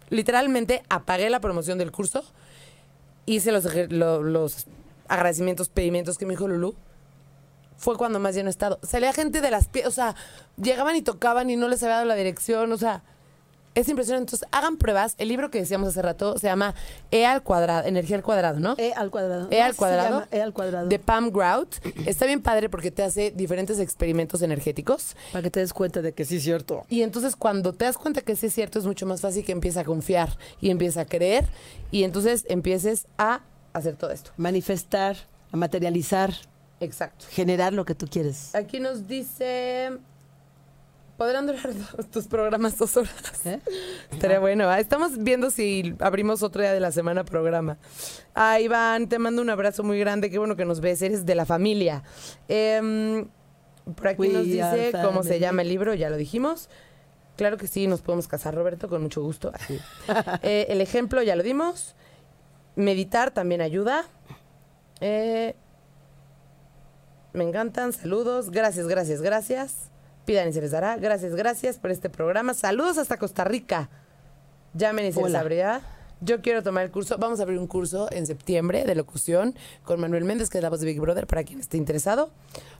Literalmente 0.09 0.82
apagué 0.88 1.28
la 1.30 1.40
promoción 1.40 1.78
del 1.78 1.90
curso 1.92 2.22
hice 3.26 3.50
los, 3.50 3.64
ejer- 3.66 3.90
lo- 3.90 4.22
los 4.22 4.66
agradecimientos, 5.09 5.68
pedimientos 5.68 6.16
que 6.16 6.26
me 6.26 6.34
dijo 6.34 6.46
Lulu, 6.46 6.74
fue 7.76 7.96
cuando 7.96 8.18
más 8.20 8.34
lleno 8.34 8.48
he 8.48 8.50
estado. 8.50 8.78
Salía 8.82 9.12
gente 9.12 9.40
de 9.40 9.50
las 9.50 9.68
pies, 9.68 9.86
o 9.86 9.90
sea, 9.90 10.14
llegaban 10.57 10.96
y 10.96 11.02
tocaban 11.02 11.50
y 11.50 11.57
no 11.57 11.68
les 11.68 11.82
había 11.82 11.96
dado 11.96 12.07
la 12.07 12.14
dirección, 12.14 12.72
o 12.72 12.78
sea, 12.78 13.02
es 13.77 13.89
impresionante. 13.89 14.35
Entonces, 14.35 14.49
hagan 14.51 14.79
pruebas. 14.79 15.14
El 15.18 15.29
libro 15.29 15.51
que 15.51 15.61
decíamos 15.61 15.91
hace 15.91 16.03
rato 16.03 16.39
se 16.39 16.49
llama 16.49 16.74
E 17.11 17.24
al 17.27 17.43
cuadrado, 17.43 17.87
energía 17.87 18.16
al 18.16 18.22
cuadrado, 18.22 18.59
¿no? 18.59 18.74
E 18.79 18.93
al 18.95 19.11
cuadrado. 19.11 19.49
E 19.51 19.62
al 19.62 19.77
cuadrado. 19.77 20.24
E 20.33 20.41
al 20.41 20.53
cuadrado. 20.53 20.89
De 20.89 20.99
Pam 20.99 21.31
Grout. 21.31 21.77
Está 22.07 22.27
bien 22.27 22.43
padre 22.43 22.68
porque 22.68 22.91
te 22.91 23.03
hace 23.03 23.31
diferentes 23.31 23.79
experimentos 23.79 24.43
energéticos. 24.43 25.14
Para 25.31 25.43
que 25.43 25.51
te 25.51 25.61
des 25.61 25.72
cuenta 25.72 26.03
de 26.03 26.12
que 26.12 26.24
sí 26.24 26.37
es 26.37 26.43
cierto. 26.43 26.85
Y 26.89 27.03
entonces 27.03 27.37
cuando 27.37 27.74
te 27.74 27.85
das 27.85 27.99
cuenta 27.99 28.22
que 28.22 28.35
sí 28.35 28.47
es 28.47 28.55
cierto, 28.55 28.79
es 28.79 28.87
mucho 28.87 29.07
más 29.07 29.20
fácil 29.20 29.45
que 29.45 29.53
empieces 29.53 29.77
a 29.79 29.85
confiar 29.85 30.37
y 30.61 30.70
empieza 30.70 31.03
a 31.03 31.05
creer 31.05 31.45
y 31.91 32.05
entonces 32.05 32.47
empieces 32.49 33.07
a 33.18 33.43
hacer 33.74 33.97
todo 33.97 34.11
esto. 34.11 34.31
Manifestar, 34.39 35.16
a 35.53 35.57
materializar, 35.59 36.33
Exacto. 36.81 37.27
generar 37.31 37.74
lo 37.74 37.85
que 37.85 37.95
tú 37.95 38.07
quieres. 38.11 38.55
Aquí 38.55 38.81
nos 38.81 39.07
dice, 39.07 39.99
¿podrán 41.16 41.46
durar 41.46 41.70
tus 42.12 42.26
programas 42.26 42.76
dos 42.78 42.96
horas? 42.96 43.44
¿Eh? 43.44 43.60
Estaría 44.10 44.38
bueno. 44.38 44.68
¿ah? 44.68 44.78
Estamos 44.78 45.18
viendo 45.18 45.50
si 45.50 45.94
abrimos 45.98 46.42
otro 46.42 46.62
día 46.62 46.72
de 46.72 46.80
la 46.80 46.92
semana 46.92 47.24
programa. 47.24 47.78
Ah, 48.34 48.60
Iván, 48.60 49.08
te 49.08 49.18
mando 49.18 49.42
un 49.42 49.50
abrazo 49.50 49.82
muy 49.82 49.98
grande. 49.98 50.30
Qué 50.30 50.38
bueno 50.38 50.56
que 50.56 50.64
nos 50.64 50.80
ves. 50.80 51.02
Eres 51.02 51.26
de 51.26 51.34
la 51.34 51.46
familia. 51.46 52.02
Em, 52.48 53.28
por 53.94 54.08
aquí 54.08 54.22
We 54.22 54.28
nos 54.28 54.44
dice 54.44 54.92
cómo 55.02 55.22
se 55.22 55.38
llama 55.38 55.62
el 55.62 55.68
libro. 55.68 55.94
Ya 55.94 56.10
lo 56.10 56.16
dijimos. 56.16 56.68
Claro 57.36 57.58
que 57.58 57.66
sí, 57.66 57.86
nos 57.86 58.00
podemos 58.00 58.28
casar, 58.28 58.54
Roberto, 58.54 58.88
con 58.88 59.02
mucho 59.02 59.22
gusto. 59.22 59.50
Así. 59.52 59.78
Eh, 60.42 60.66
el 60.70 60.80
ejemplo 60.80 61.22
ya 61.22 61.36
lo 61.36 61.42
dimos. 61.42 61.94
Meditar 62.76 63.30
también 63.30 63.60
ayuda. 63.60 64.04
Eh, 65.00 65.54
me 67.32 67.44
encantan. 67.44 67.92
Saludos. 67.92 68.50
Gracias, 68.50 68.86
gracias, 68.86 69.20
gracias. 69.20 69.90
Pidan 70.27 70.49
y 70.49 70.53
se 70.53 70.61
les 70.61 70.72
dará. 70.72 70.97
Gracias, 70.97 71.35
gracias 71.35 71.79
por 71.79 71.91
este 71.91 72.11
programa. 72.11 72.53
Saludos 72.53 72.99
hasta 72.99 73.16
Costa 73.16 73.45
Rica. 73.45 73.89
Llamen 74.74 75.07
y 75.07 75.12
se 75.12 75.22
les 75.22 75.35
abrirá. 75.35 75.81
Yo 76.20 76.41
quiero 76.43 76.62
tomar 76.62 76.85
el 76.85 76.91
curso. 76.91 77.16
Vamos 77.18 77.41
a 77.41 77.45
abrir 77.45 77.59
un 77.59 77.66
curso 77.66 78.09
en 78.11 78.27
septiembre 78.27 78.85
de 78.85 78.95
locución 78.95 79.55
con 79.85 80.01
Manuel 80.01 80.24
Méndez, 80.24 80.51
que 80.51 80.59
es 80.59 80.62
la 80.62 80.70
voz 80.70 80.81
de 80.81 80.87
Big 80.87 81.01
Brother, 81.01 81.27
para 81.27 81.45
quien 81.45 81.61
esté 81.61 81.77
interesado. 81.77 82.31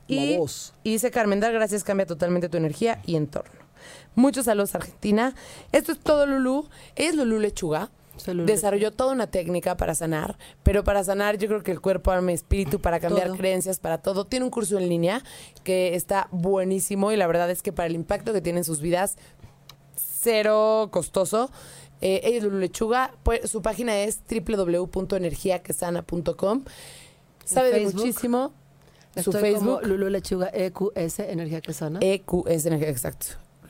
La 0.07 0.15
Y, 0.15 0.37
voz. 0.37 0.73
y 0.83 0.91
dice 0.91 1.09
Carmen, 1.11 1.39
dar 1.39 1.53
gracias 1.53 1.83
cambia 1.83 2.05
totalmente 2.05 2.49
tu 2.49 2.57
energía 2.57 3.01
y 3.05 3.15
entorno. 3.15 3.51
Muchos 4.15 4.45
saludos, 4.45 4.73
Argentina. 4.75 5.33
Esto 5.71 5.91
es 5.91 5.99
todo, 5.99 6.25
Lulú. 6.25 6.67
Es 6.95 7.15
Lulú 7.15 7.39
Lechuga. 7.39 7.89
Desarrolló 8.45 8.91
toda 8.91 9.13
una 9.13 9.27
técnica 9.27 9.77
para 9.77 9.95
sanar, 9.95 10.37
pero 10.63 10.83
para 10.83 11.03
sanar 11.03 11.37
yo 11.37 11.47
creo 11.47 11.63
que 11.63 11.71
el 11.71 11.81
cuerpo, 11.81 12.11
alma 12.11 12.31
y 12.31 12.35
espíritu, 12.35 12.79
para 12.79 12.99
cambiar 12.99 13.27
Todo. 13.27 13.37
creencias, 13.37 13.79
para 13.79 13.99
todo. 13.99 14.25
Tiene 14.25 14.45
un 14.45 14.51
curso 14.51 14.77
en 14.77 14.89
línea 14.89 15.23
que 15.63 15.95
está 15.95 16.27
buenísimo 16.31 17.11
y 17.11 17.17
la 17.17 17.27
verdad 17.27 17.51
es 17.51 17.61
que 17.61 17.71
para 17.71 17.87
el 17.87 17.95
impacto 17.95 18.33
que 18.33 18.41
tiene 18.41 18.59
en 18.59 18.63
sus 18.63 18.81
vidas, 18.81 19.17
cero 19.95 20.89
costoso. 20.91 21.51
Eh, 22.01 22.21
ella 22.23 22.37
es 22.37 22.43
Lulu 22.43 22.59
Lechuga, 22.59 23.11
pues, 23.23 23.49
su 23.49 23.63
página 23.63 23.97
es 23.99 24.19
www.energiaquesana.com. 24.29 26.63
Sabe 27.43 27.71
de 27.71 27.85
muchísimo. 27.85 28.53
Su 29.23 29.31
Facebook, 29.31 29.79
como 29.79 29.81
Lulu 29.81 30.09
Lechuga 30.09 30.49
EQS, 30.53 31.19
Energía 31.19 31.61
que 31.61 31.73
sana. 31.73 31.99
EQS 32.01 32.65
Energía, 32.67 32.89
exacto. 32.89 33.27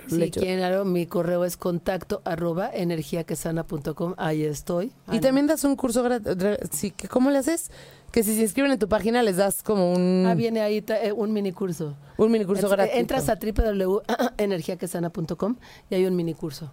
Si 0.09 0.17
Lechuga. 0.17 0.45
quieren 0.45 0.63
algo, 0.63 0.85
mi 0.85 1.05
correo 1.05 1.43
es 1.45 1.57
contacto 1.57 2.21
arroba 2.25 2.69
energiaquesana.com. 2.73 4.13
Ahí 4.17 4.43
estoy. 4.43 4.91
Y 5.11 5.19
también 5.19 5.47
das 5.47 5.63
un 5.63 5.75
curso 5.75 6.03
gratis. 6.03 6.33
Sí, 6.71 6.91
¿Cómo 7.09 7.29
le 7.31 7.39
haces? 7.39 7.71
Que 8.11 8.23
si 8.23 8.35
se 8.35 8.41
inscriben 8.41 8.71
en 8.71 8.79
tu 8.79 8.87
página 8.87 9.21
les 9.21 9.37
das 9.37 9.61
como 9.63 9.91
un, 9.93 10.25
Ah, 10.27 10.33
viene 10.33 10.61
ahí 10.61 10.83
eh, 10.87 11.11
un 11.11 11.33
mini 11.33 11.51
curso. 11.51 11.95
un 12.17 12.31
mini 12.31 12.45
curso 12.45 12.65
Entonces, 12.67 12.77
gratuito. 12.77 12.99
Entras 12.99 13.29
a 13.29 13.35
www.energiaquesana.com 13.35 15.55
y 15.89 15.95
hay 15.95 16.05
un 16.05 16.15
mini 16.15 16.33
curso. 16.33 16.71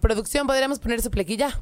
Producción, 0.00 0.46
¿podríamos 0.46 0.78
poner 0.78 1.02
su 1.02 1.10
plequilla? 1.10 1.60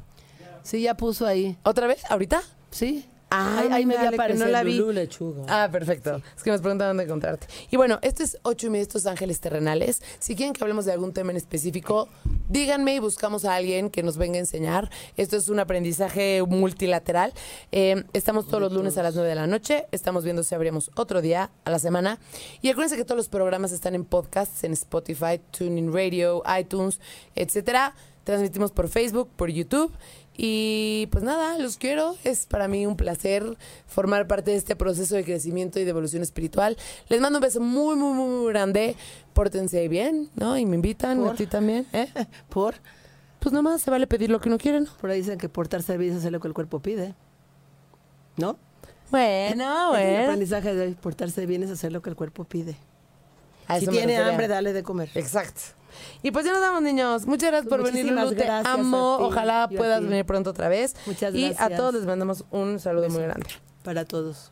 Sí, 0.63 0.81
ya 0.81 0.95
puso 0.95 1.25
ahí. 1.25 1.57
¿Otra 1.63 1.87
vez? 1.87 2.03
¿Ahorita? 2.09 2.41
Sí. 2.71 3.05
Ah, 3.33 3.63
Ahí- 3.71 3.85
me 3.85 3.95
que 3.95 4.07
aparece 4.07 4.39
no 4.39 4.47
la 4.47 4.61
vi. 4.61 4.77
Lulú 4.77 4.91
Lechuga. 4.91 5.43
Ah, 5.47 5.69
perfecto. 5.71 6.21
Es 6.35 6.43
que 6.43 6.51
me 6.51 6.59
preguntan 6.59 6.89
dónde 6.89 7.03
encontrarte. 7.05 7.47
Y 7.69 7.77
bueno, 7.77 7.97
este 8.01 8.23
es 8.23 8.37
ocho 8.43 8.67
y 8.67 8.69
media, 8.71 8.83
estos 8.83 9.05
ángeles 9.05 9.39
terrenales. 9.39 10.01
Si 10.19 10.35
quieren 10.35 10.53
que 10.53 10.61
hablemos 10.63 10.83
de 10.85 10.91
algún 10.91 11.13
tema 11.13 11.31
en 11.31 11.37
específico, 11.37 12.09
díganme 12.49 12.95
y 12.95 12.99
buscamos 12.99 13.45
a 13.45 13.55
alguien 13.55 13.89
que 13.89 14.03
nos 14.03 14.17
venga 14.17 14.35
a 14.35 14.39
enseñar. 14.39 14.89
Esto 15.15 15.37
es 15.37 15.47
un 15.47 15.59
aprendizaje 15.59 16.43
multilateral. 16.45 17.33
Eh, 17.71 18.03
estamos 18.13 18.47
todos 18.47 18.59
los 18.61 18.73
lunes 18.73 18.97
a 18.97 19.03
las 19.03 19.15
nueve 19.15 19.29
de 19.29 19.35
la 19.35 19.47
noche. 19.47 19.87
Estamos 19.91 20.25
viendo 20.25 20.43
si 20.43 20.53
abrimos 20.53 20.91
otro 20.95 21.21
día 21.21 21.51
a 21.63 21.71
la 21.71 21.79
semana. 21.79 22.19
Y 22.61 22.69
acuérdense 22.69 22.97
que 22.97 23.05
todos 23.05 23.17
los 23.17 23.29
programas 23.29 23.71
están 23.71 23.95
en 23.95 24.03
podcasts, 24.03 24.63
en 24.65 24.73
Spotify, 24.73 25.39
TuneIn 25.57 25.93
Radio, 25.93 26.43
iTunes, 26.59 26.99
etcétera. 27.35 27.95
Transmitimos 28.23 28.71
por 28.71 28.87
Facebook, 28.87 29.29
por 29.35 29.49
YouTube. 29.49 29.91
Y 30.35 31.07
pues 31.11 31.23
nada, 31.23 31.57
los 31.57 31.77
quiero. 31.77 32.15
Es 32.23 32.45
para 32.45 32.67
mí 32.67 32.85
un 32.85 32.95
placer 32.95 33.57
formar 33.85 34.27
parte 34.27 34.51
de 34.51 34.57
este 34.57 34.75
proceso 34.75 35.15
de 35.15 35.23
crecimiento 35.23 35.79
y 35.79 35.83
de 35.83 35.89
evolución 35.89 36.23
espiritual. 36.23 36.77
Les 37.09 37.19
mando 37.21 37.37
un 37.39 37.43
beso 37.43 37.59
muy, 37.59 37.95
muy, 37.95 38.13
muy, 38.13 38.27
muy 38.29 38.51
grande. 38.51 38.95
Pórtense 39.33 39.87
bien, 39.87 40.29
¿no? 40.35 40.57
Y 40.57 40.65
me 40.65 40.75
invitan, 40.75 41.19
¿Por? 41.19 41.31
a 41.31 41.35
ti 41.35 41.47
también. 41.47 41.85
¿eh? 41.93 42.07
Por, 42.49 42.75
Pues 43.39 43.53
nomás 43.53 43.81
se 43.81 43.91
vale 43.91 44.07
pedir 44.07 44.29
lo 44.29 44.39
que 44.39 44.49
uno 44.49 44.57
quiere, 44.57 44.79
¿no? 44.81 44.87
por 44.99 45.09
ahí 45.09 45.19
dicen 45.19 45.37
que 45.37 45.49
portarse 45.49 45.97
bien 45.99 46.11
es 46.13 46.19
hacer 46.19 46.31
lo 46.31 46.39
que 46.39 46.47
el 46.47 46.53
cuerpo 46.53 46.79
pide. 46.79 47.13
¿No? 48.37 48.57
Bueno, 49.11 49.95
El 49.97 50.07
bueno. 50.09 50.23
aprendizaje 50.23 50.73
de 50.73 50.91
portarse 50.95 51.45
bien 51.45 51.63
es 51.63 51.69
hacer 51.69 51.91
lo 51.91 52.01
que 52.01 52.09
el 52.09 52.15
cuerpo 52.15 52.45
pide. 52.45 52.77
Si 53.79 53.87
tiene 53.87 54.17
hambre, 54.17 54.47
dale 54.47 54.73
de 54.73 54.83
comer. 54.83 55.09
Exacto. 55.15 55.61
Y 56.23 56.31
pues 56.31 56.45
ya 56.45 56.51
nos 56.51 56.61
vamos, 56.61 56.81
niños. 56.81 57.25
Muchas 57.25 57.49
gracias 57.51 57.69
por 57.69 57.83
venir. 57.83 58.05
Te 58.07 58.13
gracias 58.35 58.65
amo. 58.65 59.17
ti, 59.19 59.23
Ojalá 59.25 59.69
puedas 59.75 60.01
venir 60.03 60.25
pronto 60.25 60.49
otra 60.51 60.69
vez. 60.69 60.95
Muchas 61.05 61.33
Y 61.35 61.45
a 61.45 61.49
gracias. 61.53 61.77
todos 61.77 61.93
les 61.95 62.05
mandamos 62.05 62.45
un 62.51 62.79
saludo 62.79 63.09
muy 63.09 63.21
grande. 63.23 63.47
Para 63.83 64.05
todos. 64.05 64.50